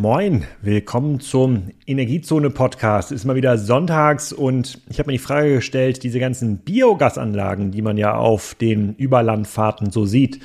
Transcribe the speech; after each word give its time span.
Moin, 0.00 0.44
willkommen 0.62 1.20
zum 1.20 1.72
Energiezone 1.86 2.48
Podcast. 2.48 3.12
Ist 3.12 3.26
mal 3.26 3.34
wieder 3.34 3.58
sonntags 3.58 4.32
und 4.32 4.80
ich 4.88 4.98
habe 4.98 5.08
mir 5.08 5.18
die 5.18 5.22
Frage 5.22 5.56
gestellt, 5.56 6.02
diese 6.04 6.18
ganzen 6.18 6.56
Biogasanlagen, 6.56 7.70
die 7.70 7.82
man 7.82 7.98
ja 7.98 8.14
auf 8.14 8.54
den 8.54 8.94
Überlandfahrten 8.94 9.90
so 9.90 10.06
sieht, 10.06 10.40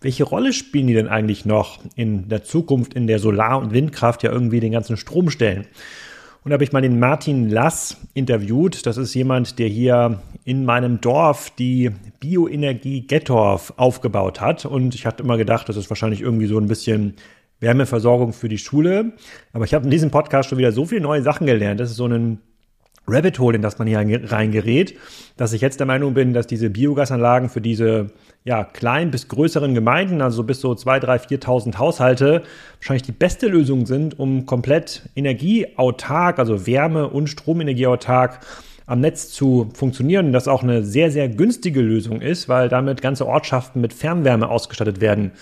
welche 0.00 0.24
Rolle 0.24 0.54
spielen 0.54 0.86
die 0.86 0.94
denn 0.94 1.08
eigentlich 1.08 1.44
noch 1.44 1.80
in 1.96 2.30
der 2.30 2.44
Zukunft, 2.44 2.94
in 2.94 3.06
der 3.06 3.18
Solar- 3.18 3.58
und 3.58 3.74
Windkraft 3.74 4.22
ja 4.22 4.32
irgendwie 4.32 4.60
den 4.60 4.72
ganzen 4.72 4.96
Strom 4.96 5.28
stellen? 5.28 5.66
Und 6.42 6.50
da 6.50 6.54
habe 6.54 6.64
ich 6.64 6.72
mal 6.72 6.80
den 6.80 6.98
Martin 6.98 7.50
Lass 7.50 7.98
interviewt. 8.14 8.86
Das 8.86 8.96
ist 8.96 9.12
jemand, 9.12 9.58
der 9.58 9.68
hier 9.68 10.22
in 10.46 10.64
meinem 10.64 11.02
Dorf 11.02 11.50
die 11.50 11.90
Bioenergie 12.20 13.06
Gettorf 13.06 13.74
aufgebaut 13.76 14.40
hat. 14.40 14.64
Und 14.64 14.94
ich 14.94 15.04
hatte 15.04 15.22
immer 15.22 15.36
gedacht, 15.36 15.68
das 15.68 15.76
ist 15.76 15.90
wahrscheinlich 15.90 16.22
irgendwie 16.22 16.46
so 16.46 16.58
ein 16.58 16.68
bisschen 16.68 17.16
Wärmeversorgung 17.64 18.32
für 18.32 18.48
die 18.48 18.58
Schule. 18.58 19.14
Aber 19.52 19.64
ich 19.64 19.74
habe 19.74 19.84
in 19.84 19.90
diesem 19.90 20.12
Podcast 20.12 20.48
schon 20.48 20.58
wieder 20.58 20.70
so 20.70 20.84
viele 20.84 21.00
neue 21.00 21.22
Sachen 21.22 21.46
gelernt. 21.46 21.80
Das 21.80 21.90
ist 21.90 21.96
so 21.96 22.06
ein 22.06 22.38
Rabbit 23.06 23.38
Hole, 23.38 23.56
in 23.56 23.62
das 23.62 23.78
man 23.78 23.86
hier 23.86 23.98
reingerät, 23.98 24.94
dass 25.36 25.52
ich 25.52 25.60
jetzt 25.60 25.78
der 25.78 25.86
Meinung 25.86 26.14
bin, 26.14 26.32
dass 26.32 26.46
diese 26.46 26.70
Biogasanlagen 26.70 27.50
für 27.50 27.60
diese 27.60 28.12
ja, 28.44 28.64
kleinen 28.64 29.10
bis 29.10 29.28
größeren 29.28 29.74
Gemeinden, 29.74 30.22
also 30.22 30.42
bis 30.42 30.60
so 30.60 30.72
2.000, 30.72 31.04
3.000, 31.04 31.42
4.000 31.42 31.78
Haushalte, 31.78 32.42
wahrscheinlich 32.78 33.02
die 33.02 33.12
beste 33.12 33.48
Lösung 33.48 33.84
sind, 33.84 34.18
um 34.18 34.46
komplett 34.46 35.08
energieautark, 35.16 36.38
also 36.38 36.66
Wärme- 36.66 37.08
und 37.08 37.28
Stromenergieautark 37.28 38.40
am 38.86 39.00
Netz 39.00 39.30
zu 39.30 39.70
funktionieren. 39.74 40.32
Das 40.32 40.48
auch 40.48 40.62
eine 40.62 40.82
sehr, 40.82 41.10
sehr 41.10 41.28
günstige 41.28 41.80
Lösung 41.80 42.20
ist, 42.20 42.48
weil 42.48 42.68
damit 42.68 43.02
ganze 43.02 43.26
Ortschaften 43.26 43.80
mit 43.80 43.92
Fernwärme 43.92 44.48
ausgestattet 44.48 45.00
werden 45.00 45.32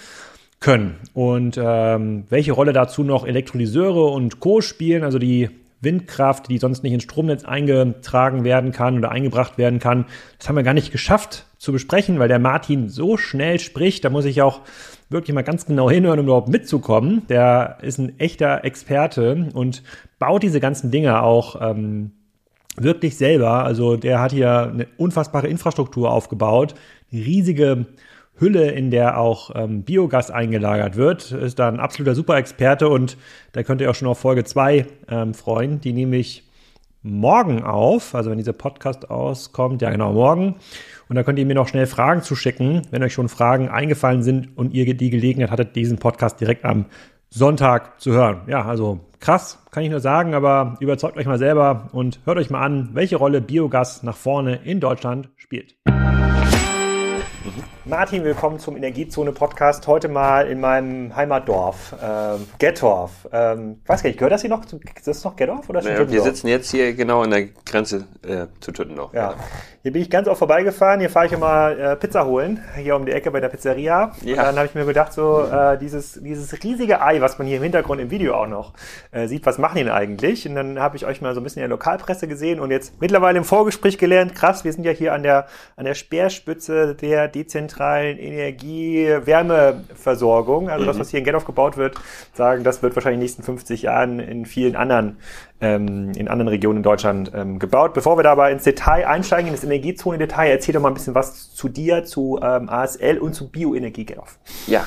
können. 0.63 0.97
Und 1.13 1.61
ähm, 1.63 2.25
welche 2.31 2.53
Rolle 2.53 2.73
dazu 2.73 3.05
noch 3.05 3.27
Elektrolyseure 3.27 4.05
und 4.05 4.41
Co. 4.41 4.63
spielen, 4.63 5.05
also 5.05 5.19
die 5.19 5.51
Windkraft, 5.83 6.49
die 6.49 6.59
sonst 6.59 6.83
nicht 6.85 6.93
ins 6.93 7.03
Stromnetz 7.03 7.45
eingetragen 7.45 8.45
werden 8.45 8.73
kann 8.73 8.97
oder 8.97 9.11
eingebracht 9.11 9.59
werden 9.59 9.81
kann. 9.81 10.07
Das 10.39 10.49
haben 10.49 10.57
wir 10.57 10.63
gar 10.63 10.75
nicht 10.75 10.93
geschafft 10.93 11.47
zu 11.59 11.73
besprechen, 11.73 12.19
weil 12.19 12.29
der 12.29 12.39
Martin 12.39 12.89
so 12.89 13.17
schnell 13.17 13.59
spricht. 13.59 14.05
Da 14.05 14.11
muss 14.11 14.25
ich 14.25 14.43
auch 14.43 14.61
wirklich 15.11 15.35
mal 15.35 15.43
ganz 15.43 15.67
genau 15.67 15.91
hinhören, 15.91 16.21
um 16.21 16.27
überhaupt 16.27 16.49
mitzukommen. 16.49 17.27
Der 17.29 17.79
ist 17.83 17.99
ein 17.99 18.19
echter 18.19 18.65
Experte 18.65 19.49
und 19.53 19.83
baut 20.19 20.45
diese 20.45 20.61
ganzen 20.61 20.93
Dinge 20.93 21.23
auch 21.23 21.61
ähm, 21.61 22.13
wirklich 22.77 23.17
selber. 23.17 23.65
Also 23.65 23.97
der 23.97 24.21
hat 24.21 24.33
hier 24.33 24.71
eine 24.73 24.87
unfassbare 24.97 25.49
Infrastruktur 25.49 26.11
aufgebaut, 26.11 26.75
eine 27.13 27.25
riesige 27.25 27.87
Hülle, 28.39 28.71
in 28.71 28.91
der 28.91 29.19
auch 29.19 29.51
ähm, 29.55 29.83
Biogas 29.83 30.31
eingelagert 30.31 30.97
wird. 30.97 31.33
Ist 31.33 31.59
da 31.59 31.69
ein 31.69 31.81
absoluter 31.81 32.15
Super-Experte 32.15 32.89
und 32.89 33.17
da 33.53 33.63
könnt 33.63 33.81
ihr 33.81 33.91
auch 33.91 33.95
schon 33.95 34.09
auf 34.09 34.19
Folge 34.19 34.45
2 34.45 34.87
ähm, 35.09 35.35
freuen. 35.35 35.81
Die 35.81 35.93
nehme 35.93 36.17
ich 36.17 36.45
morgen 37.03 37.63
auf, 37.63 38.15
also 38.15 38.31
wenn 38.31 38.39
dieser 38.39 38.53
Podcast 38.53 39.11
auskommt, 39.11 39.83
ja 39.83 39.91
genau, 39.91 40.13
morgen. 40.13 40.57
Und 41.09 41.17
da 41.17 41.25
könnt 41.25 41.39
ihr 41.39 41.47
mir 41.47 41.55
noch 41.55 41.69
schnell 41.69 41.87
Fragen 41.87 42.23
zuschicken, 42.23 42.83
wenn 42.91 43.03
euch 43.03 43.13
schon 43.13 43.29
Fragen 43.29 43.69
eingefallen 43.69 44.23
sind 44.23 44.57
und 44.57 44.73
ihr 44.73 44.97
die 44.97 45.11
Gelegenheit 45.11 45.51
hattet, 45.51 45.77
diesen 45.77 45.99
Podcast 45.99 46.41
direkt 46.41 46.65
am 46.65 46.87
Sonntag 47.29 48.01
zu 48.01 48.13
hören. 48.13 48.43
Ja, 48.47 48.65
also 48.65 49.01
krass, 49.21 49.65
kann 49.71 49.83
ich 49.83 49.91
nur 49.91 50.01
sagen, 50.01 50.35
aber 50.35 50.77
überzeugt 50.81 51.17
euch 51.17 51.27
mal 51.27 51.39
selber 51.39 51.89
und 51.93 52.21
hört 52.25 52.39
euch 52.39 52.51
mal 52.51 52.63
an, 52.63 52.91
welche 52.93 53.17
Rolle 53.17 53.41
Biogas 53.41 54.03
nach 54.03 54.17
vorne 54.17 54.57
in 54.65 54.81
Deutschland 54.81 55.31
spielt. 55.37 55.75
Martin, 57.85 58.23
willkommen 58.25 58.59
zum 58.59 58.77
Energiezone 58.77 59.33
Podcast. 59.33 59.87
Heute 59.87 60.09
mal 60.09 60.47
in 60.47 60.61
meinem 60.61 61.15
Heimatdorf, 61.17 61.95
ähm, 62.01 62.47
Gettorf. 62.59 63.29
Ähm, 63.33 63.81
weiß 63.87 64.03
gar 64.03 64.09
nicht, 64.09 64.19
gehört 64.19 64.33
das 64.33 64.43
hier 64.43 64.51
noch? 64.51 64.65
Zu, 64.65 64.79
ist 64.97 65.09
das 65.09 65.25
noch 65.25 65.35
Gettorf 65.35 65.69
oder 65.69 65.83
naja, 65.83 66.09
Wir 66.09 66.23
sitzen 66.23 66.47
jetzt 66.47 66.71
hier 66.71 66.95
genau 66.95 67.23
an 67.23 67.31
der 67.31 67.47
Grenze 67.67 68.07
äh, 68.23 68.47
zu 68.61 68.71
Tüttendorf. 68.71 69.13
Ja. 69.13 69.35
Hier 69.83 69.93
bin 69.93 70.03
ich 70.03 70.11
ganz 70.11 70.29
oft 70.29 70.39
vorbeigefahren. 70.39 71.01
Hier 71.01 71.11
fahre 71.11 71.27
ich 71.27 71.33
immer 71.33 71.77
äh, 71.77 71.97
Pizza 71.97 72.25
holen, 72.25 72.63
hier 72.77 72.95
um 72.95 73.05
die 73.05 73.11
Ecke 73.11 73.33
bei 73.33 73.41
der 73.41 73.49
Pizzeria. 73.49 74.13
Ja. 74.23 74.33
Und 74.33 74.37
dann 74.39 74.57
habe 74.57 74.67
ich 74.67 74.75
mir 74.77 74.85
gedacht, 74.85 75.13
so 75.13 75.43
äh, 75.43 75.77
dieses, 75.77 76.21
dieses 76.23 76.63
riesige 76.63 77.03
Ei, 77.03 77.21
was 77.21 77.39
man 77.39 77.49
hier 77.49 77.57
im 77.57 77.65
Hintergrund 77.65 78.01
im 78.01 78.11
Video 78.11 78.35
auch 78.35 78.47
noch 78.47 78.75
äh, 79.11 79.27
sieht, 79.27 79.45
was 79.45 79.59
machen 79.59 79.79
die 79.79 79.85
denn 79.85 79.93
eigentlich? 79.93 80.49
Und 80.49 80.55
dann 80.55 80.79
habe 80.79 80.97
ich 80.97 81.05
euch 81.05 81.21
mal 81.21 81.35
so 81.35 81.41
ein 81.41 81.45
bisschen 81.45 81.63
in 81.63 81.69
der 81.69 81.77
Lokalpresse 81.77 82.29
gesehen 82.29 82.61
und 82.61 82.71
jetzt 82.71 83.01
mittlerweile 83.01 83.39
im 83.39 83.45
Vorgespräch 83.45 83.99
gelernt, 83.99 84.37
krass, 84.37 84.63
wir 84.63 84.73
sind 84.73 84.85
ja 84.85 84.93
hier 84.93 85.13
an 85.13 85.25
der, 85.25 85.49
an 85.75 85.85
der 85.85 85.95
Speerspitze 85.95 86.95
der 86.95 87.32
dezentralen 87.35 88.19
Energie-Wärmeversorgung. 88.19 90.69
Also 90.69 90.85
mhm. 90.85 90.87
das, 90.87 90.99
was 90.99 91.11
hier 91.11 91.19
in 91.19 91.25
Gethoff 91.25 91.45
gebaut 91.45 91.77
wird, 91.77 91.97
sagen, 92.35 92.65
das 92.65 92.83
wird 92.83 92.95
wahrscheinlich 92.95 93.17
in 93.17 93.21
den 93.21 93.25
nächsten 93.25 93.43
50 93.43 93.83
Jahren 93.83 94.21
in 94.21 94.47
vielen 94.47 94.77
anderen 94.77 95.19
ähm, 95.63 96.13
in 96.17 96.29
anderen 96.29 96.49
Regionen 96.49 96.79
in 96.79 96.83
Deutschland 96.83 97.31
ähm, 97.35 97.59
gebaut. 97.59 97.95
Bevor 97.95 98.19
wir 98.19 98.23
dabei 98.23 98.53
ins 98.53 98.65
Detail 98.65 99.07
einsteigen, 99.07 99.47
in 99.47 99.55
das 99.55 99.65
Energiezone-Detail, 99.65 100.51
erzähl 100.51 100.75
doch 100.75 100.83
mal 100.83 100.89
ein 100.89 100.95
bisschen 100.95 101.15
was 101.15 101.55
zu 101.55 101.69
dir, 101.69 102.05
zu 102.05 102.39
ähm, 102.43 102.69
ASL 102.69 103.19
und 103.19 103.35
zu 103.35 103.49
Bioenergie, 103.49 104.05
Gerolf. 104.05 104.39
Ja, 104.67 104.87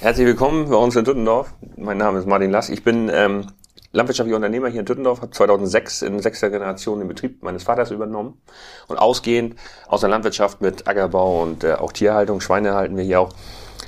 herzlich 0.00 0.26
willkommen 0.26 0.68
bei 0.68 0.76
uns 0.76 0.94
in 0.94 1.04
Düttendorf. 1.04 1.52
Mein 1.76 1.98
Name 1.98 2.18
ist 2.18 2.26
Martin 2.26 2.50
Lass. 2.50 2.68
Ich 2.68 2.84
bin 2.84 3.10
ähm, 3.12 3.46
landwirtschaftlicher 3.92 4.36
Unternehmer 4.36 4.68
hier 4.68 4.80
in 4.80 4.86
Düttendorf, 4.86 5.20
habe 5.20 5.32
2006 5.32 6.02
in 6.02 6.20
sechster 6.20 6.50
Generation 6.50 6.98
den 7.00 7.08
Betrieb 7.08 7.42
meines 7.42 7.64
Vaters 7.64 7.90
übernommen 7.90 8.40
und 8.88 8.98
ausgehend 8.98 9.56
aus 9.88 10.00
der 10.00 10.10
Landwirtschaft 10.10 10.60
mit 10.60 10.86
Ackerbau 10.86 11.42
und 11.42 11.64
äh, 11.64 11.74
auch 11.74 11.92
Tierhaltung, 11.92 12.40
Schweine 12.40 12.74
halten 12.74 12.96
wir 12.96 13.04
hier 13.04 13.20
auch, 13.20 13.32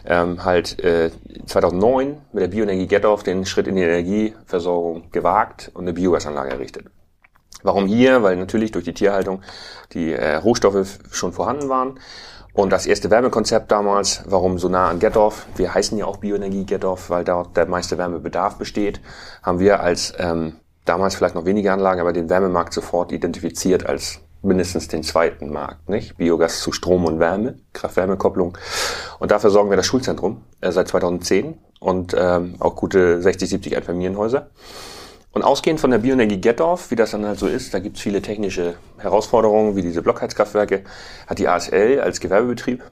ähm, 0.04 0.44
halt 0.44 0.80
äh, 0.80 1.10
2009 1.46 2.20
mit 2.32 2.42
der 2.42 2.48
Bioenergie 2.48 2.88
Gettorf 2.88 3.22
den 3.22 3.46
Schritt 3.46 3.68
in 3.68 3.76
die 3.76 3.82
Energieversorgung 3.82 5.10
gewagt 5.12 5.70
und 5.74 5.82
eine 5.82 5.92
Biogasanlage 5.92 6.50
errichtet. 6.50 6.86
Warum 7.62 7.86
hier? 7.86 8.22
Weil 8.24 8.36
natürlich 8.36 8.72
durch 8.72 8.84
die 8.84 8.94
Tierhaltung 8.94 9.42
die 9.92 10.12
äh, 10.12 10.34
Rohstoffe 10.34 10.98
schon 11.12 11.32
vorhanden 11.32 11.68
waren. 11.68 12.00
Und 12.54 12.70
das 12.70 12.86
erste 12.86 13.10
Wärmekonzept 13.10 13.70
damals, 13.72 14.24
warum 14.26 14.58
so 14.58 14.68
nah 14.68 14.88
an 14.88 14.98
Gettorf, 14.98 15.46
wir 15.56 15.72
heißen 15.72 15.96
ja 15.96 16.04
auch 16.04 16.18
Bioenergie 16.18 16.66
Gettorf, 16.66 17.08
weil 17.08 17.24
dort 17.24 17.56
der 17.56 17.66
meiste 17.66 17.96
Wärmebedarf 17.96 18.56
besteht, 18.56 19.00
haben 19.42 19.58
wir 19.58 19.80
als 19.80 20.12
ähm, 20.18 20.56
damals 20.84 21.14
vielleicht 21.14 21.34
noch 21.34 21.46
wenige 21.46 21.72
Anlagen, 21.72 22.00
aber 22.00 22.12
den 22.12 22.28
Wärmemarkt 22.28 22.74
sofort 22.74 23.10
identifiziert 23.10 23.86
als 23.86 24.20
mindestens 24.42 24.88
den 24.88 25.02
zweiten 25.02 25.50
Markt, 25.50 25.88
nicht? 25.88 26.16
Biogas 26.18 26.60
zu 26.60 26.72
Strom 26.72 27.04
und 27.04 27.20
Wärme, 27.20 27.58
Kraft-Wärme-Kopplung. 27.72 28.58
Und 29.18 29.30
dafür 29.30 29.50
sorgen 29.50 29.70
wir 29.70 29.76
das 29.76 29.86
Schulzentrum 29.86 30.42
äh, 30.60 30.72
seit 30.72 30.88
2010 30.88 31.58
und 31.80 32.14
ähm, 32.18 32.56
auch 32.58 32.76
gute 32.76 33.22
60, 33.22 33.48
70 33.48 33.76
Einfamilienhäuser. 33.76 34.50
Und 35.32 35.42
ausgehend 35.42 35.80
von 35.80 35.90
der 35.90 35.98
Bioenergie 35.98 36.40
Gettorf, 36.40 36.90
wie 36.90 36.96
das 36.96 37.12
dann 37.12 37.24
halt 37.24 37.38
so 37.38 37.46
ist, 37.46 37.72
da 37.72 37.78
gibt's 37.78 38.00
viele 38.00 38.20
technische 38.20 38.74
Herausforderungen, 38.98 39.76
wie 39.76 39.82
diese 39.82 40.02
Blockheizkraftwerke, 40.02 40.84
hat 41.26 41.38
die 41.38 41.48
ASL 41.48 42.00
als 42.00 42.20
Gewerbebetrieb 42.20 42.84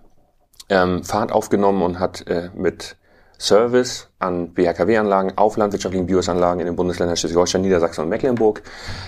ähm, 0.70 1.04
Fahrt 1.04 1.32
aufgenommen 1.32 1.82
und 1.82 1.98
hat 1.98 2.26
äh, 2.28 2.48
mit 2.54 2.96
Service 3.38 4.08
an 4.18 4.52
BHKW-Anlagen 4.54 5.32
auf 5.36 5.56
landwirtschaftlichen 5.56 6.06
Biogasanlagen 6.06 6.60
in 6.60 6.66
den 6.66 6.76
Bundesländern 6.76 7.16
Schleswig-Holstein, 7.16 7.62
Niedersachsen 7.62 8.02
und 8.02 8.08
Mecklenburg 8.08 8.62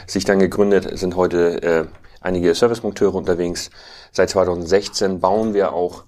sich 0.07 0.25
dann 0.25 0.39
gegründet, 0.39 0.99
sind 0.99 1.17
heute 1.17 1.63
äh, 1.63 1.85
einige 2.21 2.55
Servicepunkteure 2.55 3.15
unterwegs. 3.15 3.71
Seit 4.11 4.31
2016 4.31 5.21
bauen 5.21 5.55
wir 5.55 5.73
auch 5.73 6.05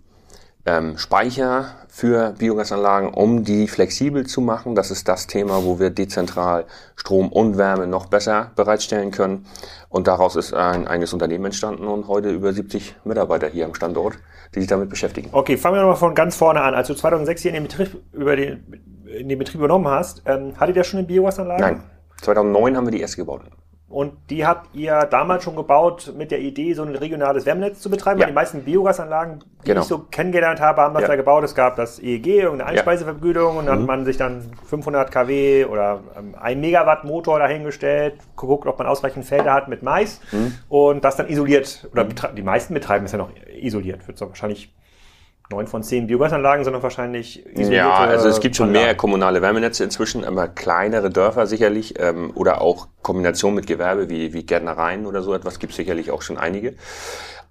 ähm, 0.66 0.98
Speicher 0.98 1.66
für 1.88 2.34
Biogasanlagen, 2.38 3.10
um 3.10 3.44
die 3.44 3.68
flexibel 3.68 4.26
zu 4.26 4.40
machen. 4.40 4.74
Das 4.74 4.90
ist 4.90 5.08
das 5.08 5.26
Thema, 5.26 5.64
wo 5.64 5.78
wir 5.78 5.90
dezentral 5.90 6.64
Strom 6.96 7.30
und 7.30 7.56
Wärme 7.56 7.86
noch 7.86 8.06
besser 8.06 8.50
bereitstellen 8.56 9.10
können. 9.10 9.46
Und 9.88 10.06
daraus 10.06 10.36
ist 10.36 10.54
ein 10.54 10.88
eigenes 10.88 11.12
Unternehmen 11.12 11.44
entstanden 11.46 11.86
und 11.86 12.08
heute 12.08 12.30
über 12.30 12.52
70 12.52 12.96
Mitarbeiter 13.04 13.48
hier 13.48 13.66
am 13.66 13.74
Standort, 13.74 14.18
die 14.54 14.60
sich 14.60 14.68
damit 14.68 14.88
beschäftigen. 14.88 15.28
Okay, 15.32 15.56
fangen 15.56 15.76
wir 15.76 15.82
nochmal 15.82 15.96
von 15.96 16.14
ganz 16.14 16.36
vorne 16.36 16.62
an. 16.62 16.74
Als 16.74 16.88
du 16.88 16.94
2006 16.94 17.42
hier 17.42 17.50
in 17.50 17.54
den 17.54 17.62
Betrieb, 17.64 18.02
über 18.12 18.34
den, 18.34 18.82
in 19.06 19.28
den 19.28 19.38
Betrieb 19.38 19.56
übernommen 19.56 19.86
hast, 19.86 20.22
ähm, 20.26 20.54
hattet 20.58 20.76
ihr 20.76 20.84
schon 20.84 20.98
eine 20.98 21.06
Biogasanlage? 21.06 21.60
Nein. 21.60 21.82
2009 22.22 22.76
haben 22.76 22.86
wir 22.86 22.90
die 22.92 23.00
erste 23.00 23.18
gebaut. 23.18 23.42
Und 23.88 24.14
die 24.30 24.46
habt 24.46 24.74
ihr 24.74 25.06
damals 25.10 25.44
schon 25.44 25.56
gebaut 25.56 26.12
mit 26.16 26.30
der 26.30 26.40
Idee, 26.40 26.72
so 26.72 26.82
ein 26.82 26.96
regionales 26.96 27.44
Wärmenetz 27.44 27.80
zu 27.80 27.90
betreiben. 27.90 28.18
Ja. 28.18 28.24
Weil 28.24 28.32
die 28.32 28.34
meisten 28.34 28.62
Biogasanlagen, 28.64 29.44
die 29.62 29.66
genau. 29.66 29.82
ich 29.82 29.86
so 29.86 29.98
kennengelernt 30.10 30.58
habe, 30.60 30.80
haben 30.80 30.94
das 30.94 31.02
ja. 31.02 31.08
da 31.08 31.16
gebaut. 31.16 31.44
Es 31.44 31.54
gab 31.54 31.76
das 31.76 31.98
EEG, 31.98 32.26
irgendeine 32.26 32.70
Einspeisevergütung 32.70 33.58
und 33.58 33.66
dann 33.66 33.76
mhm. 33.76 33.82
hat 33.82 33.86
man 33.86 34.04
sich 34.04 34.16
dann 34.16 34.50
500 34.64 35.12
kW 35.12 35.66
oder 35.66 36.00
ähm, 36.18 36.34
ein 36.40 36.60
Megawatt 36.60 37.04
Motor 37.04 37.38
dahingestellt, 37.38 38.14
geguckt, 38.36 38.66
ob 38.66 38.78
man 38.78 38.88
ausreichend 38.88 39.26
Felder 39.26 39.52
hat 39.52 39.68
mit 39.68 39.82
Mais 39.82 40.20
mhm. 40.32 40.54
und 40.68 41.04
das 41.04 41.16
dann 41.16 41.28
isoliert. 41.28 41.86
Oder 41.92 42.04
die 42.04 42.42
meisten 42.42 42.72
betreiben 42.74 43.04
es 43.04 43.12
ja 43.12 43.18
noch 43.18 43.30
isoliert. 43.60 44.08
Wird 44.08 44.16
so 44.16 44.28
wahrscheinlich 44.28 44.72
neun 45.50 45.66
von 45.66 45.82
zehn 45.82 46.06
Biogasanlagen, 46.06 46.64
sondern 46.64 46.82
wahrscheinlich 46.82 47.44
isolierte 47.46 47.74
Ja, 47.74 47.96
also 47.96 48.28
es 48.28 48.40
gibt 48.40 48.56
schon 48.56 48.68
Anlagen. 48.68 48.86
mehr 48.86 48.94
kommunale 48.94 49.42
Wärmenetze 49.42 49.84
inzwischen, 49.84 50.24
aber 50.24 50.48
kleinere 50.48 51.10
Dörfer 51.10 51.46
sicherlich 51.46 51.94
ähm, 51.98 52.32
oder 52.34 52.62
auch 52.62 52.88
Kombination 53.02 53.54
mit 53.54 53.66
Gewerbe 53.66 54.08
wie, 54.08 54.32
wie 54.32 54.44
Gärtnereien 54.44 55.06
oder 55.06 55.22
so 55.22 55.34
etwas 55.34 55.58
gibt 55.58 55.74
sicherlich 55.74 56.10
auch 56.10 56.22
schon 56.22 56.38
einige. 56.38 56.74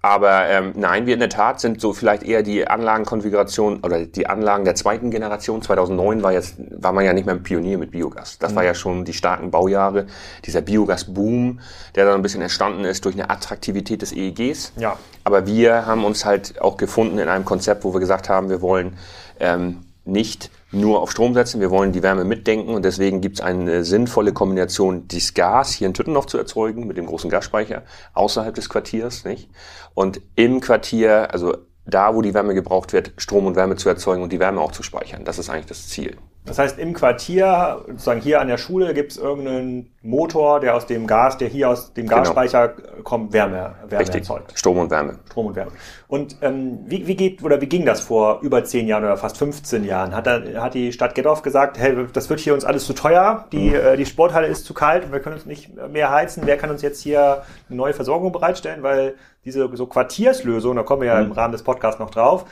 Aber 0.04 0.50
ähm, 0.50 0.74
nein, 0.76 1.06
wir 1.06 1.14
in 1.14 1.20
der 1.20 1.30
Tat 1.30 1.60
sind 1.60 1.80
so 1.80 1.94
vielleicht 1.94 2.24
eher 2.24 2.42
die 2.42 2.68
Anlagenkonfiguration 2.68 3.80
oder 3.80 4.04
die 4.04 4.26
Anlagen 4.26 4.66
der 4.66 4.74
zweiten 4.74 5.10
Generation. 5.10 5.62
2009 5.62 6.22
war 6.22 6.30
jetzt 6.30 6.56
war 6.58 6.92
man 6.92 7.06
ja 7.06 7.14
nicht 7.14 7.24
mehr 7.24 7.34
ein 7.34 7.42
Pionier 7.42 7.78
mit 7.78 7.92
Biogas. 7.92 8.38
Das 8.38 8.52
mhm. 8.52 8.56
war 8.56 8.64
ja 8.64 8.74
schon 8.74 9.06
die 9.06 9.14
starken 9.14 9.50
Baujahre, 9.50 10.04
dieser 10.44 10.60
Biogas-Boom, 10.60 11.60
der 11.94 12.04
dann 12.04 12.16
ein 12.16 12.20
bisschen 12.22 12.42
entstanden 12.42 12.84
ist 12.84 13.06
durch 13.06 13.14
eine 13.14 13.30
Attraktivität 13.30 14.02
des 14.02 14.12
EEGs. 14.12 14.74
Ja. 14.76 14.98
Aber 15.24 15.46
wir 15.46 15.86
haben 15.86 16.04
uns 16.04 16.26
halt 16.26 16.60
auch 16.60 16.76
gefunden 16.76 17.16
in 17.16 17.30
einem 17.30 17.46
Konzept, 17.46 17.82
wo 17.82 17.94
wir 17.94 18.00
gesagt 18.00 18.28
haben, 18.28 18.50
wir 18.50 18.60
wollen 18.60 18.98
ähm, 19.40 19.86
nicht 20.04 20.50
nur 20.74 21.00
auf 21.00 21.10
Strom 21.10 21.34
setzen, 21.34 21.60
wir 21.60 21.70
wollen 21.70 21.92
die 21.92 22.02
Wärme 22.02 22.24
mitdenken 22.24 22.74
und 22.74 22.84
deswegen 22.84 23.20
gibt 23.20 23.36
es 23.36 23.40
eine 23.44 23.84
sinnvolle 23.84 24.32
Kombination, 24.32 25.08
dieses 25.08 25.34
Gas 25.34 25.72
hier 25.72 25.86
in 25.86 25.94
Tüttenhof 25.94 26.26
zu 26.26 26.38
erzeugen 26.38 26.86
mit 26.86 26.96
dem 26.96 27.06
großen 27.06 27.30
Gasspeicher 27.30 27.82
außerhalb 28.12 28.54
des 28.54 28.68
Quartiers, 28.68 29.24
nicht? 29.24 29.48
Und 29.94 30.20
im 30.36 30.60
Quartier, 30.60 31.32
also 31.32 31.56
da, 31.86 32.14
wo 32.14 32.22
die 32.22 32.34
Wärme 32.34 32.54
gebraucht 32.54 32.92
wird, 32.92 33.12
Strom 33.16 33.46
und 33.46 33.56
Wärme 33.56 33.76
zu 33.76 33.88
erzeugen 33.88 34.22
und 34.22 34.32
die 34.32 34.40
Wärme 34.40 34.60
auch 34.60 34.72
zu 34.72 34.82
speichern. 34.82 35.24
Das 35.24 35.38
ist 35.38 35.50
eigentlich 35.50 35.66
das 35.66 35.88
Ziel. 35.88 36.16
Das 36.46 36.58
heißt, 36.58 36.78
im 36.78 36.92
Quartier, 36.92 37.80
sozusagen 37.86 38.20
hier 38.20 38.38
an 38.42 38.48
der 38.48 38.58
Schule, 38.58 38.92
gibt 38.92 39.12
es 39.12 39.18
irgendeinen 39.18 39.94
Motor, 40.02 40.60
der 40.60 40.76
aus 40.76 40.84
dem 40.84 41.06
Gas, 41.06 41.38
der 41.38 41.48
hier 41.48 41.70
aus 41.70 41.94
dem 41.94 42.06
genau. 42.06 42.18
Gasspeicher 42.18 42.68
genau. 42.68 43.02
kommt, 43.02 43.32
Wärme, 43.32 43.74
Wärme 43.88 44.00
Richtig. 44.00 44.20
erzeugt. 44.20 44.52
Strom 44.54 44.76
und 44.76 44.90
Wärme. 44.90 45.18
Strom 45.26 45.46
und 45.46 45.56
Wärme. 45.56 45.72
Und 46.06 46.36
ähm, 46.42 46.80
wie, 46.84 47.06
wie 47.06 47.16
geht 47.16 47.42
oder 47.42 47.62
wie 47.62 47.66
ging 47.66 47.86
das 47.86 48.00
vor 48.00 48.40
über 48.42 48.62
zehn 48.62 48.86
Jahren 48.86 49.04
oder 49.04 49.16
fast 49.16 49.38
15 49.38 49.84
Jahren? 49.84 50.14
Hat, 50.14 50.26
da, 50.26 50.42
hat 50.60 50.74
die 50.74 50.92
Stadt 50.92 51.14
Gettorf 51.14 51.40
gesagt, 51.40 51.78
hey, 51.78 51.96
das 52.12 52.28
wird 52.28 52.40
hier 52.40 52.52
uns 52.52 52.66
alles 52.66 52.84
zu 52.84 52.92
teuer, 52.92 53.46
die, 53.50 53.70
mhm. 53.70 53.76
äh, 53.76 53.96
die 53.96 54.04
Sporthalle 54.04 54.46
ist 54.46 54.66
zu 54.66 54.74
kalt 54.74 55.06
und 55.06 55.12
wir 55.12 55.20
können 55.20 55.36
uns 55.36 55.46
nicht 55.46 55.70
mehr 55.90 56.10
heizen. 56.10 56.42
Wer 56.44 56.58
kann 56.58 56.68
uns 56.68 56.82
jetzt 56.82 57.00
hier 57.00 57.42
eine 57.70 57.76
neue 57.78 57.94
Versorgung 57.94 58.32
bereitstellen? 58.32 58.82
Weil 58.82 59.14
diese 59.46 59.74
so 59.74 59.86
Quartierslösung, 59.86 60.76
da 60.76 60.82
kommen 60.82 61.00
wir 61.00 61.08
ja 61.08 61.20
mhm. 61.20 61.30
im 61.30 61.32
Rahmen 61.32 61.52
des 61.52 61.62
Podcasts 61.62 61.98
noch 61.98 62.10
drauf, 62.10 62.44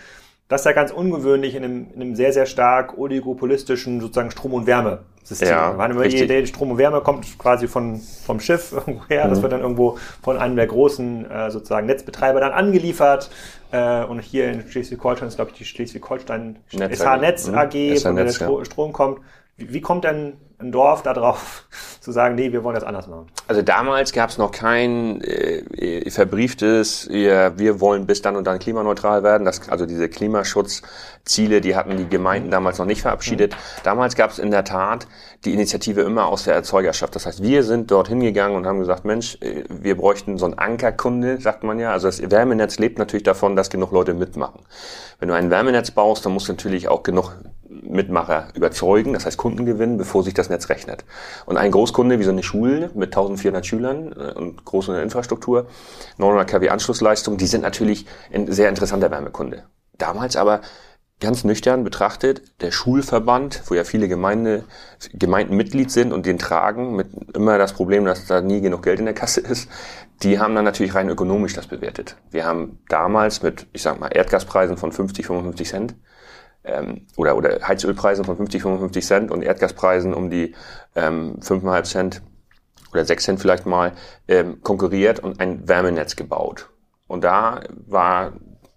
das 0.48 0.62
ist 0.62 0.64
ja 0.66 0.72
ganz 0.72 0.90
ungewöhnlich 0.90 1.54
in 1.54 1.64
einem, 1.64 1.86
in 1.94 2.02
einem 2.02 2.14
sehr, 2.14 2.32
sehr 2.32 2.46
stark 2.46 2.98
oligopolistischen 2.98 4.00
sozusagen 4.00 4.30
Strom- 4.30 4.52
und 4.52 4.66
Wärmesystem. 4.66 5.48
Ja, 5.48 5.72
Meine, 5.72 5.94
die 6.08 6.18
Idee, 6.18 6.44
Strom 6.46 6.72
und 6.72 6.78
Wärme 6.78 7.00
kommt 7.00 7.38
quasi 7.38 7.68
von, 7.68 8.00
vom 8.00 8.38
Schiff 8.38 8.72
irgendwo 8.72 9.06
her. 9.08 9.26
Mhm. 9.26 9.30
Das 9.30 9.42
wird 9.42 9.52
dann 9.52 9.60
irgendwo 9.60 9.98
von 10.22 10.36
einem 10.36 10.56
der 10.56 10.66
großen 10.66 11.30
äh, 11.30 11.50
sozusagen 11.50 11.86
Netzbetreiber 11.86 12.40
dann 12.40 12.52
angeliefert. 12.52 13.30
Äh, 13.70 14.04
und 14.04 14.20
hier 14.20 14.50
in 14.50 14.68
Schleswig-Holstein 14.68 15.28
ist, 15.28 15.36
glaube 15.36 15.52
ich, 15.52 15.56
die 15.56 15.64
Schleswig-Holstein 15.64 16.58
SH 16.70 17.16
Netz 17.16 17.48
AG, 17.48 17.74
mhm. 17.74 17.96
von 17.96 18.16
der 18.16 18.24
der 18.26 18.32
Stro 18.32 18.64
Strom 18.64 18.92
kommt. 18.92 19.20
Wie, 19.56 19.72
wie 19.72 19.80
kommt 19.80 20.04
denn 20.04 20.38
ein 20.62 20.72
Dorf 20.72 21.02
darauf 21.02 21.66
zu 22.00 22.12
sagen, 22.12 22.34
nee, 22.36 22.52
wir 22.52 22.64
wollen 22.64 22.74
das 22.74 22.84
anders 22.84 23.06
machen? 23.06 23.26
Also 23.48 23.62
damals 23.62 24.12
gab 24.12 24.30
es 24.30 24.38
noch 24.38 24.50
kein 24.50 25.20
äh, 25.22 26.10
verbrieftes, 26.10 27.08
wir, 27.10 27.58
wir 27.58 27.80
wollen 27.80 28.06
bis 28.06 28.22
dann 28.22 28.36
und 28.36 28.46
dann 28.46 28.58
klimaneutral 28.58 29.22
werden. 29.22 29.44
Das, 29.44 29.68
also 29.68 29.86
diese 29.86 30.08
Klimaschutzziele, 30.08 31.60
die 31.60 31.76
hatten 31.76 31.96
die 31.96 32.08
Gemeinden 32.08 32.50
damals 32.50 32.78
noch 32.78 32.86
nicht 32.86 33.02
verabschiedet. 33.02 33.56
Damals 33.82 34.16
gab 34.16 34.30
es 34.30 34.38
in 34.38 34.50
der 34.50 34.64
Tat 34.64 35.06
die 35.44 35.52
Initiative 35.52 36.02
immer 36.02 36.26
aus 36.26 36.44
der 36.44 36.54
Erzeugerschaft. 36.54 37.14
Das 37.14 37.26
heißt, 37.26 37.42
wir 37.42 37.62
sind 37.62 37.90
dort 37.90 38.08
hingegangen 38.08 38.56
und 38.56 38.66
haben 38.66 38.78
gesagt, 38.78 39.04
Mensch, 39.04 39.36
äh, 39.40 39.64
wir 39.68 39.96
bräuchten 39.96 40.38
so 40.38 40.46
einen 40.46 40.54
Ankerkunde, 40.54 41.40
sagt 41.40 41.62
man 41.64 41.78
ja. 41.78 41.92
Also 41.92 42.06
das 42.08 42.30
Wärmenetz 42.30 42.78
lebt 42.78 42.98
natürlich 42.98 43.24
davon, 43.24 43.56
dass 43.56 43.68
genug 43.68 43.92
Leute 43.92 44.14
mitmachen. 44.14 44.60
Wenn 45.18 45.28
du 45.28 45.34
ein 45.34 45.50
Wärmenetz 45.50 45.90
baust, 45.90 46.24
dann 46.24 46.32
musst 46.32 46.48
du 46.48 46.52
natürlich 46.52 46.88
auch 46.88 47.02
genug 47.02 47.36
Mitmacher 47.82 48.48
überzeugen, 48.54 49.12
das 49.12 49.26
heißt 49.26 49.36
Kunden 49.36 49.64
gewinnen, 49.64 49.96
bevor 49.96 50.22
sich 50.22 50.34
das 50.34 50.48
Netz 50.48 50.68
rechnet. 50.68 51.04
Und 51.46 51.56
ein 51.56 51.70
Großkunde 51.70 52.18
wie 52.18 52.24
so 52.24 52.30
eine 52.30 52.42
Schule 52.42 52.90
mit 52.94 53.08
1400 53.08 53.64
Schülern 53.64 54.12
äh, 54.12 54.32
und 54.32 54.64
großer 54.64 55.02
Infrastruktur, 55.02 55.66
900 56.18 56.48
kW 56.48 56.68
Anschlussleistung, 56.68 57.36
die 57.36 57.46
sind 57.46 57.62
natürlich 57.62 58.06
ein 58.32 58.50
sehr 58.50 58.68
interessanter 58.68 59.10
Wärmekunde. 59.10 59.64
Damals 59.96 60.36
aber 60.36 60.60
ganz 61.22 61.44
nüchtern 61.44 61.84
betrachtet, 61.84 62.42
der 62.60 62.72
Schulverband, 62.72 63.62
wo 63.66 63.74
ja 63.74 63.84
viele 63.84 64.08
Gemeinde, 64.08 64.64
Gemeinden 65.12 65.56
Mitglied 65.56 65.90
sind 65.90 66.12
und 66.12 66.26
den 66.26 66.36
tragen, 66.36 66.96
mit 66.96 67.08
immer 67.34 67.58
das 67.58 67.72
Problem, 67.72 68.04
dass 68.04 68.26
da 68.26 68.40
nie 68.40 68.60
genug 68.60 68.82
Geld 68.82 68.98
in 68.98 69.04
der 69.04 69.14
Kasse 69.14 69.40
ist, 69.40 69.70
die 70.22 70.40
haben 70.40 70.54
dann 70.54 70.64
natürlich 70.64 70.94
rein 70.94 71.08
ökonomisch 71.08 71.54
das 71.54 71.68
bewertet. 71.68 72.16
Wir 72.30 72.44
haben 72.44 72.80
damals 72.88 73.42
mit, 73.42 73.66
ich 73.72 73.82
sag 73.82 74.00
mal, 74.00 74.08
Erdgaspreisen 74.08 74.76
von 74.76 74.92
50, 74.92 75.26
55 75.26 75.68
Cent 75.68 75.94
ähm, 76.64 77.06
oder, 77.16 77.36
oder 77.36 77.66
Heizölpreisen 77.66 78.24
von 78.24 78.36
50, 78.36 78.62
55 78.62 79.04
Cent 79.04 79.30
und 79.30 79.42
Erdgaspreisen 79.42 80.14
um 80.14 80.30
die 80.30 80.54
ähm, 80.94 81.36
5,5 81.40 81.82
Cent 81.84 82.22
oder 82.92 83.04
6 83.04 83.24
Cent 83.24 83.40
vielleicht 83.40 83.66
mal 83.66 83.92
ähm, 84.28 84.62
konkurriert 84.62 85.20
und 85.20 85.40
ein 85.40 85.68
Wärmenetz 85.68 86.16
gebaut. 86.16 86.68
Und 87.08 87.24
da 87.24 87.62
war 87.86 88.32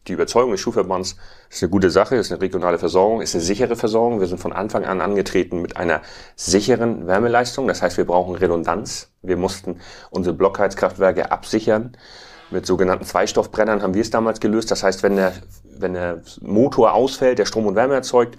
die 0.08 0.14
Überzeugung 0.14 0.52
des 0.52 0.62
Schulverbands, 0.62 1.16
ist 1.50 1.64
eine 1.64 1.70
gute 1.70 1.90
Sache, 1.90 2.16
ist 2.16 2.32
eine 2.32 2.42
regionale 2.42 2.78
Versorgung, 2.78 3.22
ist 3.22 3.34
eine 3.34 3.44
sichere 3.44 3.76
Versorgung. 3.76 4.20
Wir 4.20 4.28
sind 4.28 4.40
von 4.40 4.54
Anfang 4.54 4.86
an 4.86 5.02
angetreten 5.02 5.62
mit 5.62 5.78
einer 5.78 6.02
sicheren 6.36 7.08
Wärmeleistung. 7.08 7.68
Das 7.68 7.82
heißt, 7.82 7.98
wir 7.98 8.06
brauchen 8.06 8.36
Redundanz. 8.36 9.12
Wir 9.22 9.38
mussten 9.38 9.80
unsere 10.12 10.36
Blockheizkraftwerke 10.36 11.32
absichern. 11.32 11.98
Mit 12.52 12.66
sogenannten 12.66 13.06
Zweistoffbrennern 13.06 13.82
haben 13.82 13.96
wir 13.96 14.02
es 14.02 14.12
damals 14.12 14.40
gelöst. 14.40 14.70
Das 14.70 14.84
heißt, 14.84 15.02
wenn 15.02 15.16
der, 15.16 15.34
wenn 15.80 15.94
der 15.94 16.22
Motor 16.42 16.94
ausfällt, 16.94 17.40
der 17.40 17.46
Strom 17.46 17.66
und 17.68 17.76
Wärme 17.76 17.94
erzeugt, 17.94 18.38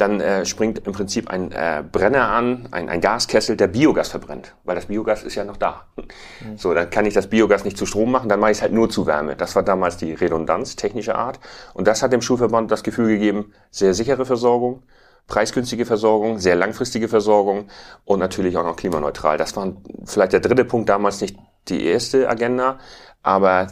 dann 0.00 0.20
äh, 0.20 0.46
springt 0.46 0.86
im 0.86 0.92
Prinzip 0.92 1.28
ein 1.28 1.52
äh, 1.52 1.82
Brenner 1.90 2.28
an, 2.28 2.68
ein, 2.70 2.88
ein 2.88 3.00
Gaskessel, 3.00 3.56
der 3.56 3.66
Biogas 3.66 4.08
verbrennt, 4.08 4.54
weil 4.64 4.76
das 4.76 4.86
Biogas 4.86 5.24
ist 5.24 5.34
ja 5.34 5.44
noch 5.44 5.56
da. 5.56 5.86
Mhm. 5.96 6.56
So, 6.56 6.72
dann 6.72 6.88
kann 6.90 7.04
ich 7.04 7.14
das 7.14 7.26
Biogas 7.26 7.64
nicht 7.64 7.76
zu 7.76 7.84
Strom 7.84 8.12
machen, 8.12 8.28
dann 8.28 8.40
mache 8.40 8.52
ich 8.52 8.58
es 8.58 8.62
halt 8.62 8.72
nur 8.72 8.88
zu 8.88 9.06
Wärme. 9.06 9.36
Das 9.36 9.56
war 9.56 9.62
damals 9.62 9.96
die 9.96 10.12
Redundanz, 10.12 10.76
technische 10.76 11.16
Art. 11.16 11.40
Und 11.74 11.88
das 11.88 12.02
hat 12.02 12.12
dem 12.12 12.22
Schulverband 12.22 12.70
das 12.70 12.82
Gefühl 12.82 13.08
gegeben, 13.08 13.52
sehr 13.70 13.92
sichere 13.92 14.24
Versorgung, 14.24 14.84
preisgünstige 15.26 15.84
Versorgung, 15.84 16.38
sehr 16.38 16.54
langfristige 16.54 17.08
Versorgung 17.08 17.66
und 18.04 18.20
natürlich 18.20 18.56
auch 18.56 18.64
noch 18.64 18.76
klimaneutral. 18.76 19.36
Das 19.36 19.56
war 19.56 19.72
vielleicht 20.04 20.32
der 20.32 20.40
dritte 20.40 20.64
Punkt 20.64 20.88
damals 20.88 21.20
nicht 21.20 21.36
die 21.68 21.84
erste 21.84 22.28
Agenda, 22.28 22.78
aber 23.22 23.68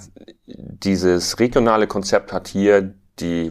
dieses 0.47 1.39
regionale 1.39 1.87
Konzept 1.87 2.33
hat 2.33 2.49
hier 2.49 2.95
die 3.19 3.51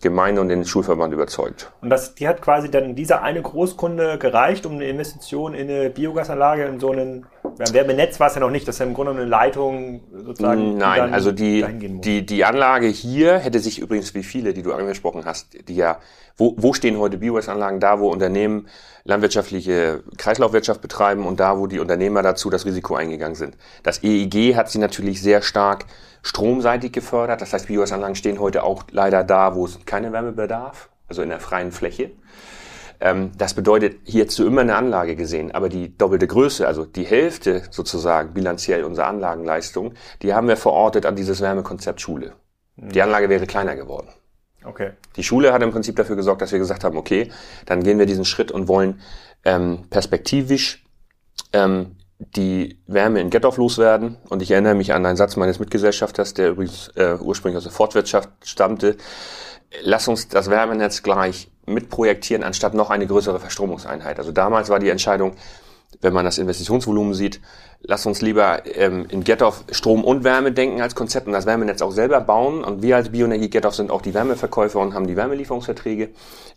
Gemeinde 0.00 0.40
und 0.40 0.48
den 0.48 0.64
Schulverband 0.64 1.14
überzeugt. 1.14 1.72
Und 1.80 1.90
das, 1.90 2.14
die 2.14 2.26
hat 2.26 2.42
quasi 2.42 2.70
dann 2.70 2.94
dieser 2.94 3.22
eine 3.22 3.40
Großkunde 3.40 4.18
gereicht, 4.18 4.66
um 4.66 4.72
eine 4.72 4.88
Investition 4.88 5.54
in 5.54 5.70
eine 5.70 5.90
Biogasanlage, 5.90 6.64
in 6.64 6.80
so 6.80 6.90
einen 6.90 7.26
beim 7.58 7.72
Wärmenetz 7.72 8.18
war 8.20 8.28
es 8.28 8.34
ja 8.34 8.40
noch 8.40 8.50
nicht, 8.50 8.66
das 8.66 8.76
ist 8.76 8.80
ja 8.80 8.86
im 8.86 8.94
Grunde 8.94 9.12
eine 9.12 9.24
Leitung 9.24 10.02
sozusagen. 10.12 10.76
Nein, 10.76 11.12
also 11.12 11.32
die, 11.32 11.64
die, 12.00 12.24
die 12.26 12.44
Anlage 12.44 12.86
hier 12.86 13.38
hätte 13.38 13.58
sich 13.58 13.78
übrigens 13.78 14.14
wie 14.14 14.22
viele, 14.22 14.54
die 14.54 14.62
du 14.62 14.72
angesprochen 14.72 15.24
hast, 15.24 15.68
die 15.68 15.74
ja, 15.74 15.98
wo, 16.36 16.54
wo 16.56 16.72
stehen 16.72 16.98
heute 16.98 17.18
Biogasanlagen? 17.18 17.80
Da, 17.80 18.00
wo 18.00 18.08
Unternehmen 18.08 18.68
landwirtschaftliche 19.04 20.02
Kreislaufwirtschaft 20.16 20.80
betreiben 20.80 21.26
und 21.26 21.40
da, 21.40 21.58
wo 21.58 21.66
die 21.66 21.78
Unternehmer 21.78 22.22
dazu 22.22 22.50
das 22.50 22.64
Risiko 22.64 22.94
eingegangen 22.94 23.34
sind. 23.34 23.56
Das 23.82 24.02
EEG 24.02 24.56
hat 24.56 24.70
sie 24.70 24.78
natürlich 24.78 25.20
sehr 25.20 25.42
stark 25.42 25.86
stromseitig 26.22 26.92
gefördert. 26.92 27.40
Das 27.40 27.52
heißt, 27.52 27.66
Biogasanlagen 27.66 28.14
stehen 28.14 28.38
heute 28.38 28.62
auch 28.62 28.84
leider 28.90 29.24
da, 29.24 29.54
wo 29.54 29.66
es 29.66 29.78
keine 29.86 30.12
Wärme 30.12 30.32
bedarf, 30.32 30.88
also 31.08 31.22
in 31.22 31.28
der 31.28 31.40
freien 31.40 31.72
Fläche. 31.72 32.12
Ähm, 33.02 33.32
das 33.36 33.54
bedeutet, 33.54 33.96
hier 34.04 34.22
hättest 34.22 34.38
du 34.38 34.46
immer 34.46 34.60
eine 34.60 34.76
Anlage 34.76 35.16
gesehen, 35.16 35.50
aber 35.50 35.68
die 35.68 35.98
doppelte 35.98 36.28
Größe, 36.28 36.68
also 36.68 36.84
die 36.84 37.02
Hälfte 37.02 37.64
sozusagen 37.70 38.32
bilanziell 38.32 38.84
unserer 38.84 39.08
Anlagenleistung, 39.08 39.94
die 40.22 40.32
haben 40.32 40.46
wir 40.46 40.56
verortet 40.56 41.04
an 41.04 41.16
dieses 41.16 41.40
Wärmekonzept 41.40 42.00
Schule. 42.00 42.34
Die 42.76 42.98
mhm. 42.98 43.02
Anlage 43.02 43.28
wäre 43.28 43.46
kleiner 43.48 43.74
geworden. 43.74 44.08
Okay. 44.64 44.92
Die 45.16 45.24
Schule 45.24 45.52
hat 45.52 45.62
im 45.62 45.72
Prinzip 45.72 45.96
dafür 45.96 46.14
gesorgt, 46.14 46.42
dass 46.42 46.52
wir 46.52 46.60
gesagt 46.60 46.84
haben, 46.84 46.96
okay, 46.96 47.32
dann 47.66 47.82
gehen 47.82 47.98
wir 47.98 48.06
diesen 48.06 48.24
Schritt 48.24 48.52
und 48.52 48.68
wollen 48.68 49.00
ähm, 49.44 49.86
perspektivisch 49.90 50.84
ähm, 51.52 51.96
die 52.20 52.78
Wärme 52.86 53.20
in 53.20 53.30
Gettorf 53.30 53.56
loswerden. 53.56 54.18
Und 54.28 54.42
ich 54.42 54.52
erinnere 54.52 54.76
mich 54.76 54.92
an 54.92 55.04
einen 55.04 55.16
Satz 55.16 55.34
meines 55.34 55.58
Mitgesellschafters, 55.58 56.34
der 56.34 56.50
übrigens 56.50 56.86
äh, 56.94 57.16
ursprünglich 57.20 57.56
aus 57.56 57.64
der 57.64 57.72
Fortwirtschaft 57.72 58.30
stammte. 58.44 58.96
Lass 59.82 60.08
uns 60.08 60.28
das 60.28 60.50
Wärmenetz 60.50 61.02
gleich 61.02 61.50
mitprojektieren, 61.66 62.42
anstatt 62.42 62.74
noch 62.74 62.90
eine 62.90 63.06
größere 63.06 63.40
Verstromungseinheit. 63.40 64.18
Also 64.18 64.32
damals 64.32 64.68
war 64.68 64.78
die 64.78 64.90
Entscheidung, 64.90 65.32
wenn 66.00 66.12
man 66.12 66.24
das 66.24 66.38
Investitionsvolumen 66.38 67.14
sieht, 67.14 67.40
lass 67.82 68.06
uns 68.06 68.22
lieber 68.22 68.64
ähm, 68.76 69.06
in 69.08 69.24
Gettorf 69.24 69.64
Strom 69.70 70.04
und 70.04 70.24
Wärme 70.24 70.52
denken 70.52 70.80
als 70.80 70.94
Konzept 70.94 71.26
und 71.26 71.32
das 71.32 71.46
Wärmenetz 71.46 71.82
auch 71.82 71.92
selber 71.92 72.20
bauen. 72.20 72.64
Und 72.64 72.82
wir 72.82 72.96
als 72.96 73.10
Bioenergie 73.10 73.50
Gettorf 73.50 73.74
sind 73.74 73.90
auch 73.90 74.02
die 74.02 74.14
Wärmeverkäufer 74.14 74.80
und 74.80 74.94
haben 74.94 75.06
die 75.06 75.16
Wärmelieferungsverträge. 75.16 76.10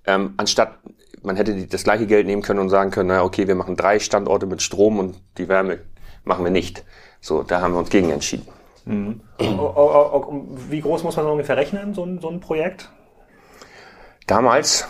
Ähm, 0.05 0.33
anstatt 0.37 0.79
man 1.21 1.35
hätte 1.35 1.67
das 1.67 1.83
gleiche 1.83 2.05
Geld 2.05 2.27
nehmen 2.27 2.43
können 2.43 2.59
und 2.59 2.69
sagen 2.69 2.91
können, 2.91 3.09
naja, 3.09 3.23
okay, 3.23 3.47
wir 3.47 3.55
machen 3.55 3.75
drei 3.75 3.99
Standorte 3.99 4.45
mit 4.45 4.61
Strom 4.61 4.99
und 4.99 5.15
die 5.37 5.47
Wärme 5.47 5.79
machen 6.23 6.43
wir 6.43 6.51
nicht. 6.51 6.83
So, 7.19 7.43
da 7.43 7.61
haben 7.61 7.73
wir 7.73 7.79
uns 7.79 7.89
gegen 7.89 8.11
entschieden. 8.11 8.47
Mhm. 8.85 9.21
Wie 10.69 10.81
groß 10.81 11.03
muss 11.03 11.17
man 11.17 11.25
ungefähr 11.25 11.57
rechnen, 11.57 11.93
so 11.95 12.03
ein, 12.03 12.19
so 12.21 12.29
ein 12.29 12.39
Projekt? 12.39 12.89
Damals 14.27 14.87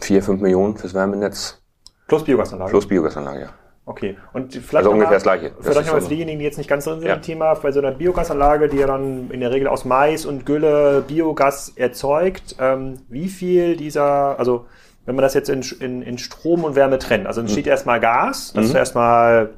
vier, 0.00 0.22
fünf 0.22 0.40
Millionen 0.40 0.76
fürs 0.76 0.94
Wärmenetz. 0.94 1.60
Plus 2.06 2.24
Biogasanlage? 2.24 2.70
Plus 2.70 2.88
Biogasanlage, 2.88 3.40
ja. 3.40 3.48
Okay. 3.86 4.16
Und 4.32 4.52
vielleicht 4.52 4.74
also 4.74 4.90
ungefähr 4.92 5.14
das 5.14 5.22
Gleiche. 5.24 5.52
Vielleicht 5.60 5.86
noch 5.86 5.94
mal 5.94 6.00
für 6.00 6.08
diejenigen, 6.08 6.38
die 6.38 6.44
jetzt 6.44 6.58
nicht 6.58 6.68
ganz 6.70 6.84
drin 6.84 7.00
sind 7.00 7.08
ja. 7.08 7.14
im 7.14 7.22
Thema, 7.22 7.54
bei 7.54 7.72
so 7.72 7.80
einer 7.80 7.90
Biogasanlage, 7.90 8.68
die 8.68 8.76
ja 8.76 8.86
dann 8.86 9.30
in 9.30 9.40
der 9.40 9.50
Regel 9.50 9.66
aus 9.66 9.84
Mais 9.84 10.26
und 10.26 10.46
Gülle 10.46 11.02
Biogas 11.06 11.70
erzeugt, 11.70 12.56
ähm, 12.60 13.00
wie 13.08 13.28
viel 13.28 13.76
dieser, 13.76 14.38
also 14.38 14.66
wenn 15.06 15.16
man 15.16 15.22
das 15.22 15.34
jetzt 15.34 15.48
in, 15.48 15.62
in, 15.80 16.02
in 16.02 16.18
Strom 16.18 16.62
und 16.62 16.76
Wärme 16.76 16.98
trennt, 16.98 17.26
also 17.26 17.40
entsteht 17.40 17.64
mhm. 17.64 17.72
erstmal 17.72 17.98
Gas, 17.98 18.52
das 18.52 18.64
mhm. 18.64 18.70
ist 18.70 18.76
erstmal 18.76 19.50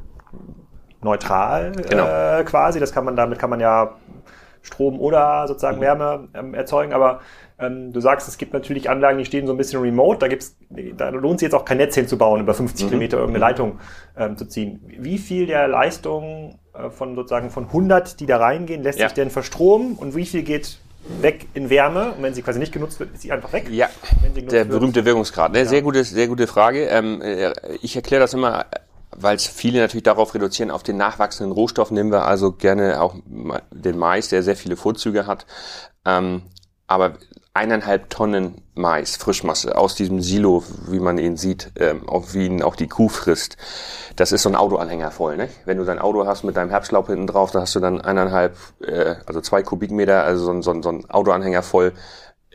neutral 1.02 1.72
genau. 1.72 2.06
äh, 2.06 2.44
quasi, 2.44 2.80
das 2.80 2.92
kann 2.92 3.04
man, 3.04 3.16
damit 3.16 3.38
kann 3.38 3.50
man 3.50 3.60
ja 3.60 3.96
Strom 4.62 4.98
oder 4.98 5.46
sozusagen 5.48 5.78
mhm. 5.78 5.82
Wärme 5.82 6.28
ähm, 6.34 6.54
erzeugen, 6.54 6.92
aber 6.92 7.20
ähm, 7.58 7.92
du 7.92 8.00
sagst, 8.00 8.28
es 8.28 8.38
gibt 8.38 8.52
natürlich 8.52 8.90
Anlagen, 8.90 9.18
die 9.18 9.24
stehen 9.24 9.46
so 9.46 9.52
ein 9.52 9.56
bisschen 9.56 9.80
remote. 9.80 10.18
Da, 10.18 10.28
gibt's, 10.28 10.56
da 10.96 11.10
lohnt 11.10 11.40
sich 11.40 11.46
jetzt 11.46 11.54
auch 11.54 11.64
kein 11.64 11.78
Netz 11.78 11.94
hinzubauen, 11.94 12.40
über 12.40 12.54
50 12.54 12.84
mhm. 12.84 12.88
Kilometer 12.88 13.18
irgendeine 13.18 13.44
mhm. 13.44 13.50
Leitung 13.50 13.80
ähm, 14.16 14.36
zu 14.36 14.46
ziehen. 14.46 14.80
Wie 14.98 15.18
viel 15.18 15.46
der 15.46 15.68
Leistung 15.68 16.58
äh, 16.74 16.90
von 16.90 17.14
sozusagen 17.14 17.50
von 17.50 17.66
100, 17.66 18.20
die 18.20 18.26
da 18.26 18.38
reingehen, 18.38 18.82
lässt 18.82 18.98
ja. 18.98 19.08
sich 19.08 19.14
denn 19.14 19.30
verstromen 19.30 19.94
und 19.94 20.16
wie 20.16 20.26
viel 20.26 20.42
geht 20.42 20.78
weg 21.20 21.46
in 21.54 21.68
Wärme 21.68 22.12
und 22.12 22.22
wenn 22.22 22.34
sie 22.34 22.42
quasi 22.42 22.58
nicht 22.58 22.72
genutzt 22.72 23.00
wird, 23.00 23.12
ist 23.14 23.22
sie 23.22 23.32
einfach 23.32 23.52
weg. 23.52 23.68
Ja, 23.70 23.88
der 24.50 24.64
berühmte 24.64 24.96
wird. 24.96 25.06
Wirkungsgrad. 25.06 25.52
Ne? 25.52 25.60
Ja. 25.60 25.64
Sehr 25.64 25.82
gute, 25.82 26.04
sehr 26.04 26.28
gute 26.28 26.46
Frage. 26.46 26.86
Ähm, 26.86 27.20
äh, 27.22 27.52
ich 27.82 27.96
erkläre 27.96 28.20
das 28.20 28.34
immer, 28.34 28.66
weil 29.10 29.36
es 29.36 29.46
viele 29.46 29.80
natürlich 29.80 30.04
darauf 30.04 30.34
reduzieren, 30.34 30.70
auf 30.70 30.82
den 30.82 30.96
nachwachsenden 30.96 31.52
Rohstoff 31.52 31.90
nehmen 31.90 32.12
wir 32.12 32.24
also 32.24 32.52
gerne 32.52 33.00
auch 33.00 33.16
den 33.70 33.98
Mais, 33.98 34.28
der 34.28 34.42
sehr 34.42 34.56
viele 34.56 34.76
Vorzüge 34.76 35.26
hat. 35.26 35.46
Ähm, 36.04 36.42
aber 36.86 37.14
eineinhalb 37.54 38.08
Tonnen 38.08 38.62
Mais, 38.74 39.16
Frischmasse, 39.16 39.76
aus 39.76 39.94
diesem 39.94 40.22
Silo, 40.22 40.64
wie 40.88 41.00
man 41.00 41.18
ihn 41.18 41.36
sieht, 41.36 41.72
ähm, 41.76 42.08
auf 42.08 42.32
wie 42.32 42.46
ihn 42.46 42.62
auch 42.62 42.76
die 42.76 42.88
Kuh 42.88 43.08
frisst. 43.08 43.58
Das 44.16 44.32
ist 44.32 44.42
so 44.42 44.48
ein 44.48 44.56
Autoanhänger 44.56 45.10
voll, 45.10 45.36
ne? 45.36 45.48
Wenn 45.66 45.76
du 45.76 45.84
dein 45.84 45.98
Auto 45.98 46.26
hast 46.26 46.44
mit 46.44 46.56
deinem 46.56 46.70
Herbstlaub 46.70 47.08
hinten 47.08 47.26
drauf, 47.26 47.50
da 47.50 47.60
hast 47.60 47.74
du 47.74 47.80
dann 47.80 48.00
eineinhalb, 48.00 48.56
äh, 48.80 49.16
also 49.26 49.42
zwei 49.42 49.62
Kubikmeter, 49.62 50.24
also 50.24 50.44
so 50.44 50.50
ein, 50.52 50.62
so 50.62 50.80
so 50.80 50.88
ein 50.88 51.10
Autoanhänger 51.10 51.62
voll, 51.62 51.92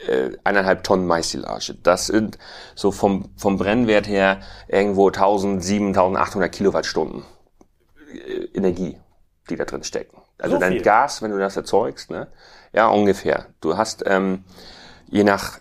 äh, 0.07 0.31
eineinhalb 0.43 0.83
Tonnen 0.83 1.05
Maissilage. 1.05 1.75
Das 1.83 2.07
sind 2.07 2.39
so 2.73 2.91
vom, 2.91 3.29
vom 3.37 3.57
Brennwert 3.57 4.07
her 4.07 4.39
irgendwo 4.67 5.07
1000, 5.07 5.63
1800 5.63 6.51
Kilowattstunden 6.51 7.23
äh, 8.11 8.45
Energie, 8.55 8.97
die 9.49 9.55
da 9.55 9.65
drin 9.65 9.83
stecken. 9.83 10.21
Also 10.39 10.55
so 10.55 10.59
dein 10.59 10.73
viel. 10.73 10.81
Gas, 10.81 11.21
wenn 11.21 11.31
du 11.31 11.37
das 11.37 11.55
erzeugst, 11.55 12.09
ne? 12.09 12.27
Ja, 12.73 12.87
ungefähr. 12.87 13.47
Du 13.61 13.77
hast, 13.77 14.03
ähm, 14.05 14.43
je 15.09 15.23
nach 15.23 15.59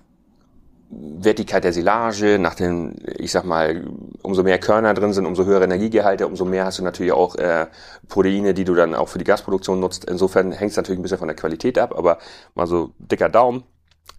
Wertigkeit 0.88 1.64
der 1.64 1.72
Silage, 1.72 2.38
nach 2.38 2.54
den, 2.54 2.96
ich 3.18 3.32
sag 3.32 3.44
mal, 3.44 3.84
umso 4.22 4.42
mehr 4.42 4.58
Körner 4.58 4.94
drin 4.94 5.12
sind, 5.12 5.26
umso 5.26 5.44
höhere 5.44 5.64
Energiegehalte, 5.64 6.26
umso 6.26 6.44
mehr 6.44 6.64
hast 6.64 6.78
du 6.78 6.84
natürlich 6.84 7.12
auch 7.12 7.34
äh, 7.36 7.66
Proteine, 8.08 8.54
die 8.54 8.64
du 8.64 8.74
dann 8.74 8.94
auch 8.94 9.08
für 9.08 9.18
die 9.18 9.24
Gasproduktion 9.24 9.80
nutzt. 9.80 10.04
Insofern 10.04 10.52
hängt 10.52 10.70
es 10.70 10.76
natürlich 10.76 11.00
ein 11.00 11.02
bisschen 11.02 11.18
von 11.18 11.28
der 11.28 11.36
Qualität 11.36 11.78
ab, 11.78 11.94
aber 11.96 12.18
mal 12.54 12.66
so 12.66 12.92
dicker 12.98 13.28
Daumen, 13.28 13.64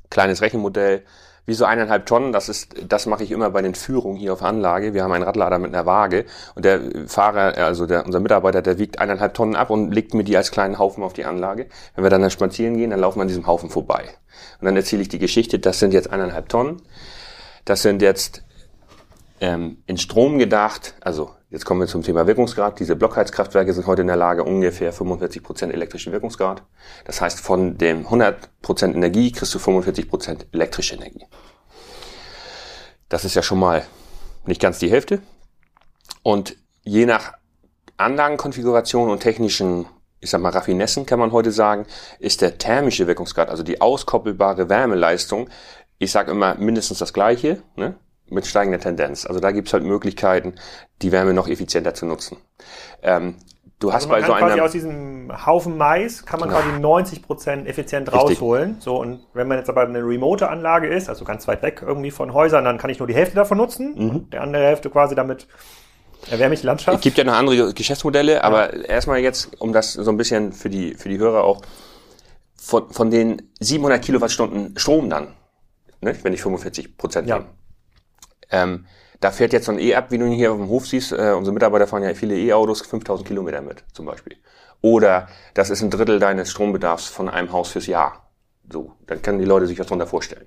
kleines 0.09 0.41
Rechenmodell, 0.41 1.03
wie 1.47 1.53
so 1.53 1.63
eineinhalb 1.63 2.05
Tonnen, 2.05 2.33
das 2.33 2.49
ist, 2.49 2.75
das 2.89 3.05
mache 3.05 3.23
ich 3.23 3.31
immer 3.31 3.49
bei 3.49 3.61
den 3.61 3.73
Führungen 3.73 4.17
hier 4.17 4.33
auf 4.33 4.43
Anlage. 4.43 4.93
Wir 4.93 5.03
haben 5.03 5.13
einen 5.13 5.23
Radlader 5.23 5.59
mit 5.59 5.73
einer 5.73 5.85
Waage 5.85 6.25
und 6.55 6.65
der 6.65 6.81
Fahrer, 7.07 7.57
also 7.57 7.85
der, 7.85 8.05
unser 8.05 8.19
Mitarbeiter, 8.19 8.61
der 8.61 8.77
wiegt 8.77 8.99
eineinhalb 8.99 9.33
Tonnen 9.33 9.55
ab 9.55 9.69
und 9.69 9.93
legt 9.93 10.13
mir 10.13 10.25
die 10.25 10.35
als 10.35 10.51
kleinen 10.51 10.77
Haufen 10.77 11.03
auf 11.05 11.13
die 11.13 11.23
Anlage. 11.23 11.67
Wenn 11.95 12.03
wir 12.03 12.09
dann, 12.09 12.21
dann 12.21 12.31
spazieren 12.31 12.75
gehen, 12.75 12.89
dann 12.89 12.99
laufen 12.99 13.19
wir 13.19 13.21
an 13.21 13.29
diesem 13.29 13.47
Haufen 13.47 13.69
vorbei. 13.69 14.03
Und 14.59 14.65
dann 14.65 14.75
erzähle 14.75 15.01
ich 15.01 15.07
die 15.07 15.19
Geschichte, 15.19 15.57
das 15.57 15.79
sind 15.79 15.93
jetzt 15.93 16.11
eineinhalb 16.11 16.49
Tonnen. 16.49 16.81
Das 17.63 17.81
sind 17.81 18.01
jetzt 18.01 18.43
ähm, 19.39 19.77
in 19.85 19.97
Strom 19.97 20.39
gedacht, 20.39 20.95
also 20.99 21.31
jetzt 21.49 21.65
kommen 21.65 21.79
wir 21.79 21.87
zum 21.87 22.03
Thema 22.03 22.27
Wirkungsgrad. 22.27 22.79
Diese 22.79 22.95
Blockheizkraftwerke 22.95 23.73
sind 23.73 23.87
heute 23.87 24.01
in 24.01 24.07
der 24.07 24.15
Lage, 24.15 24.43
ungefähr 24.43 24.91
45 24.91 25.43
Prozent 25.43 25.73
elektrischen 25.73 26.11
Wirkungsgrad. 26.11 26.63
Das 27.05 27.21
heißt, 27.21 27.39
von 27.39 27.77
dem 27.77 28.05
100 28.05 28.61
Prozent 28.61 28.95
Energie 28.95 29.31
kriegst 29.31 29.53
du 29.53 29.59
45 29.59 30.09
Prozent 30.09 30.47
elektrische 30.51 30.95
Energie. 30.95 31.25
Das 33.09 33.23
ist 33.23 33.35
ja 33.35 33.41
schon 33.41 33.59
mal 33.59 33.85
nicht 34.45 34.61
ganz 34.61 34.79
die 34.79 34.91
Hälfte. 34.91 35.21
Und 36.23 36.57
je 36.83 37.05
nach 37.05 37.33
Anlagenkonfiguration 37.97 39.09
und 39.09 39.21
technischen, 39.21 39.85
ich 40.19 40.29
sag 40.29 40.41
mal, 40.41 40.49
Raffinessen 40.49 41.05
kann 41.05 41.19
man 41.19 41.31
heute 41.31 41.51
sagen, 41.51 41.85
ist 42.19 42.41
der 42.41 42.57
thermische 42.57 43.07
Wirkungsgrad, 43.07 43.49
also 43.49 43.63
die 43.63 43.81
auskoppelbare 43.81 44.69
Wärmeleistung, 44.69 45.49
ich 45.97 46.11
sage 46.11 46.31
immer 46.31 46.55
mindestens 46.55 46.99
das 46.99 47.13
gleiche, 47.13 47.63
ne? 47.75 47.95
Mit 48.29 48.45
steigender 48.45 48.79
Tendenz. 48.79 49.25
Also 49.25 49.39
da 49.39 49.51
gibt's 49.51 49.73
halt 49.73 49.83
Möglichkeiten, 49.83 50.55
die 51.01 51.11
Wärme 51.11 51.33
noch 51.33 51.47
effizienter 51.47 51.93
zu 51.93 52.05
nutzen. 52.05 52.37
Ähm, 53.01 53.35
du 53.79 53.93
hast 53.93 54.03
also 54.03 54.09
bei 54.09 54.21
so 54.23 54.33
einer 54.33 54.47
quasi 54.47 54.61
aus 54.61 54.71
diesem 54.71 55.45
Haufen 55.45 55.77
Mais 55.77 56.25
kann 56.25 56.39
man 56.39 56.49
genau. 56.49 56.61
quasi 56.61 56.79
90 56.79 57.21
Prozent 57.21 57.67
effizient 57.67 58.11
rausholen. 58.11 58.69
Richtig. 58.69 58.83
So 58.83 58.99
und 58.99 59.25
wenn 59.33 59.47
man 59.47 59.57
jetzt 59.57 59.69
aber 59.69 59.81
eine 59.81 59.99
remote 59.99 60.49
Anlage 60.49 60.87
ist, 60.87 61.09
also 61.09 61.25
ganz 61.25 61.47
weit 61.47 61.61
weg 61.61 61.83
irgendwie 61.85 62.11
von 62.11 62.33
Häusern, 62.33 62.65
dann 62.65 62.77
kann 62.77 62.89
ich 62.89 62.99
nur 62.99 63.07
die 63.07 63.15
Hälfte 63.15 63.35
davon 63.35 63.57
nutzen, 63.57 63.93
mhm. 63.95 64.29
der 64.29 64.41
andere 64.41 64.63
Hälfte 64.63 64.89
quasi 64.89 65.15
damit 65.15 65.47
erwärme 66.29 66.55
ich 66.55 66.61
die 66.61 66.67
Landschaft. 66.67 66.97
Es 66.97 67.03
gibt 67.03 67.17
ja 67.17 67.23
noch 67.23 67.33
andere 67.33 67.73
Geschäftsmodelle, 67.73 68.35
ja. 68.35 68.43
aber 68.43 68.73
erstmal 68.89 69.19
jetzt, 69.19 69.61
um 69.61 69.71
das 69.71 69.93
so 69.93 70.09
ein 70.09 70.17
bisschen 70.17 70.51
für 70.51 70.69
die 70.69 70.95
für 70.95 71.09
die 71.09 71.19
Hörer 71.19 71.43
auch 71.43 71.61
von, 72.55 72.89
von 72.91 73.11
den 73.11 73.49
700 73.59 74.01
Kilowattstunden 74.01 74.77
Strom 74.77 75.09
dann, 75.09 75.35
ne, 76.01 76.15
wenn 76.23 76.33
ich 76.33 76.41
45 76.41 76.97
Prozent 76.97 77.29
ja. 77.29 77.37
nehme 77.37 77.49
ähm, 78.51 78.85
da 79.19 79.31
fährt 79.31 79.53
jetzt 79.53 79.65
so 79.65 79.71
ein 79.71 79.79
E 79.79 79.95
ab, 79.95 80.11
wie 80.11 80.17
du 80.17 80.25
ihn 80.25 80.31
hier 80.31 80.51
auf 80.51 80.57
dem 80.57 80.67
Hof 80.67 80.87
siehst. 80.87 81.11
Äh, 81.11 81.33
unsere 81.35 81.53
Mitarbeiter 81.53 81.87
fahren 81.87 82.03
ja 82.03 82.13
viele 82.13 82.37
E-Autos, 82.37 82.81
5000 82.81 83.27
Kilometer 83.27 83.61
mit 83.61 83.83
zum 83.93 84.05
Beispiel. 84.05 84.37
Oder 84.81 85.27
das 85.53 85.69
ist 85.69 85.81
ein 85.81 85.89
Drittel 85.89 86.19
deines 86.19 86.51
Strombedarfs 86.51 87.07
von 87.07 87.29
einem 87.29 87.51
Haus 87.51 87.69
fürs 87.69 87.87
Jahr. 87.87 88.29
So, 88.71 88.93
dann 89.07 89.21
können 89.21 89.39
die 89.39 89.45
Leute 89.45 89.65
sich 89.65 89.79
was 89.79 89.87
darunter 89.87 90.07
vorstellen. 90.07 90.45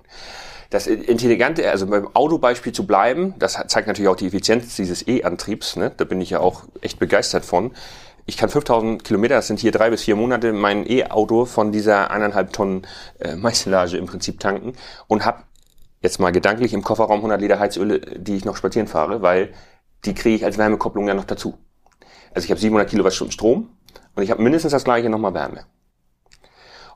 Das 0.69 0.87
Intelligente, 0.87 1.69
also 1.69 1.85
beim 1.87 2.15
Autobeispiel 2.15 2.71
zu 2.71 2.87
bleiben, 2.87 3.35
das 3.39 3.61
zeigt 3.67 3.87
natürlich 3.87 4.07
auch 4.07 4.15
die 4.15 4.27
Effizienz 4.27 4.73
dieses 4.77 5.05
E-Antriebs. 5.05 5.75
Ne? 5.75 5.91
Da 5.97 6.05
bin 6.05 6.21
ich 6.21 6.29
ja 6.29 6.39
auch 6.39 6.63
echt 6.79 6.97
begeistert 6.97 7.43
von. 7.43 7.71
Ich 8.25 8.37
kann 8.37 8.49
5000 8.49 9.03
Kilometer, 9.03 9.35
das 9.35 9.47
sind 9.47 9.59
hier 9.59 9.73
drei 9.73 9.89
bis 9.89 10.03
vier 10.03 10.15
Monate, 10.15 10.53
mein 10.53 10.89
E-Auto 10.89 11.43
von 11.43 11.73
dieser 11.73 12.09
eineinhalb 12.11 12.53
Tonnen 12.53 12.87
äh, 13.19 13.35
Maisilage 13.35 13.97
im 13.97 14.05
Prinzip 14.05 14.39
tanken 14.39 14.73
und 15.07 15.25
habe 15.25 15.43
jetzt 16.01 16.19
mal 16.19 16.31
gedanklich 16.31 16.73
im 16.73 16.81
Kofferraum 16.81 17.17
100 17.17 17.41
Liter 17.41 17.59
Heizöle, 17.59 17.99
die 17.99 18.35
ich 18.35 18.45
noch 18.45 18.57
spazieren 18.57 18.87
fahre, 18.87 19.21
weil 19.21 19.53
die 20.05 20.13
kriege 20.13 20.35
ich 20.35 20.45
als 20.45 20.57
Wärmekopplung 20.57 21.07
ja 21.07 21.13
noch 21.13 21.25
dazu. 21.25 21.57
Also 22.33 22.45
ich 22.45 22.51
habe 22.51 22.59
700 22.59 22.89
Kilowattstunden 22.89 23.31
Strom 23.31 23.69
und 24.15 24.23
ich 24.23 24.31
habe 24.31 24.41
mindestens 24.41 24.71
das 24.71 24.83
gleiche 24.83 25.09
nochmal 25.09 25.33
Wärme. 25.33 25.65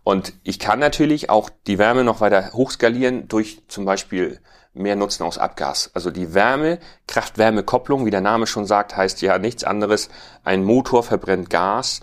Und 0.04 0.34
ich 0.44 0.60
kann 0.60 0.80
natürlich 0.80 1.30
auch 1.30 1.50
die 1.68 1.80
Wärme 1.80 2.04
noch 2.04 2.22
weiter 2.22 2.54
hochskalieren 2.54 3.28
durch 3.28 3.64
zum 3.68 3.86
Beispiel 3.86 4.40
mehr 4.74 4.96
Nutzen 4.96 5.24
aus 5.24 5.38
Abgas. 5.38 5.90
Also 5.94 6.12
die 6.12 6.34
Wärme, 6.34 6.80
Kraft-Wärme-Kopplung, 7.08 8.06
wie 8.06 8.12
der 8.12 8.22
Name 8.22 8.46
schon 8.46 8.66
sagt, 8.66 8.96
heißt 8.96 9.22
ja 9.22 9.40
nichts 9.40 9.64
anderes. 9.64 10.10
Ein 10.44 10.64
Motor 10.64 11.02
verbrennt 11.02 11.50
Gas, 11.50 12.02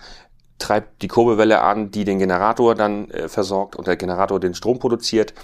treibt 0.59 1.02
die 1.02 1.09
Kurbelwelle 1.09 1.61
an, 1.61 1.90
die 1.90 2.04
den 2.04 2.18
Generator 2.18 2.75
dann 2.75 3.11
äh, 3.11 3.28
versorgt 3.28 3.76
und 3.76 3.87
der 3.87 3.97
Generator 3.97 4.40
den 4.40 4.54
Strom 4.54 4.78
produziert. 4.78 5.35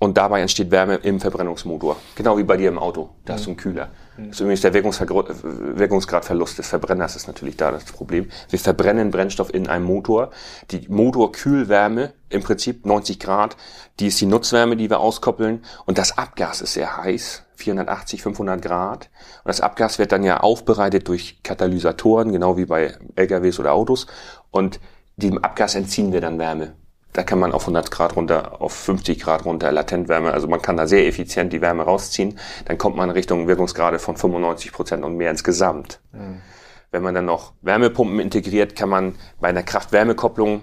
Und 0.00 0.16
dabei 0.16 0.40
entsteht 0.40 0.70
Wärme 0.70 0.96
im 0.96 1.20
Verbrennungsmotor. 1.20 1.96
Genau 2.16 2.36
wie 2.36 2.42
bei 2.42 2.56
dir 2.56 2.68
im 2.68 2.78
Auto. 2.78 3.10
Da 3.24 3.34
hast 3.34 3.46
du 3.46 3.50
einen 3.50 3.56
Kühler. 3.56 3.90
Das 4.16 4.28
ist 4.28 4.40
übrigens 4.40 4.60
der 4.60 4.74
Wirkungsgradverlust 4.74 6.58
des 6.58 6.68
Verbrenners 6.68 7.16
ist 7.16 7.26
natürlich 7.26 7.56
da 7.56 7.70
das 7.70 7.84
Problem. 7.84 8.28
Wir 8.48 8.58
verbrennen 8.58 9.10
Brennstoff 9.10 9.52
in 9.52 9.68
einem 9.68 9.84
Motor. 9.84 10.30
Die 10.70 10.86
Motorkühlwärme, 10.88 12.12
im 12.28 12.42
Prinzip 12.42 12.86
90 12.86 13.18
Grad, 13.18 13.56
die 14.00 14.08
ist 14.08 14.20
die 14.20 14.26
Nutzwärme, 14.26 14.76
die 14.76 14.90
wir 14.90 15.00
auskoppeln. 15.00 15.64
Und 15.84 15.98
das 15.98 16.16
Abgas 16.16 16.60
ist 16.60 16.74
sehr 16.74 16.96
heiß, 16.96 17.42
480, 17.56 18.22
500 18.22 18.62
Grad. 18.62 19.10
Und 19.44 19.48
das 19.48 19.60
Abgas 19.60 19.98
wird 19.98 20.12
dann 20.12 20.22
ja 20.22 20.40
aufbereitet 20.40 21.08
durch 21.08 21.42
Katalysatoren, 21.42 22.32
genau 22.32 22.56
wie 22.56 22.66
bei 22.66 22.96
LKWs 23.16 23.58
oder 23.58 23.72
Autos. 23.72 24.06
Und 24.54 24.80
diesem 25.16 25.38
Abgas 25.38 25.74
entziehen 25.74 26.12
wir 26.12 26.20
dann 26.20 26.38
Wärme 26.38 26.74
da 27.14 27.22
kann 27.22 27.38
man 27.38 27.52
auf 27.52 27.62
100 27.62 27.92
Grad 27.92 28.16
runter, 28.16 28.60
auf 28.60 28.72
50 28.72 29.20
Grad 29.20 29.44
runter, 29.44 29.70
Latentwärme. 29.70 30.32
Also 30.32 30.48
man 30.48 30.60
kann 30.60 30.76
da 30.76 30.88
sehr 30.88 31.06
effizient 31.06 31.52
die 31.52 31.60
Wärme 31.60 31.84
rausziehen. 31.84 32.38
Dann 32.64 32.76
kommt 32.76 32.96
man 32.96 33.08
Richtung 33.08 33.46
Wirkungsgrade 33.46 34.00
von 34.00 34.16
95 34.16 34.72
Prozent 34.72 35.04
und 35.04 35.16
mehr 35.16 35.30
insgesamt. 35.30 36.00
Mhm. 36.12 36.42
Wenn 36.90 37.02
man 37.04 37.14
dann 37.14 37.24
noch 37.24 37.52
Wärmepumpen 37.62 38.18
integriert, 38.18 38.74
kann 38.74 38.88
man 38.88 39.14
bei 39.40 39.48
einer 39.48 39.62
Kraft-Wärme-Kopplung 39.62 40.62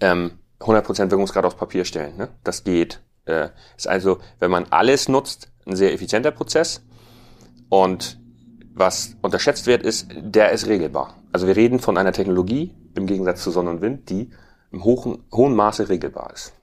ähm, 0.00 0.32
100 0.60 0.84
Prozent 0.84 1.10
Wirkungsgrad 1.10 1.46
aufs 1.46 1.56
Papier 1.56 1.86
stellen. 1.86 2.14
Ne? 2.18 2.28
Das 2.44 2.62
geht. 2.62 3.00
Äh, 3.24 3.48
ist 3.74 3.88
also, 3.88 4.18
wenn 4.38 4.50
man 4.50 4.66
alles 4.68 5.08
nutzt, 5.08 5.50
ein 5.66 5.76
sehr 5.76 5.94
effizienter 5.94 6.30
Prozess. 6.30 6.82
Und 7.70 8.20
was 8.74 9.16
unterschätzt 9.22 9.66
wird, 9.66 9.82
ist, 9.82 10.08
der 10.14 10.52
ist 10.52 10.66
regelbar. 10.66 11.14
Also 11.32 11.46
wir 11.46 11.56
reden 11.56 11.78
von 11.78 11.96
einer 11.96 12.12
Technologie, 12.12 12.74
im 12.94 13.06
Gegensatz 13.06 13.42
zu 13.42 13.50
Sonne 13.50 13.70
und 13.70 13.80
Wind, 13.80 14.10
die 14.10 14.30
im 14.72 14.84
hohen, 14.84 15.24
hohen 15.32 15.54
Maße 15.54 15.88
regelbar 15.88 16.32
ist. 16.32 16.54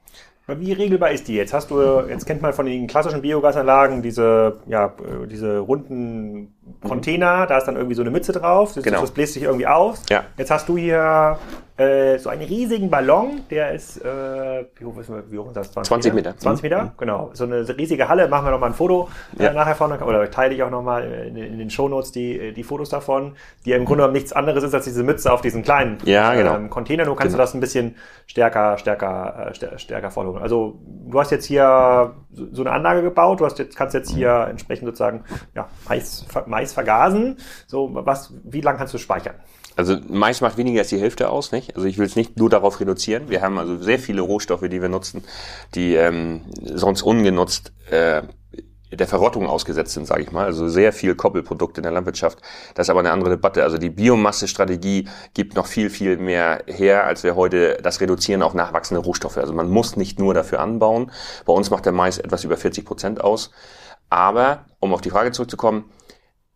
Wie 0.48 0.72
regelbar 0.72 1.12
ist 1.12 1.28
die 1.28 1.36
jetzt? 1.36 1.54
Hast 1.54 1.72
du, 1.72 2.02
jetzt 2.08 2.26
kennt 2.26 2.42
man 2.42 2.54
von 2.54 2.66
den 2.66 2.88
klassischen 2.88 3.22
Biogasanlagen 3.22 4.02
diese, 4.02 4.62
ja, 4.66 4.96
diese 5.30 5.60
runden 5.60 6.56
Container, 6.88 7.46
da 7.48 7.58
ist 7.58 7.66
dann 7.66 7.76
irgendwie 7.76 7.96
so 7.96 8.02
eine 8.02 8.12
Mütze 8.12 8.32
drauf, 8.32 8.74
das, 8.74 8.84
Genau. 8.84 9.02
das 9.02 9.12
bläst 9.12 9.34
sich 9.34 9.44
irgendwie 9.44 9.68
aus. 9.68 10.04
Ja. 10.10 10.24
Jetzt 10.38 10.52
hast 10.52 10.70
du 10.70 10.78
hier 10.78 11.38
äh, 11.78 12.18
so 12.18 12.30
einen 12.30 12.42
riesigen 12.42 12.90
Ballon, 12.90 13.42
der 13.52 13.72
ist, 13.74 14.04
äh, 14.04 14.66
wie 14.80 14.86
hoch 14.86 14.98
ist, 14.98 15.12
wie 15.30 15.38
hoch 15.38 15.48
ist 15.48 15.56
das? 15.58 15.72
20 15.72 16.12
Meter. 16.14 16.36
20 16.36 16.64
Meter, 16.64 16.94
genau. 16.98 17.30
So 17.34 17.44
eine 17.44 17.68
riesige 17.78 18.10
Halle, 18.10 18.28
machen 18.28 18.46
wir 18.48 18.52
nochmal 18.52 18.72
ein 18.72 18.76
Foto 18.76 19.10
Ja. 19.38 19.50
äh, 19.50 19.54
nachher 19.54 19.76
von, 19.76 19.92
oder 19.92 20.30
teile 20.32 20.56
ich 20.56 20.64
auch 20.64 20.72
nochmal 20.72 21.04
in, 21.28 21.38
in 21.38 21.60
den 21.60 21.70
Shownotes 21.70 22.12
die, 22.12 22.52
die 22.54 22.64
Fotos 22.64 22.90
davon, 22.90 23.34
die 23.66 23.74
im 23.74 23.86
Grunde 23.86 24.02
genommen 24.02 24.14
nichts 24.14 24.34
anderes 24.34 24.64
ist 24.64 24.74
als 24.74 24.86
diese 24.86 25.04
Mütze 25.04 25.32
auf 25.32 25.42
diesen 25.42 25.62
kleinen 25.62 26.00
Ja, 26.06 26.34
genau. 26.34 26.56
ähm, 26.56 26.70
Container, 26.72 27.06
nur 27.06 27.16
kannst 27.16 27.34
Genau. 27.36 27.38
du 27.38 27.44
das 27.44 27.54
ein 27.54 27.60
bisschen 27.60 27.96
stärker, 28.26 28.78
stärker, 28.80 29.50
äh, 29.52 29.54
stär- 29.54 29.78
stärker 29.78 30.10
vorholen. 30.10 30.42
Also 30.42 30.80
du 30.82 31.20
hast 31.20 31.30
jetzt 31.32 31.46
hier 31.46 32.14
so 32.52 32.62
eine 32.64 32.72
Anlage 32.72 33.04
gebaut, 33.04 33.40
du 33.40 33.46
hast 33.46 33.60
jetzt, 33.60 33.76
kannst 33.76 33.94
jetzt 33.94 34.10
hier 34.10 34.48
entsprechend 34.50 34.88
sozusagen 34.88 35.24
ja, 35.56 35.68
Mais, 35.88 36.26
ver- 36.28 36.46
Mais 36.58 36.74
vergasen. 36.74 37.38
So, 37.68 37.90
was, 37.94 38.34
wie 38.44 38.62
lange 38.62 38.80
kannst 38.80 38.94
du 38.94 38.98
speichern? 38.98 39.36
Also 39.76 39.98
Mais 40.10 40.42
macht 40.42 40.58
weniger 40.58 40.80
als 40.80 40.90
die 40.90 41.00
Hälfte 41.00 41.30
aus, 41.30 41.52
nicht? 41.52 41.76
Also 41.76 41.88
ich 41.88 42.00
will 42.00 42.08
es 42.08 42.16
nicht 42.16 42.38
nur 42.38 42.50
darauf 42.50 42.80
reduzieren. 42.80 43.30
Wir 43.30 43.44
haben 43.44 43.60
also 43.60 43.78
sehr 43.78 44.00
viele 44.00 44.22
Rohstoffe, 44.22 44.68
die 44.68 44.82
wir 44.82 44.90
nutzen, 44.90 45.24
die 45.76 45.94
ähm, 45.94 46.42
sonst 46.64 47.04
ungenutzt 47.04 47.74
äh, 47.92 48.24
der 48.92 49.08
Verrottung 49.08 49.46
ausgesetzt 49.46 49.94
sind, 49.94 50.08
sage 50.08 50.24
ich 50.24 50.32
mal. 50.32 50.46
Also 50.46 50.68
sehr 50.68 50.94
viel 50.94 51.14
Koppelprodukte 51.14 51.82
in 51.82 51.84
der 51.84 51.92
Landwirtschaft. 51.92 52.40
Das 52.74 52.88
ist 52.88 52.90
aber 52.90 53.02
eine 53.02 53.12
andere 53.12 53.30
Debatte. 53.30 53.64
Also 53.64 53.78
die 53.78 53.92
Biomasse-Strategie 53.92 55.08
gibt 55.36 55.56
noch 55.56 55.68
viel, 55.68 55.92
viel 55.92 56.18
mehr 56.18 56.64
her, 56.66 57.06
als 57.06 57.24
wir 57.24 57.36
heute 57.36 57.78
das 57.84 58.02
reduzieren 58.02 58.42
auf 58.42 58.56
nachwachsende 58.56 59.04
Rohstoffe. 59.04 59.38
Also 59.38 59.54
man 59.54 59.70
muss 59.70 59.96
nicht 59.96 60.18
nur 60.18 60.34
dafür 60.34 60.60
anbauen. 60.60 61.12
Bei 61.46 61.54
uns 61.54 61.70
macht 61.70 61.86
der 61.86 61.94
Mais 61.94 62.18
etwas 62.18 62.44
über 62.44 62.58
40 62.58 62.84
Prozent 62.84 63.22
aus. 63.22 63.52
Aber, 64.10 64.66
um 64.80 64.94
auf 64.94 65.02
die 65.02 65.10
Frage 65.10 65.32
zurückzukommen, 65.32 65.86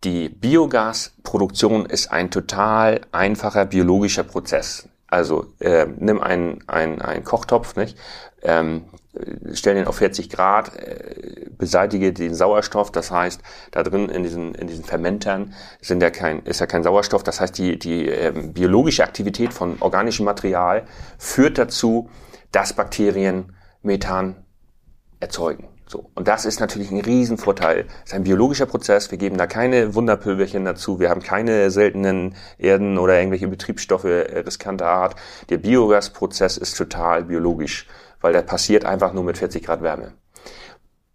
die 0.04 0.30
Biogasproduktion 0.30 1.86
ist 1.86 2.12
ein 2.12 2.32
total 2.32 3.02
einfacher 3.12 3.66
biologischer 3.66 4.24
Prozess. 4.24 4.90
Also 5.08 5.54
äh, 5.60 5.86
nimm 5.98 6.22
einen, 6.22 6.64
einen, 6.68 7.02
einen 7.02 7.24
Kochtopf, 7.24 7.76
nicht? 7.76 7.98
Ähm, 8.42 8.86
äh, 9.14 9.54
stell 9.54 9.76
den 9.76 9.86
auf 9.86 9.98
40 9.98 10.30
Grad, 10.30 10.76
äh, 10.76 11.50
beseitige 11.58 12.14
den 12.14 12.34
Sauerstoff. 12.34 12.92
Das 12.92 13.12
heißt, 13.12 13.42
da 13.72 13.84
drin 13.84 14.10
in 14.10 14.24
diesen, 14.24 14.56
in 14.56 14.68
diesen 14.68 14.86
Fermentern 14.86 15.54
sind 15.82 16.02
ja 16.02 16.10
kein, 16.10 16.44
ist 16.44 16.62
ja 16.62 16.66
kein 16.66 16.84
Sauerstoff. 16.84 17.24
Das 17.24 17.40
heißt, 17.40 17.58
die, 17.58 17.78
die 17.78 18.08
ähm, 18.08 18.54
biologische 18.54 19.04
Aktivität 19.04 19.54
von 19.54 19.78
organischem 19.82 20.26
Material 20.26 20.86
führt 21.20 21.58
dazu, 21.58 22.10
dass 22.52 22.74
Bakterien 22.74 23.54
Methan 23.84 24.46
erzeugen. 25.20 25.68
So. 25.92 26.10
Und 26.16 26.30
das 26.30 26.46
ist 26.46 26.62
natürlich 26.62 26.90
ein 26.90 27.02
Riesenvorteil. 27.02 27.84
Das 27.84 28.06
ist 28.06 28.14
ein 28.14 28.24
biologischer 28.24 28.66
Prozess. 28.66 29.12
Wir 29.12 29.18
geben 29.18 29.38
da 29.38 29.46
keine 29.46 29.94
Wunderpülverchen 29.94 30.64
dazu. 30.64 31.02
Wir 31.02 31.10
haben 31.10 31.22
keine 31.22 31.70
seltenen 31.70 32.36
Erden 32.58 32.98
oder 32.98 33.18
irgendwelche 33.18 33.50
Betriebsstoffe 33.50 34.06
riskanter 34.06 34.88
Art. 34.88 35.18
Der 35.50 35.58
Biogasprozess 35.58 36.56
ist 36.56 36.78
total 36.78 37.26
biologisch, 37.26 37.88
weil 38.22 38.32
der 38.32 38.42
passiert 38.42 38.86
einfach 38.86 39.12
nur 39.12 39.26
mit 39.26 39.38
40 39.38 39.66
Grad 39.66 39.82
Wärme. 39.82 40.14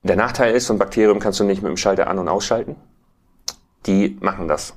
Der 0.02 0.16
Nachteil 0.16 0.54
ist, 0.54 0.66
so 0.66 0.74
ein 0.74 0.78
Bakterium 0.78 1.20
kannst 1.20 1.40
du 1.40 1.44
nicht 1.44 1.62
mit 1.62 1.70
dem 1.70 1.78
Schalter 1.78 2.08
an- 2.08 2.18
und 2.18 2.28
ausschalten. 2.28 2.76
Die 3.86 4.18
machen 4.20 4.46
das 4.46 4.74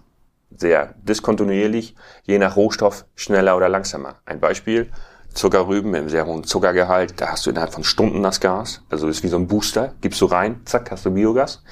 sehr 0.50 0.94
diskontinuierlich, 1.03 1.96
je 2.24 2.38
nach 2.38 2.56
Rohstoff 2.56 3.06
schneller 3.15 3.58
oder 3.58 3.68
langsamer. 3.68 4.15
Ein 4.25 4.39
Beispiel, 4.39 4.91
Zuckerrüben 5.33 5.91
mit 5.91 6.00
einem 6.00 6.09
sehr 6.09 6.25
hohen 6.25 6.43
Zuckergehalt, 6.43 7.21
da 7.21 7.27
hast 7.27 7.45
du 7.45 7.51
innerhalb 7.51 7.74
von 7.74 7.83
Stunden 7.83 8.24
das 8.24 8.39
Gas. 8.39 8.81
Also 8.89 9.07
ist 9.07 9.24
wie 9.24 9.27
so 9.27 9.38
ein 9.38 9.48
Booster, 9.48 9.93
gibst 10.01 10.19
du 10.21 10.25
rein, 10.25 10.62
zack, 10.65 10.91
hast 10.91 11.05
du 11.05 11.12
Biogas. 11.12 11.63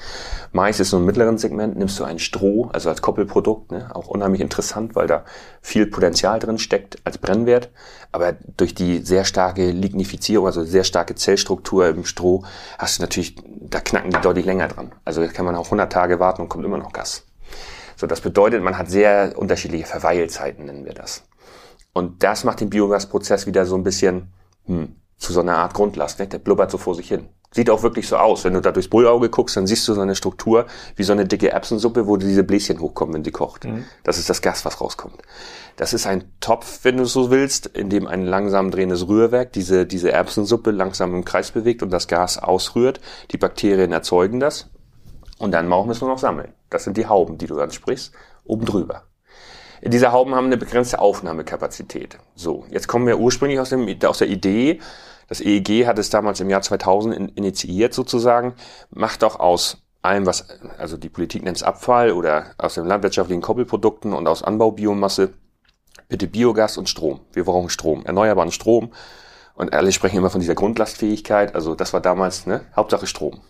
Mais 0.52 0.80
ist 0.80 0.90
so 0.90 0.98
im 0.98 1.04
mittleren 1.04 1.38
Segment, 1.38 1.76
nimmst 1.76 1.98
du 1.98 2.04
ein 2.04 2.18
Stroh, 2.18 2.70
also 2.72 2.88
als 2.88 3.02
Koppelprodukt, 3.02 3.72
ne? 3.72 3.94
auch 3.94 4.06
unheimlich 4.06 4.40
interessant, 4.40 4.94
weil 4.94 5.06
da 5.06 5.24
viel 5.60 5.86
Potenzial 5.86 6.38
drin 6.38 6.58
steckt 6.58 6.98
als 7.04 7.18
Brennwert. 7.18 7.70
Aber 8.12 8.36
durch 8.56 8.74
die 8.74 8.98
sehr 8.98 9.24
starke 9.24 9.70
Lignifizierung, 9.70 10.46
also 10.46 10.64
sehr 10.64 10.84
starke 10.84 11.14
Zellstruktur 11.14 11.88
im 11.88 12.04
Stroh, 12.04 12.44
hast 12.78 12.98
du 12.98 13.02
natürlich, 13.02 13.36
da 13.44 13.80
knacken 13.80 14.10
die 14.10 14.20
deutlich 14.20 14.46
länger 14.46 14.68
dran. 14.68 14.92
Also 15.04 15.26
kann 15.28 15.44
man 15.44 15.56
auch 15.56 15.66
100 15.66 15.92
Tage 15.92 16.20
warten 16.20 16.42
und 16.42 16.48
kommt 16.48 16.64
immer 16.64 16.78
noch 16.78 16.92
Gas. 16.92 17.24
So, 17.96 18.06
das 18.06 18.20
bedeutet, 18.20 18.62
man 18.62 18.78
hat 18.78 18.88
sehr 18.88 19.32
unterschiedliche 19.36 19.84
Verweilzeiten, 19.84 20.66
nennen 20.66 20.84
wir 20.84 20.94
das. 20.94 21.24
Und 21.98 22.22
das 22.22 22.44
macht 22.44 22.60
den 22.60 22.70
Biogasprozess 22.70 23.48
wieder 23.48 23.66
so 23.66 23.74
ein 23.74 23.82
bisschen 23.82 24.28
hm, 24.66 24.94
zu 25.16 25.32
so 25.32 25.40
einer 25.40 25.56
Art 25.56 25.74
Grundlast. 25.74 26.20
Ne? 26.20 26.28
Der 26.28 26.38
blubbert 26.38 26.70
so 26.70 26.78
vor 26.78 26.94
sich 26.94 27.08
hin. 27.08 27.28
Sieht 27.50 27.70
auch 27.70 27.82
wirklich 27.82 28.06
so 28.06 28.16
aus. 28.18 28.44
Wenn 28.44 28.54
du 28.54 28.60
da 28.60 28.70
durchs 28.70 28.88
Bullauge 28.88 29.30
guckst, 29.30 29.56
dann 29.56 29.66
siehst 29.66 29.88
du 29.88 29.94
so 29.94 30.00
eine 30.00 30.14
Struktur 30.14 30.66
wie 30.94 31.02
so 31.02 31.12
eine 31.12 31.26
dicke 31.26 31.50
Erbsensuppe, 31.50 32.06
wo 32.06 32.16
diese 32.16 32.44
Bläschen 32.44 32.78
hochkommen, 32.78 33.16
wenn 33.16 33.24
sie 33.24 33.32
kocht. 33.32 33.64
Das 34.04 34.16
ist 34.16 34.30
das 34.30 34.42
Gas, 34.42 34.64
was 34.64 34.80
rauskommt. 34.80 35.16
Das 35.74 35.92
ist 35.92 36.06
ein 36.06 36.30
Topf, 36.38 36.80
wenn 36.84 36.98
du 36.98 37.04
so 37.04 37.32
willst, 37.32 37.66
in 37.66 37.90
dem 37.90 38.06
ein 38.06 38.22
langsam 38.22 38.70
drehendes 38.70 39.08
Rührwerk 39.08 39.52
diese, 39.52 39.84
diese 39.84 40.12
Erbsensuppe 40.12 40.70
langsam 40.70 41.12
im 41.16 41.24
Kreis 41.24 41.50
bewegt 41.50 41.82
und 41.82 41.90
das 41.90 42.06
Gas 42.06 42.38
ausrührt. 42.38 43.00
Die 43.32 43.38
Bakterien 43.38 43.90
erzeugen 43.90 44.38
das. 44.38 44.70
Und 45.38 45.50
dann 45.50 45.68
brauchen 45.68 45.88
wir 45.88 45.92
es 45.92 46.00
nur 46.00 46.10
noch 46.10 46.18
sammeln. 46.18 46.52
Das 46.70 46.84
sind 46.84 46.96
die 46.96 47.06
Hauben, 47.06 47.38
die 47.38 47.46
du 47.48 47.58
ansprichst, 47.58 48.12
oben 48.44 48.66
drüber. 48.66 49.07
Diese 49.82 50.12
Hauben 50.12 50.34
haben 50.34 50.46
eine 50.46 50.56
begrenzte 50.56 51.00
Aufnahmekapazität. 51.00 52.18
So, 52.34 52.64
jetzt 52.70 52.88
kommen 52.88 53.06
wir 53.06 53.18
ursprünglich 53.18 53.60
aus, 53.60 53.70
dem, 53.70 53.88
aus 54.04 54.18
der 54.18 54.28
Idee, 54.28 54.80
das 55.28 55.40
EEG 55.40 55.86
hat 55.86 55.98
es 55.98 56.10
damals 56.10 56.40
im 56.40 56.48
Jahr 56.48 56.62
2000 56.62 57.14
in, 57.14 57.28
initiiert 57.28 57.92
sozusagen, 57.92 58.54
macht 58.90 59.22
doch 59.22 59.38
aus 59.38 59.82
allem, 60.00 60.26
was, 60.26 60.46
also 60.78 60.96
die 60.96 61.10
Politik 61.10 61.42
nennt 61.42 61.58
es 61.58 61.62
Abfall 61.62 62.12
oder 62.12 62.46
aus 62.56 62.74
den 62.74 62.86
landwirtschaftlichen 62.86 63.42
Koppelprodukten 63.42 64.14
und 64.14 64.26
aus 64.26 64.42
Anbaubiomasse, 64.42 65.34
bitte 66.08 66.26
Biogas 66.26 66.78
und 66.78 66.88
Strom. 66.88 67.20
Wir 67.32 67.44
brauchen 67.44 67.68
Strom, 67.68 68.06
erneuerbaren 68.06 68.52
Strom. 68.52 68.92
Und 69.54 69.72
alle 69.72 69.92
sprechen 69.92 70.16
immer 70.16 70.30
von 70.30 70.40
dieser 70.40 70.54
Grundlastfähigkeit. 70.54 71.54
Also 71.54 71.74
das 71.74 71.92
war 71.92 72.00
damals, 72.00 72.46
ne, 72.46 72.62
Hauptsache 72.74 73.06
Strom. 73.06 73.40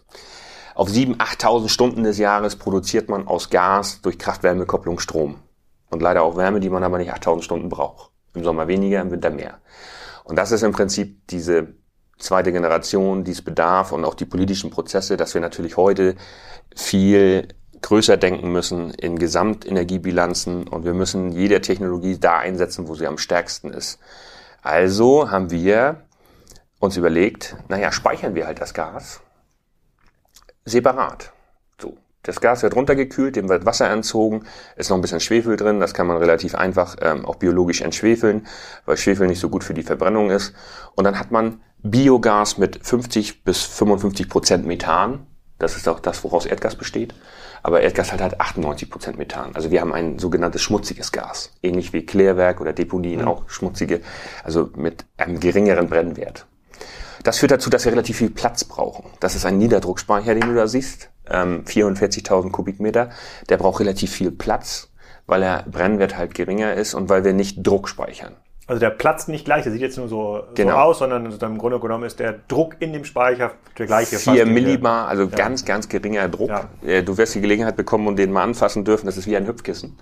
Auf 0.74 0.88
7.000, 0.88 1.18
8.000 1.18 1.68
Stunden 1.68 2.02
des 2.02 2.18
Jahres 2.18 2.56
produziert 2.56 3.08
man 3.08 3.28
aus 3.28 3.50
Gas 3.50 4.00
durch 4.00 4.18
Kraft-Wärme-Kopplung 4.18 5.00
Strom. 5.00 5.36
Und 5.90 6.02
leider 6.02 6.22
auch 6.22 6.36
Wärme, 6.36 6.60
die 6.60 6.70
man 6.70 6.84
aber 6.84 6.98
nicht 6.98 7.12
8.000 7.12 7.42
Stunden 7.42 7.68
braucht. 7.68 8.10
Im 8.34 8.44
Sommer 8.44 8.68
weniger, 8.68 9.00
im 9.00 9.10
Winter 9.10 9.30
mehr. 9.30 9.58
Und 10.24 10.36
das 10.36 10.52
ist 10.52 10.62
im 10.62 10.72
Prinzip 10.72 11.26
diese 11.28 11.68
zweite 12.18 12.52
Generation, 12.52 13.24
die 13.24 13.30
es 13.30 13.42
bedarf 13.42 13.92
und 13.92 14.04
auch 14.04 14.14
die 14.14 14.26
politischen 14.26 14.70
Prozesse, 14.70 15.16
dass 15.16 15.34
wir 15.34 15.40
natürlich 15.40 15.76
heute 15.76 16.16
viel 16.74 17.48
größer 17.80 18.16
denken 18.16 18.50
müssen 18.52 18.90
in 18.90 19.18
Gesamtenergiebilanzen 19.18 20.66
und 20.66 20.84
wir 20.84 20.94
müssen 20.94 21.32
jede 21.32 21.60
Technologie 21.60 22.18
da 22.18 22.38
einsetzen, 22.38 22.88
wo 22.88 22.94
sie 22.94 23.06
am 23.06 23.18
stärksten 23.18 23.70
ist. 23.72 23.98
Also 24.62 25.30
haben 25.30 25.50
wir 25.50 26.02
uns 26.80 26.96
überlegt, 26.96 27.56
naja, 27.68 27.92
speichern 27.92 28.34
wir 28.34 28.46
halt 28.46 28.60
das 28.60 28.74
Gas 28.74 29.20
separat. 30.64 31.32
Das 32.28 32.42
Gas 32.42 32.62
wird 32.62 32.76
runtergekühlt, 32.76 33.36
dem 33.36 33.48
wird 33.48 33.64
Wasser 33.64 33.88
entzogen, 33.88 34.42
ist 34.76 34.90
noch 34.90 34.98
ein 34.98 35.00
bisschen 35.00 35.18
Schwefel 35.18 35.56
drin, 35.56 35.80
das 35.80 35.94
kann 35.94 36.06
man 36.06 36.18
relativ 36.18 36.54
einfach 36.54 36.96
ähm, 37.00 37.24
auch 37.24 37.36
biologisch 37.36 37.80
entschwefeln, 37.80 38.46
weil 38.84 38.98
Schwefel 38.98 39.26
nicht 39.28 39.40
so 39.40 39.48
gut 39.48 39.64
für 39.64 39.72
die 39.72 39.82
Verbrennung 39.82 40.28
ist. 40.28 40.52
Und 40.94 41.04
dann 41.04 41.18
hat 41.18 41.30
man 41.30 41.62
Biogas 41.82 42.58
mit 42.58 42.80
50 42.86 43.44
bis 43.44 43.62
55 43.62 44.28
Prozent 44.28 44.66
Methan. 44.66 45.26
Das 45.58 45.74
ist 45.74 45.88
auch 45.88 46.00
das, 46.00 46.22
woraus 46.22 46.44
Erdgas 46.44 46.76
besteht. 46.76 47.14
Aber 47.62 47.80
Erdgas 47.80 48.12
hat 48.12 48.20
halt 48.20 48.38
98 48.38 48.90
Prozent 48.90 49.16
Methan. 49.16 49.52
Also 49.54 49.70
wir 49.70 49.80
haben 49.80 49.94
ein 49.94 50.18
sogenanntes 50.18 50.60
schmutziges 50.60 51.12
Gas. 51.12 51.52
Ähnlich 51.62 51.94
wie 51.94 52.04
Klärwerk 52.04 52.60
oder 52.60 52.74
Deponien, 52.74 53.24
auch 53.24 53.48
schmutzige, 53.48 54.02
also 54.44 54.68
mit 54.76 55.06
einem 55.16 55.40
geringeren 55.40 55.88
Brennwert. 55.88 56.46
Das 57.28 57.40
führt 57.40 57.50
dazu, 57.50 57.68
dass 57.68 57.84
wir 57.84 57.92
relativ 57.92 58.16
viel 58.16 58.30
Platz 58.30 58.64
brauchen. 58.64 59.04
Das 59.20 59.34
ist 59.34 59.44
ein 59.44 59.58
Niederdruckspeicher, 59.58 60.32
den 60.32 60.48
du 60.48 60.54
da 60.54 60.66
siehst. 60.66 61.10
Ähm, 61.28 61.62
44.000 61.66 62.50
Kubikmeter. 62.50 63.10
Der 63.50 63.58
braucht 63.58 63.80
relativ 63.80 64.10
viel 64.12 64.30
Platz, 64.30 64.88
weil 65.26 65.42
der 65.42 65.66
Brennwert 65.70 66.16
halt 66.16 66.32
geringer 66.32 66.72
ist 66.72 66.94
und 66.94 67.10
weil 67.10 67.24
wir 67.24 67.34
nicht 67.34 67.66
Druck 67.66 67.90
speichern. 67.90 68.36
Also 68.66 68.80
der 68.80 68.88
platzt 68.88 69.28
nicht 69.28 69.44
gleich, 69.44 69.64
der 69.64 69.72
sieht 69.72 69.82
jetzt 69.82 69.98
nur 69.98 70.08
so, 70.08 70.42
Genau. 70.54 70.70
so 70.72 70.76
aus, 70.78 70.98
sondern 71.00 71.26
also 71.26 71.44
im 71.44 71.58
Grunde 71.58 71.78
genommen 71.80 72.04
ist 72.04 72.18
der 72.18 72.32
Druck 72.48 72.76
in 72.78 72.94
dem 72.94 73.04
Speicher 73.04 73.50
der 73.76 73.84
gleiche. 73.84 74.16
4 74.16 74.34
fast. 74.34 74.46
Millibar, 74.50 75.06
also 75.08 75.28
ganz, 75.28 75.66
ganz 75.66 75.90
geringer 75.90 76.30
Druck. 76.30 76.48
Ja. 76.48 76.70
Äh, 76.82 77.02
Du 77.02 77.18
wirst 77.18 77.34
die 77.34 77.42
Gelegenheit 77.42 77.76
bekommen 77.76 78.06
und 78.06 78.16
den 78.16 78.32
mal 78.32 78.42
anfassen 78.42 78.86
dürfen. 78.86 79.04
Das 79.04 79.18
ist 79.18 79.26
wie 79.26 79.36
ein 79.36 79.46
Hüpfkissen. 79.46 79.98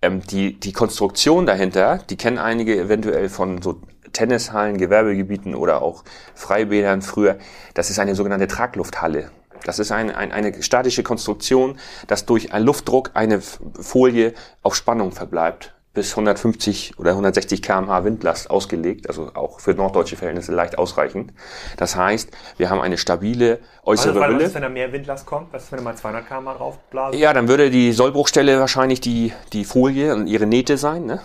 Ähm, 0.00 0.22
die, 0.22 0.58
die 0.58 0.72
Konstruktion 0.72 1.44
dahinter, 1.44 1.98
die 2.08 2.16
kennen 2.16 2.38
einige 2.38 2.80
eventuell 2.80 3.28
von 3.28 3.60
so 3.60 3.78
Tennishallen, 4.12 4.78
Gewerbegebieten 4.78 5.54
oder 5.54 5.82
auch 5.82 6.04
Freibädern 6.34 7.02
früher. 7.02 7.38
Das 7.74 7.90
ist 7.90 7.98
eine 7.98 8.14
sogenannte 8.14 8.46
Traglufthalle. 8.46 9.30
Das 9.64 9.78
ist 9.78 9.92
ein, 9.92 10.10
ein, 10.10 10.32
eine 10.32 10.62
statische 10.62 11.02
Konstruktion, 11.02 11.78
dass 12.06 12.26
durch 12.26 12.52
einen 12.52 12.66
Luftdruck 12.66 13.12
eine 13.14 13.40
Folie 13.40 14.34
auf 14.62 14.74
Spannung 14.74 15.12
verbleibt 15.12 15.74
bis 15.94 16.12
150 16.12 16.98
oder 16.98 17.10
160 17.10 17.60
kmh 17.60 18.04
Windlast 18.04 18.50
ausgelegt, 18.50 19.08
also 19.08 19.30
auch 19.34 19.60
für 19.60 19.74
norddeutsche 19.74 20.16
Verhältnisse 20.16 20.52
leicht 20.52 20.78
ausreichend. 20.78 21.32
Das 21.76 21.96
heißt, 21.96 22.30
wir 22.56 22.70
haben 22.70 22.80
eine 22.80 22.96
stabile 22.96 23.58
äußere 23.84 24.14
also, 24.14 24.24
Hülle. 24.24 24.36
Was 24.36 24.48
ist, 24.48 24.54
wenn 24.54 24.62
da 24.62 24.68
mehr 24.70 24.90
Windlast 24.92 25.26
kommt? 25.26 25.52
Was 25.52 25.64
ist, 25.64 25.72
wenn 25.72 25.78
du 25.78 25.84
mal 25.84 25.94
200 25.94 26.26
kmh 26.26 26.54
draufblasen? 26.54 27.20
Ja, 27.20 27.34
dann 27.34 27.46
würde 27.46 27.70
die 27.70 27.92
Sollbruchstelle 27.92 28.58
wahrscheinlich 28.58 29.02
die, 29.02 29.34
die 29.52 29.64
Folie 29.64 30.14
und 30.14 30.28
ihre 30.28 30.46
Nähte 30.46 30.78
sein. 30.78 31.04
Ne? 31.04 31.20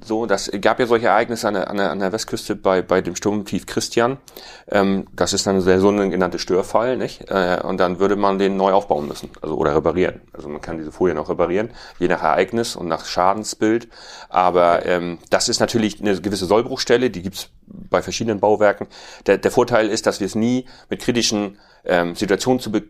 So, 0.00 0.26
das 0.26 0.50
gab 0.60 0.80
ja 0.80 0.86
solche 0.86 1.06
Ereignisse 1.06 1.48
an 1.48 1.54
der, 1.54 1.70
an 1.70 1.76
der, 1.76 1.90
an 1.90 1.98
der 1.98 2.12
Westküste 2.12 2.56
bei, 2.56 2.82
bei 2.82 3.00
dem 3.00 3.16
Sturmtief 3.16 3.66
Christian. 3.66 4.18
Ähm, 4.68 5.06
das 5.12 5.32
ist 5.32 5.46
dann 5.46 5.64
der 5.64 5.80
sogenannte 5.80 6.38
Störfall, 6.38 6.96
nicht? 6.96 7.30
Äh, 7.30 7.60
und 7.62 7.78
dann 7.78 7.98
würde 7.98 8.16
man 8.16 8.38
den 8.38 8.56
neu 8.56 8.72
aufbauen 8.72 9.08
müssen, 9.08 9.30
also 9.42 9.56
oder 9.56 9.74
reparieren. 9.74 10.20
Also 10.32 10.48
man 10.48 10.60
kann 10.60 10.78
diese 10.78 10.92
Folie 10.92 11.14
noch 11.14 11.28
reparieren, 11.28 11.70
je 11.98 12.08
nach 12.08 12.22
Ereignis 12.22 12.76
und 12.76 12.88
nach 12.88 13.04
Schadensbild. 13.04 13.88
Aber 14.28 14.86
ähm, 14.86 15.18
das 15.30 15.48
ist 15.48 15.60
natürlich 15.60 16.00
eine 16.00 16.20
gewisse 16.20 16.46
Sollbruchstelle, 16.46 17.10
die 17.10 17.22
gibt's 17.22 17.50
bei 17.66 18.02
verschiedenen 18.02 18.40
Bauwerken. 18.40 18.86
Der, 19.26 19.38
der 19.38 19.50
Vorteil 19.50 19.88
ist, 19.88 20.06
dass 20.06 20.20
wir 20.20 20.26
es 20.26 20.34
nie 20.34 20.66
mit 20.88 21.00
kritischen 21.00 21.58
ähm, 21.84 22.14
Situationen 22.14 22.60
zu 22.60 22.72
be 22.72 22.84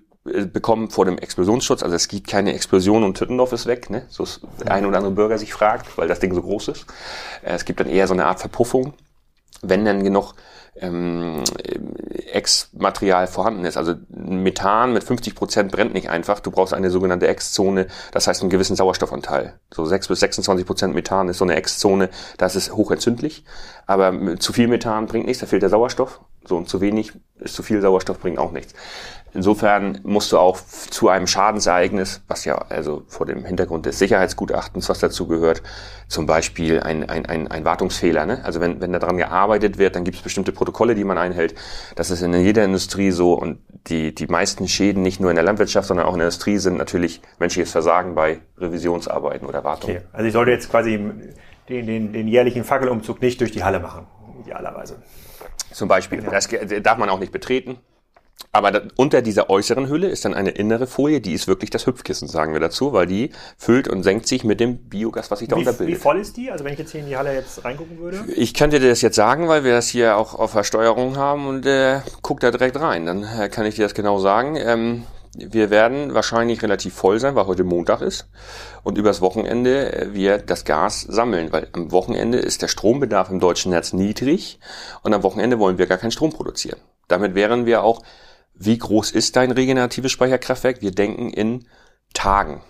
bekommen 0.52 0.90
vor 0.90 1.04
dem 1.04 1.18
Explosionsschutz. 1.18 1.82
Also 1.82 1.94
es 1.94 2.08
gibt 2.08 2.28
keine 2.28 2.54
Explosion 2.54 3.04
und 3.04 3.16
Tüttendorf 3.16 3.52
ist 3.52 3.66
weg, 3.66 3.90
ne? 3.90 4.06
so 4.08 4.26
der 4.60 4.72
ein 4.72 4.86
oder 4.86 4.98
andere 4.98 5.12
Bürger 5.12 5.38
sich 5.38 5.52
fragt, 5.52 5.96
weil 5.98 6.08
das 6.08 6.20
Ding 6.20 6.34
so 6.34 6.42
groß 6.42 6.68
ist. 6.68 6.86
Äh, 7.42 7.54
es 7.54 7.64
gibt 7.64 7.80
dann 7.80 7.88
eher 7.88 8.06
so 8.06 8.14
eine 8.14 8.26
Art 8.26 8.40
Verpuffung, 8.40 8.94
wenn 9.62 9.84
dann 9.84 10.04
genug 10.04 10.34
ähm, 10.80 11.42
Ex-Material 12.32 13.26
vorhanden 13.26 13.64
ist. 13.64 13.76
Also 13.76 13.94
Methan 14.08 14.92
mit 14.92 15.04
50 15.04 15.34
Prozent 15.34 15.72
brennt 15.72 15.94
nicht 15.94 16.10
einfach. 16.10 16.40
Du 16.40 16.50
brauchst 16.50 16.74
eine 16.74 16.90
sogenannte 16.90 17.26
Ex-Zone, 17.26 17.86
das 18.12 18.26
heißt 18.26 18.42
einen 18.42 18.50
gewissen 18.50 18.76
Sauerstoffanteil. 18.76 19.58
So 19.72 19.84
6 19.84 20.08
bis 20.08 20.20
26 20.20 20.66
Prozent 20.66 20.94
Methan 20.94 21.28
ist 21.28 21.38
so 21.38 21.44
eine 21.44 21.56
Ex-Zone, 21.56 22.10
das 22.36 22.56
ist 22.56 22.72
hochentzündlich. 22.72 23.44
Aber 23.86 24.38
zu 24.38 24.52
viel 24.52 24.68
Methan 24.68 25.06
bringt 25.06 25.26
nichts, 25.26 25.40
da 25.40 25.46
fehlt 25.46 25.62
der 25.62 25.70
Sauerstoff. 25.70 26.20
So 26.46 26.56
und 26.56 26.68
zu 26.68 26.80
wenig 26.80 27.12
ist 27.40 27.54
zu 27.54 27.62
viel 27.62 27.80
Sauerstoff 27.80 28.18
bringt 28.20 28.38
auch 28.38 28.52
nichts. 28.52 28.74
Insofern 29.34 30.00
musst 30.04 30.32
du 30.32 30.38
auch 30.38 30.58
zu 30.58 31.08
einem 31.08 31.26
Schadensereignis, 31.26 32.22
was 32.28 32.44
ja 32.44 32.56
also 32.56 33.02
vor 33.08 33.26
dem 33.26 33.44
Hintergrund 33.44 33.86
des 33.86 33.98
Sicherheitsgutachtens, 33.98 34.88
was 34.88 34.98
dazu 35.00 35.26
gehört, 35.26 35.62
zum 36.08 36.26
Beispiel 36.26 36.80
ein, 36.80 37.08
ein, 37.08 37.26
ein, 37.26 37.48
ein 37.48 37.64
Wartungsfehler. 37.64 38.24
Ne? 38.24 38.42
Also 38.44 38.60
wenn, 38.60 38.80
wenn 38.80 38.92
daran 38.92 39.18
gearbeitet 39.18 39.78
wird, 39.78 39.96
dann 39.96 40.04
gibt 40.04 40.16
es 40.16 40.22
bestimmte 40.22 40.52
Protokolle, 40.52 40.94
die 40.94 41.04
man 41.04 41.18
einhält. 41.18 41.54
Das 41.94 42.10
ist 42.10 42.22
in 42.22 42.32
jeder 42.32 42.64
Industrie 42.64 43.10
so 43.10 43.34
und 43.34 43.58
die, 43.88 44.14
die 44.14 44.26
meisten 44.26 44.66
Schäden 44.66 45.02
nicht 45.02 45.20
nur 45.20 45.30
in 45.30 45.36
der 45.36 45.44
Landwirtschaft, 45.44 45.88
sondern 45.88 46.06
auch 46.06 46.14
in 46.14 46.18
der 46.18 46.28
Industrie 46.28 46.58
sind 46.58 46.78
natürlich 46.78 47.20
menschliches 47.38 47.70
Versagen 47.70 48.14
bei 48.14 48.40
Revisionsarbeiten 48.56 49.46
oder 49.46 49.62
Wartungen. 49.64 49.98
Okay. 49.98 50.06
Also 50.12 50.26
ich 50.26 50.32
sollte 50.32 50.50
jetzt 50.52 50.70
quasi 50.70 50.98
den, 51.68 51.86
den, 51.86 52.12
den 52.12 52.28
jährlichen 52.28 52.64
Fackelumzug 52.64 53.20
nicht 53.20 53.40
durch 53.40 53.52
die 53.52 53.62
Halle 53.62 53.80
machen, 53.80 54.06
idealerweise. 54.40 55.02
Zum 55.72 55.88
Beispiel. 55.88 56.22
Das 56.22 56.48
darf 56.82 56.98
man 56.98 57.10
auch 57.10 57.18
nicht 57.18 57.32
betreten. 57.32 57.78
Aber 58.50 58.70
da, 58.70 58.82
unter 58.96 59.20
dieser 59.20 59.50
äußeren 59.50 59.88
Hülle 59.88 60.08
ist 60.08 60.24
dann 60.24 60.32
eine 60.32 60.50
innere 60.50 60.86
Folie, 60.86 61.20
die 61.20 61.32
ist 61.32 61.48
wirklich 61.48 61.70
das 61.70 61.86
Hüpfkissen, 61.86 62.28
sagen 62.28 62.54
wir 62.54 62.60
dazu, 62.60 62.92
weil 62.92 63.06
die 63.06 63.30
füllt 63.58 63.88
und 63.88 64.02
senkt 64.02 64.26
sich 64.26 64.42
mit 64.42 64.58
dem 64.58 64.78
Biogas, 64.88 65.30
was 65.30 65.40
sich 65.40 65.48
da 65.48 65.56
wie, 65.56 65.60
unterbildet. 65.60 65.96
Wie 65.96 66.00
voll 66.00 66.18
ist 66.18 66.36
die? 66.36 66.50
Also 66.50 66.64
wenn 66.64 66.72
ich 66.72 66.78
jetzt 66.78 66.92
hier 66.92 67.00
in 67.00 67.08
die 67.08 67.16
Halle 67.16 67.34
jetzt 67.34 67.64
reingucken 67.64 67.98
würde? 67.98 68.24
Ich 68.34 68.54
könnte 68.54 68.80
dir 68.80 68.88
das 68.88 69.02
jetzt 69.02 69.16
sagen, 69.16 69.48
weil 69.48 69.64
wir 69.64 69.72
das 69.72 69.88
hier 69.88 70.16
auch 70.16 70.34
auf 70.34 70.52
der 70.52 70.64
Steuerung 70.64 71.16
haben 71.16 71.46
und 71.46 71.66
äh, 71.66 72.00
guck 72.22 72.40
da 72.40 72.50
direkt 72.50 72.80
rein. 72.80 73.06
Dann 73.06 73.22
äh, 73.22 73.48
kann 73.48 73.66
ich 73.66 73.74
dir 73.74 73.82
das 73.82 73.94
genau 73.94 74.18
sagen. 74.18 74.56
Ähm, 74.56 75.04
wir 75.34 75.70
werden 75.70 76.14
wahrscheinlich 76.14 76.62
relativ 76.62 76.94
voll 76.94 77.20
sein, 77.20 77.34
weil 77.34 77.46
heute 77.46 77.64
Montag 77.64 78.00
ist 78.00 78.28
und 78.82 78.98
übers 78.98 79.20
Wochenende 79.20 79.92
äh, 79.92 80.14
wir 80.14 80.38
das 80.38 80.64
Gas 80.64 81.02
sammeln, 81.02 81.52
weil 81.52 81.68
am 81.72 81.92
Wochenende 81.92 82.38
ist 82.38 82.62
der 82.62 82.68
Strombedarf 82.68 83.30
im 83.30 83.40
deutschen 83.40 83.72
Netz 83.72 83.92
niedrig 83.92 84.58
und 85.02 85.12
am 85.12 85.22
Wochenende 85.22 85.58
wollen 85.58 85.78
wir 85.78 85.86
gar 85.86 85.98
keinen 85.98 86.12
Strom 86.12 86.32
produzieren. 86.32 86.80
Damit 87.08 87.34
wären 87.34 87.66
wir 87.66 87.82
auch 87.82 88.02
wie 88.58 88.78
groß 88.78 89.12
ist 89.12 89.36
dein 89.36 89.52
regeneratives 89.52 90.12
Speicherkraftwerk? 90.12 90.82
Wir 90.82 90.90
denken 90.90 91.30
in 91.30 91.66
Tagen. 92.12 92.62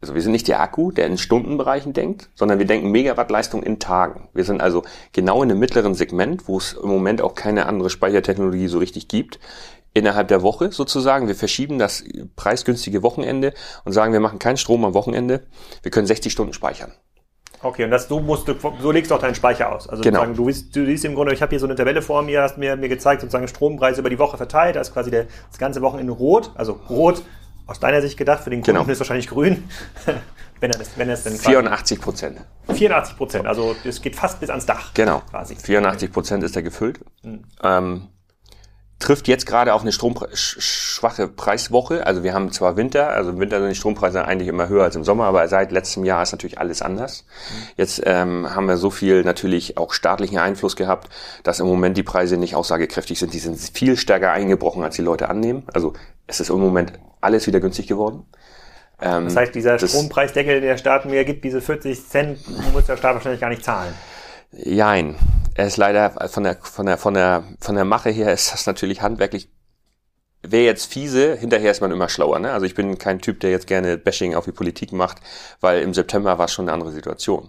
Also 0.00 0.14
wir 0.14 0.22
sind 0.22 0.32
nicht 0.32 0.46
der 0.46 0.60
Akku, 0.60 0.92
der 0.92 1.06
in 1.06 1.18
Stundenbereichen 1.18 1.92
denkt, 1.92 2.30
sondern 2.34 2.58
wir 2.58 2.66
denken 2.66 2.90
Megawattleistung 2.90 3.62
in 3.62 3.78
Tagen. 3.78 4.28
Wir 4.32 4.44
sind 4.44 4.60
also 4.60 4.84
genau 5.12 5.42
in 5.42 5.50
einem 5.50 5.58
mittleren 5.58 5.94
Segment, 5.94 6.46
wo 6.46 6.58
es 6.58 6.72
im 6.72 6.88
Moment 6.88 7.20
auch 7.20 7.34
keine 7.34 7.66
andere 7.66 7.90
Speichertechnologie 7.90 8.68
so 8.68 8.78
richtig 8.78 9.08
gibt. 9.08 9.40
Innerhalb 9.94 10.28
der 10.28 10.42
Woche 10.42 10.70
sozusagen. 10.70 11.26
Wir 11.26 11.34
verschieben 11.34 11.78
das 11.78 12.04
preisgünstige 12.36 13.02
Wochenende 13.02 13.54
und 13.84 13.92
sagen, 13.92 14.12
wir 14.12 14.20
machen 14.20 14.38
keinen 14.38 14.56
Strom 14.56 14.84
am 14.84 14.94
Wochenende. 14.94 15.46
Wir 15.82 15.90
können 15.90 16.06
60 16.06 16.30
Stunden 16.30 16.52
speichern. 16.52 16.92
Okay, 17.62 17.84
und 17.84 17.90
das, 17.90 18.06
du 18.08 18.20
musst, 18.20 18.46
so 18.80 18.90
legst 18.90 19.10
du 19.10 19.14
auch 19.14 19.20
deinen 19.20 19.34
Speicher 19.34 19.72
aus. 19.72 19.88
Also 19.88 20.02
genau. 20.02 20.24
du, 20.26 20.50
siehst, 20.50 20.74
du 20.76 20.86
siehst 20.86 21.04
im 21.04 21.14
Grunde, 21.14 21.32
ich 21.32 21.42
habe 21.42 21.50
hier 21.50 21.58
so 21.58 21.66
eine 21.66 21.74
Tabelle 21.74 22.02
vor 22.02 22.22
mir, 22.22 22.42
hast 22.42 22.58
mir, 22.58 22.76
mir 22.76 22.88
gezeigt, 22.88 23.20
sozusagen 23.20 23.48
Strompreise 23.48 24.00
über 24.00 24.10
die 24.10 24.18
Woche 24.18 24.36
verteilt. 24.36 24.76
Da 24.76 24.80
ist 24.80 24.92
quasi 24.92 25.10
der, 25.10 25.26
das 25.50 25.58
ganze 25.58 25.82
Wochenende 25.82 26.12
rot, 26.12 26.52
also 26.54 26.78
rot 26.88 27.22
aus 27.66 27.80
deiner 27.80 28.00
Sicht 28.00 28.16
gedacht, 28.16 28.44
für 28.44 28.50
den 28.50 28.62
Kunden 28.62 28.80
genau. 28.80 28.90
ist 28.90 29.00
wahrscheinlich 29.00 29.28
grün. 29.28 29.68
wenn 30.60 30.70
er 30.70 30.78
das, 30.78 30.90
wenn 30.96 31.08
er 31.08 31.14
es 31.14 31.24
denn 31.24 31.34
84 31.34 32.00
Prozent. 32.00 32.40
84 32.72 33.16
Prozent, 33.16 33.46
also 33.46 33.76
es 33.84 34.00
geht 34.00 34.16
fast 34.16 34.40
bis 34.40 34.50
ans 34.50 34.66
Dach. 34.66 34.92
Genau. 34.94 35.22
Quasi. 35.30 35.56
84 35.56 36.12
Prozent 36.12 36.42
ist 36.44 36.56
er 36.56 36.62
gefüllt. 36.62 37.00
Mhm. 37.22 37.44
Ähm, 37.62 38.08
trifft 38.98 39.28
jetzt 39.28 39.46
gerade 39.46 39.74
auf 39.74 39.82
eine 39.82 39.92
stromschwache 39.92 41.28
Preiswoche. 41.28 42.04
Also 42.06 42.24
wir 42.24 42.34
haben 42.34 42.50
zwar 42.50 42.76
Winter, 42.76 43.10
also 43.10 43.30
im 43.30 43.38
Winter 43.38 43.60
sind 43.60 43.68
die 43.70 43.74
Strompreise 43.76 44.24
eigentlich 44.24 44.48
immer 44.48 44.68
höher 44.68 44.84
als 44.84 44.96
im 44.96 45.04
Sommer, 45.04 45.26
aber 45.26 45.46
seit 45.48 45.70
letztem 45.70 46.04
Jahr 46.04 46.22
ist 46.22 46.32
natürlich 46.32 46.58
alles 46.58 46.82
anders. 46.82 47.24
Jetzt 47.76 48.02
ähm, 48.04 48.54
haben 48.54 48.66
wir 48.66 48.76
so 48.76 48.90
viel 48.90 49.22
natürlich 49.22 49.78
auch 49.78 49.92
staatlichen 49.92 50.38
Einfluss 50.38 50.74
gehabt, 50.74 51.08
dass 51.44 51.60
im 51.60 51.66
Moment 51.66 51.96
die 51.96 52.02
Preise 52.02 52.36
nicht 52.36 52.56
aussagekräftig 52.56 53.18
sind. 53.18 53.34
Die 53.34 53.38
sind 53.38 53.58
viel 53.58 53.96
stärker 53.96 54.32
eingebrochen, 54.32 54.82
als 54.82 54.96
die 54.96 55.02
Leute 55.02 55.28
annehmen. 55.28 55.62
Also 55.72 55.92
es 56.26 56.40
ist 56.40 56.50
im 56.50 56.60
Moment 56.60 56.92
alles 57.20 57.46
wieder 57.46 57.60
günstig 57.60 57.86
geworden. 57.86 58.24
Ähm, 59.00 59.24
das 59.24 59.36
heißt, 59.36 59.54
dieser 59.54 59.78
Strompreisdeckel, 59.78 60.60
der 60.60 60.70
der 60.70 60.78
Staat 60.78 61.04
mir 61.06 61.24
gibt, 61.24 61.44
diese 61.44 61.60
40 61.60 62.08
Cent, 62.08 62.72
muss 62.72 62.86
der 62.86 62.96
Staat 62.96 63.14
wahrscheinlich 63.14 63.40
gar 63.40 63.50
nicht 63.50 63.64
zahlen. 63.64 63.94
Jein. 64.52 65.16
Er 65.54 65.66
ist 65.66 65.76
leider 65.76 66.28
von 66.28 66.44
der, 66.44 66.56
von 66.56 66.86
der, 66.86 66.98
von 66.98 67.14
der, 67.14 67.44
von 67.60 67.74
der 67.74 67.84
Mache 67.84 68.10
her 68.10 68.32
ist 68.32 68.52
das 68.52 68.66
natürlich 68.66 69.02
handwerklich 69.02 69.50
Wäre 70.42 70.64
jetzt 70.64 70.92
fiese, 70.92 71.34
hinterher 71.34 71.72
ist 71.72 71.80
man 71.80 71.90
immer 71.90 72.08
schlauer. 72.08 72.38
Ne? 72.38 72.52
Also 72.52 72.64
ich 72.64 72.76
bin 72.76 72.96
kein 72.96 73.20
Typ, 73.20 73.40
der 73.40 73.50
jetzt 73.50 73.66
gerne 73.66 73.98
Bashing 73.98 74.36
auf 74.36 74.44
die 74.44 74.52
Politik 74.52 74.92
macht, 74.92 75.18
weil 75.60 75.82
im 75.82 75.92
September 75.92 76.38
war 76.38 76.44
es 76.44 76.52
schon 76.52 76.66
eine 76.66 76.72
andere 76.72 76.92
Situation. 76.92 77.48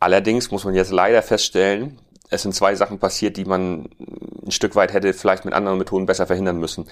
Allerdings 0.00 0.50
muss 0.50 0.64
man 0.64 0.74
jetzt 0.74 0.92
leider 0.92 1.22
feststellen, 1.22 1.98
es 2.30 2.42
sind 2.42 2.54
zwei 2.54 2.74
Sachen 2.74 2.98
passiert, 2.98 3.36
die 3.36 3.44
man 3.44 3.90
ein 4.44 4.50
Stück 4.50 4.76
weit 4.76 4.94
hätte 4.94 5.12
vielleicht 5.12 5.44
mit 5.44 5.52
anderen 5.52 5.78
Methoden 5.78 6.06
besser 6.06 6.26
verhindern 6.26 6.58
müssen. 6.58 6.88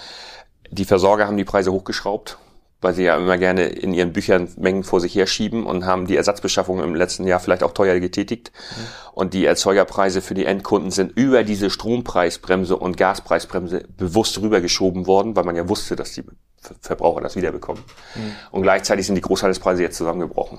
Die 0.71 0.85
Versorger 0.85 1.27
haben 1.27 1.39
die 1.39 1.45
Preise 1.45 1.73
hochgeschraubt 1.73 2.39
weil 2.85 2.95
sie 2.95 3.05
ja 3.05 3.17
immer 3.17 3.39
gerne 3.39 3.65
in 3.65 3.95
ihren 3.95 4.13
Büchern 4.13 4.47
Mengen 4.59 4.85
vor 4.85 5.01
sich 5.01 5.15
herschieben 5.15 5.65
und 5.65 5.87
haben 5.87 6.07
die 6.07 6.17
Ersatzbeschaffung 6.17 6.83
im 6.83 6.95
letzten 6.95 7.27
Jahr 7.27 7.41
vielleicht 7.41 7.63
auch 7.63 7.73
teuer 7.73 7.99
getätigt. 7.99 8.53
Mhm. 8.55 9.13
Und 9.15 9.33
die 9.33 9.47
Erzeugerpreise 9.47 10.21
für 10.21 10.35
die 10.35 10.45
Endkunden 10.45 10.91
sind 10.91 11.17
über 11.17 11.45
diese 11.45 11.71
Strompreisbremse 11.71 12.77
und 12.77 12.99
Gaspreisbremse 12.99 13.85
bewusst 13.97 14.39
rübergeschoben 14.39 15.07
worden, 15.07 15.35
weil 15.35 15.45
man 15.45 15.57
ja 15.57 15.67
wusste, 15.67 15.97
dass 15.97 16.13
die 16.13 16.25
Verbraucher 16.83 17.23
das 17.23 17.37
wiederbekommen. 17.37 17.83
Mhm. 18.17 18.33
Und 18.51 18.63
gleichzeitig 18.63 19.07
sind 19.07 19.15
die 19.15 19.23
Großhandelspreise 19.23 19.83
jetzt 19.83 19.97
zusammengebrochen. 19.97 20.59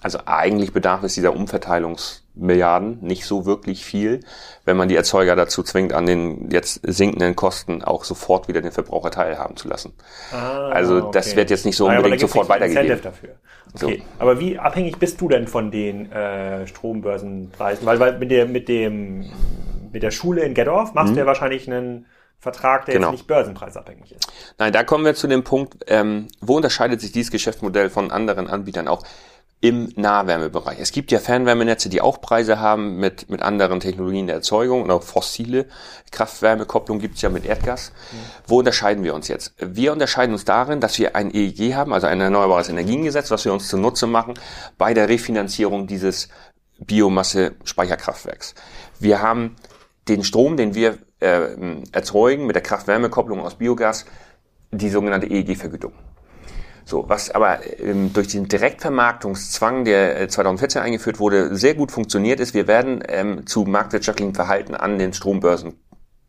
Also 0.00 0.20
eigentlich 0.24 0.72
bedarf 0.72 1.02
es 1.02 1.12
dieser 1.12 1.34
Umverteilungsmilliarden 2.40 2.98
nicht 3.02 3.24
so 3.24 3.46
wirklich 3.46 3.84
viel, 3.84 4.20
wenn 4.64 4.76
man 4.76 4.88
die 4.88 4.96
Erzeuger 4.96 5.36
dazu 5.36 5.62
zwingt, 5.62 5.92
an 5.92 6.06
den 6.06 6.50
jetzt 6.50 6.80
sinkenden 6.82 7.36
Kosten 7.36 7.82
auch 7.82 8.04
sofort 8.04 8.48
wieder 8.48 8.62
den 8.62 8.72
Verbraucher 8.72 9.10
teilhaben 9.10 9.56
zu 9.56 9.68
lassen. 9.68 9.92
Ah, 10.32 10.68
also 10.68 10.96
okay. 10.96 11.10
das 11.12 11.36
wird 11.36 11.50
jetzt 11.50 11.66
nicht 11.66 11.76
so 11.76 11.86
unbedingt 11.86 12.16
ah, 12.16 12.18
sofort 12.18 12.48
weitergegeben. 12.48 13.00
Dafür. 13.02 13.30
Okay. 13.74 13.98
So. 13.98 14.04
Aber 14.18 14.40
wie 14.40 14.58
abhängig 14.58 14.98
bist 14.98 15.20
du 15.20 15.28
denn 15.28 15.46
von 15.46 15.70
den 15.70 16.10
äh, 16.10 16.66
Strombörsenpreisen? 16.66 17.86
Weil, 17.86 18.00
weil 18.00 18.18
mit, 18.18 18.30
der, 18.30 18.46
mit, 18.46 18.68
dem, 18.68 19.30
mit 19.92 20.02
der 20.02 20.10
Schule 20.10 20.42
in 20.42 20.54
Gedorf 20.54 20.94
machst 20.94 21.10
mhm. 21.10 21.14
du 21.14 21.20
ja 21.20 21.26
wahrscheinlich 21.26 21.68
einen 21.68 22.06
Vertrag, 22.40 22.86
der 22.86 22.94
genau. 22.94 23.08
jetzt 23.08 23.18
nicht 23.18 23.26
börsenpreisabhängig 23.26 24.12
ist. 24.12 24.32
Nein, 24.58 24.72
da 24.72 24.82
kommen 24.82 25.04
wir 25.04 25.14
zu 25.14 25.26
dem 25.28 25.44
Punkt, 25.44 25.84
ähm, 25.88 26.28
wo 26.40 26.56
unterscheidet 26.56 27.00
sich 27.00 27.12
dieses 27.12 27.30
Geschäftsmodell 27.30 27.90
von 27.90 28.10
anderen 28.10 28.48
Anbietern 28.48 28.88
auch? 28.88 29.04
Im 29.62 29.92
Nahwärmebereich. 29.94 30.78
Es 30.80 30.90
gibt 30.90 31.12
ja 31.12 31.18
Fernwärmenetze, 31.18 31.90
die 31.90 32.00
auch 32.00 32.20
Preise 32.22 32.60
haben 32.60 32.96
mit, 32.96 33.28
mit 33.28 33.42
anderen 33.42 33.80
Technologien 33.80 34.26
der 34.26 34.36
Erzeugung 34.36 34.82
und 34.82 34.90
auch 34.90 35.02
fossile 35.02 35.66
Kraft-Wärme-Kopplung 36.12 36.98
gibt's 36.98 37.20
ja 37.20 37.28
mit 37.28 37.44
Erdgas. 37.44 37.92
Mhm. 38.12 38.16
Wo 38.46 38.58
unterscheiden 38.60 39.04
wir 39.04 39.14
uns 39.14 39.28
jetzt? 39.28 39.52
Wir 39.58 39.92
unterscheiden 39.92 40.32
uns 40.32 40.46
darin, 40.46 40.80
dass 40.80 40.98
wir 40.98 41.14
ein 41.14 41.30
EEG 41.34 41.74
haben, 41.74 41.92
also 41.92 42.06
ein 42.06 42.20
erneuerbares 42.20 42.70
Energiengesetz, 42.70 43.30
was 43.30 43.44
wir 43.44 43.52
uns 43.52 43.68
zunutze 43.68 44.06
machen 44.06 44.34
bei 44.78 44.94
der 44.94 45.10
Refinanzierung 45.10 45.86
dieses 45.86 46.30
Biomasse-Speicherkraftwerks. 46.78 48.54
Wir 48.98 49.20
haben 49.20 49.56
den 50.08 50.24
Strom, 50.24 50.56
den 50.56 50.74
wir 50.74 50.96
äh, 51.20 51.48
erzeugen 51.92 52.46
mit 52.46 52.56
der 52.56 52.62
Kraft-Wärme-Kopplung 52.62 53.40
aus 53.40 53.56
Biogas, 53.56 54.06
die 54.70 54.88
sogenannte 54.88 55.26
EEG-Vergütung. 55.26 55.92
So, 56.84 57.08
was 57.08 57.30
aber 57.30 57.60
ähm, 57.80 58.12
durch 58.12 58.28
den 58.28 58.48
Direktvermarktungszwang, 58.48 59.84
der 59.84 60.20
äh, 60.20 60.28
2014 60.28 60.82
eingeführt 60.82 61.18
wurde, 61.18 61.54
sehr 61.56 61.74
gut 61.74 61.92
funktioniert 61.92 62.40
ist, 62.40 62.54
wir 62.54 62.66
werden 62.66 63.02
ähm, 63.08 63.46
zu 63.46 63.64
marktwirtschaftlichem 63.64 64.34
Verhalten 64.34 64.74
an 64.74 64.98
den 64.98 65.12
Strombörsen 65.12 65.74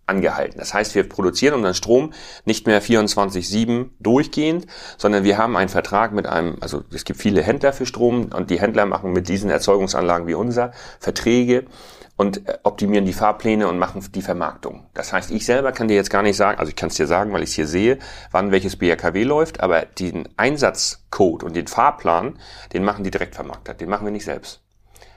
angehalten. 0.06 0.60
Das 0.60 0.74
heißt, 0.74 0.94
wir 0.94 1.08
produzieren 1.08 1.56
unseren 1.56 1.74
Strom 1.74 2.14
nicht 2.46 2.68
mehr 2.68 2.82
24-7 2.82 3.90
durchgehend, 4.00 4.68
sondern 4.98 5.24
wir 5.24 5.38
haben 5.38 5.56
einen 5.56 5.70
Vertrag 5.70 6.12
mit 6.12 6.28
einem, 6.28 6.58
also 6.60 6.84
es 6.94 7.06
gibt 7.06 7.20
viele 7.20 7.42
Händler 7.42 7.72
für 7.72 7.86
Strom 7.86 8.30
und 8.34 8.50
die 8.50 8.60
Händler 8.60 8.86
machen 8.86 9.14
mit 9.14 9.30
diesen 9.30 9.50
Erzeugungsanlagen 9.50 10.28
wie 10.28 10.34
unser 10.34 10.72
Verträge 11.00 11.66
und 12.22 12.48
äh, 12.48 12.60
optimieren 12.62 13.06
die 13.06 13.14
Fahrpläne 13.14 13.68
und 13.68 13.80
machen 13.80 14.08
die 14.14 14.22
Vermarktung. 14.22 14.86
Das 14.94 15.12
heißt, 15.12 15.32
ich 15.32 15.44
selber 15.44 15.72
kann 15.72 15.88
dir 15.88 15.96
jetzt 15.96 16.12
gar 16.12 16.22
nicht 16.22 16.38
sagen, 16.38 16.60
also 16.60 16.70
ich 16.70 16.76
kann 16.76 16.90
es 16.90 16.96
dir 16.96 17.08
sagen, 17.08 17.34
weil 17.34 17.42
ich 17.42 17.50
es 17.50 17.56
hier 17.56 17.66
sehe, 17.66 17.98
wann 18.30 18.52
welches 18.52 18.76
BRKW 18.76 19.24
läuft, 19.24 19.60
aber 19.60 19.88
den 19.88 20.30
Einsatzcode 20.38 21.42
und 21.42 21.56
den 21.56 21.66
Fahrplan, 21.66 22.38
den 22.74 22.84
machen 22.84 23.04
die 23.04 23.10
Direktvermarkter, 23.10 23.74
den 23.74 23.90
machen 23.90 24.06
wir 24.06 24.12
nicht 24.12 24.26
selbst. 24.26 24.62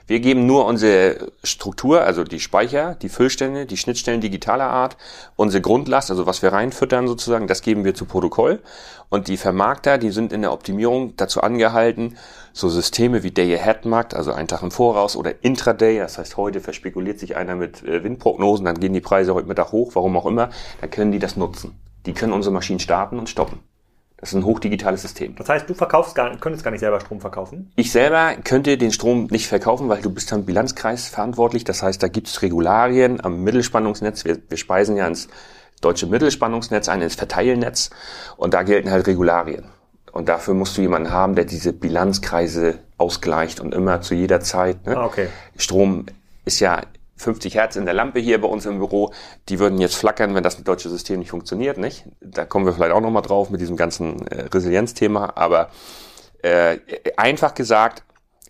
Wir 0.07 0.19
geben 0.19 0.47
nur 0.47 0.65
unsere 0.65 1.31
Struktur, 1.43 2.01
also 2.01 2.23
die 2.23 2.39
Speicher, 2.39 2.95
die 2.95 3.09
Füllstände, 3.09 3.67
die 3.67 3.77
Schnittstellen 3.77 4.21
digitaler 4.21 4.69
Art, 4.69 4.97
unsere 5.35 5.61
Grundlast, 5.61 6.09
also 6.09 6.25
was 6.25 6.41
wir 6.41 6.53
reinfüttern 6.53 7.07
sozusagen, 7.07 7.45
das 7.45 7.61
geben 7.61 7.85
wir 7.85 7.93
zu 7.93 8.05
Protokoll. 8.05 8.61
Und 9.09 9.27
die 9.27 9.37
Vermarkter, 9.37 9.99
die 9.99 10.09
sind 10.09 10.33
in 10.33 10.41
der 10.41 10.53
Optimierung 10.53 11.15
dazu 11.17 11.41
angehalten, 11.41 12.17
so 12.55 12.69
Systeme 12.69 13.21
wie 13.21 13.31
Day 13.31 13.53
Ahead 13.53 13.83
Markt, 13.83 14.13
also 14.13 14.31
einen 14.31 14.47
Tag 14.47 14.63
im 14.63 14.71
Voraus 14.71 15.17
oder 15.17 15.43
Intraday, 15.43 15.99
das 15.99 16.17
heißt 16.17 16.37
heute 16.37 16.61
verspekuliert 16.61 17.19
sich 17.19 17.35
einer 17.35 17.55
mit 17.55 17.83
äh, 17.83 18.01
Windprognosen, 18.01 18.65
dann 18.65 18.79
gehen 18.79 18.93
die 18.93 19.01
Preise 19.01 19.33
heute 19.33 19.49
Mittag 19.49 19.73
hoch, 19.73 19.91
warum 19.93 20.15
auch 20.15 20.25
immer, 20.25 20.49
dann 20.79 20.89
können 20.89 21.11
die 21.11 21.19
das 21.19 21.35
nutzen. 21.35 21.77
Die 22.05 22.13
können 22.13 22.31
unsere 22.31 22.53
Maschinen 22.53 22.79
starten 22.79 23.19
und 23.19 23.27
stoppen. 23.27 23.59
Das 24.15 24.29
ist 24.29 24.35
ein 24.35 24.45
hochdigitales 24.45 25.01
System. 25.01 25.35
Das 25.35 25.49
heißt, 25.49 25.69
du 25.69 25.73
verkaufst 25.73 26.15
gar, 26.15 26.33
könntest 26.37 26.63
gar 26.63 26.71
nicht 26.71 26.79
selber 26.79 27.01
Strom 27.01 27.19
verkaufen? 27.19 27.73
Ich 27.75 27.91
selber 27.91 28.35
könnte 28.41 28.77
den 28.77 28.93
Strom 28.93 29.27
nicht 29.29 29.47
verkaufen, 29.47 29.89
weil 29.89 30.01
du 30.01 30.09
bist 30.09 30.31
am 30.31 30.45
Bilanzkreis 30.45 31.09
verantwortlich. 31.09 31.65
Das 31.65 31.83
heißt, 31.83 32.01
da 32.01 32.07
gibt 32.07 32.27
es 32.29 32.41
Regularien 32.41 33.19
am 33.21 33.43
Mittelspannungsnetz. 33.43 34.23
Wir, 34.23 34.37
wir 34.47 34.57
speisen 34.57 34.95
ja 34.95 35.05
ins 35.05 35.27
deutsche 35.81 36.07
Mittelspannungsnetz 36.07 36.87
ein, 36.87 37.01
ins 37.01 37.15
Verteilnetz. 37.15 37.89
Und 38.37 38.53
da 38.53 38.63
gelten 38.63 38.89
halt 38.89 39.05
Regularien. 39.07 39.74
Und 40.15 40.29
dafür 40.29 40.53
musst 40.53 40.77
du 40.77 40.81
jemanden 40.81 41.11
haben, 41.11 41.35
der 41.35 41.43
diese 41.43 41.73
Bilanzkreise 41.73 42.79
ausgleicht 42.97 43.59
und 43.59 43.73
immer 43.73 43.99
zu 43.99 44.15
jeder 44.15 44.39
Zeit. 44.39 44.85
Ne? 44.85 44.95
Ah, 44.95 45.03
okay. 45.03 45.27
Strom 45.57 46.05
ist 46.45 46.61
ja 46.61 46.83
50 47.17 47.55
Hertz 47.55 47.75
in 47.75 47.83
der 47.83 47.93
Lampe 47.93 48.21
hier 48.21 48.39
bei 48.39 48.47
uns 48.47 48.65
im 48.65 48.77
Büro, 48.77 49.11
die 49.49 49.59
würden 49.59 49.77
jetzt 49.77 49.97
flackern, 49.97 50.33
wenn 50.33 50.41
das 50.41 50.63
deutsche 50.63 50.89
System 50.89 51.19
nicht 51.19 51.31
funktioniert, 51.31 51.77
nicht? 51.77 52.05
Da 52.21 52.45
kommen 52.45 52.65
wir 52.65 52.71
vielleicht 52.71 52.93
auch 52.93 53.01
nochmal 53.01 53.23
drauf 53.23 53.49
mit 53.49 53.59
diesem 53.59 53.75
ganzen 53.75 54.25
äh, 54.27 54.43
Resilienzthema, 54.43 55.33
aber 55.35 55.69
äh, 56.43 56.77
einfach 57.17 57.53
gesagt, 57.53 58.03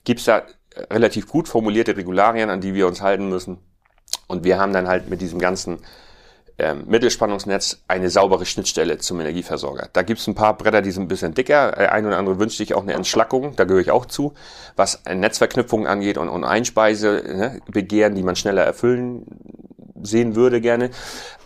gibt's 0.04 0.26
da 0.26 0.44
relativ 0.92 1.28
gut 1.28 1.48
formulierte 1.48 1.98
Regularien, 1.98 2.52
an 2.52 2.62
die 2.62 2.76
wir 2.76 2.86
uns 2.86 3.02
halten 3.02 3.28
müssen. 3.28 3.58
Und 4.28 4.44
wir 4.44 4.60
haben 4.60 4.72
dann 4.72 4.88
halt 4.88 5.10
mit 5.10 5.20
diesem 5.20 5.40
ganzen 5.40 5.80
ähm, 6.58 6.86
Mittelspannungsnetz 6.88 7.84
eine 7.88 8.10
saubere 8.10 8.46
Schnittstelle 8.46 8.98
zum 8.98 9.20
Energieversorger. 9.20 9.90
Da 9.92 10.04
gibt's 10.04 10.28
ein 10.28 10.36
paar 10.36 10.58
Bretter, 10.58 10.82
die 10.82 10.92
sind 10.92 11.04
ein 11.04 11.08
bisschen 11.08 11.34
dicker. 11.34 11.72
Der 11.72 11.92
ein 11.92 12.06
oder 12.06 12.18
andere 12.18 12.40
wünscht 12.40 12.58
sich 12.58 12.74
auch 12.74 12.84
eine 12.84 12.94
Entschlackung, 12.94 13.56
da 13.56 13.66
gehöre 13.66 13.82
ich 13.82 13.92
auch 13.92 14.06
zu, 14.06 14.34
was 14.76 15.02
Netzverknüpfung 15.06 15.86
angeht 15.88 16.18
und, 16.18 16.30
und 16.30 16.44
Einspeise, 16.44 17.24
ne, 17.26 17.62
Begehren, 17.72 18.16
die 18.16 18.24
man 18.24 18.36
schneller 18.36 18.64
erfüllen 18.64 19.26
sehen 20.02 20.36
würde 20.36 20.62
gerne. 20.62 20.92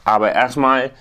Aber 0.03 0.33
erstmal 0.33 0.91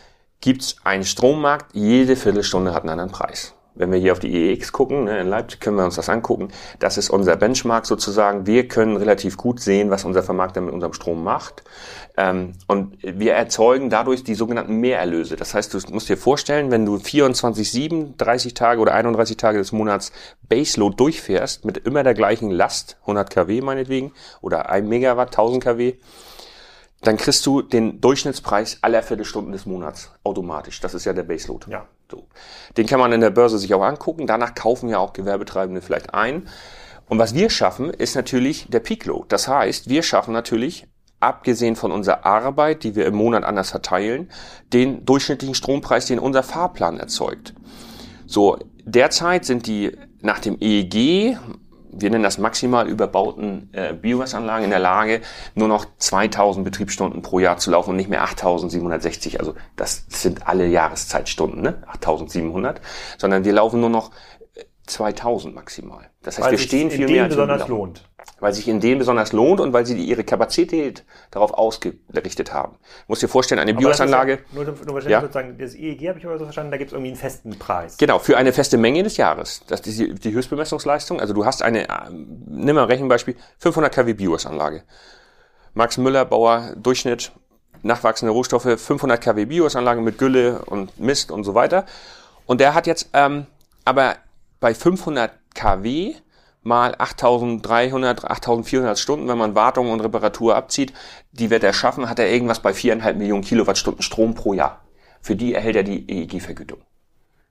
gibt's 0.41 0.77
einen 0.85 1.05
Strommarkt, 1.05 1.75
jede 1.75 2.17
Viertelstunde 2.17 2.73
hat 2.73 2.83
einen 2.83 2.91
anderen 2.91 3.11
Preis. 3.11 3.55
Wenn 3.79 3.93
wir 3.93 3.99
hier 3.99 4.13
auf 4.13 4.19
die 4.19 4.33
EEX 4.33 4.73
gucken, 4.73 5.05
ne, 5.05 5.21
in 5.21 5.29
Leipzig 5.29 5.61
können 5.61 5.77
wir 5.77 5.85
uns 5.85 5.97
das 5.97 6.09
angucken. 6.09 6.49
Das 6.79 6.99
ist 6.99 7.11
unser 7.11 7.37
Benchmark 7.37 7.87
sozusagen. 7.87 8.47
Wir 8.47 8.69
können 8.69 8.97
relativ 8.97 9.37
gut 9.37 9.61
sehen, 9.61 9.91
was 9.91 10.05
unser 10.05 10.23
Vermarkter 10.23 10.61
mit 10.61 10.75
unserem 10.75 10.93
Strom 10.93 11.25
macht. 11.25 11.63
Ähm, 12.17 12.55
und 12.67 12.99
wir 13.03 13.35
erzeugen 13.35 13.91
dadurch 13.91 14.25
die 14.25 14.35
sogenannten 14.35 14.77
Mehrerlöse. 14.77 15.37
Das 15.37 15.55
heißt, 15.55 15.73
du 15.73 15.79
musst 15.93 16.09
dir 16.09 16.17
vorstellen, 16.17 16.71
wenn 16.73 16.85
du 16.85 16.99
24, 16.99 17.71
7, 17.71 18.17
30 18.17 18.55
Tage 18.55 18.81
oder 18.81 18.95
31 18.95 19.37
Tage 19.37 19.59
des 19.59 19.71
Monats 19.71 20.11
Baseload 20.49 20.97
durchfährst, 20.97 21.65
mit 21.65 21.79
immer 21.79 22.03
der 22.03 22.15
gleichen 22.15 22.51
Last, 22.51 22.97
100 23.03 23.31
kW 23.31 23.61
meinetwegen, 23.61 24.13
oder 24.41 24.69
1 24.69 24.89
Megawatt, 24.89 25.29
1000 25.29 25.63
kW, 25.63 25.95
dann 27.01 27.17
kriegst 27.17 27.47
du 27.47 27.63
den 27.63 28.01
Durchschnittspreis 28.01 28.79
aller 28.83 29.03
Viertelstunden 29.03 29.53
des 29.53 29.67
Monats 29.67 30.11
automatisch. 30.25 30.81
Das 30.81 30.95
ist 30.95 31.05
ja 31.05 31.13
der 31.13 31.23
Baseload. 31.23 31.71
Ja. 31.71 31.87
So. 32.11 32.27
Den 32.77 32.87
kann 32.87 32.99
man 32.99 33.13
in 33.13 33.21
der 33.21 33.31
Börse 33.31 33.59
sich 33.59 33.73
auch 33.75 33.83
angucken. 33.83 34.27
Danach 34.27 34.55
kaufen 34.55 34.89
ja 34.89 34.99
auch 34.99 35.13
Gewerbetreibende 35.13 35.81
vielleicht 35.81 36.15
ein. 36.15 36.49
Und 37.09 37.19
was 37.19 37.35
wir 37.35 37.51
schaffen, 37.51 37.91
ist 37.91 38.17
natürlich 38.17 38.67
der 38.69 38.81
Peakload. 38.81 39.27
Das 39.29 39.49
heißt, 39.49 39.89
wir 39.89 40.03
schaffen 40.03 40.33
natürlich, 40.33 40.87
abgesehen 41.21 41.77
von 41.77 41.93
unserer 41.93 42.25
Arbeit, 42.27 42.85
die 42.85 42.95
wir 42.95 43.07
im 43.07 43.15
Monat 43.15 43.45
anders 43.45 43.71
verteilen, 43.71 44.31
den 44.73 45.05
durchschnittlichen 45.05 45.55
Strompreis, 45.55 46.07
den 46.07 46.19
unser 46.19 46.43
Fahrplan 46.43 47.01
erzeugt. 47.01 47.55
So, 48.27 48.59
derzeit 48.85 49.45
sind 49.45 49.67
die 49.67 49.97
nach 50.21 50.39
dem 50.39 50.59
EEG 50.61 51.39
wir 51.91 52.11
nennen 52.11 52.23
das 52.23 52.39
maximal 52.39 52.89
überbauten 52.89 53.71
äh, 53.73 53.95
Biogasanlagen 53.95 54.65
in 54.65 54.71
der 54.71 54.79
Lage, 54.79 55.21
nur 55.55 55.69
noch 55.69 55.87
2000 55.99 56.65
Betriebsstunden 56.65 57.23
pro 57.23 57.39
Jahr 57.39 57.59
zu 57.59 57.71
laufen 57.71 57.91
und 57.91 57.97
nicht 57.97 58.11
mehr 58.11 58.23
8760. 58.23 59.41
Also 59.41 59.55
das 59.77 60.05
sind 60.09 60.47
alle 60.47 60.67
Jahreszeitstunden, 60.67 61.63
ne? 61.63 61.83
8700. 61.87 62.81
Sondern 63.17 63.45
wir 63.45 63.53
laufen 63.53 63.81
nur 63.81 63.91
noch 63.91 64.11
2000 64.87 65.55
maximal. 65.55 66.11
Das 66.23 66.39
heißt, 66.39 66.47
Weil 66.47 66.53
wir 66.53 66.59
stehen 66.59 66.91
viel 66.91 67.07
mehr 67.07 67.25
als 67.25 67.37
wir 67.37 67.45
besonders 67.45 67.69
lohnt. 67.69 68.09
Weil 68.41 68.53
sich 68.53 68.69
in 68.69 68.79
denen 68.79 69.01
besonders 69.01 69.33
lohnt 69.33 69.61
und 69.61 69.73
weil 69.73 69.85
sie 69.85 69.97
ihre 69.97 70.23
Kapazität 70.23 71.05
darauf 71.33 71.53
ausgerichtet 71.55 72.53
haben. 72.53 72.75
Du 72.75 73.05
musst 73.09 73.23
dir 73.23 73.29
vorstellen, 73.29 73.59
eine 73.59 73.75
Biogasanlage, 73.75 74.39
Ja, 74.53 74.63
nur, 74.65 74.75
nur 74.87 75.03
Ja. 75.09 75.21
sozusagen, 75.21 75.59
das 75.59 75.75
EEG 75.75 76.09
habe 76.09 76.19
ich 76.21 76.25
aber 76.27 76.39
so 76.39 76.45
verstanden, 76.45 76.71
da 76.71 76.77
gibt 76.77 76.91
es 76.91 76.93
irgendwie 76.93 77.11
einen 77.11 77.19
festen 77.19 77.59
Preis. 77.59 77.97
Genau, 77.97 78.21
für 78.21 78.37
eine 78.37 78.53
feste 78.53 78.79
Menge 78.79 79.03
des 79.03 79.17
Jahres. 79.17 79.63
Das 79.67 79.81
ist 79.81 79.99
die, 79.99 80.15
die 80.15 80.33
Höchstbemessungsleistung. 80.33 81.21
Also 81.21 81.35
du 81.35 81.45
hast 81.45 81.63
eine, 81.63 81.89
ähm, 81.89 82.45
nimm 82.47 82.77
mal 82.77 82.83
ein 82.83 82.89
Rechenbeispiel, 82.89 83.35
500 83.59 83.93
kW 83.93 84.13
Biogasanlage. 84.13 84.85
Max 85.75 85.97
Müller, 85.99 86.25
Bauer, 86.25 86.75
Durchschnitt, 86.77 87.33
nachwachsende 87.83 88.33
Rohstoffe, 88.33 88.81
500 88.81 89.21
kW 89.21 89.47
Biogasanlage 89.47 90.01
mit 90.01 90.19
Gülle 90.19 90.61
und 90.67 90.99
Mist 91.01 91.31
und 91.33 91.45
so 91.45 91.55
weiter. 91.55 91.87
Und 92.47 92.61
der 92.61 92.75
hat 92.75 92.87
jetzt 92.87 93.11
ähm, 93.15 93.47
aber 93.85 94.17
bei 94.61 94.75
500 94.75 95.33
kW 95.55 96.15
mal 96.63 96.95
8300, 96.99 98.25
8400 98.25 98.99
Stunden, 98.99 99.29
wenn 99.29 99.39
man 99.39 99.55
Wartung 99.55 99.91
und 99.91 100.01
Reparatur 100.01 100.57
abzieht, 100.57 100.93
die 101.33 101.51
wird 101.51 101.65
er 101.65 101.73
schaffen, 101.73 102.09
hat 102.09 102.19
er 102.19 102.31
irgendwas 102.31 102.61
bei 102.61 102.73
4,5 102.73 103.15
Millionen 103.15 103.45
Kilowattstunden 103.45 104.03
Strom 104.03 104.35
pro 104.35 104.53
Jahr. 104.53 104.83
Für 105.21 105.37
die 105.37 105.55
erhält 105.55 105.77
er 105.77 105.83
die 105.83 106.09
EEG-Vergütung. 106.11 106.81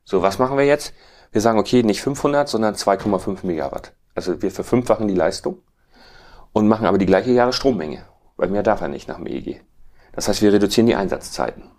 So, 0.03 0.21
was 0.21 0.39
machen 0.39 0.57
wir 0.57 0.65
jetzt? 0.65 0.93
Wir 1.31 1.41
sagen, 1.41 1.59
okay, 1.59 1.83
nicht 1.83 2.01
500, 2.01 2.47
sondern 2.47 2.75
2,5 2.75 3.45
Megawatt. 3.45 3.93
Also 4.15 4.41
wir 4.41 4.51
verfünffachen 4.51 5.07
die 5.07 5.13
Leistung 5.13 5.59
und 6.53 6.67
machen 6.67 6.85
aber 6.85 6.97
die 6.97 7.05
gleiche 7.05 7.31
Jahresstrommenge, 7.31 8.05
weil 8.37 8.49
mehr 8.49 8.63
darf 8.63 8.81
er 8.81 8.87
nicht 8.87 9.07
nach 9.07 9.17
dem 9.17 9.27
EEG. 9.27 9.61
Das 10.13 10.27
heißt, 10.27 10.41
wir 10.41 10.53
reduzieren 10.53 10.87
die 10.87 10.95
Einsatzzeiten. 10.95 11.69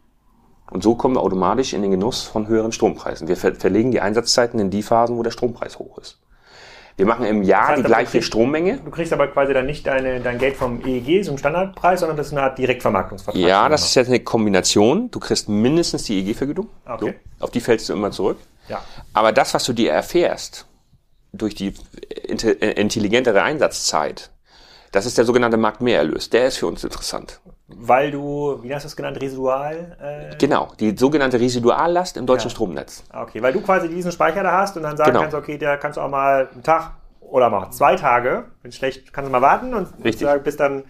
Und 0.71 0.83
so 0.83 0.95
kommen 0.95 1.17
wir 1.17 1.23
automatisch 1.23 1.73
in 1.73 1.83
den 1.83 1.91
Genuss 1.91 2.23
von 2.23 2.47
höheren 2.47 2.73
Strompreisen. 2.73 3.27
Wir 3.27 3.37
ver 3.37 3.55
verlegen 3.55 3.91
die 3.91 4.01
Einsatzzeiten 4.01 4.61
in 4.61 4.71
die 4.71 4.83
Phasen, 4.83 5.17
wo 5.17 5.23
der 5.23 5.31
Strompreis 5.31 5.79
hoch 5.79 5.99
ist. 5.99 6.21
Wir 6.99 7.07
machen 7.07 7.25
im 7.27 7.43
Jahr 7.45 7.61
Das 7.61 7.69
heißt 7.69 7.79
die 7.79 7.83
du 7.85 7.89
gleiche 7.89 8.11
kriegst- 8.11 8.27
Strommenge. 8.27 8.79
Du 8.85 8.91
kriegst 8.91 9.13
aber 9.13 9.29
quasi 9.29 9.55
dann 9.55 9.67
nicht 9.67 9.87
deine, 9.87 10.21
dein 10.21 10.37
Geld 10.39 10.57
vom 10.57 10.85
EEG, 10.85 11.23
so 11.25 11.31
einem 11.31 11.39
Standardpreis, 11.39 12.01
sondern 12.01 12.17
das 12.17 12.27
ist 12.27 12.33
eine 12.33 12.43
Art 12.43 12.59
Direktvermarktungsvertrag. 12.59 13.41
Ja, 13.41 13.69
das 13.69 13.85
ist 13.85 13.95
jetzt 13.95 14.09
eine 14.09 14.21
Kombination. 14.21 15.11
Du 15.11 15.21
kriegst 15.21 15.49
mindestens 15.49 16.03
die 16.03 16.19
EEG-Vergütung. 16.19 16.69
Okay. 16.85 17.15
So, 17.39 17.45
auf 17.45 17.51
die 17.53 17.61
fällst 17.61 17.89
du 17.89 17.93
immer 17.95 18.11
zurück. 18.11 18.39
Ja. 18.69 18.83
Aber 19.15 19.33
das, 19.33 19.55
was 19.55 19.65
du 19.65 19.73
dir 19.73 19.93
erfährst, 19.93 20.67
durch 21.33 21.55
die 21.55 21.73
inte- 22.27 22.61
äh, 22.61 22.73
intelligentere 22.81 23.43
Einsatzzeit, 23.43 24.31
das 24.91 25.07
ist 25.07 25.17
der 25.19 25.25
sogenannte 25.25 25.57
Marktmehrerlös. 25.57 26.31
Der 26.31 26.49
ist 26.49 26.57
für 26.59 26.67
uns 26.67 26.83
interessant. 26.83 27.41
Weil 27.71 28.11
du, 28.11 28.61
wie 28.63 28.75
hast 28.75 28.85
du 28.85 28.89
es 28.89 28.97
genannt, 28.97 29.21
Residual? 29.21 29.97
Äh, 30.33 30.37
Genau, 30.39 30.69
die 30.81 30.97
sogenannte 30.97 31.39
Residuallast 31.39 32.17
im 32.17 32.25
deutschen 32.25 32.49
Ja. 32.49 32.55
Stromnetz. 32.55 33.05
ah, 33.13 33.23
okay, 33.23 33.43
weil 33.43 33.53
du 33.53 33.61
quasi 33.61 33.89
diesen 33.91 34.11
Speicher 34.11 34.43
da 34.43 34.53
hast 34.53 34.77
und 34.79 34.85
dann 34.85 34.97
sagen 34.97 35.11
Genau. 35.11 35.21
kannst, 35.21 35.37
okay, 35.37 35.59
der 35.59 35.77
kannst 35.77 35.99
du 35.99 36.01
auch 36.01 36.09
mal 36.09 36.49
einen 36.53 36.63
Tag 36.63 36.93
oder 37.21 37.51
mal 37.51 37.71
zwei 37.71 37.95
Tage, 37.95 38.45
wenn 38.63 38.73
schlecht, 38.73 39.13
kannst 39.13 39.29
du 39.29 39.33
mal 39.33 39.43
warten 39.43 39.75
und 39.75 39.89
Richtig. 40.03 40.27
bis 40.45 40.57
dann 40.57 40.85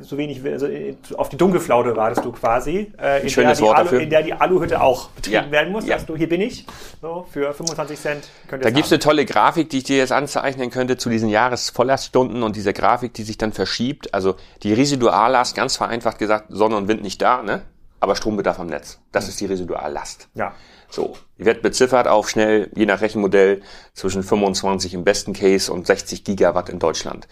so 0.00 0.16
wenig, 0.16 0.44
also 0.44 0.66
äh, 0.66 0.94
auf 1.16 1.28
die 1.28 1.36
Dunkelflaute 1.36 1.96
wartest 1.96 2.24
du 2.24 2.32
quasi, 2.32 2.92
äh, 3.00 3.16
in, 3.18 3.22
der 3.24 3.28
schönes 3.28 3.58
die 3.58 3.64
Wort 3.64 3.78
Alu, 3.78 3.96
in 3.96 4.10
der 4.10 4.22
die 4.22 4.32
Aluhütte 4.32 4.80
auch 4.80 5.08
betrieben 5.10 5.46
Ja, 5.46 5.50
werden 5.50 5.72
muss. 5.72 5.86
ja. 5.86 5.96
Dass 5.96 6.06
du, 6.06 6.16
hier 6.16 6.28
bin 6.28 6.40
ich, 6.40 6.66
so, 7.02 7.26
für 7.30 7.52
25 7.52 7.98
Cent 7.98 8.28
könnt 8.48 8.64
Da 8.64 8.68
es 8.68 8.74
gibt's 8.74 8.90
haben. 8.90 8.94
eine 8.94 9.00
tolle 9.00 9.24
Grafik, 9.24 9.68
die 9.70 9.78
ich 9.78 9.84
dir 9.84 9.96
jetzt 9.96 10.12
anzeichnen 10.12 10.70
könnte 10.70 10.96
zu 10.96 11.10
diesen 11.10 11.28
Jahresvolllaststunden 11.28 12.42
und 12.42 12.54
dieser 12.56 12.72
Grafik, 12.72 13.12
die 13.14 13.24
sich 13.24 13.38
dann 13.38 13.52
verschiebt. 13.52 14.14
Also 14.14 14.36
die 14.62 14.72
Residuallast, 14.72 15.56
ganz 15.56 15.76
vereinfacht 15.76 16.18
gesagt, 16.18 16.46
Sonne 16.50 16.76
und 16.76 16.86
Wind 16.88 17.02
nicht 17.02 17.20
da, 17.20 17.42
ne? 17.42 17.62
aber 17.98 18.14
Strombedarf 18.14 18.60
am 18.60 18.68
Netz. 18.68 19.00
Das 19.10 19.26
ist 19.28 19.40
die 19.40 19.46
Residuallast. 19.46 20.28
Ja. 20.34 20.54
So, 20.88 21.16
die 21.38 21.44
wird 21.44 21.62
beziffert 21.62 22.06
auf 22.06 22.30
schnell, 22.30 22.70
je 22.76 22.86
nach 22.86 23.00
Rechenmodell, 23.00 23.62
zwischen 23.94 24.22
25 24.22 24.94
im 24.94 25.02
besten 25.02 25.32
Case 25.32 25.72
und 25.72 25.86
60 25.86 26.22
Gigawatt 26.22 26.68
in 26.68 26.78
Deutschland. 26.78 27.26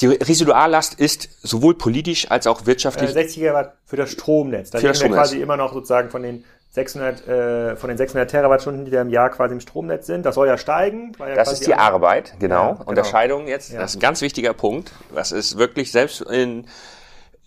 Die 0.00 0.06
Residuallast 0.06 0.94
ist 0.98 1.28
sowohl 1.42 1.76
politisch 1.76 2.30
als 2.30 2.46
auch 2.46 2.66
wirtschaftlich. 2.66 3.10
Äh, 3.10 3.14
60 3.14 3.36
Gigawatt 3.36 3.74
für 3.86 3.96
das 3.96 4.10
Stromnetz. 4.10 4.70
Da 4.70 4.78
Für 4.78 4.88
das 4.88 5.00
wir 5.00 5.08
quasi 5.08 5.40
immer 5.40 5.56
noch 5.56 5.72
sozusagen 5.72 6.10
von 6.10 6.22
den 6.22 6.44
600, 6.70 7.28
äh, 7.28 7.76
von 7.76 7.88
den 7.88 7.96
600 7.96 8.28
Terawattstunden, 8.28 8.84
die 8.84 8.90
da 8.90 9.00
im 9.00 9.08
Jahr 9.08 9.30
quasi 9.30 9.54
im 9.54 9.60
Stromnetz 9.60 10.06
sind. 10.06 10.26
Das 10.26 10.34
soll 10.34 10.48
ja 10.48 10.58
steigen. 10.58 11.12
ja 11.20 11.34
Das 11.36 11.52
ist 11.52 11.66
die 11.68 11.74
Arbeit, 11.74 12.34
genau. 12.40 12.54
Ja, 12.54 12.72
genau. 12.72 12.84
Unterscheidung 12.86 13.46
jetzt, 13.46 13.72
Ja. 13.72 13.80
das 13.80 13.92
ist 13.92 13.98
ein 13.98 14.00
ganz 14.00 14.20
wichtiger 14.22 14.52
Punkt. 14.52 14.90
Das 15.14 15.30
ist 15.30 15.56
wirklich 15.56 15.92
selbst 15.92 16.22
in, 16.22 16.66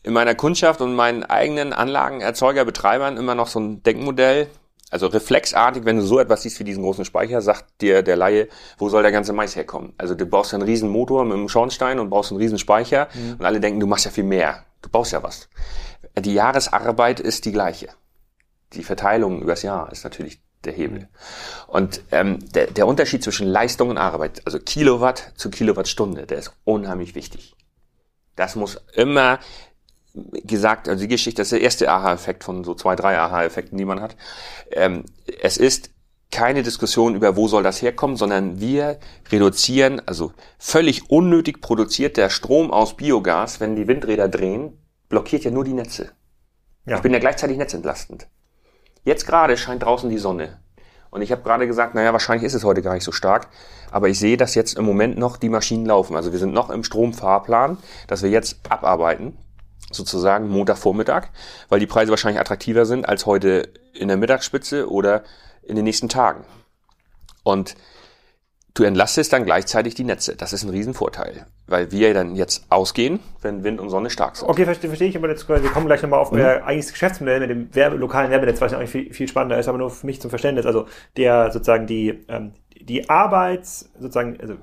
in 0.03 0.13
meiner 0.13 0.33
Kundschaft 0.33 0.79
und 0.79 0.95
meinen 0.95 1.23
eigenen 1.23 1.73
Anlagenerzeuger, 1.73 2.63
Betreibern 2.63 3.17
immer 3.17 3.35
noch 3.35 3.47
so 3.47 3.59
ein 3.59 3.83
Denkmodell. 3.83 4.47
Also 4.89 5.07
reflexartig, 5.07 5.83
wenn 5.83 5.97
du 5.97 6.01
so 6.03 6.19
etwas 6.19 6.43
siehst 6.43 6.59
wie 6.59 6.63
diesen 6.63 6.83
großen 6.83 7.03
Speicher, 7.03 7.41
sagt 7.41 7.81
dir 7.81 8.03
der 8.03 8.15
Laie, 8.15 8.47
wo 8.77 8.87
soll 8.87 9.03
der 9.03 9.11
ganze 9.11 9.33
Mais 9.33 9.55
herkommen? 9.55 9.93
Also 9.97 10.15
du 10.15 10.25
baust 10.25 10.53
einen 10.53 10.63
riesen 10.63 10.89
Motor 10.89 11.25
mit 11.25 11.33
einem 11.33 11.49
Schornstein 11.49 11.99
und 11.99 12.09
baust 12.09 12.31
einen 12.31 12.39
riesen 12.39 12.57
Speicher 12.57 13.09
und 13.37 13.45
alle 13.45 13.59
denken, 13.59 13.81
du 13.81 13.87
machst 13.87 14.05
ja 14.05 14.11
viel 14.11 14.23
mehr. 14.23 14.63
Du 14.81 14.89
baust 14.89 15.11
ja 15.11 15.23
was. 15.23 15.49
Die 16.17 16.33
Jahresarbeit 16.33 17.19
ist 17.19 17.43
die 17.45 17.51
gleiche. 17.51 17.89
Die 18.73 18.83
Verteilung 18.83 19.41
übers 19.41 19.61
Jahr 19.61 19.91
ist 19.91 20.03
natürlich 20.03 20.41
der 20.63 20.73
Hebel. 20.73 21.09
Und 21.67 22.01
ähm, 22.11 22.39
der, 22.53 22.67
der 22.67 22.87
Unterschied 22.87 23.23
zwischen 23.23 23.47
Leistung 23.47 23.89
und 23.89 23.97
Arbeit, 23.97 24.41
also 24.45 24.59
Kilowatt 24.59 25.33
zu 25.35 25.49
Kilowattstunde, 25.49 26.25
der 26.25 26.37
ist 26.37 26.53
unheimlich 26.63 27.15
wichtig. 27.15 27.55
Das 28.35 28.55
muss 28.55 28.79
immer 28.93 29.39
gesagt, 30.43 30.87
also 30.87 31.01
die 31.01 31.07
Geschichte, 31.07 31.41
das 31.41 31.47
ist 31.47 31.53
der 31.53 31.61
erste 31.61 31.91
Aha-Effekt 31.91 32.43
von 32.43 32.63
so 32.63 32.73
zwei, 32.73 32.95
drei 32.95 33.17
Aha-Effekten, 33.17 33.77
die 33.77 33.85
man 33.85 34.01
hat. 34.01 34.15
Ähm, 34.71 35.03
es 35.41 35.57
ist 35.57 35.91
keine 36.31 36.63
Diskussion 36.63 37.15
über, 37.15 37.35
wo 37.35 37.47
soll 37.47 37.63
das 37.63 37.81
herkommen, 37.81 38.17
sondern 38.17 38.59
wir 38.59 38.99
reduzieren, 39.31 40.01
also 40.05 40.33
völlig 40.57 41.09
unnötig 41.09 41.61
produziert 41.61 42.17
der 42.17 42.29
Strom 42.29 42.71
aus 42.71 42.97
Biogas, 42.97 43.59
wenn 43.59 43.75
die 43.75 43.87
Windräder 43.87 44.27
drehen, 44.27 44.77
blockiert 45.09 45.43
ja 45.45 45.51
nur 45.51 45.63
die 45.63 45.73
Netze. 45.73 46.11
Ja. 46.85 46.97
Ich 46.97 47.01
bin 47.01 47.13
ja 47.13 47.19
gleichzeitig 47.19 47.57
netzentlastend. 47.57 48.27
Jetzt 49.03 49.25
gerade 49.25 49.57
scheint 49.57 49.83
draußen 49.83 50.09
die 50.09 50.17
Sonne. 50.17 50.59
Und 51.09 51.21
ich 51.21 51.31
habe 51.31 51.41
gerade 51.41 51.65
gesagt, 51.65 51.95
naja, 51.95 52.11
wahrscheinlich 52.11 52.45
ist 52.45 52.53
es 52.53 52.65
heute 52.65 52.81
gar 52.81 52.93
nicht 52.93 53.05
so 53.05 53.13
stark. 53.13 53.47
Aber 53.91 54.09
ich 54.09 54.19
sehe, 54.19 54.35
dass 54.35 54.55
jetzt 54.55 54.77
im 54.77 54.85
Moment 54.85 55.17
noch 55.17 55.37
die 55.37 55.49
Maschinen 55.49 55.85
laufen. 55.85 56.15
Also 56.15 56.33
wir 56.33 56.39
sind 56.39 56.53
noch 56.53 56.69
im 56.69 56.83
Stromfahrplan, 56.83 57.77
dass 58.07 58.23
wir 58.23 58.29
jetzt 58.29 58.59
abarbeiten, 58.69 59.37
sozusagen 59.91 60.49
Montagvormittag, 60.49 61.27
weil 61.69 61.79
die 61.79 61.87
Preise 61.87 62.11
wahrscheinlich 62.11 62.39
attraktiver 62.39 62.85
sind 62.85 63.07
als 63.07 63.25
heute 63.25 63.69
in 63.93 64.07
der 64.07 64.17
Mittagsspitze 64.17 64.89
oder 64.89 65.23
in 65.63 65.75
den 65.75 65.85
nächsten 65.85 66.09
Tagen. 66.09 66.43
Und 67.43 67.75
du 68.73 68.83
entlastest 68.83 69.33
dann 69.33 69.45
gleichzeitig 69.45 69.95
die 69.95 70.03
Netze. 70.03 70.35
Das 70.35 70.53
ist 70.53 70.63
ein 70.63 70.69
Riesenvorteil, 70.69 71.47
weil 71.65 71.91
wir 71.91 72.13
dann 72.13 72.35
jetzt 72.35 72.65
ausgehen, 72.69 73.19
wenn 73.41 73.63
Wind 73.63 73.79
und 73.79 73.89
Sonne 73.89 74.09
stark 74.09 74.35
sind. 74.35 74.47
Okay, 74.47 74.65
verstehe, 74.65 74.89
verstehe 74.89 75.07
ich, 75.09 75.17
aber 75.17 75.29
jetzt, 75.29 75.47
wir 75.49 75.59
kommen 75.69 75.87
gleich 75.87 76.01
nochmal 76.01 76.19
auf 76.19 76.31
Mhm. 76.31 76.39
euer 76.39 76.63
eigentliches 76.63 76.91
Geschäftsmodell 76.91 77.39
mit 77.39 77.49
dem 77.49 77.73
Werbe, 77.73 77.95
lokalen 77.95 78.29
Werbetnetz, 78.29 78.61
was 78.61 78.73
ja 78.73 78.77
eigentlich 78.77 78.91
viel, 78.91 79.13
viel 79.13 79.27
spannender 79.27 79.57
ist, 79.57 79.67
aber 79.67 79.77
nur 79.77 79.89
für 79.89 80.05
mich 80.05 80.21
zum 80.21 80.29
Verständnis. 80.29 80.65
Also 80.65 80.85
der 81.15 81.51
sozusagen 81.51 81.87
die, 81.87 82.23
ähm, 82.27 82.53
die 82.79 83.09
Arbeits, 83.09 83.89
sozusagen, 83.99 84.39
also 84.39 84.55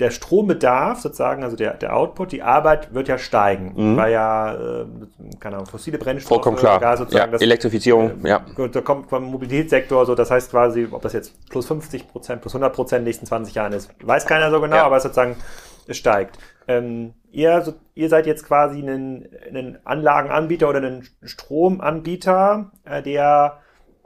der 0.00 0.10
Strombedarf 0.10 1.00
sozusagen, 1.00 1.42
also 1.44 1.56
der, 1.56 1.74
der 1.74 1.94
Output, 1.96 2.32
die 2.32 2.42
Arbeit 2.42 2.94
wird 2.94 3.08
ja 3.08 3.18
steigen, 3.18 3.96
weil 3.96 4.12
ja, 4.12 4.54
äh, 4.54 4.86
keine 5.40 5.56
Ahnung, 5.56 5.66
fossile 5.66 5.98
Brennstoffe, 5.98 6.30
Mhm. 6.30 6.34
Vollkommen 6.42 6.56
klar. 6.56 6.80
Gas 6.80 6.98
sozusagen, 7.00 7.26
ja, 7.26 7.32
das, 7.32 7.42
Elektrifizierung, 7.42 8.24
ja. 8.26 8.38
Gut, 8.54 8.74
da 8.74 8.80
kommt 8.80 9.08
vom 9.10 9.24
Mobilitätssektor 9.24 10.06
so, 10.06 10.14
das 10.14 10.30
heißt 10.30 10.50
quasi, 10.50 10.88
ob 10.90 11.02
das 11.02 11.12
jetzt 11.12 11.48
plus 11.50 11.66
50 11.66 12.08
Prozent, 12.08 12.40
plus 12.40 12.54
100 12.54 12.72
Prozent 12.74 12.98
in 13.00 13.04
den 13.04 13.08
nächsten 13.10 13.26
20 13.26 13.54
Jahren 13.54 13.72
ist, 13.72 13.90
weiß 14.02 14.26
keiner 14.26 14.50
so 14.50 14.60
genau, 14.60 14.76
Ja. 14.76 14.84
aber 14.86 14.96
es 14.96 15.02
sozusagen, 15.02 15.36
es 15.86 15.96
steigt. 15.96 16.38
Ähm, 16.66 17.12
ihr, 17.30 17.60
so, 17.60 17.74
ihr 17.94 18.08
seid 18.08 18.26
jetzt 18.26 18.46
quasi 18.46 18.78
ein, 18.80 19.28
ein 19.54 19.78
Anlagenanbieter 19.84 20.68
oder 20.68 20.80
ein 20.80 21.06
Stromanbieter, 21.22 22.70
äh, 22.84 23.02
der 23.02 23.58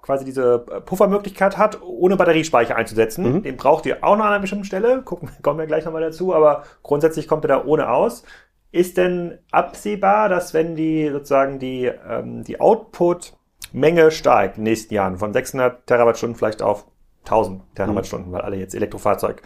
quasi 0.08 0.24
diese 0.24 0.64
äh, 0.70 0.80
Puffermöglichkeit 0.80 1.58
hat, 1.58 1.82
ohne 1.82 2.16
Batteriespeicher 2.16 2.74
einzusetzen. 2.74 3.30
Mhm. 3.30 3.42
Den 3.42 3.58
braucht 3.58 3.84
ihr 3.84 3.98
auch 4.00 4.16
noch 4.16 4.24
an 4.24 4.30
einer 4.30 4.40
bestimmten 4.40 4.64
Stelle. 4.64 5.02
Gucken, 5.02 5.28
kommen 5.42 5.58
wir 5.58 5.66
gleich 5.66 5.84
nochmal 5.84 6.00
dazu, 6.00 6.34
aber 6.34 6.62
grundsätzlich 6.82 7.28
kommt 7.28 7.44
er 7.44 7.48
da 7.48 7.64
ohne 7.66 7.90
aus. 7.90 8.22
Ist 8.72 8.96
denn 8.96 9.38
absehbar, 9.50 10.30
dass 10.30 10.54
wenn 10.54 10.76
die 10.76 11.10
sozusagen 11.10 11.58
die, 11.58 11.84
ähm, 11.84 12.42
die 12.42 12.58
Output-Menge 12.58 14.10
steigt 14.10 14.56
in 14.56 14.64
den 14.64 14.70
nächsten 14.70 14.94
Jahren 14.94 15.18
von 15.18 15.34
600 15.34 15.86
Terawattstunden 15.86 16.38
vielleicht 16.38 16.62
auf 16.62 16.86
1000 17.24 17.60
Terawattstunden, 17.74 18.32
weil 18.32 18.40
alle 18.40 18.56
jetzt 18.56 18.74
Elektrofahrzeug 18.74 19.42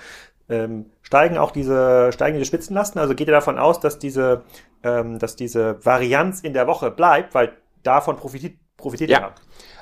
ähm, 0.48 0.86
steigen 1.00 1.38
auch 1.38 1.50
diese 1.50 2.12
steigen 2.12 2.34
diese 2.34 2.46
Spitzenlasten? 2.46 3.00
Also 3.00 3.16
geht 3.16 3.26
ihr 3.26 3.34
davon 3.34 3.58
aus, 3.58 3.80
dass 3.80 3.98
diese 3.98 4.42
ähm, 4.84 5.18
dass 5.18 5.34
diese 5.34 5.84
Varianz 5.84 6.40
in 6.40 6.52
der 6.52 6.68
Woche 6.68 6.92
bleibt, 6.92 7.34
weil 7.34 7.52
davon 7.82 8.14
profitiert 8.16 8.54
profitiert 8.76 9.10
ihr 9.10 9.18
Ja. 9.18 9.34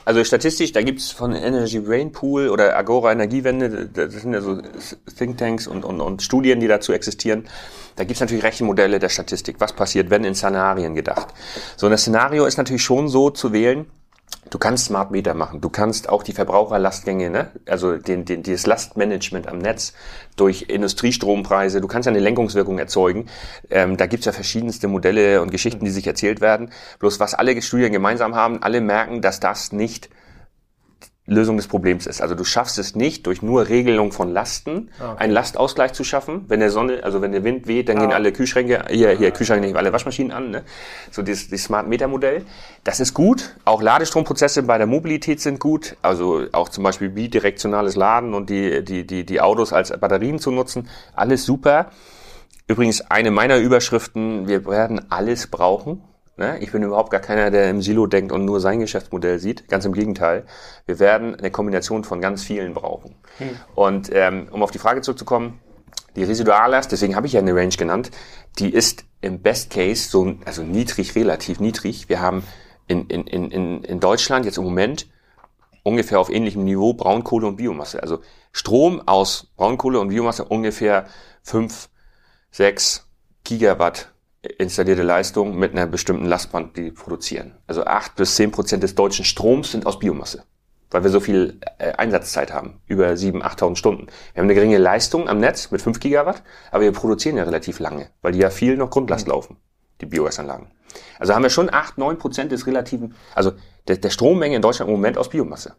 Also 0.04 0.24
statistisch, 0.24 0.72
da 0.72 0.82
gibt's 0.82 1.10
von 1.10 1.34
Energy 1.34 1.80
Brain 1.80 2.12
Pool 2.12 2.48
oder 2.48 2.76
Agora 2.76 3.12
Energiewende, 3.12 3.88
das 3.92 4.14
sind 4.14 4.32
ja 4.32 4.40
so 4.40 4.60
Thinktanks 5.16 5.66
und, 5.66 5.84
und, 5.84 6.00
und 6.00 6.22
Studien, 6.22 6.60
die 6.60 6.68
dazu 6.68 6.92
existieren. 6.92 7.46
Da 7.96 8.04
gibt's 8.04 8.20
natürlich 8.20 8.44
Rechenmodelle 8.44 8.98
der 8.98 9.10
Statistik. 9.10 9.56
Was 9.58 9.74
passiert, 9.74 10.10
wenn 10.10 10.24
in 10.24 10.34
Szenarien 10.34 10.94
gedacht? 10.94 11.28
So 11.76 11.86
ein 11.86 11.98
Szenario 11.98 12.46
ist 12.46 12.56
natürlich 12.56 12.82
schon 12.82 13.08
so 13.08 13.30
zu 13.30 13.52
wählen, 13.52 13.86
Du 14.50 14.58
kannst 14.58 14.86
Smart 14.86 15.12
Meter 15.12 15.34
machen. 15.34 15.60
Du 15.60 15.68
kannst 15.68 16.08
auch 16.08 16.24
die 16.24 16.32
Verbraucherlastgänge, 16.32 17.30
ne? 17.30 17.50
also 17.66 17.96
den, 17.96 18.24
den, 18.24 18.42
dieses 18.42 18.66
Lastmanagement 18.66 19.46
am 19.46 19.58
Netz 19.58 19.92
durch 20.36 20.62
Industriestrompreise, 20.62 21.80
du 21.80 21.86
kannst 21.86 22.06
ja 22.06 22.10
eine 22.10 22.18
Lenkungswirkung 22.18 22.78
erzeugen. 22.78 23.26
Ähm, 23.70 23.96
da 23.96 24.06
gibt's 24.06 24.26
ja 24.26 24.32
verschiedenste 24.32 24.88
Modelle 24.88 25.40
und 25.40 25.50
Geschichten, 25.52 25.84
die 25.84 25.90
sich 25.92 26.06
erzählt 26.06 26.40
werden. 26.40 26.70
Bloß 26.98 27.20
was 27.20 27.34
alle 27.34 27.60
Studien 27.62 27.92
gemeinsam 27.92 28.34
haben, 28.34 28.60
alle 28.62 28.80
merken, 28.80 29.22
dass 29.22 29.38
das 29.38 29.70
nicht 29.70 30.10
Lösung 31.30 31.56
des 31.56 31.68
Problems 31.68 32.06
ist. 32.06 32.20
Also 32.20 32.34
du 32.34 32.44
schaffst 32.44 32.78
es 32.78 32.94
nicht, 32.96 33.26
durch 33.26 33.40
nur 33.40 33.68
Regelung 33.68 34.10
von 34.12 34.32
Lasten 34.32 34.90
Ah, 34.98 35.12
okay. 35.12 35.22
einen 35.24 35.32
Lastausgleich 35.32 35.92
zu 35.92 36.02
schaffen. 36.04 36.44
Wenn 36.48 36.60
der 36.60 36.70
Sonne, 36.70 37.04
also 37.04 37.22
wenn 37.22 37.32
der 37.32 37.44
Wind 37.44 37.66
weht, 37.68 37.88
dann 37.88 37.98
gehen 37.98 38.10
Ah. 38.10 38.16
alle 38.16 38.32
Kühlschränke, 38.32 38.84
hier, 38.90 39.10
hier 39.10 39.30
Kühlschränke 39.30 39.66
nicht, 39.66 39.76
alle 39.76 39.92
Waschmaschinen 39.92 40.32
an. 40.32 40.50
Ne? 40.50 40.64
So 41.10 41.22
das, 41.22 41.48
das 41.48 41.62
Smart 41.62 41.86
Meter 41.88 42.08
Modell. 42.08 42.44
Das 42.84 42.98
ist 42.98 43.14
gut. 43.14 43.54
Auch 43.64 43.80
Ladestrommprozesse 43.80 44.64
bei 44.64 44.76
der 44.76 44.86
Mobilität 44.88 45.40
sind 45.40 45.60
gut. 45.60 45.96
Also 46.02 46.46
auch 46.52 46.68
zum 46.68 46.82
Beispiel 46.84 47.08
bidirektionales 47.10 47.94
Laden 47.96 48.34
und 48.34 48.50
die, 48.50 48.84
die, 48.84 49.06
die, 49.06 49.24
die 49.24 49.40
Autos 49.40 49.72
als 49.72 49.90
Batterien 49.98 50.38
zu 50.40 50.50
nutzen. 50.50 50.88
Alles 51.14 51.44
super. 51.44 51.90
Übrigens 52.66 53.02
eine 53.10 53.30
meiner 53.30 53.58
Überschriften, 53.58 54.46
wir 54.48 54.64
werden 54.66 55.00
alles 55.10 55.46
brauchen. 55.48 56.02
Ne? 56.40 56.58
Ich 56.60 56.72
bin 56.72 56.82
überhaupt 56.82 57.10
gar 57.10 57.20
keiner, 57.20 57.50
der 57.50 57.68
im 57.68 57.82
Silo 57.82 58.06
denkt 58.06 58.32
und 58.32 58.46
nur 58.46 58.60
sein 58.60 58.80
Geschäftsmodell 58.80 59.38
sieht. 59.38 59.68
Ganz 59.68 59.84
im 59.84 59.92
Gegenteil. 59.92 60.46
Wir 60.86 60.98
werden 60.98 61.34
eine 61.34 61.50
Kombination 61.50 62.02
von 62.02 62.22
ganz 62.22 62.42
vielen 62.42 62.72
brauchen. 62.72 63.14
Und 63.74 64.08
ähm, 64.10 64.48
um 64.50 64.62
auf 64.62 64.70
die 64.70 64.78
Frage 64.78 65.02
zurückzukommen, 65.02 65.60
die 66.16 66.24
Residuallast, 66.24 66.90
deswegen 66.92 67.14
habe 67.14 67.26
ich 67.26 67.34
ja 67.34 67.40
eine 67.40 67.54
Range 67.54 67.76
genannt, 67.76 68.10
die 68.58 68.72
ist 68.72 69.04
im 69.20 69.42
Best 69.42 69.68
Case 69.68 70.08
so, 70.08 70.34
also 70.46 70.62
niedrig, 70.62 71.14
relativ 71.14 71.60
niedrig. 71.60 72.08
Wir 72.08 72.22
haben 72.22 72.42
in, 72.88 73.06
in, 73.08 73.26
in, 73.26 73.50
in 73.50 73.84
in 73.84 74.00
Deutschland 74.00 74.46
jetzt 74.46 74.56
im 74.56 74.64
Moment 74.64 75.08
ungefähr 75.82 76.18
auf 76.20 76.30
ähnlichem 76.30 76.64
Niveau 76.64 76.94
Braunkohle 76.94 77.48
und 77.48 77.56
Biomasse. 77.56 78.02
Also 78.02 78.20
Strom 78.50 79.06
aus 79.06 79.52
Braunkohle 79.58 80.00
und 80.00 80.08
Biomasse 80.08 80.46
ungefähr 80.46 81.06
5, 81.42 81.90
6 82.50 83.06
Gigawatt 83.44 84.10
installierte 84.42 85.02
Leistung 85.02 85.58
mit 85.58 85.72
einer 85.72 85.86
bestimmten 85.86 86.24
Lastband, 86.24 86.76
die 86.76 86.90
produzieren. 86.90 87.56
Also 87.66 87.84
8 87.84 88.16
bis 88.16 88.36
10 88.36 88.50
Prozent 88.50 88.82
des 88.82 88.94
deutschen 88.94 89.24
Stroms 89.24 89.72
sind 89.72 89.86
aus 89.86 89.98
Biomasse, 89.98 90.44
weil 90.90 91.02
wir 91.02 91.10
so 91.10 91.20
viel 91.20 91.60
äh, 91.78 91.92
Einsatzzeit 91.92 92.52
haben, 92.52 92.80
über 92.86 93.08
7.000, 93.08 93.42
8.000 93.42 93.76
Stunden. 93.76 94.06
Wir 94.32 94.40
haben 94.40 94.46
eine 94.46 94.54
geringe 94.54 94.78
Leistung 94.78 95.28
am 95.28 95.40
Netz 95.40 95.70
mit 95.70 95.82
5 95.82 96.00
Gigawatt, 96.00 96.42
aber 96.70 96.84
wir 96.84 96.92
produzieren 96.92 97.36
ja 97.36 97.44
relativ 97.44 97.80
lange, 97.80 98.08
weil 98.22 98.32
die 98.32 98.38
ja 98.38 98.50
viel 98.50 98.76
noch 98.76 98.90
Grundlast 98.90 99.28
laufen, 99.28 99.58
die 100.00 100.06
Biogasanlagen. 100.06 100.68
Also 101.18 101.34
haben 101.34 101.42
wir 101.42 101.50
schon 101.50 101.72
8, 101.72 101.98
9 101.98 102.16
Prozent 102.18 102.50
des 102.50 102.66
relativen, 102.66 103.14
also 103.34 103.52
der, 103.88 103.96
der 103.96 104.10
Strommenge 104.10 104.56
in 104.56 104.62
Deutschland 104.62 104.88
im 104.88 104.96
Moment 104.96 105.18
aus 105.18 105.28
Biomasse. 105.28 105.76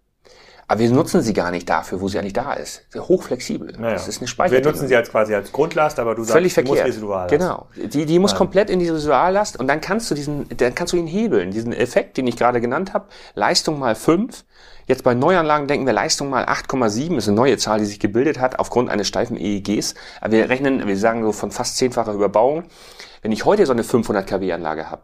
Aber 0.72 0.80
wir 0.80 0.90
nutzen 0.90 1.22
sie 1.22 1.34
gar 1.34 1.52
nicht 1.52 1.68
dafür, 1.68 2.00
wo 2.00 2.08
sie 2.08 2.18
eigentlich 2.18 2.32
da 2.32 2.54
ist. 2.54 2.84
Hochflexibel. 2.96 3.74
Naja. 3.78 3.92
Das 3.96 4.08
ist 4.08 4.20
eine 4.20 4.22
Wir 4.22 4.28
Speichertechnologie. 4.30 4.78
nutzen 4.78 4.88
sie 4.88 4.96
als 4.96 5.12
quasi 5.12 5.36
als 5.36 5.52
Grundlast, 5.52 6.00
aber 6.00 6.16
du 6.16 6.24
sagst, 6.24 6.32
Völlig 6.32 6.56
musst 6.56 6.65
verkehrt. 6.67 6.88
Residuallast. 6.88 7.30
Genau. 7.30 7.67
Die, 7.76 8.06
die 8.06 8.19
muss 8.19 8.36
komplett 8.36 8.69
in 8.69 8.80
die 8.80 8.88
Residuallast 8.88 9.60
und 9.60 9.67
dann 9.67 9.82
kannst 9.82 10.10
du 10.10 10.15
diesen, 10.15 10.48
dann 10.56 10.74
kannst 10.74 10.94
du 10.94 10.98
ihn 10.98 11.08
hebeln. 11.08 11.52
Diesen 11.52 11.74
Effekt, 11.74 12.15
den 12.15 12.26
ich 12.26 12.38
gerade 12.38 12.62
genannt 12.62 12.94
habe, 12.94 13.08
Leistung 13.36 13.80
mal 13.80 13.96
5. 13.96 14.46
Jetzt 14.88 15.04
bei 15.04 15.13
Neuanlagen 15.13 15.67
denken 15.67 15.86
wir 15.86 15.92
Leistung 15.92 16.30
mal 16.30 16.46
8,7 16.46 17.17
ist 17.17 17.28
eine 17.28 17.36
neue 17.36 17.58
Zahl, 17.58 17.80
die 17.80 17.86
sich 17.86 18.00
gebildet 18.00 18.40
hat 18.40 18.58
aufgrund 18.58 18.90
eines 18.90 19.10
steifen 19.10 19.36
EEGs. 19.36 19.96
Aber 20.22 20.32
wir 20.32 20.48
rechnen, 20.48 20.88
wir 20.88 20.98
sagen 20.98 21.22
so 21.22 21.34
von 21.34 21.52
fast 21.52 21.76
zehnfacher 21.76 22.13
Überbauung. 22.13 22.63
Wenn 23.22 23.34
ich 23.34 23.44
heute 23.44 23.65
so 23.65 23.74
eine 23.74 23.84
500 23.84 24.26
kW 24.26 24.54
Anlage 24.54 24.90
habe, 24.90 25.04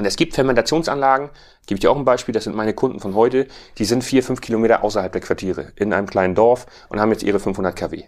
Und 0.00 0.06
es 0.06 0.16
gibt 0.16 0.32
Fermentationsanlagen, 0.32 1.28
gebe 1.66 1.76
ich 1.76 1.80
dir 1.80 1.90
auch 1.90 1.96
ein 1.98 2.06
Beispiel, 2.06 2.32
das 2.32 2.44
sind 2.44 2.56
meine 2.56 2.72
Kunden 2.72 3.00
von 3.00 3.14
heute, 3.14 3.46
die 3.76 3.84
sind 3.84 4.02
vier, 4.02 4.22
fünf 4.22 4.40
Kilometer 4.40 4.82
außerhalb 4.82 5.12
der 5.12 5.20
Quartiere 5.20 5.74
in 5.76 5.92
einem 5.92 6.06
kleinen 6.06 6.34
Dorf 6.34 6.64
und 6.88 6.98
haben 6.98 7.12
jetzt 7.12 7.22
ihre 7.22 7.38
500 7.38 7.76
kW. 7.76 8.04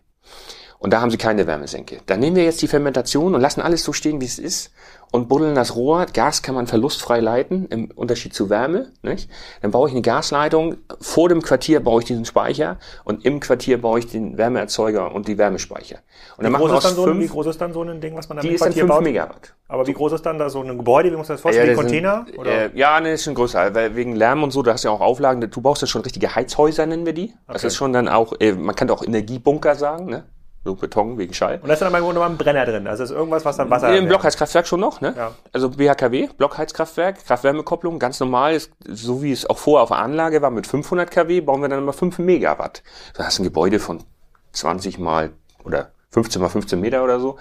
Und 0.79 0.95
da 0.95 1.03
haben 1.03 1.11
sie 1.11 1.19
keine 1.19 1.47
Wärmesenke. 1.47 1.99
Dann 2.07 2.21
nehmen 2.21 2.37
wir 2.37 2.45
jetzt 2.45 2.63
die 2.63 2.67
Fermentation 2.67 3.35
und 3.35 3.43
lassen 3.43 3.61
alles 3.61 3.85
so 3.85 3.93
stehen, 3.93 4.23
wie 4.23 4.25
es 4.25 4.39
ist 4.39 4.73
und 5.13 5.29
buddeln 5.29 5.55
das 5.55 5.77
Rohr. 5.77 6.07
Gas 6.07 6.43
kann 6.43 6.57
man 6.57 6.67
verlustfrei 6.67 7.21
leiten, 7.21 7.67
im 7.67 7.91
Unterschied 7.93 8.35
zu 8.35 8.51
Wärme. 8.51 8.91
Nicht? 9.03 9.31
Dann 9.61 9.71
baue 9.71 9.89
ich 9.89 9.95
eine 9.95 10.03
Gasleitung. 10.03 10.77
Vor 11.01 11.29
dem 11.29 11.43
Quartier 11.43 11.81
baue 11.81 12.01
ich 12.01 12.07
diesen 12.07 12.25
Speicher 12.25 12.79
und 13.05 13.25
im 13.25 13.39
Quartier 13.39 13.81
baue 13.81 14.01
ich 14.01 14.09
den 14.09 14.37
Wärmeerzeuger 14.39 15.15
und 15.15 15.29
die 15.29 15.39
Wärmespeicher. 15.39 15.99
Und 16.37 16.45
dann 16.45 16.53
wie, 16.55 16.57
groß 16.57 16.73
ist 16.73 16.85
dann 16.85 16.95
so 16.95 17.05
ein, 17.07 17.21
wie 17.21 17.29
groß 17.29 17.47
ist 17.47 17.61
dann 17.61 17.73
so 17.73 17.83
ein 17.83 18.01
Ding, 18.01 18.17
was 18.17 18.29
man 18.29 18.39
da 18.39 18.43
im 18.43 18.57
Quartier 18.57 18.87
baut? 18.87 19.03
Megawatt. 19.03 19.55
Aber 19.69 19.87
wie 19.87 19.93
groß 19.93 20.13
ist 20.13 20.27
dann 20.27 20.39
da 20.39 20.51
so 20.51 20.61
ein 20.61 20.77
Gebäude? 20.77 21.11
Wie 21.13 21.17
muss 21.17 21.29
man 21.29 21.37
das 21.37 21.43
vorstellen? 21.43 21.69
Ja, 21.69 21.73
wie 21.73 21.77
Container? 21.77 22.27
Sind, 22.27 22.47
äh, 22.47 22.71
ja, 22.75 23.01
ne, 23.01 23.13
ist 23.13 23.25
schon 23.25 23.35
größer. 23.35 23.75
Weil 23.75 23.95
wegen 23.95 24.17
Lärm 24.17 24.43
und 24.43 24.51
so, 24.51 24.63
da 24.63 24.73
hast 24.73 24.85
du 24.85 24.89
ja 24.89 24.95
auch 24.95 25.01
Auflagen. 25.01 25.41
Du 25.51 25.61
baust 25.61 25.83
ja 25.83 25.89
schon 25.89 26.03
richtige 26.03 26.35
Heizhäuser, 26.35 26.87
nennen 26.87 27.07
wir 27.07 27.13
die. 27.13 27.25
Okay. 27.25 27.53
Das 27.53 27.65
ist 27.65 27.77
schon 27.77 27.93
dann 27.93 28.09
auch, 28.09 28.35
äh, 28.41 28.53
man 28.53 28.75
kann 28.75 28.91
auch 28.91 29.03
Energiebunker 29.03 29.75
sagen, 29.75 30.07
ne? 30.07 30.25
So 30.65 30.75
Beton 30.75 31.19
wegen 31.19 31.35
Schall. 31.35 31.59
Und 31.61 31.69
da 31.69 31.75
ist 31.75 31.83
dann 31.83 31.93
aber 31.93 32.13
nur 32.13 32.25
ein 32.25 32.37
Brenner 32.37 32.65
drin. 32.65 32.87
Also 32.87 33.03
ist 33.03 33.11
irgendwas, 33.11 33.45
was 33.45 33.57
dann 33.57 33.69
Wasser. 33.71 33.97
Im 33.97 34.07
Blockheizkraftwerk 34.07 34.67
schon 34.67 34.81
noch, 34.81 35.01
ne? 35.01 35.15
Ja. 35.17 35.33
Also 35.53 35.71
BHKW, 35.71 36.29
Blockheizkraftwerk, 36.37 37.25
Kraft-Wärme-Kopplung, 37.25 37.99
ganz 37.99 38.21
normal, 38.21 38.55
ist, 38.55 38.71
so 38.87 39.23
wie 39.23 39.33
es 39.33 39.49
auch 39.49 39.59
vorher 39.59 39.83
auf 39.83 39.89
der 39.89 39.99
Anlage 39.99 40.41
war 40.41 40.51
mit 40.51 40.67
500 40.67 41.11
kW, 41.11 41.41
bauen 41.41 41.63
wir 41.63 41.69
dann 41.69 41.81
immer 41.81 41.93
5 41.93 42.19
Megawatt. 42.19 42.83
Da 43.15 43.25
hast 43.25 43.39
du 43.39 43.43
ein 43.43 43.45
Gebäude 43.45 43.81
von 43.81 44.05
20 44.53 44.99
mal 44.99 45.31
oder 45.65 45.91
15 46.11 46.41
mal 46.41 46.49
15 46.49 46.81
Meter 46.81 47.03
oder 47.03 47.19
so 47.19 47.39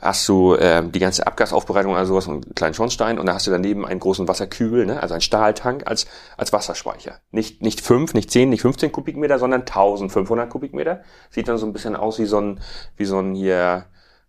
hast 0.00 0.26
du 0.28 0.56
ähm, 0.58 0.92
die 0.92 0.98
ganze 0.98 1.26
Abgasaufbereitung 1.26 1.92
oder 1.92 2.06
sowas 2.06 2.26
und 2.26 2.44
einen 2.44 2.54
kleinen 2.54 2.74
Schornstein 2.74 3.18
und 3.18 3.26
da 3.26 3.34
hast 3.34 3.46
du 3.46 3.50
daneben 3.50 3.86
einen 3.86 4.00
großen 4.00 4.26
Wasserkübel, 4.28 4.86
ne, 4.86 5.02
also 5.02 5.14
einen 5.14 5.20
Stahltank 5.20 5.86
als, 5.86 6.06
als 6.36 6.52
Wasserspeicher. 6.52 7.20
Nicht, 7.30 7.62
nicht 7.62 7.80
fünf, 7.80 8.14
nicht 8.14 8.30
zehn, 8.30 8.48
nicht 8.48 8.62
15 8.62 8.92
Kubikmeter, 8.92 9.38
sondern 9.38 9.60
1500 9.60 10.48
Kubikmeter. 10.48 11.02
Sieht 11.30 11.48
dann 11.48 11.58
so 11.58 11.66
ein 11.66 11.72
bisschen 11.72 11.96
aus 11.96 12.18
wie 12.18 12.24
so 12.24 12.40
ein, 12.40 12.60
wie 12.96 13.04
so 13.04 13.18
ein 13.18 13.34
hier 13.34 13.86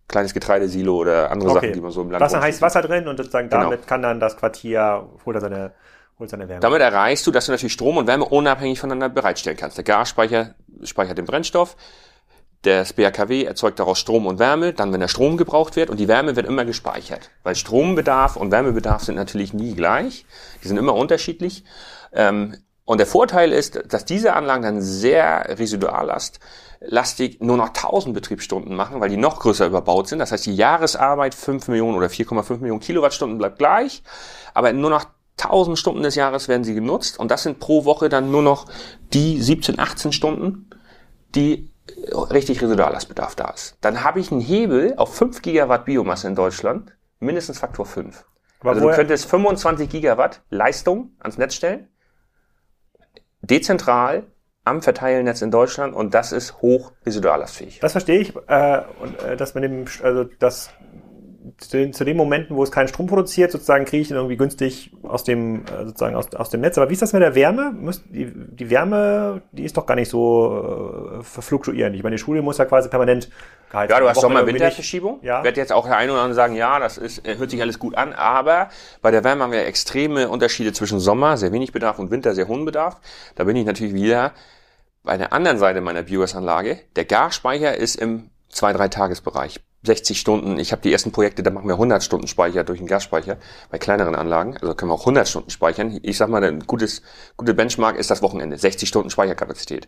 kleines 0.07 0.33
Getreidesilo 0.33 0.95
oder 0.95 1.31
andere 1.31 1.51
okay. 1.51 1.59
Sachen, 1.59 1.73
die 1.73 1.81
man 1.81 1.91
so 1.91 2.01
im 2.01 2.11
Land 2.11 2.21
Wasser 2.21 2.41
heißt 2.41 2.61
Wasser 2.61 2.81
drin 2.81 3.07
und 3.07 3.17
sozusagen 3.17 3.49
genau. 3.49 3.63
damit 3.63 3.87
kann 3.87 4.01
dann 4.01 4.19
das 4.19 4.35
Quartier, 4.35 5.07
holt 5.25 5.37
er 5.37 5.41
seine, 5.41 5.71
holt 6.19 6.29
seine 6.29 6.49
Wärme. 6.49 6.59
Damit 6.59 6.81
erreichst 6.81 7.25
du, 7.25 7.31
dass 7.31 7.45
du 7.45 7.53
natürlich 7.53 7.73
Strom 7.73 7.97
und 7.97 8.07
Wärme 8.07 8.25
unabhängig 8.25 8.79
voneinander 8.79 9.09
bereitstellen 9.09 9.57
kannst. 9.57 9.77
Der 9.77 9.85
Gasspeicher 9.85 10.55
speichert 10.83 11.17
den 11.17 11.25
Brennstoff, 11.25 11.77
das 12.63 12.93
BHKW 12.93 13.43
erzeugt 13.43 13.79
daraus 13.79 13.97
Strom 13.97 14.27
und 14.27 14.37
Wärme, 14.37 14.73
dann 14.73 14.93
wenn 14.93 14.99
der 14.99 15.07
Strom 15.07 15.37
gebraucht 15.37 15.75
wird 15.75 15.89
und 15.89 15.99
die 15.99 16.07
Wärme 16.07 16.35
wird 16.35 16.45
immer 16.45 16.65
gespeichert. 16.65 17.31
Weil 17.43 17.55
Strombedarf 17.55 18.35
und 18.35 18.51
Wärmebedarf 18.51 19.03
sind 19.03 19.15
natürlich 19.15 19.53
nie 19.53 19.73
gleich, 19.73 20.25
die 20.63 20.67
sind 20.67 20.77
immer 20.77 20.93
unterschiedlich. 20.93 21.63
Ähm, 22.13 22.57
und 22.85 22.99
der 22.99 23.07
Vorteil 23.07 23.51
ist, 23.51 23.81
dass 23.87 24.05
diese 24.05 24.33
Anlagen 24.33 24.63
dann 24.63 24.81
sehr 24.81 25.57
residuallastlastig 25.57 27.39
nur 27.39 27.57
noch 27.57 27.69
1000 27.69 28.13
Betriebsstunden 28.13 28.75
machen, 28.75 28.99
weil 28.99 29.09
die 29.09 29.17
noch 29.17 29.39
größer 29.39 29.65
überbaut 29.65 30.07
sind. 30.07 30.19
Das 30.19 30.31
heißt, 30.31 30.45
die 30.45 30.55
Jahresarbeit 30.55 31.33
5 31.33 31.67
Millionen 31.67 31.95
oder 31.95 32.07
4,5 32.07 32.57
Millionen 32.57 32.81
Kilowattstunden 32.81 33.37
bleibt 33.37 33.57
gleich, 33.59 34.03
aber 34.53 34.73
nur 34.73 34.89
noch 34.89 35.05
1000 35.39 35.79
Stunden 35.79 36.03
des 36.03 36.15
Jahres 36.15 36.47
werden 36.47 36.63
sie 36.63 36.75
genutzt 36.75 37.17
und 37.17 37.31
das 37.31 37.43
sind 37.43 37.59
pro 37.59 37.85
Woche 37.85 38.09
dann 38.09 38.29
nur 38.29 38.43
noch 38.43 38.65
die 39.13 39.41
17, 39.41 39.79
18 39.79 40.11
Stunden, 40.11 40.69
die 41.33 41.70
richtig 42.31 42.61
Residuallastbedarf 42.61 43.35
da 43.35 43.49
ist. 43.51 43.77
Dann 43.81 44.03
habe 44.03 44.19
ich 44.19 44.31
einen 44.31 44.41
Hebel 44.41 44.93
auf 44.97 45.15
5 45.15 45.41
Gigawatt 45.41 45.85
Biomasse 45.85 46.27
in 46.27 46.35
Deutschland, 46.35 46.95
mindestens 47.19 47.59
Faktor 47.59 47.85
5. 47.85 48.25
Aber 48.61 48.71
also 48.71 48.87
du 48.87 48.95
könntest 48.95 49.25
25 49.25 49.89
Gigawatt 49.89 50.41
Leistung 50.49 51.11
ans 51.19 51.37
Netz 51.37 51.55
stellen, 51.55 51.89
dezentral 53.41 54.27
am 54.63 54.81
Verteilnetz 54.81 55.41
in 55.41 55.49
Deutschland 55.49 55.95
und 55.95 56.13
das 56.13 56.31
ist 56.31 56.61
hoch 56.61 56.93
residuallastfähig. 57.05 57.79
Das 57.79 57.93
verstehe 57.93 58.19
ich. 58.19 58.35
Äh, 58.47 58.81
und 59.01 59.21
äh, 59.23 59.35
dass 59.35 59.55
man 59.55 59.63
dem, 59.63 59.85
also 60.03 60.23
das 60.23 60.69
zu 61.57 61.77
den, 61.77 61.93
zu 61.93 62.03
den 62.03 62.17
Momenten, 62.17 62.55
wo 62.55 62.63
es 62.63 62.71
keinen 62.71 62.87
Strom 62.87 63.07
produziert, 63.07 63.51
sozusagen 63.51 63.85
kriege 63.85 64.01
ich 64.01 64.07
den 64.07 64.17
irgendwie 64.17 64.37
günstig 64.37 64.91
aus 65.03 65.23
dem, 65.23 65.65
äh, 65.65 65.85
sozusagen 65.85 66.15
aus, 66.15 66.33
aus 66.35 66.49
dem 66.49 66.61
Netz. 66.61 66.77
Aber 66.77 66.89
wie 66.89 66.93
ist 66.93 67.01
das 67.01 67.13
mit 67.13 67.21
der 67.21 67.35
Wärme? 67.35 67.73
Die, 68.09 68.31
die 68.31 68.69
Wärme, 68.69 69.41
die 69.51 69.63
ist 69.63 69.77
doch 69.77 69.85
gar 69.85 69.95
nicht 69.95 70.09
so 70.09 71.19
äh, 71.19 71.23
fluktuierend. 71.23 71.95
Ich 71.95 72.03
meine, 72.03 72.15
die 72.15 72.21
Schule 72.21 72.41
muss 72.41 72.57
ja 72.57 72.65
quasi 72.65 72.89
permanent 72.89 73.29
gehalten 73.69 73.89
werden. 73.91 74.03
Ja, 74.03 74.05
du 74.05 74.09
hast 74.09 74.21
Sommer-Winterverschiebung. 74.21 75.19
Ja. 75.23 75.43
Wird 75.43 75.57
jetzt 75.57 75.71
auch 75.71 75.85
der 75.87 75.97
eine 75.97 76.11
oder 76.11 76.21
andere 76.21 76.35
sagen, 76.35 76.55
ja, 76.55 76.79
das 76.79 76.97
ist, 76.97 77.27
hört 77.27 77.49
sich 77.49 77.61
alles 77.61 77.79
gut 77.79 77.95
an, 77.95 78.13
aber 78.13 78.69
bei 79.01 79.11
der 79.11 79.23
Wärme 79.23 79.43
haben 79.43 79.51
wir 79.51 79.65
extreme 79.65 80.29
Unterschiede 80.29 80.73
zwischen 80.73 80.99
Sommer, 80.99 81.37
sehr 81.37 81.51
wenig 81.51 81.71
Bedarf 81.71 81.97
und 81.99 82.11
Winter, 82.11 82.35
sehr 82.35 82.47
hohen 82.47 82.65
Bedarf. 82.65 82.97
Da 83.35 83.45
bin 83.45 83.55
ich 83.55 83.65
natürlich 83.65 83.93
wieder 83.93 84.33
bei 85.03 85.17
der 85.17 85.33
anderen 85.33 85.57
Seite 85.57 85.81
meiner 85.81 86.03
Biogasanlage. 86.03 86.79
Der 86.95 87.05
Garspeicher 87.05 87.75
ist 87.75 87.95
im 87.95 88.29
2-3-Tagesbereich 88.53 89.61
60 89.83 90.19
Stunden, 90.19 90.57
ich 90.59 90.71
habe 90.71 90.81
die 90.81 90.91
ersten 90.91 91.11
Projekte, 91.11 91.43
da 91.43 91.49
machen 91.51 91.67
wir 91.67 91.73
100 91.73 92.03
Stunden 92.03 92.27
Speicher 92.27 92.63
durch 92.63 92.79
den 92.79 92.87
Gasspeicher 92.87 93.37
bei 93.69 93.77
kleineren 93.77 94.15
Anlagen, 94.15 94.57
also 94.61 94.75
können 94.75 94.91
wir 94.91 94.95
auch 94.95 95.01
100 95.01 95.27
Stunden 95.27 95.49
speichern. 95.49 95.99
Ich 96.03 96.17
sag 96.17 96.29
mal, 96.29 96.43
ein 96.43 96.61
gutes 96.61 97.01
gute 97.37 97.53
Benchmark 97.53 97.97
ist 97.97 98.11
das 98.11 98.21
Wochenende, 98.21 98.57
60 98.57 98.87
Stunden 98.87 99.09
Speicherkapazität. 99.09 99.87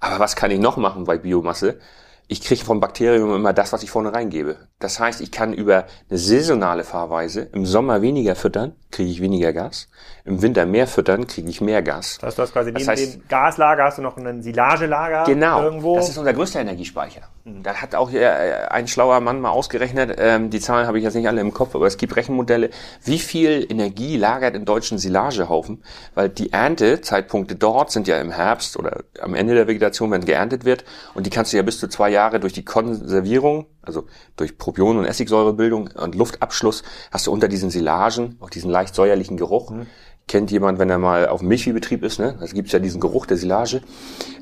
Aber 0.00 0.18
was 0.18 0.36
kann 0.36 0.50
ich 0.50 0.60
noch 0.60 0.76
machen 0.76 1.04
bei 1.04 1.18
Biomasse? 1.18 1.78
ich 2.26 2.42
kriege 2.42 2.64
vom 2.64 2.80
Bakterium 2.80 3.34
immer 3.34 3.52
das, 3.52 3.72
was 3.72 3.82
ich 3.82 3.90
vorne 3.90 4.12
reingebe. 4.12 4.56
Das 4.78 4.98
heißt, 4.98 5.20
ich 5.20 5.30
kann 5.30 5.52
über 5.52 5.84
eine 6.08 6.18
saisonale 6.18 6.84
Fahrweise 6.84 7.42
im 7.52 7.66
Sommer 7.66 8.00
weniger 8.00 8.34
füttern, 8.34 8.74
kriege 8.90 9.10
ich 9.10 9.20
weniger 9.20 9.52
Gas. 9.52 9.88
Im 10.24 10.40
Winter 10.40 10.64
mehr 10.64 10.86
füttern, 10.86 11.26
kriege 11.26 11.50
ich 11.50 11.60
mehr 11.60 11.82
Gas. 11.82 12.18
Das 12.20 12.28
heißt, 12.28 12.38
du 12.38 12.42
hast 12.42 12.52
quasi 12.52 12.72
das 12.72 12.80
neben 12.80 12.90
heißt, 12.90 13.14
dem 13.14 13.28
Gaslager 13.28 13.84
hast 13.84 13.98
du 13.98 14.02
noch 14.02 14.16
ein 14.16 14.42
Silagelager 14.42 15.24
genau, 15.24 15.62
irgendwo. 15.62 15.96
Das 15.96 16.08
ist 16.08 16.16
unser 16.16 16.32
größter 16.32 16.60
Energiespeicher. 16.60 17.22
Da 17.46 17.74
hat 17.74 17.94
auch 17.94 18.10
äh, 18.10 18.26
ein 18.70 18.88
schlauer 18.88 19.20
Mann 19.20 19.42
mal 19.42 19.50
ausgerechnet, 19.50 20.16
ähm, 20.18 20.48
die 20.48 20.60
Zahlen 20.60 20.86
habe 20.86 20.96
ich 20.96 21.04
jetzt 21.04 21.12
nicht 21.12 21.28
alle 21.28 21.42
im 21.42 21.52
Kopf, 21.52 21.74
aber 21.74 21.86
es 21.86 21.98
gibt 21.98 22.16
Rechenmodelle, 22.16 22.70
wie 23.04 23.18
viel 23.18 23.66
Energie 23.68 24.16
lagert 24.16 24.54
im 24.56 24.64
deutschen 24.64 24.96
Silagehaufen, 24.96 25.82
weil 26.14 26.30
die 26.30 26.54
Erntezeitpunkte 26.54 27.56
dort 27.56 27.90
sind 27.90 28.08
ja 28.08 28.18
im 28.18 28.30
Herbst 28.30 28.78
oder 28.78 29.04
am 29.20 29.34
Ende 29.34 29.54
der 29.54 29.66
Vegetation, 29.66 30.10
wenn 30.10 30.24
geerntet 30.24 30.64
wird. 30.64 30.86
Und 31.12 31.26
die 31.26 31.30
kannst 31.30 31.52
du 31.52 31.58
ja 31.58 31.62
bis 31.62 31.78
zu 31.78 31.88
zwei 31.88 32.08
Jahre 32.08 32.40
durch 32.40 32.54
die 32.54 32.64
Konservierung, 32.64 33.66
also 33.82 34.06
durch 34.36 34.56
Propion- 34.56 34.96
und 34.96 35.04
Essigsäurebildung 35.04 35.90
und 35.96 36.14
Luftabschluss, 36.14 36.82
hast 37.10 37.26
du 37.26 37.32
unter 37.32 37.48
diesen 37.48 37.68
Silagen 37.68 38.38
auch 38.40 38.48
diesen 38.48 38.70
leicht 38.70 38.94
säuerlichen 38.94 39.36
Geruch. 39.36 39.70
Mhm 39.70 39.86
kennt 40.26 40.50
jemand, 40.50 40.78
wenn 40.78 40.88
er 40.88 40.98
mal 40.98 41.28
auf 41.28 41.40
dem 41.40 41.48
Milchviehbetrieb 41.48 42.02
ist, 42.02 42.18
ne? 42.18 42.36
Da 42.40 42.46
gibt's 42.46 42.72
ja 42.72 42.78
diesen 42.78 43.00
Geruch 43.00 43.26
der 43.26 43.36
Silage. 43.36 43.82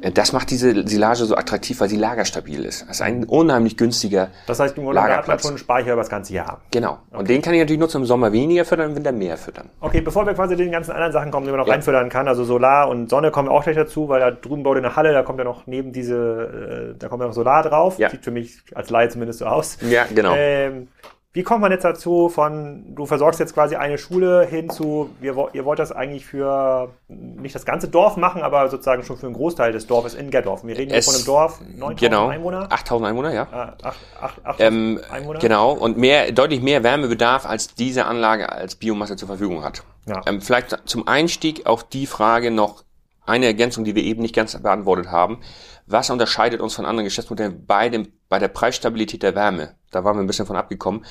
Äh, 0.01 0.13
das 0.13 0.33
macht 0.33 0.51
diese 0.51 0.87
Silage 0.87 1.25
so 1.25 1.37
attraktiv, 1.37 1.81
weil 1.81 1.89
sie 1.89 1.97
lagerstabil 1.97 2.65
ist. 2.65 2.83
Das 2.83 2.97
ist 2.97 3.03
ein 3.03 3.25
unheimlich 3.25 3.77
günstiger 3.77 4.29
Das 4.47 4.61
heißt, 4.61 4.77
im 4.79 4.85
Grunde 4.85 5.03
hat 5.03 5.27
man 5.27 5.39
schon 5.39 5.51
einen 5.51 5.59
Speicher 5.59 5.93
über 5.93 6.03
das 6.03 6.09
ganze 6.09 6.35
Jahr. 6.35 6.61
Genau. 6.71 6.99
Okay. 7.11 7.19
Und 7.19 7.29
den 7.29 7.43
kann 7.43 7.55
ich 7.55 7.61
natürlich 7.61 7.81
nutzen, 7.81 7.99
im 7.99 8.07
Sommer 8.07 8.33
weniger 8.33 8.65
füttern, 8.65 8.91
im 8.91 8.97
Winter 8.97 9.13
mehr 9.13 9.37
füttern. 9.37 9.71
Okay, 9.81 10.01
bevor 10.01 10.25
wir 10.25 10.35
quasi 10.35 10.57
den 10.57 10.71
ganzen 10.71 10.93
anderen 10.93 11.13
Sachen 11.13 11.31
kommen, 11.31 11.47
die 11.47 11.51
man 11.51 11.61
noch 11.61 11.67
ja. 11.67 11.75
reinfüttern 11.75 12.09
kann, 12.09 12.29
also 12.29 12.45
Solar 12.45 12.89
und 12.89 13.11
Sonne 13.11 13.31
kommen 13.31 13.49
auch 13.49 13.65
gleich 13.65 13.77
dazu, 13.77 14.09
weil 14.09 14.21
da 14.21 14.31
drüben 14.31 14.63
baut 14.63 14.77
eine 14.77 14.95
Halle, 14.95 15.13
da 15.13 15.23
kommt 15.23 15.39
ja 15.39 15.45
noch 15.45 15.67
neben 15.67 15.93
diese, 15.93 16.93
äh, 16.95 16.99
da 16.99 17.09
kommt 17.09 17.21
ja 17.21 17.27
noch 17.27 17.35
Solar 17.35 17.63
drauf. 17.63 17.99
Ja. 17.99 18.11
Sieht 18.11 18.25
für 18.25 18.31
mich 18.31 18.63
als 18.75 18.91
Laie 18.91 19.09
zumindest 19.09 19.41
so 19.41 19.47
aus. 19.47 19.79
Ja, 19.83 20.05
genau. 20.13 20.35
Ähm, 20.37 20.89
wie 21.35 21.43
kommt 21.43 21.63
man 21.63 21.73
jetzt 21.73 21.85
dazu, 21.85 22.29
von 22.29 22.95
du 22.95 23.07
versorgst 23.07 23.41
jetzt 23.41 23.55
quasi 23.55 23.75
eine 23.75 23.97
Schule 23.97 24.45
hin 24.45 24.69
zu, 24.69 25.09
wir, 25.19 25.49
ihr 25.55 25.65
wollt 25.65 25.79
das 25.79 25.91
eigentlich 25.91 26.27
für 26.27 26.91
nicht 27.09 27.55
das 27.55 27.65
ganze 27.65 27.89
Dorf 27.89 28.19
machen, 28.19 28.43
aber 28.43 28.69
sozusagen 28.69 29.03
schon 29.03 29.17
für 29.17 29.27
einen 29.27 29.35
Großteil 29.35 29.73
des 29.73 29.87
Dorfes 29.87 30.13
in 30.13 30.31
Gerdorf. 30.31 30.63
Wir 30.63 30.77
reden 30.77 30.93
hier 30.93 31.03
von 31.03 31.15
einem 31.15 31.25
Dorf, 31.25 31.61
9000 31.61 32.01
genau, 32.01 32.29
Einwohner. 32.29 32.67
8000 32.71 33.09
Einwohner, 33.09 33.33
ja. 33.33 33.49
Ah, 33.51 33.77
8, 33.83 33.99
8, 34.21 34.47
8, 34.47 34.61
ähm, 34.61 35.01
Einwohner. 35.11 35.39
Genau, 35.39 35.73
und 35.73 35.97
mehr, 35.97 36.33
deutlich 36.33 36.61
mehr 36.61 36.85
Wärmebedarf, 36.85 37.47
als 37.47 37.75
diese 37.75 38.05
Anlage 38.05 38.53
als 38.53 38.75
Biomasse 38.75 39.17
zur 39.17 39.29
Verfügung 39.29 39.65
hat. 39.65 39.83
Ja. 40.05 40.21
Ähm, 40.27 40.43
vielleicht 40.43 40.83
zum 40.85 41.09
Einstieg 41.09 41.65
auf 41.65 41.85
die 41.85 42.07
Frage 42.07 42.51
noch 42.51 42.85
eine 43.25 43.47
Ergänzung, 43.47 43.85
die 43.85 43.95
wir 43.95 44.03
eben 44.03 44.21
nicht 44.21 44.35
ganz 44.35 44.61
beantwortet 44.61 45.11
haben. 45.11 45.41
Was 45.87 46.11
unterscheidet 46.11 46.61
uns 46.61 46.75
von 46.75 46.85
anderen 46.85 47.05
Geschäftsmodellen 47.05 47.65
bei, 47.67 47.89
dem, 47.89 48.13
bei 48.33 48.39
der 48.39 48.49
Preisstabilität 48.49 49.23
der 49.23 49.35
Wärme? 49.35 49.75
Da 49.91 50.05
waren 50.05 50.17
wir 50.17 50.23
ein 50.23 50.27
bisschen 50.27 50.47
von 50.47 50.57
abgekommen. 50.57 51.05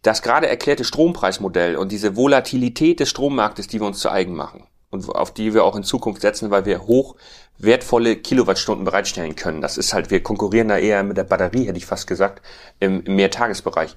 Das 0.00 0.22
gerade 0.22 0.48
erklärte 0.48 0.84
Strompreismodell 0.84 1.76
und 1.76 1.92
diese 1.92 2.16
Volatilität 2.16 2.98
des 2.98 3.10
Strommarktes, 3.10 3.66
die 3.66 3.78
wir 3.78 3.86
uns 3.86 3.98
zu 3.98 4.10
eigen 4.10 4.34
machen 4.34 4.64
und 4.88 5.06
auf 5.10 5.34
die 5.34 5.52
wir 5.52 5.64
auch 5.64 5.76
in 5.76 5.82
Zukunft 5.82 6.22
setzen, 6.22 6.50
weil 6.50 6.64
wir 6.64 6.86
hoch 6.86 7.16
wertvolle 7.58 8.16
Kilowattstunden 8.16 8.86
bereitstellen 8.86 9.36
können. 9.36 9.60
Das 9.60 9.76
ist 9.76 9.92
halt, 9.92 10.10
wir 10.10 10.22
konkurrieren 10.22 10.68
da 10.68 10.78
eher 10.78 11.02
mit 11.02 11.18
der 11.18 11.24
Batterie, 11.24 11.66
hätte 11.66 11.76
ich 11.76 11.84
fast 11.84 12.06
gesagt, 12.06 12.40
im, 12.78 13.04
im 13.04 13.16
Mehrtagesbereich 13.16 13.94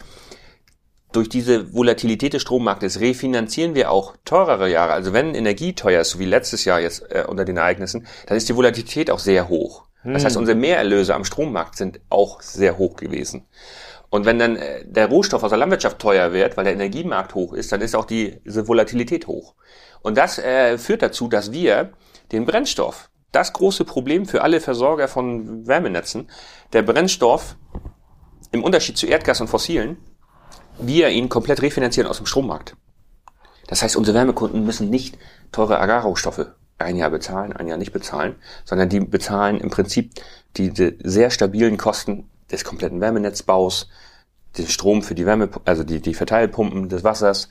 durch 1.14 1.30
diese 1.30 1.74
Volatilität 1.74 2.34
des 2.34 2.41
Strommarktes 2.41 3.00
refinanzieren 3.00 3.76
wir 3.76 3.91
auch 3.91 4.16
teurere 4.26 4.70
Jahre. 4.70 4.94
Also 4.94 5.14
wenn 5.14 5.36
Energie 5.36 5.74
teuer 5.74 6.02
ist, 6.02 6.10
so 6.10 6.20
wie 6.20 6.26
letztes 6.26 6.66
Jahr 6.66 6.82
jetzt 6.82 7.04
äh, 7.12 7.24
unter 7.28 7.46
den 7.46 7.58
Ereignissen, 7.58 8.08
dann 8.26 8.36
ist 8.36 8.50
die 8.50 8.56
Volatilität 8.56 9.12
auch 9.12 9.20
sehr 9.20 9.48
hoch. 9.48 9.86
Das 10.04 10.26
heißt, 10.26 10.36
hm. 10.36 10.41
unsere 10.41 10.58
Mehrerlöse 10.58 11.16
am 11.16 11.24
Strommarkt 11.24 11.78
sind 11.78 12.01
auch 12.10 12.41
sehr 12.41 12.78
hoch 12.78 12.95
gewesen. 12.95 13.45
Und 14.10 14.26
wenn 14.26 14.38
dann 14.38 14.58
äh, 14.58 14.86
der 14.86 15.08
Rohstoff 15.08 15.43
aus 15.43 15.49
der 15.49 15.58
Landwirtschaft 15.58 15.97
teuer 15.99 16.34
wird, 16.34 16.58
weil 16.58 16.66
der 16.66 16.74
Energiemarkt 16.74 17.34
hoch 17.36 17.54
ist, 17.54 17.72
dann 17.72 17.82
ist 17.82 17.95
auch 17.95 18.06
die, 18.06 18.39
diese 18.45 18.68
Volatilität 18.68 19.28
hoch. 19.28 19.56
Und 20.01 20.18
das 20.18 20.38
äh, 20.38 20.78
führt 20.78 21.01
dazu, 21.01 21.28
dass 21.28 21.51
wir 21.51 21.93
den 22.32 22.45
Brennstoff, 22.45 23.10
das 23.32 23.54
große 23.54 23.86
Problem 23.86 24.26
für 24.26 24.43
alle 24.43 24.60
Versorger 24.60 25.08
von 25.08 25.66
Wärmenetzen, 25.66 26.30
der 26.74 26.84
Brennstoff 26.84 27.56
im 28.51 28.64
Unterschied 28.64 28.97
zu 28.97 29.08
Erdgas 29.08 29.41
und 29.41 29.47
Fossilen, 29.47 29.97
wir 30.78 31.10
ihn 31.10 31.30
komplett 31.30 31.62
refinanzieren 31.62 32.10
aus 32.10 32.18
dem 32.18 32.26
Strommarkt. 32.26 32.76
Das 33.68 33.82
heißt, 33.82 33.95
unsere 33.95 34.16
Wärmekunden 34.16 34.64
müssen 34.64 34.89
nicht 34.89 35.18
teure 35.51 35.80
Agrarrohstoffe 35.80 36.51
ein 36.78 36.96
Jahr 36.96 37.10
bezahlen, 37.10 37.54
ein 37.54 37.68
Jahr 37.68 37.78
nicht 37.78 37.94
bezahlen, 37.94 38.36
sondern 38.66 38.90
die 38.90 39.00
bezahlen 39.00 39.60
im 39.60 39.70
Prinzip 39.70 40.12
diese 40.58 40.96
sehr 41.04 41.30
stabilen 41.30 41.78
Kosten 41.78 42.30
des 42.52 42.64
kompletten 42.64 43.02
Wärmenetzbaus, 43.02 43.90
den 44.58 44.68
Strom 44.68 45.02
für 45.02 45.16
die 45.16 45.26
Wärme, 45.26 45.50
also 45.66 45.84
die, 45.84 46.00
die 46.00 46.14
Verteilpumpen 46.14 46.90
des 46.90 47.04
Wassers, 47.04 47.50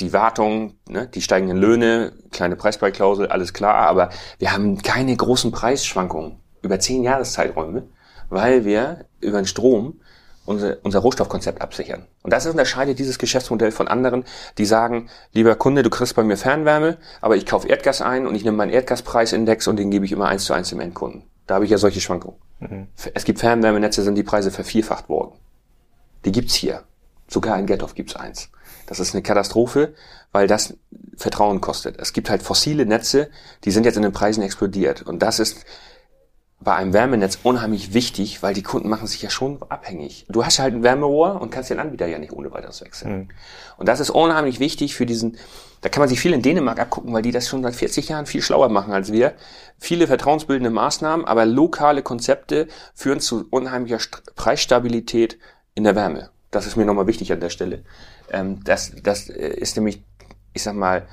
die 0.00 0.12
Wartung, 0.12 0.74
ne, 0.88 1.06
die 1.06 1.22
steigenden 1.22 1.58
Löhne, 1.58 2.12
kleine 2.30 2.56
Preisbeiklausel, 2.56 3.28
alles 3.28 3.52
klar, 3.52 3.74
aber 3.74 4.10
wir 4.38 4.52
haben 4.52 4.82
keine 4.82 5.14
großen 5.14 5.52
Preisschwankungen 5.52 6.40
über 6.62 6.80
zehn 6.80 7.02
Jahreszeiträume, 7.02 7.84
weil 8.28 8.64
wir 8.64 9.06
über 9.20 9.38
den 9.40 9.46
Strom 9.46 10.00
unser, 10.50 10.78
unser 10.82 10.98
Rohstoffkonzept 10.98 11.62
absichern. 11.62 12.06
Und 12.22 12.32
das 12.32 12.46
unterscheidet 12.46 12.98
dieses 12.98 13.18
Geschäftsmodell 13.18 13.70
von 13.70 13.88
anderen, 13.88 14.24
die 14.58 14.66
sagen, 14.66 15.08
lieber 15.32 15.54
Kunde, 15.54 15.82
du 15.82 15.90
kriegst 15.90 16.14
bei 16.16 16.24
mir 16.24 16.36
Fernwärme, 16.36 16.98
aber 17.20 17.36
ich 17.36 17.46
kaufe 17.46 17.68
Erdgas 17.68 18.02
ein 18.02 18.26
und 18.26 18.34
ich 18.34 18.44
nehme 18.44 18.56
meinen 18.56 18.72
Erdgaspreisindex 18.72 19.68
und 19.68 19.76
den 19.76 19.90
gebe 19.90 20.04
ich 20.04 20.12
immer 20.12 20.28
eins 20.28 20.44
zu 20.44 20.52
eins 20.52 20.68
dem 20.68 20.80
Endkunden. 20.80 21.22
Da 21.46 21.54
habe 21.54 21.64
ich 21.64 21.70
ja 21.70 21.78
solche 21.78 22.00
Schwankungen. 22.00 22.36
Mhm. 22.58 22.88
Es 23.14 23.24
gibt 23.24 23.38
Fernwärmenetze, 23.38 24.02
sind 24.02 24.16
die 24.16 24.22
Preise 24.22 24.50
vervierfacht 24.50 25.08
worden. 25.08 25.32
Die 26.24 26.32
gibt's 26.32 26.54
hier. 26.54 26.82
Sogar 27.28 27.58
in 27.58 27.66
Gethoff 27.66 27.94
gibt's 27.94 28.16
eins. 28.16 28.50
Das 28.86 28.98
ist 28.98 29.14
eine 29.14 29.22
Katastrophe, 29.22 29.94
weil 30.32 30.48
das 30.48 30.74
Vertrauen 31.16 31.60
kostet. 31.60 31.98
Es 32.00 32.12
gibt 32.12 32.28
halt 32.28 32.42
fossile 32.42 32.86
Netze, 32.86 33.30
die 33.64 33.70
sind 33.70 33.84
jetzt 33.84 33.96
in 33.96 34.02
den 34.02 34.12
Preisen 34.12 34.42
explodiert. 34.42 35.02
Und 35.02 35.22
das 35.22 35.38
ist 35.38 35.64
bei 36.62 36.74
einem 36.74 36.92
Wärmenetz 36.92 37.38
unheimlich 37.42 37.94
wichtig, 37.94 38.42
weil 38.42 38.52
die 38.52 38.62
Kunden 38.62 38.90
machen 38.90 39.06
sich 39.06 39.22
ja 39.22 39.30
schon 39.30 39.62
abhängig. 39.70 40.26
Du 40.28 40.44
hast 40.44 40.58
halt 40.58 40.74
ein 40.74 40.82
Wärmerohr 40.82 41.40
und 41.40 41.50
kannst 41.50 41.70
den 41.70 41.80
Anbieter 41.80 42.06
ja 42.06 42.18
nicht 42.18 42.32
ohne 42.32 42.52
weiteres 42.52 42.82
wechseln. 42.82 43.16
Mhm. 43.16 43.28
Und 43.78 43.88
das 43.88 43.98
ist 43.98 44.10
unheimlich 44.10 44.60
wichtig 44.60 44.94
für 44.94 45.06
diesen, 45.06 45.38
da 45.80 45.88
kann 45.88 46.02
man 46.02 46.10
sich 46.10 46.20
viel 46.20 46.34
in 46.34 46.42
Dänemark 46.42 46.78
abgucken, 46.78 47.14
weil 47.14 47.22
die 47.22 47.30
das 47.30 47.48
schon 47.48 47.62
seit 47.62 47.74
40 47.74 48.10
Jahren 48.10 48.26
viel 48.26 48.42
schlauer 48.42 48.68
machen 48.68 48.92
als 48.92 49.10
wir. 49.10 49.32
Viele 49.78 50.06
vertrauensbildende 50.06 50.68
Maßnahmen, 50.68 51.24
aber 51.24 51.46
lokale 51.46 52.02
Konzepte 52.02 52.68
führen 52.94 53.20
zu 53.20 53.46
unheimlicher 53.48 53.98
Preisstabilität 54.36 55.38
in 55.74 55.84
der 55.84 55.96
Wärme. 55.96 56.28
Das 56.50 56.66
ist 56.66 56.76
mir 56.76 56.84
nochmal 56.84 57.06
wichtig 57.06 57.32
an 57.32 57.40
der 57.40 57.50
Stelle. 57.50 57.84
Ähm, 58.30 58.62
das, 58.64 58.92
das 59.02 59.30
äh, 59.30 59.48
ist 59.48 59.76
nämlich, 59.76 60.02
ich 60.52 60.62
sag 60.62 60.74
mal, 60.74 61.06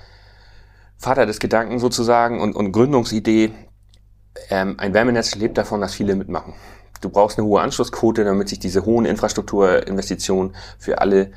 Vater 0.98 1.26
des 1.26 1.40
Gedanken 1.40 1.80
sozusagen 1.80 2.42
und, 2.42 2.54
und 2.56 2.74
Gründungsidee 2.74 3.54
ähm, 4.50 4.76
ein 4.80 4.94
Wärmenetz 4.94 5.36
lebt 5.36 5.58
davon, 5.58 5.82
dass 5.82 5.94
viele 5.94 6.16
mitmachen. 6.16 6.54
Du 7.02 7.10
brauchst 7.10 7.38
eine 7.38 7.48
hohe 7.48 7.62
Anschlussquote, 7.62 8.24
damit 8.24 8.50
sich 8.50 8.60
diese 8.60 8.86
hohen 8.86 9.06
Infrastrukturinvestitionen 9.06 10.56
für 10.80 11.00
alle 11.00 11.32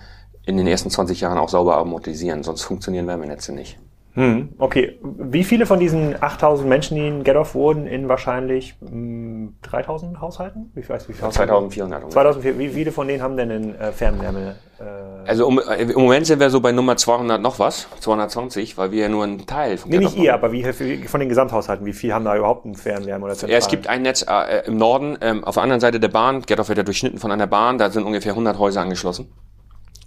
in 0.46 0.56
den 0.56 0.66
ersten 0.66 0.90
20 0.90 1.20
Jahren 1.20 1.38
auch 1.38 1.48
sauber 1.48 1.76
amortisieren. 1.76 2.42
Sonst 2.42 2.62
funktionieren 2.62 3.06
Wärmenetze 3.06 3.52
nicht. 3.52 3.78
Hm, 4.14 4.50
okay. 4.58 4.98
Wie 5.02 5.44
viele 5.44 5.66
von 5.66 5.78
diesen 5.78 6.20
8000 6.20 6.68
Menschen, 6.68 6.96
die 6.96 7.06
in 7.06 7.22
Get-Off 7.22 7.54
wurden, 7.54 7.86
in 7.86 8.08
wahrscheinlich 8.08 8.74
mh, 8.80 8.90
hm, 8.90 9.54
3000 9.62 10.20
Haushalten? 10.20 10.72
Wie, 10.74 10.88
weiß, 10.88 11.08
wie 11.08 11.12
viel 11.12 11.30
2400. 11.30 12.10
2400. 12.10 12.58
Wie 12.58 12.68
viele 12.68 12.90
von 12.90 13.06
denen 13.06 13.22
haben 13.22 13.36
denn 13.36 13.50
eine 13.50 13.78
äh, 13.78 13.92
Fernwärme? 13.92 14.56
Äh 14.80 15.28
also 15.28 15.46
um, 15.46 15.60
äh, 15.60 15.82
im 15.82 16.00
Moment 16.00 16.26
sind 16.26 16.40
wir 16.40 16.50
so 16.50 16.60
bei 16.60 16.72
Nummer 16.72 16.96
200 16.96 17.40
noch 17.40 17.60
was, 17.60 17.86
220, 18.00 18.76
weil 18.76 18.90
wir 18.90 19.02
ja 19.02 19.08
nur 19.08 19.22
einen 19.22 19.46
Teil 19.46 19.78
von 19.78 19.90
nee, 19.90 19.98
nicht 19.98 20.16
ihr, 20.16 20.34
aber 20.34 20.50
wie 20.50 20.64
von 21.06 21.20
den 21.20 21.28
Gesamthaushalten, 21.28 21.86
wie 21.86 21.92
viel 21.92 22.12
haben 22.12 22.24
da 22.24 22.36
überhaupt 22.36 22.66
eine 22.66 22.74
Fernwärme 22.74 23.26
oder 23.26 23.34
Zentral? 23.34 23.52
Ja, 23.52 23.58
es 23.58 23.68
gibt 23.68 23.86
ein 23.86 24.02
Netz 24.02 24.24
äh, 24.28 24.66
im 24.66 24.76
Norden, 24.76 25.18
ähm, 25.20 25.44
auf 25.44 25.54
der 25.54 25.62
anderen 25.62 25.80
Seite 25.80 26.00
der 26.00 26.08
Bahn, 26.08 26.42
Get-Off 26.42 26.68
wird 26.68 26.78
ja 26.78 26.84
durchschnitten 26.84 27.18
von 27.18 27.30
einer 27.30 27.46
Bahn, 27.46 27.78
da 27.78 27.90
sind 27.90 28.04
ungefähr 28.04 28.32
100 28.32 28.58
Häuser 28.58 28.80
angeschlossen 28.80 29.32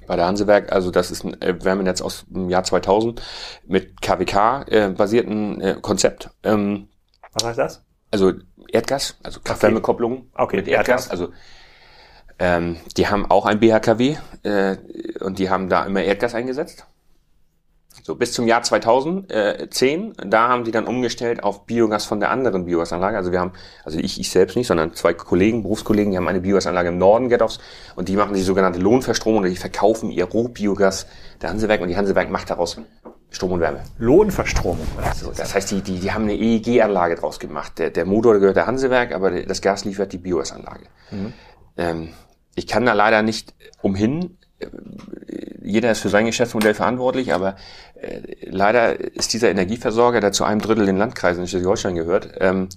bei 0.07 0.15
der 0.15 0.25
Hansewerk, 0.25 0.71
also 0.71 0.91
das 0.91 1.11
ist 1.11 1.23
ein 1.23 1.41
äh, 1.41 1.63
Wärmenetz 1.63 2.01
aus 2.01 2.25
dem 2.27 2.49
Jahr 2.49 2.63
2000 2.63 3.21
mit 3.65 4.01
KWK-basierten 4.01 5.61
äh, 5.61 5.71
äh, 5.71 5.81
Konzept. 5.81 6.29
Ähm, 6.43 6.89
Was 7.33 7.45
heißt 7.45 7.59
das? 7.59 7.85
Also 8.11 8.33
Erdgas, 8.71 9.17
also 9.23 9.39
Kraft-Wärme-Kopplung 9.39 10.27
okay. 10.35 10.57
mit 10.57 10.67
Erdgas. 10.67 11.09
Also 11.09 11.29
ähm, 12.39 12.77
die 12.97 13.07
haben 13.07 13.29
auch 13.29 13.45
ein 13.45 13.59
BHKW 13.59 14.17
äh, 14.43 14.77
und 15.19 15.39
die 15.39 15.49
haben 15.49 15.69
da 15.69 15.85
immer 15.85 16.01
Erdgas 16.01 16.35
eingesetzt. 16.35 16.85
So, 18.05 18.15
bis 18.15 18.33
zum 18.33 18.47
Jahr 18.47 18.61
2010, 18.61 20.13
da 20.27 20.49
haben 20.49 20.65
die 20.65 20.71
dann 20.71 20.85
umgestellt 20.85 21.41
auf 21.41 21.65
Biogas 21.65 22.03
von 22.03 22.19
der 22.19 22.31
anderen 22.31 22.65
Biogasanlage. 22.65 23.15
Also 23.15 23.31
wir 23.31 23.39
haben, 23.39 23.53
also 23.85 23.97
ich, 23.97 24.19
ich 24.19 24.29
selbst 24.29 24.57
nicht, 24.57 24.67
sondern 24.67 24.93
zwei 24.93 25.13
Kollegen, 25.13 25.63
Berufskollegen, 25.63 26.11
die 26.11 26.17
haben 26.17 26.27
eine 26.27 26.41
Biogasanlage 26.41 26.89
im 26.89 26.97
Norden 26.97 27.29
Getoffs 27.29 27.59
und 27.95 28.09
die 28.09 28.17
machen 28.17 28.33
die 28.33 28.41
sogenannte 28.41 28.79
Lohnverstromung 28.79 29.39
oder 29.39 29.49
die 29.49 29.55
verkaufen 29.55 30.11
ihr 30.11 30.25
Rohbiogas 30.25 31.07
der 31.41 31.49
Hansewerk 31.49 31.79
und 31.79 31.87
die 31.87 31.95
Hansewerk 31.95 32.29
macht 32.29 32.49
daraus 32.49 32.77
Strom 33.29 33.53
und 33.53 33.61
Wärme. 33.61 33.79
Lohnverstromung. 33.97 34.85
Also, 35.01 35.31
das 35.31 35.55
heißt, 35.55 35.71
die, 35.71 35.81
die, 35.81 35.99
die 35.99 36.11
haben 36.11 36.23
eine 36.23 36.35
EEG-Anlage 36.35 37.15
draus 37.15 37.39
gemacht. 37.39 37.79
Der, 37.79 37.89
der 37.89 38.05
Motor 38.05 38.37
gehört 38.39 38.57
der 38.57 38.67
Hansewerk, 38.67 39.13
aber 39.13 39.31
das 39.31 39.61
Gas 39.61 39.85
liefert 39.85 40.11
die 40.11 40.17
Biogasanlage. 40.17 40.87
Mhm. 41.09 41.33
Ähm, 41.77 42.09
ich 42.53 42.67
kann 42.67 42.85
da 42.85 42.93
leider 42.93 43.21
nicht 43.23 43.55
umhin, 43.81 44.37
jeder 45.61 45.91
ist 45.91 46.01
für 46.01 46.09
sein 46.09 46.25
Geschäftsmodell 46.25 46.73
verantwortlich, 46.73 47.33
aber 47.33 47.55
äh, 47.95 48.19
leider 48.45 48.99
ist 48.99 49.33
dieser 49.33 49.49
Energieversorger, 49.49 50.19
der 50.19 50.31
zu 50.31 50.43
einem 50.43 50.61
Drittel 50.61 50.85
den 50.85 50.97
Landkreisen 50.97 51.43
in 51.43 51.47
Schleswig-Holstein 51.47 51.95
gehört, 51.95 52.29
ähm, 52.39 52.69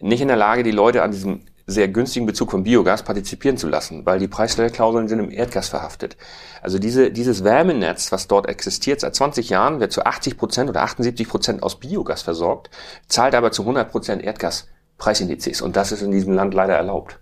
nicht 0.00 0.20
in 0.20 0.28
der 0.28 0.36
Lage, 0.36 0.62
die 0.62 0.70
Leute 0.70 1.02
an 1.02 1.10
diesem 1.10 1.40
sehr 1.66 1.88
günstigen 1.88 2.26
Bezug 2.26 2.50
von 2.50 2.62
Biogas 2.62 3.02
partizipieren 3.04 3.56
zu 3.56 3.68
lassen, 3.68 4.04
weil 4.04 4.18
die 4.18 4.28
Preisklauseln 4.28 5.08
sind 5.08 5.18
im 5.18 5.30
Erdgas 5.30 5.68
verhaftet. 5.68 6.16
Also 6.60 6.78
diese, 6.78 7.10
dieses 7.10 7.42
Wärmenetz, 7.42 8.12
was 8.12 8.28
dort 8.28 8.48
existiert 8.48 9.00
seit 9.00 9.14
20 9.14 9.48
Jahren, 9.48 9.80
wird 9.80 9.92
zu 9.92 10.04
80 10.04 10.36
Prozent 10.36 10.68
oder 10.68 10.82
78 10.82 11.26
Prozent 11.26 11.62
aus 11.62 11.80
Biogas 11.80 12.22
versorgt, 12.22 12.70
zahlt 13.08 13.34
aber 13.34 13.50
zu 13.50 13.62
100 13.62 13.90
Prozent 13.90 14.22
Erdgaspreisindizes. 14.22 15.62
Und 15.62 15.76
das 15.76 15.90
ist 15.90 16.02
in 16.02 16.10
diesem 16.10 16.34
Land 16.34 16.52
leider 16.52 16.74
erlaubt. 16.74 17.18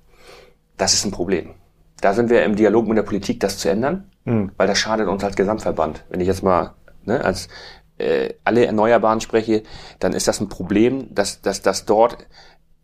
Das 0.77 0.93
ist 0.93 1.05
ein 1.05 1.13
Problem. 1.13 1.55
Da 2.03 2.15
sind 2.15 2.31
wir 2.31 2.45
im 2.45 2.57
Dialog 2.57 2.87
mit 2.89 2.99
der 2.99 3.05
Politik, 3.05 3.41
das 3.41 3.59
zu 3.59 3.71
ändern, 3.71 4.11
mhm. 4.25 4.51
weil 4.57 4.67
das 4.67 4.79
schadet 4.79 5.09
uns 5.09 5.23
als 5.25 5.37
Gesamtverband. 5.37 6.05
Wenn 6.11 6.21
ich 6.21 6.27
jetzt 6.27 6.43
mal 6.43 6.75
ne, 7.05 7.25
als 7.25 7.49
äh, 7.97 8.35
alle 8.45 8.67
Erneuerbaren 8.67 9.21
spreche, 9.21 9.63
dann 10.01 10.13
ist 10.13 10.27
das 10.27 10.41
ein 10.41 10.49
Problem, 10.49 11.15
dass, 11.15 11.41
dass, 11.43 11.63
dass 11.63 11.85
dort 11.85 12.27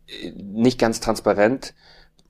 äh, 0.07 0.31
nicht 0.31 0.79
ganz 0.79 1.01
transparent, 1.01 1.73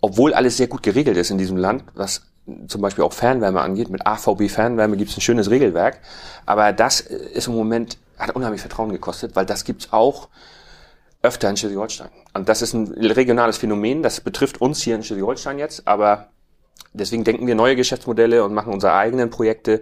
obwohl 0.01 0.33
alles 0.33 0.57
sehr 0.57 0.65
gut 0.65 0.81
geregelt 0.81 1.15
ist 1.15 1.29
in 1.29 1.37
diesem 1.37 1.57
Land, 1.57 1.83
was 1.93 2.23
zum 2.67 2.81
Beispiel 2.81 3.03
auch 3.03 3.13
Fernwärme 3.13 3.61
angeht, 3.61 3.89
mit 3.89 4.07
AVB 4.07 4.49
Fernwärme 4.49 4.97
gibt 4.97 5.11
es 5.11 5.17
ein 5.17 5.21
schönes 5.21 5.51
Regelwerk, 5.51 5.99
aber 6.47 6.73
das 6.73 7.01
ist 7.01 7.47
im 7.47 7.53
Moment, 7.53 7.99
hat 8.17 8.35
unheimlich 8.35 8.61
Vertrauen 8.61 8.91
gekostet, 8.91 9.35
weil 9.35 9.45
das 9.45 9.63
gibt's 9.63 9.93
auch 9.93 10.29
öfter 11.21 11.51
in 11.51 11.57
Schleswig-Holstein. 11.57 12.09
Und 12.33 12.49
das 12.49 12.63
ist 12.63 12.73
ein 12.73 12.87
regionales 12.87 13.59
Phänomen, 13.59 14.01
das 14.01 14.21
betrifft 14.21 14.59
uns 14.59 14.81
hier 14.81 14.95
in 14.95 15.03
Schleswig-Holstein 15.03 15.59
jetzt, 15.59 15.87
aber 15.87 16.29
Deswegen 16.93 17.23
denken 17.23 17.47
wir 17.47 17.55
neue 17.55 17.75
Geschäftsmodelle 17.75 18.43
und 18.43 18.53
machen 18.53 18.73
unsere 18.73 18.93
eigenen 18.93 19.29
Projekte 19.29 19.81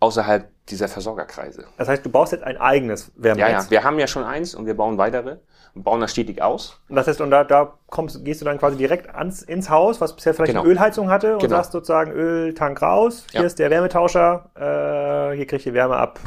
außerhalb 0.00 0.48
dieser 0.68 0.88
Versorgerkreise. 0.88 1.66
Das 1.76 1.88
heißt, 1.88 2.04
du 2.04 2.10
baust 2.10 2.32
jetzt 2.32 2.44
ein 2.44 2.56
eigenes 2.56 3.12
Wärmenetz? 3.16 3.50
Ja, 3.50 3.60
ja. 3.60 3.70
Wir 3.70 3.84
haben 3.84 3.98
ja 3.98 4.06
schon 4.06 4.24
eins 4.24 4.54
und 4.54 4.66
wir 4.66 4.74
bauen 4.74 4.96
weitere 4.96 5.36
und 5.74 5.82
bauen 5.82 6.00
das 6.00 6.12
stetig 6.12 6.40
aus. 6.40 6.80
Und 6.88 6.96
das 6.96 7.06
heißt, 7.06 7.20
und 7.20 7.30
da, 7.30 7.44
da 7.44 7.78
kommst, 7.88 8.24
gehst 8.24 8.40
du 8.40 8.44
dann 8.44 8.58
quasi 8.58 8.76
direkt 8.76 9.14
ans, 9.14 9.42
ins 9.42 9.68
Haus, 9.68 10.00
was 10.00 10.14
bisher 10.14 10.32
vielleicht 10.34 10.52
genau. 10.52 10.62
eine 10.62 10.70
Ölheizung 10.70 11.10
hatte 11.10 11.34
und 11.34 11.40
genau. 11.40 11.56
sagst 11.56 11.72
sozusagen 11.72 12.12
Öltank 12.12 12.80
raus, 12.80 13.26
hier 13.30 13.40
ja. 13.40 13.46
ist 13.46 13.58
der 13.58 13.70
Wärmetauscher, 13.70 14.50
äh, 14.54 15.36
hier 15.36 15.46
kriegt 15.46 15.66
ihr 15.66 15.74
Wärme 15.74 15.96
ab. 15.96 16.20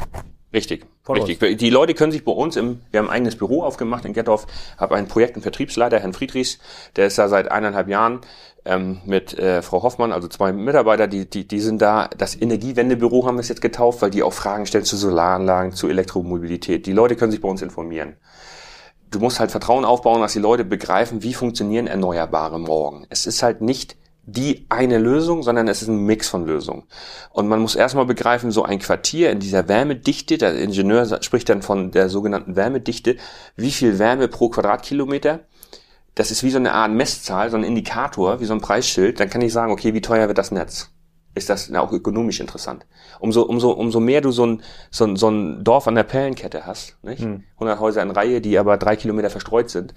Richtig, 0.53 0.85
richtig. 1.09 1.41
Uns. 1.41 1.57
Die 1.57 1.69
Leute 1.69 1.93
können 1.93 2.11
sich 2.11 2.23
bei 2.23 2.31
uns 2.31 2.55
im, 2.55 2.81
wir 2.91 2.99
haben 2.99 3.07
ein 3.07 3.15
eigenes 3.15 3.37
Büro 3.37 3.63
aufgemacht 3.63 4.05
in 4.05 4.13
Gettorf, 4.13 4.47
habe 4.77 4.95
einen 4.95 5.07
Projekt- 5.07 5.35
und 5.35 5.41
Vertriebsleiter, 5.41 5.99
Herrn 5.99 6.13
Friedrichs, 6.13 6.59
der 6.95 7.07
ist 7.07 7.17
da 7.17 7.27
seit 7.27 7.51
eineinhalb 7.51 7.87
Jahren 7.89 8.21
ähm, 8.67 8.99
mit 9.05 9.37
äh, 9.39 9.61
Frau 9.61 9.81
Hoffmann, 9.83 10.11
also 10.11 10.27
zwei 10.27 10.51
Mitarbeiter, 10.51 11.07
die, 11.07 11.29
die, 11.29 11.47
die 11.47 11.59
sind 11.59 11.81
da. 11.81 12.09
Das 12.17 12.39
Energiewendebüro 12.39 13.25
haben 13.25 13.37
wir 13.37 13.41
es 13.41 13.49
jetzt 13.49 13.61
getauft, 13.61 14.01
weil 14.01 14.09
die 14.09 14.23
auch 14.23 14.33
Fragen 14.33 14.65
stellen 14.65 14.83
zu 14.83 14.97
Solaranlagen, 14.97 15.71
zu 15.71 15.87
Elektromobilität. 15.87 16.85
Die 16.85 16.93
Leute 16.93 17.15
können 17.15 17.31
sich 17.31 17.41
bei 17.41 17.49
uns 17.49 17.61
informieren. 17.61 18.17
Du 19.09 19.19
musst 19.19 19.39
halt 19.39 19.51
Vertrauen 19.51 19.85
aufbauen, 19.85 20.21
dass 20.21 20.33
die 20.33 20.39
Leute 20.39 20.65
begreifen, 20.65 21.23
wie 21.23 21.33
funktionieren 21.33 21.87
Erneuerbare 21.87 22.59
morgen. 22.59 23.07
Es 23.09 23.25
ist 23.25 23.41
halt 23.41 23.61
nicht 23.61 23.95
die 24.27 24.65
eine 24.67 24.97
Lösung, 24.97 25.41
sondern 25.41 25.69
es 25.69 25.81
ist 25.81 25.87
ein 25.87 26.05
Mix 26.05 26.27
von 26.27 26.45
Lösungen. 26.45 26.83
Und 27.31 27.47
man 27.47 27.61
muss 27.61 27.75
erstmal 27.75 28.05
begreifen, 28.05 28.51
so 28.51 28.63
ein 28.63 28.79
Quartier 28.79 29.31
in 29.31 29.39
dieser 29.39 29.69
Wärmedichte, 29.69 30.37
der 30.37 30.59
Ingenieur 30.59 31.23
spricht 31.23 31.47
dann 31.47 31.61
von 31.61 31.91
der 31.91 32.09
sogenannten 32.09 32.57
Wärmedichte, 32.57 33.15
wie 33.55 33.71
viel 33.71 33.99
Wärme 33.99 34.27
pro 34.27 34.49
Quadratkilometer 34.49 35.39
das 36.17 36.31
ist 36.31 36.43
wie 36.43 36.49
so 36.49 36.57
eine 36.57 36.73
Art 36.73 36.91
Messzahl, 36.91 37.51
so 37.51 37.57
ein 37.57 37.63
Indikator, 37.63 38.39
wie 38.39 38.45
so 38.45 38.53
ein 38.53 38.59
Preisschild. 38.59 39.19
Dann 39.19 39.29
kann 39.29 39.41
ich 39.41 39.53
sagen, 39.53 39.71
okay, 39.71 39.93
wie 39.93 40.01
teuer 40.01 40.27
wird 40.27 40.39
das 40.39 40.49
Netz? 40.49 40.89
Ist 41.35 41.51
das 41.51 41.71
auch 41.75 41.91
ökonomisch 41.91 42.39
interessant? 42.39 42.87
Umso, 43.19 43.43
umso, 43.43 43.69
umso 43.69 43.99
mehr 43.99 44.21
du 44.21 44.31
so 44.31 44.47
ein, 44.47 44.63
so 44.89 45.05
ein, 45.05 45.15
so 45.15 45.29
ein 45.29 45.63
Dorf 45.63 45.87
an 45.87 45.93
der 45.93 46.03
Pellenkette 46.03 46.65
hast, 46.65 46.97
nicht? 47.03 47.21
Hm. 47.21 47.43
100 47.53 47.79
Häuser 47.79 48.01
in 48.01 48.09
Reihe, 48.09 48.41
die 48.41 48.57
aber 48.57 48.77
drei 48.77 48.95
Kilometer 48.95 49.29
verstreut 49.29 49.69
sind, 49.69 49.93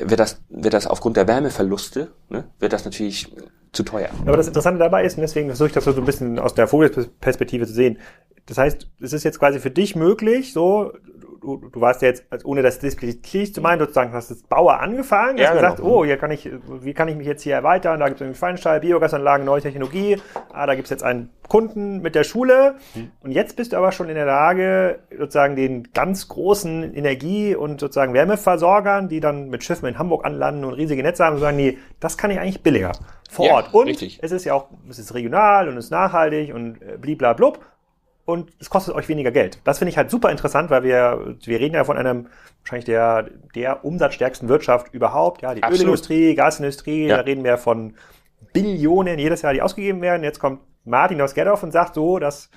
wird 0.00 0.18
das, 0.18 0.40
wird 0.48 0.74
das 0.74 0.88
aufgrund 0.88 1.16
der 1.16 1.28
Wärmeverluste, 1.28 2.12
ne, 2.28 2.48
wird 2.58 2.72
das 2.72 2.84
natürlich 2.84 3.32
zu 3.70 3.84
teuer. 3.84 4.08
Aber 4.26 4.36
das 4.36 4.48
Interessante 4.48 4.80
dabei 4.80 5.04
ist, 5.04 5.16
und 5.16 5.20
deswegen 5.20 5.46
versuche 5.46 5.68
ich 5.68 5.74
das 5.74 5.84
so 5.84 5.92
ein 5.92 6.04
bisschen 6.04 6.40
aus 6.40 6.54
der 6.54 6.66
Vogelperspektive 6.66 7.68
zu 7.68 7.72
sehen. 7.72 7.98
Das 8.46 8.58
heißt, 8.58 8.88
es 9.00 9.12
ist 9.12 9.22
jetzt 9.22 9.38
quasi 9.38 9.60
für 9.60 9.70
dich 9.70 9.94
möglich, 9.94 10.52
so, 10.52 10.92
du, 11.40 11.56
du 11.56 11.80
warst 11.80 12.02
ja 12.02 12.08
jetzt, 12.08 12.24
also 12.30 12.46
ohne 12.46 12.62
das 12.62 12.78
diszipliniert 12.78 13.54
zu 13.54 13.60
meinen, 13.60 13.80
sozusagen, 13.80 14.12
hast 14.12 14.30
das 14.30 14.42
Bauer 14.42 14.80
angefangen, 14.80 15.34
hast 15.34 15.40
ja, 15.40 15.54
gesagt, 15.54 15.76
genau. 15.78 16.00
oh, 16.00 16.04
hier 16.04 16.16
kann 16.16 16.30
ich, 16.30 16.48
wie 16.68 16.94
kann 16.94 17.08
ich 17.08 17.16
mich 17.16 17.26
jetzt 17.26 17.42
hier 17.42 17.54
erweitern? 17.54 18.00
Da 18.00 18.08
gibt 18.08 18.20
es 18.20 18.24
irgendwie 18.24 18.38
Feinstahl, 18.38 18.80
Biogasanlagen, 18.80 19.44
neue 19.44 19.60
Technologie. 19.60 20.18
Ah, 20.52 20.66
da 20.66 20.74
gibt 20.74 20.86
es 20.86 20.90
jetzt 20.90 21.02
einen 21.02 21.30
Kunden 21.48 22.00
mit 22.00 22.14
der 22.14 22.24
Schule. 22.24 22.76
Mhm. 22.94 23.10
Und 23.20 23.32
jetzt 23.32 23.56
bist 23.56 23.72
du 23.72 23.76
aber 23.76 23.92
schon 23.92 24.08
in 24.08 24.14
der 24.14 24.26
Lage, 24.26 25.00
sozusagen 25.16 25.56
den 25.56 25.92
ganz 25.92 26.28
großen 26.28 26.94
Energie- 26.94 27.54
und 27.54 27.80
sozusagen 27.80 28.14
Wärmeversorgern, 28.14 29.08
die 29.08 29.20
dann 29.20 29.48
mit 29.48 29.64
Schiffen 29.64 29.88
in 29.88 29.98
Hamburg 29.98 30.24
anlanden 30.24 30.64
und 30.64 30.74
riesige 30.74 31.02
Netze 31.02 31.24
haben, 31.24 31.36
zu 31.36 31.40
sagen, 31.40 31.56
nee, 31.56 31.78
das 31.98 32.16
kann 32.16 32.30
ich 32.30 32.38
eigentlich 32.38 32.62
billiger 32.62 32.92
vor 33.30 33.46
ja, 33.46 33.54
Ort. 33.54 33.74
Und 33.74 33.86
richtig. 33.86 34.18
es 34.22 34.32
ist 34.32 34.44
ja 34.44 34.54
auch, 34.54 34.68
es 34.88 34.98
ist 34.98 35.14
regional 35.14 35.68
und 35.68 35.76
es 35.76 35.86
ist 35.86 35.90
nachhaltig 35.90 36.54
und 36.54 36.80
äh, 36.82 36.98
bliblablub 36.98 37.60
und 38.30 38.52
es 38.58 38.70
kostet 38.70 38.94
euch 38.94 39.08
weniger 39.08 39.30
Geld. 39.30 39.60
Das 39.64 39.78
finde 39.78 39.90
ich 39.90 39.96
halt 39.96 40.10
super 40.10 40.30
interessant, 40.30 40.70
weil 40.70 40.82
wir, 40.82 41.36
wir 41.44 41.60
reden 41.60 41.74
ja 41.74 41.84
von 41.84 41.96
einem 41.96 42.28
wahrscheinlich 42.60 42.84
der, 42.84 43.28
der 43.54 43.84
umsatzstärksten 43.84 44.48
Wirtschaft 44.48 44.92
überhaupt. 44.94 45.42
Ja, 45.42 45.54
die 45.54 45.62
Absolut. 45.62 45.80
Ölindustrie, 45.80 46.34
Gasindustrie, 46.34 47.06
ja. 47.06 47.16
da 47.16 47.22
reden 47.22 47.44
wir 47.44 47.58
von 47.58 47.94
Billionen 48.52 49.18
jedes 49.18 49.42
Jahr, 49.42 49.52
die 49.52 49.62
ausgegeben 49.62 50.00
werden. 50.02 50.22
Jetzt 50.22 50.38
kommt 50.38 50.60
Martin 50.84 51.20
aus 51.20 51.34
Gedorf 51.34 51.62
und 51.62 51.72
sagt 51.72 51.94
so, 51.94 52.18
dass 52.18 52.50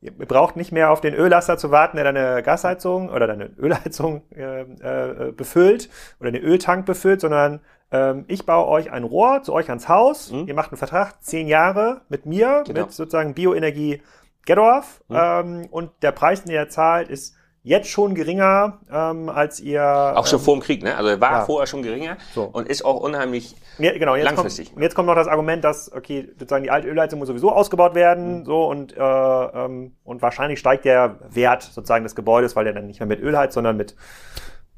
ihr 0.00 0.12
braucht 0.12 0.56
nicht 0.56 0.72
mehr 0.72 0.90
auf 0.90 1.00
den 1.00 1.14
Öllaster 1.14 1.58
zu 1.58 1.70
warten, 1.70 1.96
der 1.96 2.04
deine 2.04 2.42
Gasheizung 2.42 3.10
oder 3.10 3.26
deine 3.26 3.46
Ölheizung 3.58 4.22
äh, 4.34 4.62
äh, 4.62 5.32
befüllt 5.32 5.90
oder 6.20 6.30
den 6.30 6.42
Öltank 6.42 6.86
befüllt, 6.86 7.20
sondern 7.20 7.60
ähm, 7.92 8.24
ich 8.28 8.46
baue 8.46 8.68
euch 8.68 8.90
ein 8.90 9.04
Rohr 9.04 9.42
zu 9.42 9.52
euch 9.52 9.68
ans 9.68 9.88
Haus. 9.88 10.32
Mhm. 10.32 10.46
Ihr 10.46 10.54
macht 10.54 10.70
einen 10.70 10.78
Vertrag, 10.78 11.22
zehn 11.22 11.48
Jahre 11.48 12.02
mit 12.08 12.26
mir, 12.26 12.64
genau. 12.66 12.82
mit 12.82 12.92
sozusagen 12.92 13.34
Bioenergie 13.34 14.00
Gedorf. 14.46 15.02
Mhm. 15.08 15.16
Ähm, 15.18 15.68
und 15.70 15.90
der 16.02 16.12
Preis, 16.12 16.42
den 16.42 16.52
ihr 16.52 16.68
zahlt, 16.68 17.08
ist 17.08 17.34
jetzt 17.62 17.88
schon 17.88 18.14
geringer, 18.14 18.80
ähm, 18.90 19.28
als 19.28 19.60
ihr. 19.60 19.82
Auch 19.82 20.26
schon 20.26 20.38
ähm, 20.38 20.44
vor 20.44 20.56
dem 20.56 20.62
Krieg, 20.62 20.82
ne? 20.82 20.96
Also 20.96 21.10
er 21.10 21.20
war 21.20 21.30
ja. 21.32 21.44
vorher 21.44 21.66
schon 21.66 21.82
geringer 21.82 22.16
so. 22.34 22.44
und 22.44 22.68
ist 22.68 22.84
auch 22.84 23.00
unheimlich 23.00 23.54
ja, 23.78 23.92
genau, 23.92 24.14
jetzt 24.14 24.24
langfristig. 24.24 24.70
Kommt, 24.70 24.82
jetzt 24.82 24.94
kommt 24.94 25.06
noch 25.06 25.14
das 25.14 25.28
Argument, 25.28 25.64
dass, 25.64 25.92
okay, 25.92 26.28
sozusagen 26.38 26.64
die 26.64 26.70
alte 26.70 26.88
Ölheizung 26.88 27.18
muss 27.18 27.28
sowieso 27.28 27.52
ausgebaut 27.52 27.94
werden, 27.94 28.40
mhm. 28.40 28.44
so 28.44 28.66
und, 28.66 28.96
äh, 28.96 29.00
ähm, 29.00 29.96
und 30.04 30.22
wahrscheinlich 30.22 30.58
steigt 30.58 30.84
der 30.84 31.18
Wert 31.28 31.62
sozusagen 31.62 32.04
des 32.04 32.14
Gebäudes, 32.14 32.56
weil 32.56 32.64
der 32.64 32.72
dann 32.72 32.86
nicht 32.86 33.00
mehr 33.00 33.06
mit 33.06 33.20
Öl 33.20 33.36
heizt, 33.36 33.54
sondern 33.54 33.76
mit 33.76 33.94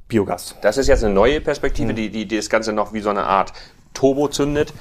Biogas. 0.08 0.56
Das 0.62 0.76
ist 0.76 0.88
jetzt 0.88 1.04
eine 1.04 1.14
neue 1.14 1.40
Perspektive, 1.40 1.92
mhm. 1.92 1.96
die, 1.96 2.10
die, 2.10 2.26
die 2.26 2.36
das 2.36 2.50
Ganze 2.50 2.72
noch 2.72 2.92
wie 2.92 3.00
so 3.00 3.10
eine 3.10 3.24
Art 3.24 3.52
Turbo 3.94 4.28
zündet. 4.28 4.72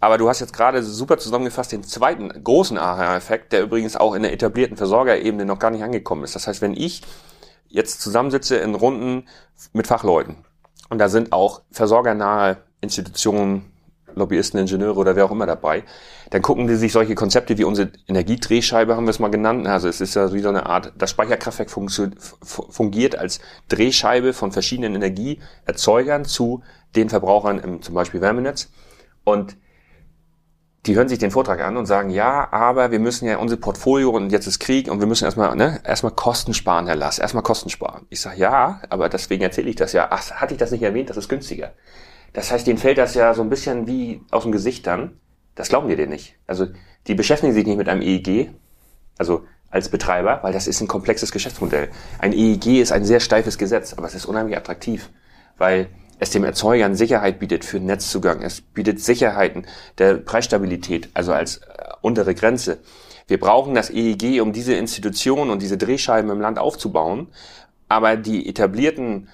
Aber 0.00 0.16
du 0.16 0.28
hast 0.28 0.40
jetzt 0.40 0.52
gerade 0.52 0.82
super 0.82 1.18
zusammengefasst 1.18 1.72
den 1.72 1.82
zweiten 1.82 2.28
großen 2.28 2.78
Aha-Effekt, 2.78 3.52
der 3.52 3.62
übrigens 3.62 3.96
auch 3.96 4.14
in 4.14 4.22
der 4.22 4.32
etablierten 4.32 4.76
Versorgerebene 4.76 5.44
noch 5.44 5.58
gar 5.58 5.70
nicht 5.70 5.82
angekommen 5.82 6.24
ist. 6.24 6.36
Das 6.36 6.46
heißt, 6.46 6.62
wenn 6.62 6.74
ich 6.74 7.02
jetzt 7.68 8.00
zusammensitze 8.00 8.56
in 8.56 8.74
Runden 8.74 9.28
mit 9.72 9.86
Fachleuten 9.86 10.36
und 10.88 10.98
da 10.98 11.08
sind 11.08 11.32
auch 11.32 11.62
versorgernahe 11.70 12.58
Institutionen, 12.80 13.72
Lobbyisten, 14.14 14.58
Ingenieure 14.58 14.96
oder 14.96 15.16
wer 15.16 15.24
auch 15.24 15.30
immer 15.30 15.46
dabei, 15.46 15.84
dann 16.30 16.42
gucken 16.42 16.66
die 16.66 16.76
sich 16.76 16.92
solche 16.92 17.14
Konzepte 17.14 17.58
wie 17.58 17.64
unsere 17.64 17.92
Energiedrehscheibe, 18.06 18.96
haben 18.96 19.06
wir 19.06 19.10
es 19.10 19.18
mal 19.18 19.30
genannt. 19.30 19.66
Also 19.66 19.88
es 19.88 20.00
ist 20.00 20.14
ja 20.14 20.32
wie 20.32 20.40
so 20.40 20.48
eine 20.48 20.66
Art, 20.66 20.92
das 20.96 21.10
Speicherkraftwerk 21.10 21.70
fungiert 21.70 23.16
als 23.16 23.40
Drehscheibe 23.68 24.32
von 24.32 24.50
verschiedenen 24.50 24.94
Energieerzeugern 24.94 26.24
zu 26.24 26.62
den 26.96 27.08
Verbrauchern 27.08 27.58
im 27.58 27.82
zum 27.82 27.94
Beispiel 27.94 28.20
Wärmenetz. 28.20 28.70
Und 29.24 29.56
die 30.86 30.96
hören 30.96 31.08
sich 31.08 31.18
den 31.18 31.30
Vortrag 31.30 31.60
an 31.60 31.76
und 31.76 31.86
sagen, 31.86 32.10
ja, 32.10 32.48
aber 32.52 32.90
wir 32.90 33.00
müssen 33.00 33.26
ja 33.26 33.38
unser 33.38 33.56
Portfolio 33.56 34.10
und 34.10 34.30
jetzt 34.30 34.46
ist 34.46 34.58
Krieg 34.58 34.90
und 34.90 35.00
wir 35.00 35.06
müssen 35.06 35.24
erstmal, 35.24 35.54
ne, 35.56 35.80
erstmal 35.84 36.12
Kosten 36.12 36.54
sparen, 36.54 36.86
Herr 36.86 36.96
Lass, 36.96 37.18
erstmal 37.18 37.42
Kosten 37.42 37.68
sparen. 37.68 38.06
Ich 38.10 38.20
sage, 38.20 38.38
ja, 38.38 38.80
aber 38.88 39.08
deswegen 39.08 39.42
erzähle 39.42 39.68
ich 39.68 39.76
das 39.76 39.92
ja. 39.92 40.08
Ach, 40.10 40.30
hatte 40.32 40.54
ich 40.54 40.58
das 40.58 40.70
nicht 40.70 40.82
erwähnt, 40.82 41.10
das 41.10 41.16
ist 41.16 41.28
günstiger. 41.28 41.72
Das 42.32 42.52
heißt, 42.52 42.66
denen 42.66 42.78
fällt 42.78 42.98
das 42.98 43.14
ja 43.14 43.34
so 43.34 43.42
ein 43.42 43.50
bisschen 43.50 43.86
wie 43.86 44.22
aus 44.30 44.44
dem 44.44 44.52
Gesicht 44.52 44.86
dann. 44.86 45.18
Das 45.54 45.68
glauben 45.68 45.88
die 45.88 45.96
dir 45.96 46.06
nicht. 46.06 46.36
Also, 46.46 46.66
die 47.06 47.14
beschäftigen 47.14 47.52
sich 47.52 47.66
nicht 47.66 47.78
mit 47.78 47.88
einem 47.88 48.02
EEG, 48.02 48.50
also 49.18 49.44
als 49.70 49.88
Betreiber, 49.88 50.40
weil 50.42 50.52
das 50.52 50.66
ist 50.66 50.80
ein 50.80 50.88
komplexes 50.88 51.32
Geschäftsmodell. 51.32 51.90
Ein 52.18 52.32
EEG 52.32 52.80
ist 52.80 52.92
ein 52.92 53.04
sehr 53.04 53.20
steifes 53.20 53.58
Gesetz, 53.58 53.92
aber 53.94 54.06
es 54.06 54.14
ist 54.14 54.26
unheimlich 54.26 54.56
attraktiv, 54.56 55.10
weil 55.58 55.88
es 56.18 56.30
dem 56.30 56.44
Erzeugern 56.44 56.94
Sicherheit 56.94 57.38
bietet 57.38 57.64
für 57.64 57.80
Netzzugang. 57.80 58.42
Es 58.42 58.60
bietet 58.60 59.00
Sicherheiten 59.00 59.66
der 59.98 60.14
Preisstabilität, 60.14 61.08
also 61.14 61.32
als 61.32 61.58
äh, 61.58 61.62
untere 62.00 62.34
Grenze. 62.34 62.78
Wir 63.26 63.38
brauchen 63.38 63.74
das 63.74 63.90
EEG, 63.90 64.40
um 64.40 64.52
diese 64.52 64.74
Institutionen 64.74 65.50
und 65.50 65.62
diese 65.62 65.76
Drehscheiben 65.76 66.30
im 66.30 66.40
Land 66.40 66.58
aufzubauen. 66.58 67.28
Aber 67.88 68.16
die 68.16 68.48
etablierten 68.48 69.28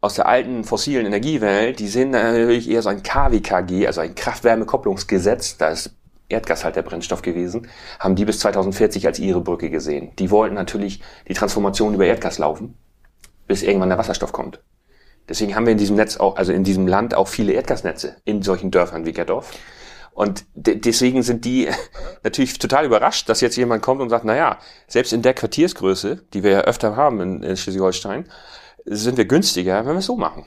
aus 0.00 0.14
der 0.14 0.26
alten 0.26 0.64
fossilen 0.64 1.06
Energiewelt, 1.06 1.78
die 1.78 1.88
sind 1.88 2.10
natürlich 2.10 2.68
eher 2.70 2.82
so 2.82 2.88
ein 2.88 3.02
KWKG, 3.02 3.86
also 3.86 4.00
ein 4.00 4.14
Kraft-Wärme-Kopplungsgesetz, 4.14 5.58
da 5.58 5.68
ist 5.68 5.94
Erdgas 6.28 6.64
halt 6.64 6.76
der 6.76 6.82
Brennstoff 6.82 7.22
gewesen, 7.22 7.68
haben 7.98 8.14
die 8.14 8.24
bis 8.24 8.38
2040 8.38 9.06
als 9.06 9.18
ihre 9.18 9.40
Brücke 9.40 9.68
gesehen. 9.68 10.12
Die 10.18 10.30
wollten 10.30 10.54
natürlich 10.54 11.02
die 11.28 11.34
Transformation 11.34 11.94
über 11.94 12.06
Erdgas 12.06 12.38
laufen, 12.38 12.76
bis 13.46 13.62
irgendwann 13.62 13.90
der 13.90 13.98
Wasserstoff 13.98 14.32
kommt. 14.32 14.60
Deswegen 15.30 15.54
haben 15.54 15.64
wir 15.64 15.72
in 15.72 15.78
diesem 15.78 15.94
Netz 15.94 16.16
auch, 16.16 16.36
also 16.36 16.52
in 16.52 16.64
diesem 16.64 16.88
Land 16.88 17.14
auch 17.14 17.28
viele 17.28 17.52
Erdgasnetze 17.52 18.16
in 18.24 18.42
solchen 18.42 18.72
Dörfern 18.72 19.06
wie 19.06 19.12
Gerdorf. 19.12 19.52
Und 20.12 20.44
deswegen 20.54 21.22
sind 21.22 21.44
die 21.44 21.68
natürlich 22.24 22.58
total 22.58 22.84
überrascht, 22.84 23.28
dass 23.28 23.40
jetzt 23.40 23.56
jemand 23.56 23.80
kommt 23.80 24.02
und 24.02 24.10
sagt, 24.10 24.24
na 24.24 24.36
ja, 24.36 24.58
selbst 24.88 25.12
in 25.12 25.22
der 25.22 25.32
Quartiersgröße, 25.32 26.24
die 26.34 26.42
wir 26.42 26.50
ja 26.50 26.60
öfter 26.62 26.96
haben 26.96 27.20
in, 27.20 27.42
in 27.44 27.56
Schleswig-Holstein, 27.56 28.24
sind 28.84 29.16
wir 29.16 29.24
günstiger, 29.24 29.86
wenn 29.86 29.92
wir 29.92 30.00
es 30.00 30.06
so 30.06 30.16
machen. 30.16 30.44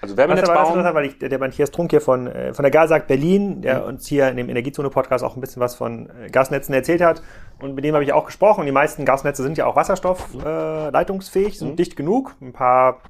Also 0.00 0.16
Wärmenetz 0.16 0.46
bauen. 0.46 0.82
Das 0.82 0.94
weil 0.94 1.06
ich, 1.06 1.18
der 1.18 1.38
Matthias 1.38 1.70
Trunk 1.70 1.90
hier 1.90 2.00
von, 2.00 2.28
äh, 2.28 2.54
von 2.54 2.62
der 2.62 2.70
Gasag 2.70 3.08
Berlin, 3.08 3.62
der 3.62 3.82
mhm. 3.82 3.88
uns 3.88 4.06
hier 4.06 4.28
in 4.28 4.36
dem 4.36 4.48
Energiezone-Podcast 4.48 5.24
auch 5.24 5.36
ein 5.36 5.40
bisschen 5.40 5.60
was 5.60 5.74
von 5.74 6.08
äh, 6.08 6.28
Gasnetzen 6.30 6.72
erzählt 6.72 7.00
hat. 7.00 7.22
Und 7.60 7.74
mit 7.74 7.84
dem 7.84 7.94
habe 7.94 8.04
ich 8.04 8.12
auch 8.12 8.26
gesprochen. 8.26 8.64
Die 8.66 8.72
meisten 8.72 9.04
Gasnetze 9.04 9.42
sind 9.42 9.58
ja 9.58 9.66
auch 9.66 9.76
wasserstoffleitungsfähig, 9.76 11.48
mhm. 11.48 11.52
äh, 11.52 11.58
sind 11.58 11.70
mhm. 11.70 11.76
dicht 11.76 11.96
genug. 11.96 12.34
Ein 12.40 12.52
paar 12.52 13.00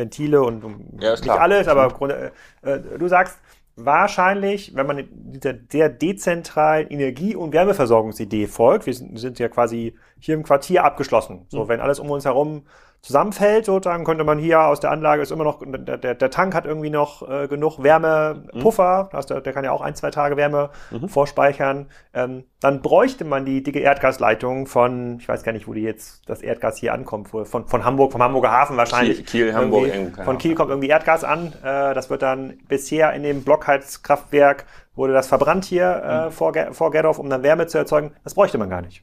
Ventile 0.00 0.42
und, 0.42 0.62
ja, 1.00 1.12
nicht 1.12 1.22
klar. 1.22 1.40
alles, 1.40 1.68
aber 1.68 1.94
äh, 2.10 2.30
äh, 2.62 2.98
du 2.98 3.06
sagst, 3.08 3.38
wahrscheinlich, 3.76 4.74
wenn 4.74 4.86
man 4.86 5.08
dieser 5.10 5.54
sehr 5.68 5.88
dezentralen 5.88 6.88
Energie- 6.88 7.36
und 7.36 7.52
Wärmeversorgungsidee 7.52 8.46
folgt, 8.46 8.86
wir 8.86 8.94
sind, 8.94 9.18
sind 9.18 9.38
ja 9.38 9.48
quasi 9.48 9.94
hier 10.18 10.34
im 10.34 10.42
Quartier 10.42 10.84
abgeschlossen. 10.84 11.46
So, 11.48 11.64
mhm. 11.64 11.68
wenn 11.68 11.80
alles 11.80 12.00
um 12.00 12.10
uns 12.10 12.24
herum 12.24 12.62
zusammenfällt, 13.02 13.64
sozusagen 13.64 14.04
könnte 14.04 14.24
man 14.24 14.38
hier 14.38 14.60
aus 14.66 14.80
der 14.80 14.90
Anlage 14.90 15.22
ist 15.22 15.32
immer 15.32 15.44
noch, 15.44 15.62
der, 15.64 16.14
der, 16.14 16.30
Tank 16.30 16.54
hat 16.54 16.66
irgendwie 16.66 16.90
noch 16.90 17.26
äh, 17.28 17.48
genug 17.48 17.82
Wärmepuffer, 17.82 19.08
mhm. 19.12 19.26
der, 19.26 19.40
der 19.40 19.52
kann 19.52 19.64
ja 19.64 19.72
auch 19.72 19.80
ein, 19.80 19.94
zwei 19.94 20.10
Tage 20.10 20.36
Wärme 20.36 20.70
mhm. 20.90 21.08
vorspeichern. 21.08 21.86
Ähm, 22.12 22.44
dann 22.60 22.82
bräuchte 22.82 23.24
man 23.24 23.46
die 23.46 23.62
dicke 23.62 23.78
Erdgasleitung 23.78 24.66
von, 24.66 25.18
ich 25.18 25.28
weiß 25.28 25.42
gar 25.44 25.52
nicht, 25.52 25.66
wo 25.66 25.72
die 25.72 25.80
jetzt 25.80 26.28
das 26.28 26.42
Erdgas 26.42 26.76
hier 26.76 26.92
ankommt, 26.92 27.28
von, 27.28 27.46
von 27.46 27.84
Hamburg, 27.84 28.12
vom 28.12 28.22
Hamburger 28.22 28.50
Hafen 28.50 28.76
wahrscheinlich. 28.76 29.24
Kiel, 29.24 29.46
Kiel 29.46 29.54
Hamburg. 29.54 29.90
Von 30.22 30.36
Kiel 30.36 30.54
kommt 30.54 30.68
irgendwie 30.68 30.88
Erdgas 30.88 31.24
an. 31.24 31.54
Äh, 31.62 31.94
das 31.94 32.10
wird 32.10 32.20
dann 32.22 32.58
bisher 32.68 33.14
in 33.14 33.22
dem 33.22 33.44
Blockheizkraftwerk 33.44 34.66
wurde 34.94 35.14
das 35.14 35.28
verbrannt 35.28 35.64
hier 35.64 36.02
äh, 36.04 36.26
mhm. 36.26 36.32
vor, 36.32 36.52
vor 36.72 36.90
Gerdorf, 36.90 37.18
um 37.18 37.30
dann 37.30 37.42
Wärme 37.42 37.66
zu 37.66 37.78
erzeugen. 37.78 38.12
Das 38.22 38.34
bräuchte 38.34 38.58
man 38.58 38.68
gar 38.68 38.82
nicht. 38.82 39.02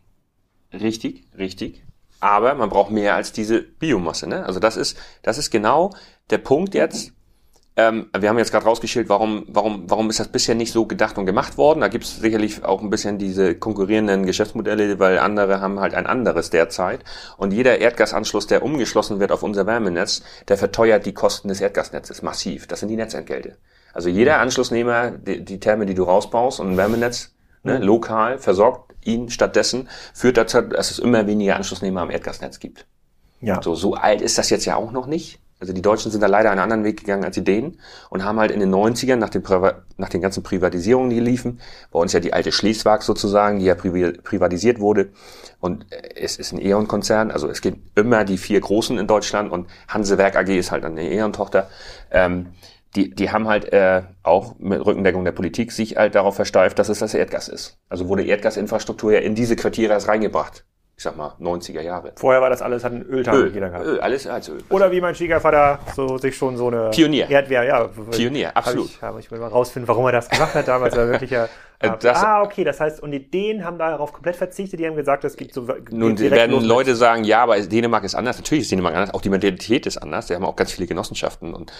Richtig, 0.71 1.23
richtig. 1.37 1.86
Aber 2.19 2.55
man 2.55 2.69
braucht 2.69 2.91
mehr 2.91 3.15
als 3.15 3.31
diese 3.31 3.61
Biomasse. 3.61 4.27
Ne? 4.27 4.45
Also 4.45 4.59
das 4.59 4.77
ist, 4.77 4.97
das 5.21 5.37
ist 5.37 5.51
genau 5.51 5.91
der 6.29 6.39
Punkt 6.39 6.73
jetzt. 6.73 7.13
Ähm, 7.79 8.09
wir 8.17 8.29
haben 8.29 8.39
jetzt 8.39 8.51
gerade 8.51 8.65
rausgeschildert, 8.65 9.07
warum, 9.07 9.45
warum, 9.49 9.83
warum 9.87 10.09
ist 10.09 10.19
das 10.19 10.29
bisher 10.29 10.55
nicht 10.55 10.71
so 10.71 10.87
gedacht 10.87 11.19
und 11.19 11.27
gemacht 11.27 11.59
worden. 11.59 11.81
Da 11.81 11.89
gibt 11.89 12.05
es 12.05 12.17
sicherlich 12.17 12.65
auch 12.65 12.81
ein 12.81 12.89
bisschen 12.89 13.19
diese 13.19 13.53
konkurrierenden 13.53 14.25
Geschäftsmodelle, 14.25 14.97
weil 14.97 15.19
andere 15.19 15.61
haben 15.61 15.79
halt 15.79 15.93
ein 15.93 16.07
anderes 16.07 16.49
derzeit. 16.49 17.01
Und 17.37 17.53
jeder 17.53 17.77
Erdgasanschluss, 17.77 18.47
der 18.47 18.63
umgeschlossen 18.63 19.19
wird 19.19 19.31
auf 19.31 19.43
unser 19.43 19.67
Wärmenetz, 19.67 20.23
der 20.47 20.57
verteuert 20.57 21.05
die 21.05 21.13
Kosten 21.13 21.49
des 21.49 21.61
Erdgasnetzes 21.61 22.23
massiv. 22.23 22.65
Das 22.65 22.79
sind 22.79 22.89
die 22.89 22.95
Netzentgelte. 22.95 23.57
Also 23.93 24.09
jeder 24.09 24.39
Anschlussnehmer, 24.39 25.11
die, 25.11 25.45
die 25.45 25.59
Therme, 25.59 25.85
die 25.85 25.93
du 25.93 26.03
rausbaust 26.03 26.59
und 26.59 26.71
ein 26.71 26.77
Wärmenetz 26.77 27.35
ne, 27.61 27.77
lokal 27.77 28.39
versorgt 28.39 28.86
ihn 29.07 29.29
stattdessen, 29.29 29.89
führt 30.13 30.37
dazu, 30.37 30.61
dass 30.61 30.91
es 30.91 30.99
immer 30.99 31.25
weniger 31.25 31.55
Anschlussnehmer 31.55 32.01
am 32.01 32.11
Erdgasnetz 32.11 32.59
gibt. 32.59 32.85
Ja. 33.41 33.61
So, 33.61 33.75
so 33.75 33.95
alt 33.95 34.21
ist 34.21 34.37
das 34.37 34.49
jetzt 34.49 34.65
ja 34.65 34.75
auch 34.75 34.91
noch 34.91 35.07
nicht. 35.07 35.39
Also 35.59 35.73
die 35.73 35.81
Deutschen 35.81 36.11
sind 36.11 36.21
da 36.21 36.27
leider 36.27 36.51
einen 36.51 36.59
anderen 36.59 36.83
Weg 36.83 36.99
gegangen 36.99 37.23
als 37.23 37.33
die 37.33 37.43
Dänen 37.43 37.79
und 38.11 38.23
haben 38.23 38.39
halt 38.39 38.51
in 38.51 38.59
den 38.59 38.71
90ern 38.71 39.15
nach 39.15 39.29
den, 39.29 39.41
Priva 39.41 39.81
nach 39.97 40.09
den 40.09 40.21
ganzen 40.21 40.43
Privatisierungen, 40.43 41.09
die 41.09 41.19
liefen, 41.19 41.59
bei 41.91 41.99
uns 41.99 42.13
ja 42.13 42.19
die 42.19 42.31
alte 42.31 42.51
Schleswag 42.51 43.01
sozusagen, 43.01 43.57
die 43.57 43.65
ja 43.65 43.73
privatisiert 43.73 44.79
wurde 44.79 45.09
und 45.59 45.87
es 46.15 46.37
ist 46.37 46.51
ein 46.51 46.63
E.ON-Konzern, 46.63 47.31
also 47.31 47.49
es 47.49 47.61
gibt 47.61 47.97
immer 47.97 48.23
die 48.23 48.37
vier 48.37 48.59
Großen 48.59 48.99
in 48.99 49.07
Deutschland 49.07 49.51
und 49.51 49.67
Hansewerk 49.87 50.35
AG 50.35 50.49
ist 50.49 50.71
halt 50.71 50.85
eine 50.85 51.11
E.ON-Tochter. 51.11 51.69
Ähm, 52.11 52.47
die, 52.97 53.11
die 53.11 53.31
haben 53.31 53.47
halt 53.47 53.71
äh, 53.71 54.01
auch 54.23 54.55
mit 54.59 54.85
Rückendeckung 54.85 55.23
der 55.23 55.31
Politik 55.31 55.71
sich 55.71 55.95
halt 55.95 56.15
darauf 56.15 56.35
versteift, 56.35 56.79
dass 56.79 56.89
es 56.89 56.99
das 56.99 57.13
Erdgas 57.13 57.47
ist. 57.47 57.77
Also 57.87 58.09
wurde 58.09 58.25
Erdgasinfrastruktur 58.25 59.13
ja 59.13 59.19
in 59.19 59.35
diese 59.35 59.55
Quartiere 59.55 59.93
erst 59.93 60.07
reingebracht 60.07 60.65
ich 60.97 61.03
sag 61.03 61.15
mal, 61.15 61.35
90er 61.39 61.81
Jahre. 61.81 62.13
Vorher 62.15 62.41
war 62.41 62.49
das 62.49 62.63
alles, 62.63 62.83
hat 62.83 62.91
ein 62.91 63.03
Öltank 63.03 63.37
Öl, 63.37 63.53
jeder 63.53 63.69
gehabt. 63.69 63.85
Öl, 63.85 63.99
alles 63.99 64.25
als 64.25 64.49
Öl. 64.49 64.63
Oder 64.69 64.91
wie 64.91 64.99
mein 64.99 65.13
Schwiegervater 65.13 65.77
so 65.95 66.17
sich 66.17 66.35
schon 66.35 66.57
so 66.57 66.69
eine 66.69 66.89
Pionier. 66.89 67.29
Erdwehr, 67.29 67.63
ja. 67.65 67.87
Pionier, 68.09 68.57
absolut. 68.57 68.87
Hab 68.87 68.95
ich, 68.95 69.01
hab 69.03 69.19
ich 69.19 69.31
will 69.31 69.37
mal 69.37 69.49
rausfinden, 69.49 69.87
warum 69.87 70.07
er 70.07 70.13
das 70.13 70.27
gemacht 70.27 70.55
hat 70.55 70.67
damals. 70.67 70.95
Er 70.95 71.07
wirklich 71.07 71.29
ja 71.29 71.47
äh, 71.79 71.91
das, 71.99 72.23
ah, 72.23 72.41
okay, 72.41 72.63
das 72.63 72.79
heißt, 72.79 73.03
und 73.03 73.11
die 73.11 73.29
Dänen 73.29 73.63
haben 73.63 73.77
darauf 73.77 74.11
komplett 74.11 74.35
verzichtet, 74.35 74.79
die 74.79 74.87
haben 74.87 74.95
gesagt, 74.95 75.23
es 75.25 75.37
gibt 75.37 75.53
so. 75.53 75.67
Nun 75.91 76.17
werden 76.17 76.63
Leute 76.63 76.95
sagen, 76.95 77.23
ja, 77.23 77.43
aber 77.43 77.59
Dänemark 77.59 78.03
ist 78.03 78.15
anders. 78.15 78.37
Natürlich 78.37 78.63
ist 78.63 78.71
Dänemark 78.71 78.95
anders, 78.95 79.13
auch 79.13 79.21
die 79.21 79.29
Mentalität 79.29 79.85
ist 79.85 79.97
anders. 79.97 80.25
Die 80.25 80.33
haben 80.33 80.43
auch 80.43 80.55
ganz 80.55 80.71
viele 80.71 80.87
Genossenschaften. 80.87 81.53
Und 81.53 81.71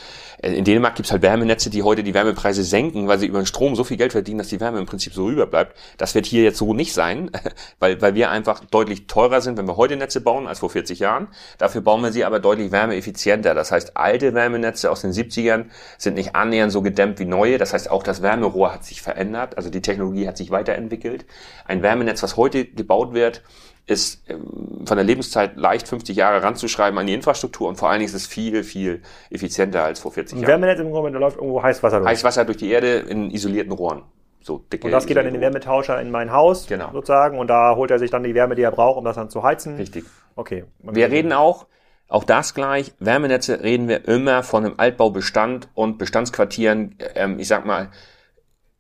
äh, 0.43 0.53
in 0.53 0.65
Dänemark 0.65 0.93
gibt's 0.95 1.11
halt 1.11 1.23
Wärmenetze, 1.23 1.71
die 1.71 1.81
heute 1.81 2.03
die 2.03 2.13
Wärmepreise 2.13 2.63
senken, 2.63 3.07
weil 3.07 3.17
sie 3.17 3.25
über 3.25 3.39
den 3.39 3.47
Strom 3.47 3.75
so 3.75 3.83
viel 3.83 3.97
Geld 3.97 4.11
verdienen, 4.11 4.37
dass 4.37 4.49
die 4.49 4.59
Wärme 4.59 4.77
im 4.77 4.85
Prinzip 4.85 5.15
so 5.15 5.25
rüberbleibt. 5.25 5.75
Das 5.97 6.13
wird 6.13 6.27
hier 6.27 6.43
jetzt 6.43 6.59
so 6.59 6.75
nicht 6.75 6.93
sein, 6.93 7.31
weil, 7.79 7.99
weil 7.99 8.13
wir 8.13 8.29
einfach 8.29 8.63
deutlich 8.65 9.07
teurer 9.07 9.41
sind, 9.41 9.57
wenn 9.57 9.67
wir 9.67 9.77
heute 9.77 9.95
Netze 9.95 10.21
bauen, 10.21 10.45
als 10.45 10.59
vor 10.59 10.69
40 10.69 10.99
Jahren. 10.99 11.27
Dafür 11.57 11.81
bauen 11.81 12.03
wir 12.03 12.11
sie 12.11 12.23
aber 12.23 12.39
deutlich 12.39 12.71
wärmeeffizienter. 12.71 13.55
Das 13.55 13.71
heißt, 13.71 13.97
alte 13.97 14.35
Wärmenetze 14.35 14.91
aus 14.91 15.01
den 15.01 15.11
70ern 15.11 15.65
sind 15.97 16.13
nicht 16.13 16.35
annähernd 16.35 16.71
so 16.71 16.83
gedämmt 16.83 17.17
wie 17.17 17.25
neue. 17.25 17.57
Das 17.57 17.73
heißt, 17.73 17.89
auch 17.89 18.03
das 18.03 18.21
Wärmerohr 18.21 18.75
hat 18.75 18.85
sich 18.85 19.01
verändert. 19.01 19.57
Also 19.57 19.71
die 19.71 19.86
Technologie 19.87 20.27
hat 20.27 20.37
sich 20.37 20.51
weiter 20.51 20.67
weiterentwickelt. 20.67 21.25
Ein 21.65 21.81
Wärmenetz, 21.81 22.21
was 22.23 22.37
heute 22.37 22.65
gebaut 22.65 23.13
wird, 23.13 23.43
ist 23.85 24.29
ähm, 24.29 24.85
von 24.85 24.97
der 24.97 25.05
Lebenszeit 25.05 25.55
leicht 25.55 25.87
50 25.87 26.15
Jahre 26.15 26.43
ranzuschreiben 26.43 26.99
an 26.99 27.07
die 27.07 27.13
Infrastruktur 27.13 27.69
und 27.69 27.77
vor 27.77 27.89
allen 27.89 27.99
Dingen 27.99 28.09
ist 28.09 28.15
es 28.15 28.27
viel, 28.27 28.63
viel 28.63 29.01
effizienter 29.29 29.83
als 29.83 29.99
vor 29.99 30.11
40 30.11 30.37
Jahren. 30.37 30.43
Ein 30.43 30.47
Wärmenetz 30.49 30.79
im 30.79 30.89
Moment, 30.89 31.15
da 31.15 31.19
läuft 31.19 31.37
irgendwo 31.37 31.63
Heißwasser 31.63 31.99
durch. 31.99 32.09
Heißwasser 32.09 32.45
durch 32.45 32.57
die 32.57 32.69
Erde 32.69 32.97
in 32.97 33.31
isolierten 33.31 33.71
Rohren. 33.71 34.03
So 34.41 34.63
und 34.81 34.91
das 34.91 35.05
geht 35.05 35.17
dann 35.17 35.25
in 35.25 35.33
den 35.33 35.41
Wärmetauscher 35.41 35.99
in 35.99 36.09
mein 36.09 36.31
Haus 36.31 36.67
genau. 36.67 36.91
sozusagen 36.93 37.37
und 37.37 37.47
da 37.47 37.75
holt 37.75 37.91
er 37.91 37.99
sich 37.99 38.11
dann 38.11 38.23
die 38.23 38.33
Wärme, 38.33 38.55
die 38.55 38.61
er 38.61 38.71
braucht, 38.71 38.97
um 38.97 39.03
das 39.03 39.15
dann 39.15 39.29
zu 39.29 39.43
heizen. 39.43 39.75
Richtig. 39.75 40.05
Okay. 40.35 40.63
Wir 40.79 41.11
reden 41.11 41.33
auch, 41.33 41.65
auch 42.07 42.23
das 42.23 42.53
gleich, 42.53 42.93
Wärmenetze 42.99 43.61
reden 43.61 43.89
wir 43.89 44.07
immer 44.07 44.43
von 44.43 44.63
einem 44.63 44.75
Altbaubestand 44.77 45.67
und 45.73 45.97
Bestandsquartieren, 45.97 46.95
ähm, 47.15 47.39
ich 47.39 47.49
sag 47.49 47.65
mal, 47.65 47.89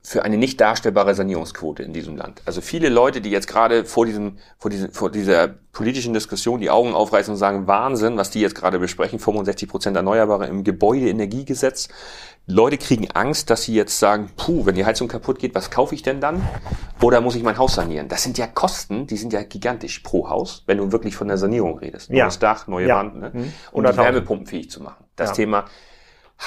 für 0.07 0.23
eine 0.23 0.37
nicht 0.37 0.61
darstellbare 0.61 1.13
Sanierungsquote 1.15 1.83
in 1.83 1.91
diesem 1.91 2.15
Land. 2.15 2.41
Also 2.45 2.61
viele 2.61 2.87
Leute, 2.87 3.19
die 3.19 3.29
jetzt 3.29 3.45
gerade 3.45 3.83
vor 3.83 4.05
diesem, 4.05 4.37
vor 4.57 4.71
diesem, 4.71 4.93
vor 4.93 5.11
dieser 5.11 5.49
politischen 5.73 6.13
Diskussion 6.13 6.61
die 6.61 6.69
Augen 6.69 6.93
aufreißen 6.93 7.33
und 7.33 7.37
sagen, 7.37 7.67
Wahnsinn, 7.67 8.15
was 8.15 8.29
die 8.29 8.39
jetzt 8.39 8.55
gerade 8.55 8.79
besprechen, 8.79 9.19
65 9.19 9.67
Prozent 9.67 9.97
Erneuerbare 9.97 10.47
im 10.47 10.63
Gebäudeenergiegesetz. 10.63 11.89
Leute 12.45 12.77
kriegen 12.77 13.11
Angst, 13.11 13.49
dass 13.49 13.63
sie 13.63 13.75
jetzt 13.75 13.99
sagen, 13.99 14.31
puh, 14.37 14.65
wenn 14.65 14.75
die 14.75 14.85
Heizung 14.85 15.09
kaputt 15.09 15.39
geht, 15.39 15.53
was 15.55 15.71
kaufe 15.71 15.93
ich 15.93 16.03
denn 16.03 16.21
dann? 16.21 16.41
Oder 17.01 17.19
muss 17.19 17.35
ich 17.35 17.43
mein 17.43 17.57
Haus 17.57 17.75
sanieren? 17.75 18.07
Das 18.07 18.23
sind 18.23 18.37
ja 18.37 18.47
Kosten, 18.47 19.07
die 19.07 19.17
sind 19.17 19.33
ja 19.33 19.43
gigantisch 19.43 19.99
pro 19.99 20.29
Haus, 20.29 20.63
wenn 20.67 20.77
du 20.77 20.93
wirklich 20.93 21.17
von 21.17 21.27
der 21.27 21.37
Sanierung 21.37 21.79
redest. 21.79 22.11
Ja. 22.11 22.23
Neues 22.23 22.39
Dach, 22.39 22.67
neue 22.67 22.87
ja. 22.87 22.95
Wand, 22.95 23.17
ne? 23.17 23.31
Mhm. 23.33 23.53
um 23.73 23.83
die 23.83 23.97
Wärmepumpen 23.97 24.47
fähig 24.47 24.71
zu 24.71 24.81
machen. 24.81 25.03
Das 25.17 25.31
ja. 25.31 25.35
Thema 25.35 25.65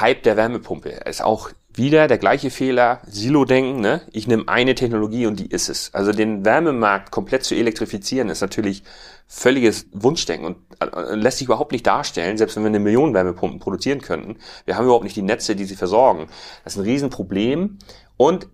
Hype 0.00 0.22
der 0.22 0.38
Wärmepumpe 0.38 0.88
ist 0.88 1.22
auch 1.22 1.50
wieder 1.75 2.09
der 2.09 2.18
gleiche 2.18 2.51
Fehler, 2.51 3.01
Silo-Denken, 3.07 3.81
ne? 3.81 4.03
Ich 4.12 4.27
nehme 4.27 4.49
eine 4.49 4.75
Technologie 4.75 5.27
und 5.27 5.39
die 5.39 5.47
ist 5.47 5.68
es. 5.68 5.95
Also 5.95 6.12
den 6.12 6.45
Wärmemarkt 6.45 7.11
komplett 7.11 7.45
zu 7.45 7.55
elektrifizieren, 7.55 8.29
ist 8.29 8.41
natürlich 8.41 8.83
völliges 9.27 9.87
Wunschdenken 9.93 10.47
und 10.47 10.57
äh, 10.81 11.14
lässt 11.14 11.39
sich 11.39 11.47
überhaupt 11.47 11.73
nicht 11.73 11.87
darstellen, 11.87 12.37
selbst 12.37 12.57
wenn 12.57 12.64
wir 12.64 12.68
eine 12.68 12.81
Million 12.81 13.14
Wärmepumpen 13.14 13.61
produzieren 13.61 14.01
könnten. 14.01 14.39
Wir 14.64 14.77
haben 14.77 14.85
überhaupt 14.85 15.05
nicht 15.05 15.16
die 15.16 15.23
Netze, 15.23 15.55
die 15.55 15.64
sie 15.64 15.77
versorgen. 15.77 16.27
Das 16.64 16.75
ist 16.75 16.81
ein 16.81 16.85
Riesenproblem 16.85 17.79
und 18.16 18.49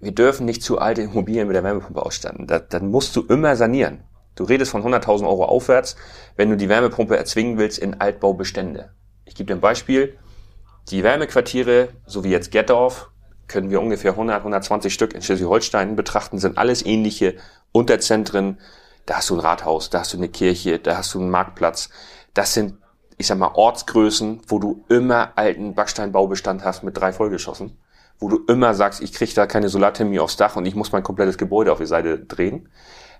wir 0.00 0.12
dürfen 0.12 0.46
nicht 0.46 0.62
zu 0.62 0.78
alte 0.78 1.02
Immobilien 1.02 1.48
mit 1.48 1.56
der 1.56 1.64
Wärmepumpe 1.64 2.04
ausstatten. 2.04 2.46
Da, 2.46 2.60
dann 2.60 2.90
musst 2.90 3.16
du 3.16 3.22
immer 3.22 3.56
sanieren. 3.56 4.04
Du 4.36 4.44
redest 4.44 4.70
von 4.70 4.82
100.000 4.82 5.26
Euro 5.26 5.44
aufwärts, 5.44 5.96
wenn 6.36 6.48
du 6.48 6.56
die 6.56 6.68
Wärmepumpe 6.68 7.16
erzwingen 7.16 7.58
willst 7.58 7.78
in 7.78 8.00
Altbaubestände. 8.00 8.90
Ich 9.24 9.34
gebe 9.34 9.48
dir 9.48 9.54
ein 9.54 9.60
Beispiel. 9.60 10.16
Die 10.88 11.04
Wärmequartiere, 11.04 11.90
so 12.06 12.24
wie 12.24 12.30
jetzt 12.30 12.50
Gettorf, 12.50 13.10
können 13.50 13.70
wir 13.70 13.80
ungefähr 13.80 14.12
100, 14.12 14.38
120 14.38 14.94
Stück 14.94 15.12
in 15.12 15.22
Schleswig-Holstein 15.22 15.96
betrachten, 15.96 16.38
sind 16.38 16.56
alles 16.56 16.84
ähnliche 16.84 17.34
Unterzentren. 17.72 18.58
Da 19.06 19.16
hast 19.16 19.30
du 19.30 19.34
ein 19.34 19.40
Rathaus, 19.40 19.90
da 19.90 20.00
hast 20.00 20.12
du 20.12 20.16
eine 20.16 20.28
Kirche, 20.28 20.78
da 20.78 20.96
hast 20.96 21.14
du 21.14 21.20
einen 21.20 21.30
Marktplatz. 21.30 21.90
Das 22.32 22.54
sind, 22.54 22.74
ich 23.18 23.26
sag 23.26 23.38
mal, 23.38 23.50
Ortsgrößen, 23.52 24.42
wo 24.46 24.58
du 24.58 24.84
immer 24.88 25.32
alten 25.36 25.74
Backsteinbaubestand 25.74 26.64
hast 26.64 26.82
mit 26.84 26.96
drei 26.96 27.12
Vollgeschossen, 27.12 27.76
wo 28.18 28.28
du 28.28 28.44
immer 28.46 28.74
sagst, 28.74 29.02
ich 29.02 29.12
kriege 29.12 29.34
da 29.34 29.46
keine 29.46 29.68
Solarthermie 29.68 30.20
aufs 30.20 30.36
Dach 30.36 30.56
und 30.56 30.64
ich 30.66 30.76
muss 30.76 30.92
mein 30.92 31.02
komplettes 31.02 31.36
Gebäude 31.36 31.72
auf 31.72 31.78
die 31.78 31.86
Seite 31.86 32.18
drehen. 32.18 32.68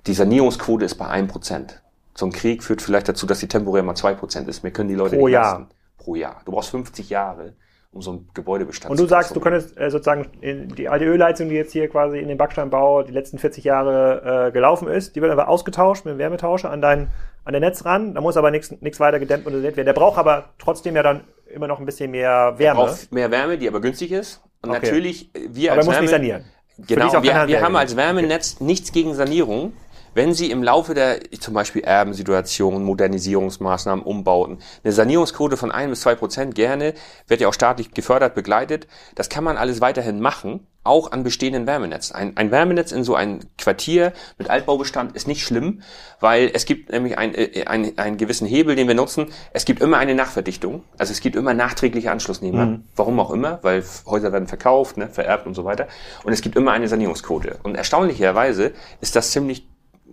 Die 0.06 0.14
Sanierungsquote 0.14 0.84
ist 0.84 0.94
bei 0.94 1.08
einem 1.08 1.28
Prozent. 1.28 1.82
So 2.14 2.26
ein 2.26 2.32
Krieg 2.32 2.62
führt 2.62 2.82
vielleicht 2.82 3.08
dazu, 3.08 3.26
dass 3.26 3.40
die 3.40 3.48
temporär 3.48 3.82
mal 3.82 3.94
zwei 3.94 4.14
Prozent 4.14 4.48
ist. 4.48 4.62
Mir 4.62 4.70
können 4.70 4.88
die 4.88 4.94
Leute 4.94 5.16
Pro 5.16 5.26
nicht 5.26 5.34
Jahr. 5.34 5.60
Leisten 5.60 5.79
pro 6.00 6.16
Jahr. 6.16 6.42
Du 6.44 6.52
brauchst 6.52 6.70
50 6.70 7.10
Jahre, 7.10 7.54
um 7.92 8.02
so 8.02 8.12
ein 8.12 8.28
Gebäudebestand 8.34 8.90
Und 8.90 8.98
du 8.98 9.06
sagst, 9.06 9.36
du 9.36 9.40
könntest 9.40 9.78
äh, 9.78 9.90
sozusagen 9.90 10.26
die 10.42 10.88
alte 10.88 11.04
Ölheizung, 11.04 11.48
die 11.48 11.54
jetzt 11.54 11.72
hier 11.72 11.88
quasi 11.88 12.18
in 12.18 12.28
den 12.28 12.38
Backsteinbau 12.38 13.02
die 13.02 13.12
letzten 13.12 13.38
40 13.38 13.62
Jahre 13.64 14.48
äh, 14.48 14.52
gelaufen 14.52 14.88
ist, 14.88 15.14
die 15.14 15.20
wird 15.20 15.30
einfach 15.30 15.46
ausgetauscht 15.46 16.04
mit 16.04 16.12
einem 16.12 16.18
Wärmetauscher 16.18 16.70
an 16.70 16.80
dein 16.80 17.08
an 17.44 17.52
der 17.52 17.60
Netz 17.60 17.84
ran. 17.84 18.14
Da 18.14 18.20
muss 18.20 18.36
aber 18.36 18.50
nichts 18.50 19.00
weiter 19.00 19.18
gedämmt 19.18 19.46
und 19.46 19.62
werden. 19.62 19.84
Der 19.84 19.92
braucht 19.92 20.18
aber 20.18 20.50
trotzdem 20.58 20.96
ja 20.96 21.02
dann 21.02 21.22
immer 21.52 21.66
noch 21.66 21.78
ein 21.78 21.86
bisschen 21.86 22.10
mehr 22.10 22.54
Wärme. 22.58 22.80
Der 22.80 22.86
braucht 22.86 23.12
mehr 23.12 23.30
Wärme, 23.30 23.58
die 23.58 23.68
aber 23.68 23.80
günstig 23.80 24.12
ist. 24.12 24.42
Und 24.62 24.70
okay. 24.70 24.80
natürlich, 24.82 25.34
äh, 25.34 25.48
wir 25.50 25.72
aber 25.72 25.80
als 25.80 25.88
Wärme, 25.88 26.00
nicht 26.00 26.10
sanieren. 26.10 26.44
Genau, 26.86 27.22
wir, 27.22 27.48
wir 27.48 27.60
haben 27.62 27.76
als 27.76 27.96
Wärmenetz 27.96 28.60
nichts 28.60 28.92
gegen 28.92 29.14
Sanierung 29.14 29.72
wenn 30.14 30.34
Sie 30.34 30.50
im 30.50 30.62
Laufe 30.62 30.94
der 30.94 31.20
zum 31.40 31.54
Beispiel 31.54 31.82
Erbensituationen, 31.82 32.84
Modernisierungsmaßnahmen, 32.84 34.04
Umbauten 34.04 34.58
eine 34.82 34.92
Sanierungsquote 34.92 35.56
von 35.56 35.70
ein 35.72 35.90
bis 35.90 36.00
zwei 36.00 36.14
Prozent 36.14 36.54
gerne, 36.54 36.94
wird 37.26 37.40
ja 37.40 37.48
auch 37.48 37.54
staatlich 37.54 37.92
gefördert, 37.92 38.34
begleitet, 38.34 38.86
das 39.14 39.28
kann 39.28 39.44
man 39.44 39.56
alles 39.56 39.80
weiterhin 39.80 40.20
machen, 40.20 40.66
auch 40.82 41.12
an 41.12 41.22
bestehenden 41.22 41.66
Wärmenetzen. 41.66 42.16
Ein, 42.16 42.36
ein 42.36 42.50
Wärmenetz 42.50 42.90
in 42.90 43.04
so 43.04 43.14
ein 43.14 43.40
Quartier 43.58 44.12
mit 44.38 44.48
Altbaubestand 44.48 45.14
ist 45.14 45.28
nicht 45.28 45.44
schlimm, 45.44 45.82
weil 46.20 46.50
es 46.54 46.64
gibt 46.64 46.90
nämlich 46.90 47.18
ein, 47.18 47.34
äh, 47.34 47.66
ein, 47.66 47.98
einen 47.98 48.16
gewissen 48.16 48.46
Hebel, 48.46 48.76
den 48.76 48.88
wir 48.88 48.94
nutzen. 48.94 49.26
Es 49.52 49.66
gibt 49.66 49.82
immer 49.82 49.98
eine 49.98 50.14
Nachverdichtung, 50.14 50.82
also 50.96 51.12
es 51.12 51.20
gibt 51.20 51.36
immer 51.36 51.52
nachträgliche 51.52 52.10
Anschlussnehmer, 52.10 52.66
mhm. 52.66 52.84
warum 52.96 53.20
auch 53.20 53.30
immer, 53.30 53.58
weil 53.62 53.84
Häuser 54.06 54.32
werden 54.32 54.48
verkauft, 54.48 54.96
ne, 54.96 55.08
vererbt 55.08 55.46
und 55.46 55.54
so 55.54 55.64
weiter. 55.64 55.86
Und 56.24 56.32
es 56.32 56.40
gibt 56.40 56.56
immer 56.56 56.72
eine 56.72 56.88
Sanierungsquote. 56.88 57.58
Und 57.62 57.74
erstaunlicherweise 57.74 58.72
ist 59.02 59.16
das 59.16 59.32
ziemlich 59.32 59.68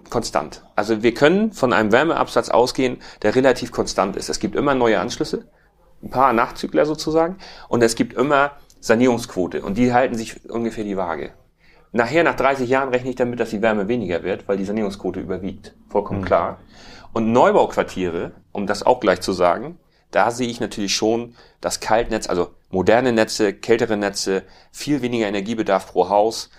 konstant. 0.09 0.63
Also 0.75 1.03
wir 1.03 1.13
können 1.13 1.51
von 1.51 1.73
einem 1.73 1.91
Wärmeabsatz 1.91 2.49
ausgehen, 2.49 2.97
der 3.21 3.35
relativ 3.35 3.71
konstant 3.71 4.15
ist. 4.15 4.29
Es 4.29 4.39
gibt 4.39 4.55
immer 4.55 4.75
neue 4.75 4.99
Anschlüsse, 4.99 5.47
ein 6.03 6.09
paar 6.09 6.33
Nachzügler 6.33 6.85
sozusagen, 6.85 7.37
und 7.69 7.83
es 7.83 7.95
gibt 7.95 8.13
immer 8.13 8.51
Sanierungsquote 8.79 9.61
und 9.61 9.77
die 9.77 9.93
halten 9.93 10.15
sich 10.15 10.49
ungefähr 10.49 10.83
die 10.83 10.97
Waage. 10.97 11.31
Nachher, 11.91 12.23
nach 12.23 12.35
30 12.35 12.69
Jahren, 12.69 12.89
rechne 12.89 13.09
ich 13.09 13.15
damit, 13.15 13.39
dass 13.39 13.49
die 13.49 13.61
Wärme 13.61 13.87
weniger 13.87 14.23
wird, 14.23 14.47
weil 14.47 14.57
die 14.57 14.65
Sanierungsquote 14.65 15.19
überwiegt. 15.19 15.73
Vollkommen 15.89 16.21
mhm. 16.21 16.25
klar. 16.25 16.59
Und 17.13 17.31
Neubauquartiere, 17.31 18.33
um 18.51 18.67
das 18.67 18.83
auch 18.83 18.99
gleich 18.99 19.21
zu 19.21 19.33
sagen, 19.33 19.79
da 20.11 20.31
sehe 20.31 20.47
ich 20.47 20.59
natürlich 20.59 20.95
schon 20.95 21.35
das 21.61 21.79
Kaltnetz, 21.79 22.29
also 22.29 22.51
moderne 22.69 23.13
Netze, 23.13 23.53
kältere 23.53 23.97
Netze, 23.97 24.43
viel 24.71 25.01
weniger 25.01 25.27
Energiebedarf 25.27 25.91
pro 25.91 26.09
Haus, 26.09 26.49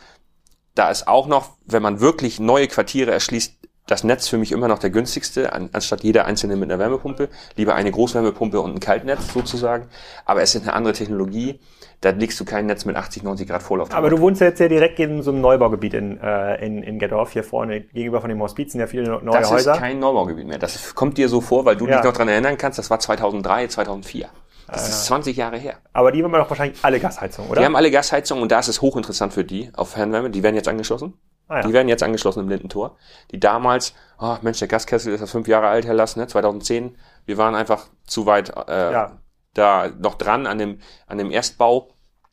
da 0.78 0.90
ist 0.90 1.08
auch 1.08 1.26
noch, 1.26 1.56
wenn 1.66 1.82
man 1.82 2.00
wirklich 2.00 2.38
neue 2.38 2.68
Quartiere 2.68 3.10
erschließt, 3.10 3.54
das 3.88 4.04
Netz 4.04 4.28
für 4.28 4.36
mich 4.36 4.52
immer 4.52 4.68
noch 4.68 4.78
der 4.78 4.90
günstigste, 4.90 5.52
anstatt 5.52 6.04
jeder 6.04 6.26
einzelne 6.26 6.56
mit 6.56 6.70
einer 6.70 6.78
Wärmepumpe. 6.78 7.30
Lieber 7.56 7.74
eine 7.74 7.90
Großwärmepumpe 7.90 8.60
und 8.60 8.74
ein 8.74 8.80
Kaltnetz 8.80 9.32
sozusagen. 9.32 9.88
Aber 10.26 10.42
es 10.42 10.54
ist 10.54 10.62
eine 10.62 10.74
andere 10.74 10.92
Technologie. 10.92 11.58
Da 12.02 12.10
legst 12.10 12.38
du 12.38 12.44
kein 12.44 12.66
Netz 12.66 12.84
mit 12.84 12.96
80, 12.96 13.24
90 13.24 13.48
Grad 13.48 13.62
Vorlauf. 13.62 13.92
Aber 13.92 14.10
du 14.10 14.20
wohnst 14.20 14.40
ja 14.40 14.48
jetzt 14.48 14.60
ja 14.60 14.68
direkt 14.68 15.00
in 15.00 15.22
so 15.22 15.32
einem 15.32 15.40
Neubaugebiet 15.40 15.94
in, 15.94 16.20
äh, 16.20 16.64
in, 16.64 16.82
in 16.82 16.98
Gettorf, 16.98 17.32
hier 17.32 17.42
vorne 17.42 17.80
gegenüber 17.80 18.20
von 18.20 18.28
dem 18.28 18.40
Hospizen, 18.40 18.78
ja 18.78 18.86
viele 18.86 19.04
neue 19.08 19.40
das 19.40 19.50
Häuser. 19.50 19.70
Das 19.70 19.78
ist 19.78 19.82
kein 19.82 19.98
Neubaugebiet 19.98 20.46
mehr. 20.46 20.58
Das 20.58 20.94
kommt 20.94 21.18
dir 21.18 21.28
so 21.28 21.40
vor, 21.40 21.64
weil 21.64 21.76
du 21.76 21.88
ja. 21.88 21.96
dich 21.96 22.04
noch 22.04 22.12
dran 22.12 22.28
erinnern 22.28 22.56
kannst, 22.56 22.78
das 22.78 22.90
war 22.90 23.00
2003, 23.00 23.66
2004. 23.68 24.28
Das 24.72 24.88
ist 24.88 25.06
20 25.06 25.36
Jahre 25.36 25.56
her. 25.56 25.78
Aber 25.92 26.12
die 26.12 26.22
haben 26.22 26.32
doch 26.32 26.48
wahrscheinlich 26.48 26.78
alle 26.82 27.00
Gasheizungen, 27.00 27.50
oder? 27.50 27.60
Die 27.60 27.64
haben 27.64 27.76
alle 27.76 27.90
Gasheizungen 27.90 28.42
und 28.42 28.52
da 28.52 28.58
ist 28.58 28.68
es 28.68 28.82
hochinteressant 28.82 29.32
für 29.32 29.44
die 29.44 29.70
auf 29.74 29.90
Fernwärme. 29.90 30.30
Die 30.30 30.42
werden 30.42 30.56
jetzt 30.56 30.68
angeschlossen. 30.68 31.14
Ah, 31.48 31.60
ja. 31.60 31.66
Die 31.66 31.72
werden 31.72 31.88
jetzt 31.88 32.02
angeschlossen 32.02 32.40
im 32.40 32.48
Lindentor. 32.48 32.96
Die 33.30 33.40
damals, 33.40 33.94
oh 34.20 34.36
Mensch, 34.42 34.58
der 34.58 34.68
Gaskessel 34.68 35.14
ist 35.14 35.20
ja 35.20 35.26
fünf 35.26 35.48
Jahre 35.48 35.68
alt, 35.68 35.86
Herr 35.86 35.94
Lass, 35.94 36.16
ne? 36.16 36.26
2010. 36.26 36.96
Wir 37.24 37.38
waren 37.38 37.54
einfach 37.54 37.86
zu 38.06 38.26
weit. 38.26 38.52
Äh, 38.68 38.92
ja. 38.92 39.12
da 39.54 39.88
noch 39.98 40.16
dran 40.16 40.46
an 40.46 40.58
dem, 40.58 40.80
an 41.06 41.16
dem 41.16 41.30
Erstbau. 41.30 41.88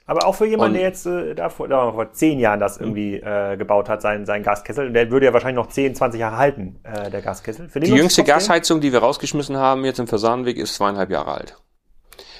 Aber 0.07 0.27
auch 0.27 0.35
für 0.35 0.45
jemanden, 0.45 0.75
der 0.75 0.83
jetzt 0.83 1.05
äh, 1.07 1.33
da 1.33 1.49
vor, 1.49 1.67
da 1.67 1.91
vor 1.91 2.11
zehn 2.11 2.39
Jahren 2.39 2.59
das 2.59 2.77
irgendwie 2.77 3.15
äh, 3.15 3.57
gebaut 3.57 3.89
hat, 3.89 4.01
seinen, 4.01 4.25
seinen 4.25 4.43
Gaskessel, 4.43 4.91
der 4.91 5.09
würde 5.09 5.25
ja 5.25 5.33
wahrscheinlich 5.33 5.63
noch 5.63 5.71
10, 5.71 5.95
20 5.95 6.19
Jahre 6.19 6.37
halten, 6.37 6.79
äh, 6.83 7.09
der 7.09 7.21
Gaskessel. 7.21 7.69
Die 7.73 7.91
jüngste 7.91 8.23
Gasheizung, 8.23 8.81
die 8.81 8.91
wir 8.91 8.99
rausgeschmissen 8.99 9.57
haben 9.57 9.83
jetzt 9.83 9.99
im 9.99 10.07
Fasanenweg, 10.07 10.57
ist 10.57 10.75
zweieinhalb 10.75 11.09
Jahre 11.09 11.31
alt. 11.31 11.57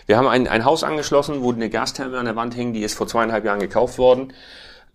Wir 0.05 0.17
haben 0.17 0.27
ein, 0.27 0.47
ein 0.47 0.65
Haus 0.65 0.83
angeschlossen, 0.83 1.41
wo 1.41 1.51
eine 1.51 1.69
Gastherme 1.69 2.17
an 2.17 2.25
der 2.25 2.35
Wand 2.35 2.53
hing, 2.53 2.73
die 2.73 2.83
ist 2.83 2.95
vor 2.95 3.07
zweieinhalb 3.07 3.45
Jahren 3.45 3.59
gekauft 3.59 3.97
worden. 3.97 4.33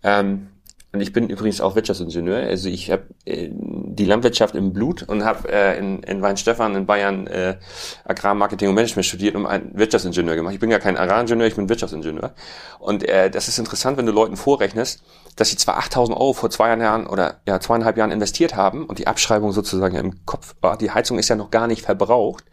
Ähm, 0.03 0.47
und 0.93 0.99
ich 0.99 1.13
bin 1.13 1.29
übrigens 1.29 1.61
auch 1.61 1.75
Wirtschaftsingenieur. 1.75 2.37
Also 2.37 2.67
ich 2.67 2.91
habe 2.91 3.03
äh, 3.23 3.49
die 3.49 4.03
Landwirtschaft 4.03 4.55
im 4.55 4.73
Blut 4.73 5.03
und 5.03 5.23
habe 5.23 5.49
äh, 5.49 5.77
in, 5.77 6.03
in 6.03 6.21
Weinstefan 6.21 6.75
in 6.75 6.85
Bayern 6.85 7.27
äh, 7.27 7.57
Agrarmarketing 8.03 8.67
und 8.67 8.75
Management 8.75 9.05
studiert 9.05 9.35
und 9.35 9.45
einen 9.45 9.77
Wirtschaftsingenieur 9.77 10.35
gemacht. 10.35 10.53
Ich 10.53 10.59
bin 10.59 10.69
ja 10.69 10.79
kein 10.79 10.97
Agraringenieur, 10.97 11.47
ich 11.47 11.55
bin 11.55 11.69
Wirtschaftsingenieur. 11.69 12.33
Und 12.79 13.07
äh, 13.07 13.29
das 13.29 13.47
ist 13.47 13.57
interessant, 13.57 13.97
wenn 13.97 14.05
du 14.05 14.11
Leuten 14.11 14.35
vorrechnest, 14.35 15.01
dass 15.37 15.49
sie 15.49 15.55
zwar 15.55 15.79
8.000 15.79 16.11
Euro 16.11 16.33
vor 16.33 16.49
zwei 16.49 16.75
Jahren 16.75 17.07
oder 17.07 17.39
ja 17.47 17.61
zweieinhalb 17.61 17.95
Jahren 17.95 18.11
investiert 18.11 18.55
haben 18.57 18.85
und 18.85 18.99
die 18.99 19.07
Abschreibung 19.07 19.53
sozusagen 19.53 19.95
im 19.95 20.25
Kopf 20.25 20.55
war, 20.59 20.77
die 20.77 20.91
Heizung 20.91 21.19
ist 21.19 21.29
ja 21.29 21.37
noch 21.37 21.51
gar 21.51 21.67
nicht 21.67 21.85
verbraucht 21.85 22.43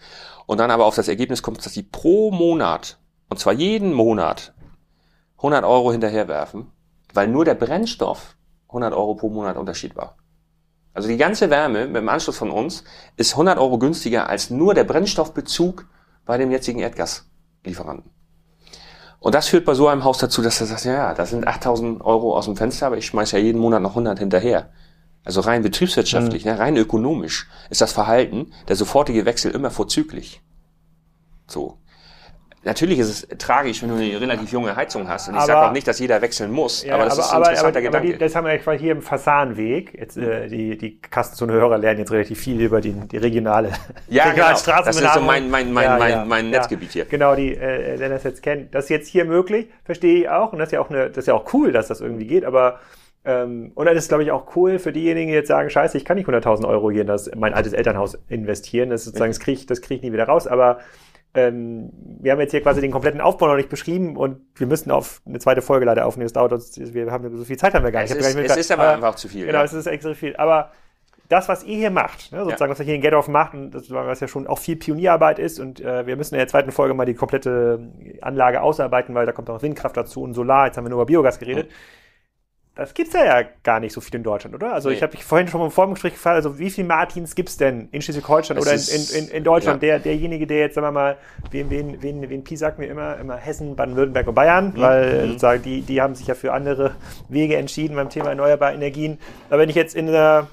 und 0.49 0.59
dann 0.59 0.72
aber 0.72 0.86
auf 0.86 0.96
das 0.96 1.07
Ergebnis 1.07 1.44
kommt, 1.44 1.64
dass 1.64 1.74
sie 1.74 1.84
pro 1.84 2.32
Monat 2.32 2.99
und 3.28 3.38
zwar 3.38 3.53
jeden 3.53 3.92
Monat 3.92 4.53
100 5.36 5.64
Euro 5.64 5.92
hinterherwerfen 5.92 6.72
weil 7.14 7.28
nur 7.28 7.44
der 7.44 7.55
Brennstoff 7.55 8.36
100 8.68 8.92
Euro 8.92 9.14
pro 9.14 9.28
Monat 9.28 9.57
Unterschied 9.57 9.96
war. 9.96 10.16
Also 10.92 11.09
die 11.09 11.16
ganze 11.16 11.49
Wärme 11.51 11.86
mit 11.86 11.96
dem 11.96 12.09
Anschluss 12.09 12.36
von 12.36 12.51
uns 12.51 12.84
ist 13.16 13.32
100 13.32 13.59
Euro 13.59 13.78
günstiger 13.78 14.28
als 14.28 14.51
nur 14.51 14.74
der 14.74 14.84
Brennstoffbezug 14.84 15.86
bei 16.24 16.38
dem 16.38 16.51
jetzigen 16.51 16.80
Erdgaslieferanten. 16.80 18.11
Und 19.20 19.34
das 19.34 19.49
führt 19.49 19.64
bei 19.64 19.74
so 19.74 19.88
einem 19.88 20.05
Haus 20.05 20.18
dazu, 20.18 20.42
dass 20.42 20.61
er 20.61 20.66
sagt, 20.66 20.84
ja, 20.84 21.14
das 21.14 21.30
sind 21.30 21.46
8000 21.46 22.03
Euro 22.03 22.36
aus 22.36 22.44
dem 22.44 22.57
Fenster, 22.57 22.86
aber 22.86 22.99
ich 22.99 23.07
schmeiße 23.07 23.36
ja 23.36 23.42
jeden 23.42 23.61
Monat 23.61 23.82
noch 23.82 23.90
100 23.90 24.18
hinterher. 24.18 24.70
Also 25.29 25.43
rein 25.43 25.62
betriebswirtschaftlich, 25.62 26.47
mhm. 26.47 26.53
ne, 26.53 26.59
rein 26.59 26.76
ökonomisch 26.79 27.49
ist 27.68 27.83
das 27.83 27.93
Verhalten, 27.93 28.51
der 28.66 28.76
sofortige 28.76 29.26
Wechsel 29.26 29.51
immer 29.51 29.70
vorzüglich. 29.70 30.41
So. 31.47 31.76
Natürlich 32.64 32.99
ist 32.99 33.09
es 33.09 33.39
tragisch, 33.39 33.83
wenn 33.83 33.91
du 33.91 33.97
eine 33.97 34.18
relativ 34.18 34.51
junge 34.53 34.74
Heizung 34.74 35.07
hast. 35.07 35.29
Und 35.29 35.37
ich 35.37 35.43
sage 35.43 35.68
auch 35.68 35.72
nicht, 35.72 35.87
dass 35.87 35.99
jeder 35.99 36.22
wechseln 36.22 36.51
muss, 36.51 36.83
ja, 36.83 36.95
aber 36.95 37.05
das 37.05 37.18
aber, 37.18 37.22
ist 37.22 37.33
ein 37.33 37.39
interessanter 37.41 37.68
aber, 37.68 37.81
Gedanke. 37.83 38.09
Aber 38.09 38.12
die, 38.14 38.18
das 38.18 38.35
haben 38.35 38.47
wir 38.47 38.55
ja 38.55 38.72
hier 38.72 38.93
im 38.93 39.03
Fasanweg. 39.03 39.99
Jetzt, 39.99 40.16
äh, 40.16 40.49
die, 40.49 40.79
die 40.79 40.99
Kastenzone-Hörer 40.99 41.76
lernen 41.76 41.99
jetzt 41.99 42.11
relativ 42.11 42.41
viel 42.41 42.59
über 42.62 42.81
die, 42.81 42.93
die 42.93 43.18
regionale 43.18 43.72
ja, 44.09 44.33
genau. 44.33 44.49
Das 44.49 44.66
ist 44.97 45.12
so 45.12 45.20
mein, 45.20 45.51
mein, 45.51 45.70
mein, 45.74 45.85
ja, 45.85 45.99
mein, 45.99 46.11
ja, 46.11 46.24
mein 46.24 46.49
Netzgebiet 46.49 46.93
hier. 46.93 47.05
Genau, 47.05 47.37
die, 47.37 47.55
äh, 47.55 47.99
der 47.99 48.09
das 48.09 48.24
jetzt 48.24 48.43
kennt. 48.43 48.74
Das 48.74 48.85
ist 48.85 48.91
jetzt 48.91 49.09
hier 49.09 49.26
möglich, 49.26 49.68
verstehe 49.85 50.20
ich 50.20 50.29
auch. 50.31 50.55
Und 50.55 50.59
das 50.59 50.68
ist 50.68 50.72
ja 50.72 50.81
auch, 50.81 50.89
eine, 50.89 51.09
das 51.09 51.18
ist 51.18 51.26
ja 51.26 51.35
auch 51.35 51.53
cool, 51.53 51.70
dass 51.70 51.89
das 51.89 52.01
irgendwie 52.01 52.26
geht, 52.26 52.47
aber 52.47 52.81
ähm, 53.29 53.72
und 53.74 53.85
dann 53.85 53.95
ist, 53.95 54.09
glaube 54.09 54.22
ich, 54.22 54.31
auch 54.31 54.57
cool 54.57 54.79
für 54.79 54.91
diejenigen, 54.91 55.29
die 55.29 55.35
jetzt 55.35 55.49
sagen, 55.49 55.68
scheiße, 55.68 55.99
ich 55.99 56.07
kann 56.07 56.16
nicht 56.16 56.26
100.000 56.26 56.66
Euro 56.66 56.91
hier 56.91 57.03
in 57.03 57.07
das, 57.07 57.31
mein 57.37 57.53
altes 57.53 57.74
Elternhaus 57.74 58.16
investieren. 58.29 58.89
Das 58.89 59.03
ist 59.03 59.05
sozusagen, 59.05 59.31
das 59.31 59.39
kriege 59.39 59.61
ich, 59.61 59.66
das 59.66 59.83
krieg 59.83 59.99
ich 59.99 60.03
nie 60.03 60.14
wieder 60.14 60.24
raus. 60.24 60.47
Aber 60.47 60.79
ähm, 61.35 61.91
wir 61.93 62.33
haben 62.33 62.41
jetzt 62.41 62.53
hier 62.53 62.62
quasi 62.62 62.81
den 62.81 62.91
kompletten 62.91 63.20
Aufbau 63.20 63.49
noch 63.49 63.57
nicht 63.57 63.68
beschrieben 63.68 64.16
und 64.16 64.41
wir 64.55 64.66
müssen 64.66 64.91
auf 64.91 65.20
eine 65.26 65.41
zweite 65.41 65.61
Folge 65.61 65.85
leider 65.85 66.07
aufnehmen. 66.07 66.24
Es 66.24 66.33
dauert 66.33 66.55
uns, 66.55 66.74
wir 66.79 67.11
haben 67.11 67.37
so 67.37 67.45
viel 67.45 67.59
Zeit 67.59 67.74
haben 67.74 67.85
wir 67.85 67.93
gar 67.93 68.01
nicht. 68.01 68.12
Es, 68.12 68.16
ist, 68.16 68.35
gar 68.35 68.41
nicht 68.41 68.51
es 68.51 68.57
ist 68.57 68.72
aber, 68.72 68.85
aber 68.85 68.93
einfach 68.95 69.16
zu 69.16 69.29
viel. 69.29 69.45
Genau, 69.45 69.59
ja. 69.59 69.64
es 69.64 69.74
ist 69.74 69.87
extra 69.87 70.14
viel. 70.14 70.35
Aber 70.37 70.70
das, 71.29 71.51
was 71.51 71.64
ihr 71.64 71.76
hier 71.76 71.91
macht, 71.91 72.33
ne, 72.33 72.45
sozusagen, 72.45 72.70
ja. 72.70 72.72
was 72.72 72.81
ihr 72.81 72.87
hier 72.87 72.95
in 72.95 73.03
Gethoff 73.03 73.29
macht, 73.29 73.53
und 73.53 73.72
das, 73.72 73.91
was 73.91 74.20
ja 74.20 74.29
schon 74.29 74.47
auch 74.47 74.59
viel 74.59 74.76
Pionierarbeit 74.76 75.39
ist, 75.39 75.61
und 75.61 75.83
äh, 75.83 76.07
wir 76.07 76.16
müssen 76.16 76.35
in 76.35 76.39
der 76.39 76.49
zweiten 76.49 76.72
Folge 76.72 76.95
mal 76.95 77.05
die 77.05 77.12
komplette 77.12 77.93
Anlage 78.22 78.62
ausarbeiten, 78.62 79.14
weil 79.14 79.26
da 79.26 79.33
kommt 79.33 79.51
auch 79.51 79.55
noch 79.57 79.62
Windkraft 79.62 79.99
dazu 79.99 80.22
und 80.22 80.33
Solar, 80.33 80.64
jetzt 80.64 80.79
haben 80.79 80.87
wir 80.87 80.89
nur 80.89 81.03
über 81.03 81.07
Biogas 81.07 81.39
geredet. 81.39 81.68
Mhm. 81.68 81.74
Das 82.79 82.95
gibt's 82.95 83.12
ja, 83.12 83.24
ja 83.24 83.49
gar 83.64 83.81
nicht 83.81 83.93
so 83.93 84.01
viel 84.01 84.14
in 84.14 84.22
Deutschland, 84.22 84.55
oder? 84.55 84.72
Also 84.72 84.89
nee. 84.89 84.95
ich 84.95 85.03
habe 85.03 85.12
mich 85.12 85.24
vorhin 85.24 85.49
schon 85.49 85.59
mal 85.59 85.66
im 85.66 85.72
Vorgespräch 85.72 86.12
gefragt, 86.12 86.37
also 86.37 86.61
wie 86.61 86.70
viel 86.70 86.85
Martins 86.85 87.35
gibt's 87.35 87.57
denn 87.57 87.89
in 87.91 88.01
Schleswig-Holstein 88.01 88.57
oder 88.57 88.72
in, 88.72 88.81
in, 89.16 89.29
in, 89.31 89.43
Deutschland? 89.43 89.83
Ja. 89.83 89.89
Der, 89.89 89.99
derjenige, 89.99 90.47
der 90.47 90.59
jetzt, 90.59 90.76
sagen 90.76 90.87
wir 90.87 90.93
mal, 90.93 91.16
wen, 91.51 91.70
wen, 91.70 92.01
wen, 92.01 92.31
wen 92.31 92.45
Pi 92.45 92.57
sagt 92.57 92.79
mir 92.79 92.87
immer, 92.87 93.18
immer 93.18 93.37
Hessen, 93.37 93.74
Baden-Württemberg 93.74 94.29
und 94.29 94.35
Bayern, 94.37 94.74
mhm. 94.76 94.81
weil 94.81 95.22
mhm. 95.22 95.26
sozusagen 95.31 95.62
die, 95.64 95.83
die 95.83 96.01
haben 96.01 96.14
sich 96.14 96.29
ja 96.29 96.37
für 96.37 96.53
andere 96.53 96.95
Wege 97.29 97.57
entschieden 97.57 97.97
beim 97.97 98.11
Thema 98.11 98.29
erneuerbare 98.29 98.74
Energien. 98.74 99.18
Aber 99.51 99.59
wenn 99.59 99.70
ich 99.70 99.76
jetzt 99.76 99.97
in 99.97 100.07
der, 100.07 100.47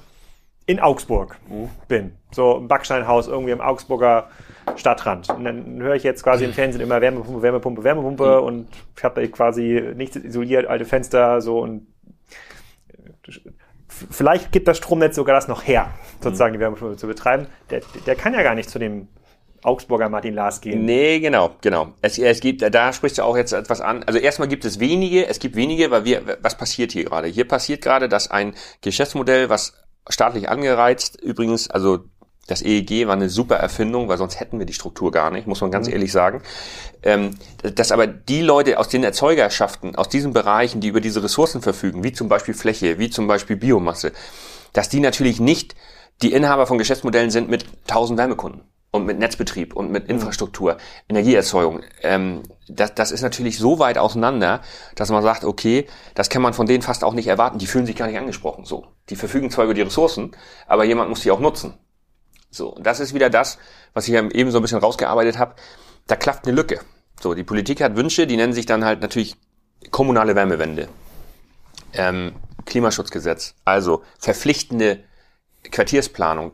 in 0.66 0.80
Augsburg 0.80 1.36
mhm. 1.48 1.68
bin, 1.86 2.16
so 2.32 2.56
im 2.56 2.66
Backsteinhaus 2.66 3.28
irgendwie 3.28 3.52
im 3.52 3.60
Augsburger 3.60 4.30
Stadtrand. 4.74 5.28
Und 5.30 5.44
dann 5.44 5.80
höre 5.80 5.94
ich 5.94 6.02
jetzt 6.02 6.24
quasi 6.24 6.44
im 6.44 6.52
Fernsehen 6.52 6.82
immer 6.82 7.00
Wärmepumpe, 7.00 7.40
Wärmepumpe, 7.40 7.84
Wärmepumpe 7.84 8.40
mhm. 8.40 8.46
und 8.46 8.68
ich 8.96 9.04
habe 9.04 9.28
quasi 9.28 9.92
nichts 9.94 10.16
isoliert, 10.16 10.66
alte 10.66 10.84
Fenster 10.84 11.40
so 11.40 11.60
und 11.60 11.86
vielleicht 13.88 14.52
gibt 14.52 14.68
das 14.68 14.78
Stromnetz 14.78 15.16
sogar 15.16 15.34
das 15.34 15.48
noch 15.48 15.66
her, 15.66 15.90
sozusagen 16.20 16.52
die 16.52 16.60
Wärmepumpe 16.60 16.96
zu 16.96 17.06
betreiben. 17.06 17.46
Der, 17.70 17.80
der 18.06 18.16
kann 18.16 18.34
ja 18.34 18.42
gar 18.42 18.54
nicht 18.54 18.68
zu 18.68 18.78
dem 18.78 19.08
Augsburger 19.62 20.08
Martin 20.08 20.34
Lars 20.34 20.60
gehen. 20.60 20.84
Nee, 20.84 21.18
genau, 21.20 21.56
genau. 21.60 21.94
Es, 22.02 22.18
es 22.18 22.40
gibt, 22.40 22.62
da 22.62 22.92
sprichst 22.92 23.18
du 23.18 23.22
auch 23.22 23.36
jetzt 23.36 23.52
etwas 23.52 23.80
an. 23.80 24.02
Also 24.04 24.18
erstmal 24.18 24.48
gibt 24.48 24.64
es 24.64 24.78
wenige, 24.78 25.26
es 25.26 25.38
gibt 25.38 25.56
wenige, 25.56 25.90
weil 25.90 26.04
wir, 26.04 26.38
was 26.40 26.56
passiert 26.56 26.92
hier 26.92 27.04
gerade? 27.04 27.28
Hier 27.28 27.48
passiert 27.48 27.82
gerade, 27.82 28.08
dass 28.08 28.30
ein 28.30 28.54
Geschäftsmodell, 28.80 29.48
was 29.48 29.74
staatlich 30.08 30.48
angereizt, 30.48 31.20
übrigens, 31.20 31.68
also 31.68 32.04
das 32.46 32.62
EEG 32.62 33.06
war 33.06 33.14
eine 33.14 33.28
super 33.28 33.56
Erfindung, 33.56 34.08
weil 34.08 34.18
sonst 34.18 34.38
hätten 34.38 34.58
wir 34.58 34.66
die 34.66 34.72
Struktur 34.72 35.10
gar 35.10 35.30
nicht, 35.30 35.46
muss 35.46 35.60
man 35.60 35.70
ganz 35.70 35.88
mhm. 35.88 35.94
ehrlich 35.94 36.12
sagen. 36.12 36.42
Ähm, 37.02 37.36
dass 37.62 37.92
aber 37.92 38.06
die 38.06 38.42
Leute 38.42 38.78
aus 38.78 38.88
den 38.88 39.04
Erzeugerschaften, 39.04 39.96
aus 39.96 40.08
diesen 40.08 40.32
Bereichen, 40.32 40.80
die 40.80 40.88
über 40.88 41.00
diese 41.00 41.22
Ressourcen 41.22 41.60
verfügen, 41.60 42.04
wie 42.04 42.12
zum 42.12 42.28
Beispiel 42.28 42.54
Fläche, 42.54 42.98
wie 42.98 43.10
zum 43.10 43.26
Beispiel 43.26 43.56
Biomasse, 43.56 44.12
dass 44.72 44.88
die 44.88 45.00
natürlich 45.00 45.40
nicht 45.40 45.74
die 46.22 46.32
Inhaber 46.32 46.66
von 46.66 46.78
Geschäftsmodellen 46.78 47.30
sind 47.30 47.50
mit 47.50 47.66
1000 47.88 48.18
Wärmekunden 48.18 48.62
und 48.90 49.06
mit 49.06 49.18
Netzbetrieb 49.18 49.74
und 49.74 49.90
mit 49.90 50.04
mhm. 50.04 50.16
Infrastruktur, 50.16 50.78
Energieerzeugung. 51.08 51.82
Ähm, 52.02 52.42
das, 52.68 52.94
das 52.94 53.12
ist 53.12 53.22
natürlich 53.22 53.58
so 53.58 53.78
weit 53.78 53.98
auseinander, 53.98 54.60
dass 54.94 55.10
man 55.10 55.22
sagt, 55.22 55.44
okay, 55.44 55.86
das 56.14 56.28
kann 56.28 56.42
man 56.42 56.54
von 56.54 56.66
denen 56.66 56.82
fast 56.82 57.04
auch 57.04 57.14
nicht 57.14 57.28
erwarten. 57.28 57.58
Die 57.58 57.66
fühlen 57.66 57.86
sich 57.86 57.96
gar 57.96 58.06
nicht 58.06 58.18
angesprochen. 58.18 58.64
So, 58.64 58.86
die 59.10 59.16
verfügen 59.16 59.50
zwar 59.50 59.64
über 59.64 59.74
die 59.74 59.82
Ressourcen, 59.82 60.32
aber 60.66 60.84
jemand 60.84 61.10
muss 61.10 61.20
die 61.20 61.30
auch 61.30 61.40
nutzen. 61.40 61.74
So, 62.50 62.68
und 62.68 62.86
das 62.86 63.00
ist 63.00 63.14
wieder 63.14 63.30
das, 63.30 63.58
was 63.92 64.08
ich 64.08 64.14
eben 64.14 64.50
so 64.50 64.58
ein 64.58 64.62
bisschen 64.62 64.78
rausgearbeitet 64.78 65.38
habe. 65.38 65.54
Da 66.06 66.16
klafft 66.16 66.46
eine 66.46 66.54
Lücke. 66.54 66.80
So, 67.20 67.34
die 67.34 67.44
Politik 67.44 67.80
hat 67.80 67.96
Wünsche, 67.96 68.26
die 68.26 68.36
nennen 68.36 68.52
sich 68.52 68.66
dann 68.66 68.84
halt 68.84 69.00
natürlich 69.00 69.36
kommunale 69.90 70.34
Wärmewende, 70.34 70.88
ähm, 71.92 72.34
Klimaschutzgesetz, 72.64 73.54
also 73.64 74.02
verpflichtende 74.18 75.04
Quartiersplanung. 75.70 76.52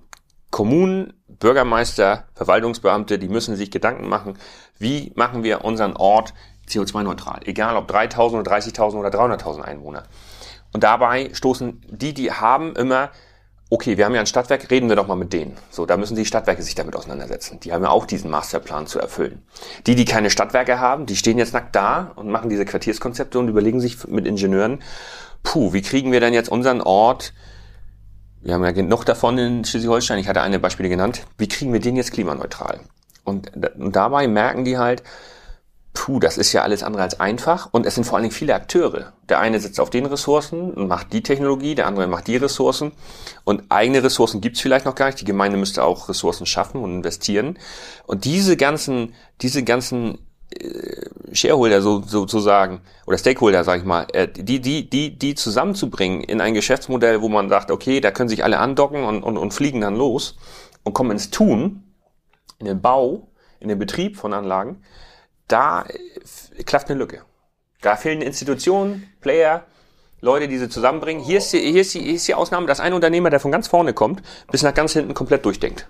Kommunen, 0.50 1.14
Bürgermeister, 1.28 2.28
Verwaltungsbeamte, 2.34 3.18
die 3.18 3.28
müssen 3.28 3.56
sich 3.56 3.70
Gedanken 3.70 4.08
machen, 4.08 4.38
wie 4.78 5.12
machen 5.16 5.42
wir 5.42 5.64
unseren 5.64 5.96
Ort 5.96 6.34
CO2-neutral, 6.68 7.40
egal 7.46 7.76
ob 7.76 7.90
3.000 7.90 8.40
oder 8.40 8.52
30.000 8.52 8.98
oder 8.98 9.08
300.000 9.08 9.62
Einwohner. 9.62 10.04
Und 10.72 10.84
dabei 10.84 11.30
stoßen 11.32 11.82
die, 11.88 12.14
die 12.14 12.32
haben, 12.32 12.76
immer 12.76 13.10
okay, 13.72 13.96
wir 13.96 14.04
haben 14.04 14.14
ja 14.14 14.20
ein 14.20 14.26
Stadtwerk, 14.26 14.70
reden 14.70 14.90
wir 14.90 14.96
doch 14.96 15.06
mal 15.06 15.14
mit 15.14 15.32
denen. 15.32 15.56
So, 15.70 15.86
da 15.86 15.96
müssen 15.96 16.14
die 16.14 16.26
Stadtwerke 16.26 16.62
sich 16.62 16.74
damit 16.74 16.94
auseinandersetzen. 16.94 17.58
Die 17.60 17.72
haben 17.72 17.82
ja 17.82 17.88
auch 17.88 18.04
diesen 18.04 18.30
Masterplan 18.30 18.86
zu 18.86 18.98
erfüllen. 18.98 19.42
Die, 19.86 19.94
die 19.94 20.04
keine 20.04 20.28
Stadtwerke 20.28 20.78
haben, 20.78 21.06
die 21.06 21.16
stehen 21.16 21.38
jetzt 21.38 21.54
nackt 21.54 21.74
da 21.74 22.12
und 22.16 22.28
machen 22.28 22.50
diese 22.50 22.66
Quartierskonzepte 22.66 23.38
und 23.38 23.48
überlegen 23.48 23.80
sich 23.80 24.06
mit 24.06 24.26
Ingenieuren, 24.26 24.82
puh, 25.42 25.72
wie 25.72 25.80
kriegen 25.80 26.12
wir 26.12 26.20
denn 26.20 26.34
jetzt 26.34 26.50
unseren 26.50 26.82
Ort, 26.82 27.32
wir 28.42 28.52
haben 28.52 28.64
ja 28.64 28.72
genug 28.72 29.06
davon 29.06 29.38
in 29.38 29.64
Schleswig-Holstein, 29.64 30.18
ich 30.18 30.28
hatte 30.28 30.42
eine 30.42 30.58
Beispiele 30.58 30.90
genannt, 30.90 31.22
wie 31.38 31.48
kriegen 31.48 31.72
wir 31.72 31.80
den 31.80 31.96
jetzt 31.96 32.12
klimaneutral? 32.12 32.80
Und, 33.24 33.52
und 33.76 33.96
dabei 33.96 34.28
merken 34.28 34.66
die 34.66 34.76
halt, 34.76 35.02
puh, 35.94 36.20
das 36.20 36.36
ist 36.36 36.52
ja 36.52 36.62
alles 36.62 36.82
andere 36.82 37.04
als 37.04 37.20
einfach 37.20 37.68
und 37.72 37.86
es 37.86 37.94
sind 37.94 38.04
vor 38.04 38.16
allen 38.16 38.24
Dingen 38.24 38.34
viele 38.34 38.54
Akteure. 38.54 39.14
Der 39.32 39.40
eine 39.40 39.58
sitzt 39.60 39.80
auf 39.80 39.88
den 39.88 40.04
Ressourcen 40.04 40.74
und 40.74 40.88
macht 40.88 41.14
die 41.14 41.22
Technologie, 41.22 41.74
der 41.74 41.86
andere 41.86 42.06
macht 42.06 42.26
die 42.26 42.36
Ressourcen 42.36 42.92
und 43.44 43.62
eigene 43.70 44.04
Ressourcen 44.04 44.42
gibt's 44.42 44.60
vielleicht 44.60 44.84
noch 44.84 44.94
gar 44.94 45.06
nicht. 45.06 45.22
Die 45.22 45.24
Gemeinde 45.24 45.56
müsste 45.56 45.84
auch 45.84 46.10
Ressourcen 46.10 46.44
schaffen 46.44 46.82
und 46.82 46.92
investieren. 46.92 47.58
Und 48.06 48.26
diese 48.26 48.58
ganzen, 48.58 49.14
diese 49.40 49.64
ganzen 49.64 50.18
äh, 50.50 51.06
Shareholder 51.32 51.80
so, 51.80 52.02
sozusagen 52.02 52.82
oder 53.06 53.16
Stakeholder, 53.16 53.64
sag 53.64 53.78
ich 53.78 53.86
mal, 53.86 54.06
äh, 54.12 54.28
die, 54.28 54.60
die, 54.60 54.90
die, 54.90 55.18
die 55.18 55.34
zusammenzubringen 55.34 56.22
in 56.22 56.42
ein 56.42 56.52
Geschäftsmodell, 56.52 57.22
wo 57.22 57.30
man 57.30 57.48
sagt, 57.48 57.70
okay, 57.70 58.02
da 58.02 58.10
können 58.10 58.28
sich 58.28 58.44
alle 58.44 58.58
andocken 58.58 59.02
und, 59.02 59.22
und, 59.22 59.38
und 59.38 59.54
fliegen 59.54 59.80
dann 59.80 59.96
los 59.96 60.36
und 60.84 60.92
kommen 60.92 61.12
ins 61.12 61.30
Tun, 61.30 61.84
in 62.58 62.66
den 62.66 62.82
Bau, 62.82 63.28
in 63.60 63.68
den 63.68 63.78
Betrieb 63.78 64.18
von 64.18 64.34
Anlagen, 64.34 64.82
da 65.48 65.86
äh, 65.86 66.64
klafft 66.64 66.90
eine 66.90 66.98
Lücke. 66.98 67.22
Da 67.82 67.96
fehlen 67.96 68.22
Institutionen, 68.22 69.12
Player, 69.20 69.66
Leute, 70.20 70.48
die 70.48 70.56
sie 70.56 70.68
zusammenbringen. 70.68 71.22
Hier 71.22 71.38
ist, 71.38 71.52
die, 71.52 71.58
hier, 71.58 71.80
ist 71.82 71.94
die, 71.94 72.00
hier 72.00 72.14
ist 72.14 72.28
die 72.28 72.34
Ausnahme, 72.34 72.66
dass 72.66 72.80
ein 72.80 72.92
Unternehmer, 72.92 73.28
der 73.28 73.40
von 73.40 73.50
ganz 73.50 73.66
vorne 73.68 73.92
kommt, 73.92 74.22
bis 74.50 74.62
nach 74.62 74.72
ganz 74.72 74.92
hinten 74.92 75.14
komplett 75.14 75.44
durchdenkt. 75.44 75.88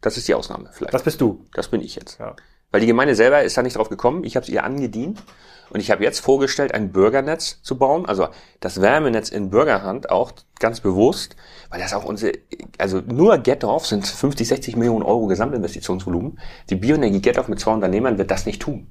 Das 0.00 0.16
ist 0.16 0.26
die 0.28 0.34
Ausnahme 0.34 0.70
vielleicht. 0.72 0.94
Das 0.94 1.02
bist 1.02 1.20
du. 1.20 1.44
Das 1.52 1.68
bin 1.68 1.82
ich 1.82 1.94
jetzt. 1.94 2.18
Ja. 2.18 2.34
Weil 2.70 2.80
die 2.80 2.86
Gemeinde 2.86 3.14
selber 3.14 3.42
ist 3.42 3.56
da 3.56 3.62
nicht 3.62 3.76
drauf 3.76 3.90
gekommen. 3.90 4.24
Ich 4.24 4.34
habe 4.34 4.44
es 4.44 4.50
ihr 4.50 4.64
angedient. 4.64 5.22
Und 5.70 5.78
ich 5.78 5.90
habe 5.90 6.02
jetzt 6.02 6.20
vorgestellt, 6.20 6.74
ein 6.74 6.90
Bürgernetz 6.90 7.62
zu 7.62 7.78
bauen, 7.78 8.04
also 8.04 8.28
das 8.58 8.80
Wärmenetz 8.80 9.28
in 9.28 9.50
Bürgerhand 9.50 10.10
auch 10.10 10.32
ganz 10.58 10.80
bewusst, 10.80 11.36
weil 11.70 11.78
das 11.78 11.94
auch 11.94 12.04
unsere, 12.04 12.32
also 12.76 13.00
nur 13.00 13.38
Gettorf 13.38 13.86
sind 13.86 14.04
50, 14.04 14.48
60 14.48 14.76
Millionen 14.76 15.04
Euro 15.04 15.26
Gesamtinvestitionsvolumen. 15.26 16.40
Die 16.70 16.74
Bioenergie 16.74 17.20
Gettorf 17.20 17.46
mit 17.46 17.60
zwei 17.60 17.72
Unternehmern 17.72 18.18
wird 18.18 18.32
das 18.32 18.46
nicht 18.46 18.60
tun. 18.60 18.90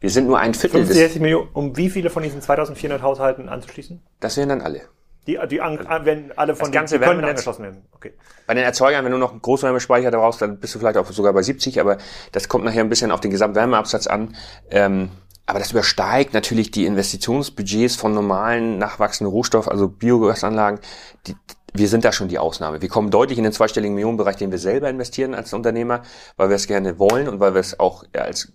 Wir 0.00 0.10
sind 0.10 0.26
nur 0.26 0.38
ein 0.38 0.54
Viertel 0.54 0.78
50, 0.78 0.96
60 0.96 1.20
Millionen, 1.20 1.48
um 1.52 1.76
wie 1.76 1.90
viele 1.90 2.10
von 2.10 2.22
diesen 2.22 2.40
2400 2.40 3.02
Haushalten 3.02 3.48
anzuschließen? 3.48 4.00
Das 4.20 4.36
wären 4.36 4.48
dann 4.48 4.60
alle. 4.60 4.82
Die, 5.26 5.38
die 5.50 5.60
an, 5.60 5.78
wenn 6.04 6.32
alle 6.38 6.54
von 6.54 6.66
das 6.66 6.72
ganze 6.72 6.96
Wärmenetz- 7.00 7.30
angeschlossen 7.30 7.62
werden. 7.62 7.82
Okay. 7.92 8.14
Bei 8.46 8.54
den 8.54 8.64
Erzeugern, 8.64 9.04
wenn 9.04 9.12
du 9.12 9.18
noch 9.18 9.32
einen 9.32 9.42
Großwärmespeicher 9.42 10.10
da 10.10 10.18
brauchst, 10.18 10.40
dann 10.40 10.58
bist 10.58 10.74
du 10.74 10.78
vielleicht 10.78 10.96
auch 10.96 11.06
sogar 11.10 11.32
bei 11.34 11.42
70, 11.42 11.80
aber 11.80 11.98
das 12.32 12.48
kommt 12.48 12.64
nachher 12.64 12.80
ein 12.80 12.88
bisschen 12.88 13.10
auf 13.10 13.20
den 13.20 13.30
Gesamtwärmeabsatz 13.30 14.06
an. 14.06 14.34
Ähm, 14.70 15.10
aber 15.44 15.58
das 15.58 15.72
übersteigt 15.72 16.32
natürlich 16.32 16.70
die 16.70 16.86
Investitionsbudgets 16.86 17.96
von 17.96 18.14
normalen 18.14 18.78
nachwachsenden 18.78 19.32
Rohstoff, 19.32 19.68
also 19.68 19.88
Biogasanlagen. 19.88 20.80
Die, 21.26 21.34
wir 21.74 21.88
sind 21.88 22.04
da 22.04 22.12
schon 22.12 22.28
die 22.28 22.38
Ausnahme. 22.38 22.80
Wir 22.80 22.88
kommen 22.88 23.10
deutlich 23.10 23.36
in 23.36 23.44
den 23.44 23.52
zweistelligen 23.52 23.94
Millionenbereich, 23.94 24.36
den 24.36 24.50
wir 24.50 24.58
selber 24.58 24.88
investieren 24.88 25.34
als 25.34 25.52
Unternehmer, 25.52 26.02
weil 26.36 26.48
wir 26.48 26.56
es 26.56 26.66
gerne 26.66 26.98
wollen 26.98 27.28
und 27.28 27.40
weil 27.40 27.52
wir 27.52 27.60
es 27.60 27.78
auch 27.78 28.04
als 28.14 28.52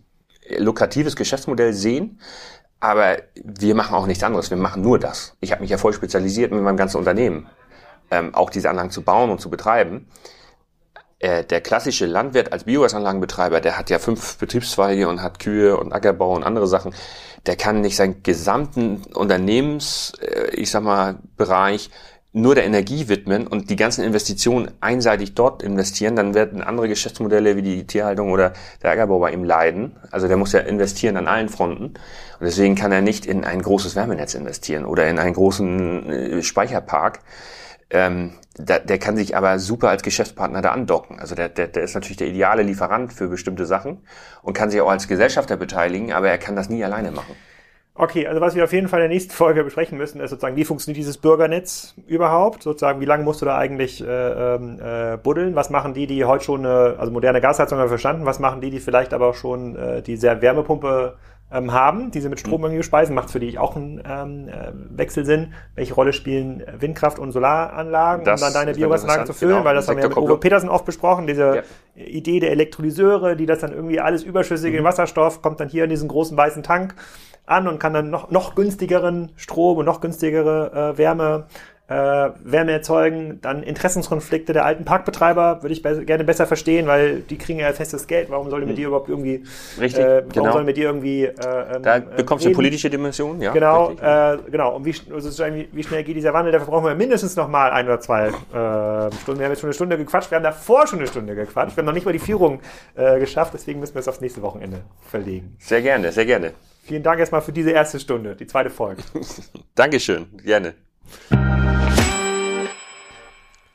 lukratives 0.58 1.16
Geschäftsmodell 1.16 1.74
sehen. 1.74 2.20
Aber 2.80 3.18
wir 3.36 3.76
machen 3.76 3.96
auch 3.96 4.08
nichts 4.08 4.24
anderes. 4.24 4.50
Wir 4.50 4.58
machen 4.58 4.82
nur 4.82 5.00
das. 5.00 5.38
Ich 5.40 5.52
habe 5.52 5.62
mich 5.62 5.70
ja 5.70 5.78
voll 5.78 5.94
spezialisiert 5.94 6.52
mit 6.52 6.62
meinem 6.62 6.78
ganzen 6.78 6.98
Unternehmen, 6.98 7.48
ähm, 8.12 8.36
auch 8.36 8.50
diese 8.50 8.70
Anlagen 8.70 8.92
zu 8.92 9.04
bauen 9.04 9.30
und 9.30 9.40
zu 9.40 9.50
betreiben. 9.50 10.08
Äh, 11.20 11.46
der 11.46 11.62
klassische 11.62 12.06
Landwirt 12.06 12.52
als 12.52 12.66
Biogasanlagenbetreiber, 12.66 13.62
der 13.62 13.78
hat 13.78 13.90
ja 13.90 14.00
fünf 14.00 14.38
Betriebszweige 14.38 15.08
und 15.08 15.22
hat 15.22 15.40
Kühe 15.40 15.78
und 15.78 15.94
Ackerbau 15.94 16.36
und 16.36 16.44
andere 16.44 16.68
Sachen. 16.68 16.94
Der 17.46 17.56
kann 17.56 17.80
nicht 17.80 17.96
seinen 17.96 18.24
gesamten 18.24 19.02
Unternehmens, 19.14 20.12
äh, 20.22 20.50
ich 20.52 20.70
sag 20.70 20.84
mal, 20.84 21.20
Bereich 21.38 21.90
nur 22.34 22.56
der 22.56 22.66
Energie 22.66 23.08
widmen 23.10 23.46
und 23.46 23.70
die 23.70 23.76
ganzen 23.76 24.04
Investitionen 24.04 24.72
einseitig 24.82 25.36
dort 25.36 25.62
investieren, 25.62 26.16
dann 26.16 26.34
werden 26.34 26.64
andere 26.64 26.88
Geschäftsmodelle 26.88 27.56
wie 27.56 27.62
die 27.62 27.86
Tierhaltung 27.86 28.32
oder 28.32 28.54
der 28.82 28.92
Ackerbau 28.92 29.20
bei 29.20 29.32
ihm 29.32 29.44
leiden. 29.44 29.96
Also 30.10 30.28
der 30.28 30.38
muss 30.38 30.52
ja 30.52 30.62
investieren 30.62 31.16
an 31.16 31.28
allen 31.28 31.48
Fronten. 31.48 31.86
Und 31.86 31.96
deswegen 32.42 32.74
kann 32.74 32.92
er 32.92 33.02
nicht 33.02 33.28
in 33.28 33.46
ein 33.46 33.62
großes 33.62 33.96
Wärmenetz 33.96 34.34
investieren 34.34 34.86
oder 34.86 35.08
in 35.08 35.20
einen 35.20 35.36
großen 35.36 36.10
äh, 36.10 36.44
Speicherpark. 36.44 37.20
Ähm, 37.92 38.34
da, 38.56 38.80
der 38.80 38.98
kann 38.98 39.16
sich 39.16 39.38
aber 39.38 39.60
super 39.60 39.90
als 39.90 40.02
Geschäftspartner 40.02 40.64
da 40.64 40.72
andocken. 40.72 41.20
Also 41.20 41.36
der, 41.36 41.50
der, 41.50 41.68
der 41.68 41.84
ist 41.84 41.94
natürlich 41.94 42.18
der 42.18 42.28
ideale 42.28 42.64
Lieferant 42.64 43.14
für 43.14 43.28
bestimmte 43.28 43.68
Sachen 43.68 44.00
und 44.42 44.54
kann 44.54 44.72
sich 44.72 44.82
auch 44.82 44.90
als 44.90 45.08
Gesellschafter 45.08 45.56
beteiligen, 45.56 46.14
aber 46.14 46.30
er 46.30 46.40
kann 46.40 46.56
das 46.56 46.70
nie 46.70 46.84
alleine 46.84 47.12
machen. 47.12 47.36
Okay, 47.96 48.26
also 48.26 48.42
was 48.42 48.56
wir 48.56 48.64
auf 48.64 48.74
jeden 48.74 48.88
Fall 48.88 49.02
in 49.02 49.04
der 49.04 49.14
nächsten 49.16 49.32
Folge 49.34 49.64
besprechen 49.64 50.00
müssen, 50.00 50.20
ist 50.20 50.32
sozusagen, 50.32 50.56
wie 50.56 50.66
funktioniert 50.66 50.98
dieses 50.98 51.20
Bürgernetz 51.20 51.94
überhaupt? 52.08 52.64
Sozusagen, 52.64 53.00
wie 53.02 53.06
lange 53.06 53.24
musst 53.24 53.42
du 53.44 53.46
da 53.46 53.56
eigentlich 53.56 54.04
äh, 54.04 54.08
ähm, 54.56 54.80
äh, 54.84 55.18
buddeln? 55.18 55.56
Was 55.56 55.70
machen 55.70 55.94
die, 55.94 56.08
die 56.08 56.26
heute 56.26 56.44
schon 56.44 56.66
eine, 56.66 56.96
also 56.98 57.12
moderne 57.12 57.40
Gasheizung 57.40 57.78
haben 57.78 57.86
wir 57.86 57.90
verstanden, 57.90 58.26
was 58.26 58.40
machen 58.40 58.62
die, 58.62 58.72
die 58.72 58.80
vielleicht 58.80 59.14
aber 59.14 59.28
auch 59.28 59.36
schon 59.36 59.76
äh, 59.76 60.02
die 60.02 60.18
sehr 60.18 60.42
Wärmepumpe 60.42 61.18
ähm, 61.52 61.72
haben, 61.72 62.10
die 62.10 62.20
sie 62.20 62.30
mit 62.30 62.40
Strom 62.40 62.64
irgendwie 62.64 62.82
speisen? 62.82 63.14
Macht 63.14 63.30
für 63.30 63.40
die 63.40 63.60
auch 63.60 63.76
einen 63.76 64.02
ähm, 64.10 64.48
äh, 64.48 64.72
Wechselsinn? 64.98 65.54
Welche 65.76 65.94
Rolle 65.94 66.14
spielen 66.14 66.64
Windkraft- 66.80 67.20
und 67.20 67.32
Solaranlagen, 67.32 68.26
Das 68.26 68.42
um 68.42 68.48
dann 68.48 68.54
deine 68.56 68.74
Biogasanlagen 68.76 69.28
zu 69.28 69.34
interessant, 69.34 69.38
füllen? 69.38 69.52
genau. 69.58 69.66
Weil 69.66 69.76
das 69.76 69.88
haben 69.88 69.98
wir 69.98 70.04
ja 70.04 70.10
mit 70.10 70.18
Uwe. 70.18 70.40
Petersen 70.40 70.68
oft 70.70 70.86
besprochen, 70.86 71.28
diese 71.28 71.58
Ja. 71.58 72.04
Idee 72.04 72.40
der 72.40 72.50
Elektrolyseure, 72.50 73.36
die 73.36 73.46
das 73.46 73.60
dann 73.60 73.72
irgendwie 73.72 74.00
alles 74.00 74.24
überschüssige 74.24 74.80
Mhm. 74.80 74.84
Wasserstoff 74.84 75.44
kommt 75.44 75.60
dann 75.60 75.70
hier 75.70 75.84
in 75.84 75.92
diesen 75.92 76.08
großen 76.10 76.36
weißen 76.36 76.64
Tank 76.64 76.96
an 77.46 77.68
und 77.68 77.80
kann 77.80 77.94
dann 77.94 78.10
noch, 78.10 78.32
noch 78.32 78.56
günstigeren 78.56 79.32
Strom 79.36 79.78
und 79.78 79.86
noch 79.86 80.02
günstigere 80.02 80.94
äh, 80.94 80.98
Wärme, 80.98 81.46
äh, 81.90 81.94
Wärme 82.42 82.72
erzeugen. 82.72 83.40
Dann 83.42 83.62
Interessenskonflikte 83.62 84.54
der 84.54 84.64
alten 84.64 84.86
Parkbetreiber 84.86 85.62
würde 85.62 85.74
ich 85.74 85.82
be 85.82 86.06
gerne 86.06 86.24
besser 86.24 86.48
verstehen, 86.48 86.88
weil 86.88 87.20
die 87.20 87.38
kriegen 87.38 87.60
ja 87.60 87.74
festes 87.74 88.08
Geld. 88.08 88.30
Warum 88.30 88.50
soll 88.50 88.62
ich 88.62 88.68
mit 88.70 88.78
dir 88.78 88.88
überhaupt 88.88 89.10
irgendwie, 89.10 89.40
Mhm. 89.40 89.82
Richtig, 89.82 90.02
äh, 90.06 90.18
warum 90.20 90.30
genau. 90.30 90.52
soll 90.54 90.62
ich 90.62 90.66
mit 90.68 90.78
dir 90.78 90.86
irgendwie, 90.86 91.26
äh, 91.26 91.32
ähm, 91.76 91.84
Da 91.84 91.98
äh, 91.98 92.02
bekommst 92.16 92.46
du 92.46 92.50
eine 92.50 92.56
politische 92.56 92.90
Dimension, 92.90 93.42
ja. 93.42 93.52
Genau, 93.52 93.88
richtig. 93.88 94.08
äh, 94.08 94.38
genau. 94.50 94.78
Und 94.78 94.86
wie, 94.86 94.94
wie, 94.94 95.68
wie 95.74 95.84
schnell 95.84 96.04
geht 96.06 96.16
dieser 96.16 96.34
Wandel? 96.34 96.54
Dafür 96.54 96.68
brauchen 96.68 96.86
wir 96.86 96.96
mindestens 96.96 97.36
noch 97.36 97.50
mal 97.50 97.72
ein 97.72 97.86
oder 97.86 98.00
zwei 98.00 98.28
äh, 98.28 98.32
Stunden. 99.22 99.40
Wir 99.40 99.46
haben 99.46 99.52
jetzt 99.52 99.60
schon 99.60 99.68
eine 99.68 99.74
Stunde 99.74 99.98
gequatscht. 99.98 100.32
Wir 100.32 100.38
haben 100.38 100.44
davor 100.44 100.88
schon 100.88 101.00
eine 101.00 101.08
Stunde 101.10 101.36
gequatscht. 101.36 101.76
Wir 101.76 101.82
haben 101.82 101.88
noch 101.88 101.94
nicht 101.94 102.06
mal 102.06 102.14
die 102.14 102.20
Führung 102.20 102.62
äh, 102.96 103.20
geschafft. 103.20 103.54
Deswegen 103.54 103.82
müssen 103.82 103.96
wir 103.96 104.00
es 104.00 104.08
aufs 104.08 104.22
nächste 104.22 104.42
Wochenende 104.42 104.78
verlegen. 105.06 105.58
Sehr 105.60 105.82
gerne, 105.82 106.14
sehr 106.14 106.26
gerne. 106.26 106.54
Vielen 106.84 107.02
Dank 107.02 107.20
erstmal 107.20 107.42
für 107.42 107.54
diese 107.54 107.72
erste 107.72 107.98
Stunde, 107.98 108.36
die 108.36 108.46
zweite 108.46 108.70
Folge. 108.70 109.02
Dankeschön, 109.76 110.26
gerne. 110.44 110.74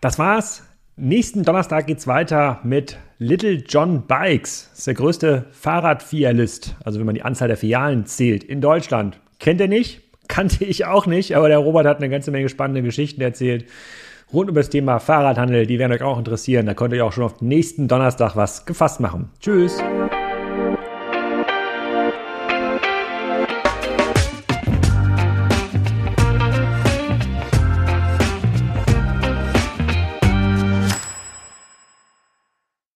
Das 0.03 0.19
war's. 0.19 0.63
Nächsten 0.97 1.43
Donnerstag 1.43 1.87
geht's 1.87 2.07
weiter 2.07 2.61
mit 2.65 2.99
Little 3.19 3.63
John 3.67 4.07
Bikes. 4.07 4.69
Das 4.71 4.81
ist 4.81 4.87
der 4.87 4.95
größte 4.95 5.47
Fahrradfilialist, 5.53 6.77
also 6.85 6.99
wenn 6.99 7.07
man 7.07 7.15
die 7.15 7.23
Anzahl 7.23 7.49
der 7.49 7.57
Filialen 7.57 8.05
zählt, 8.05 8.45
in 8.45 8.61
Deutschland. 8.61 9.21
Kennt 9.39 9.61
ihr 9.61 9.69
nicht? 9.69 10.03
Kannte 10.29 10.65
ich 10.65 10.85
auch 10.85 11.07
nicht, 11.07 11.35
aber 11.35 11.49
der 11.49 11.59
Robert 11.59 11.87
hat 11.87 11.97
eine 11.97 12.11
ganze 12.11 12.31
Menge 12.31 12.51
spannende 12.51 12.83
Geschichten 12.83 13.23
erzählt 13.23 13.65
rund 14.33 14.51
um 14.51 14.55
das 14.55 14.69
Thema 14.69 14.99
Fahrradhandel. 14.99 15.67
Die 15.67 15.79
werden 15.79 15.93
euch 15.93 16.03
auch 16.03 16.19
interessieren. 16.19 16.67
Da 16.67 16.75
könnt 16.75 16.93
ihr 16.93 17.05
auch 17.05 17.13
schon 17.13 17.25
auf 17.25 17.41
nächsten 17.41 17.89
Donnerstag 17.89 18.37
was 18.37 18.67
gefasst 18.67 19.01
machen. 19.01 19.31
Tschüss. 19.41 19.83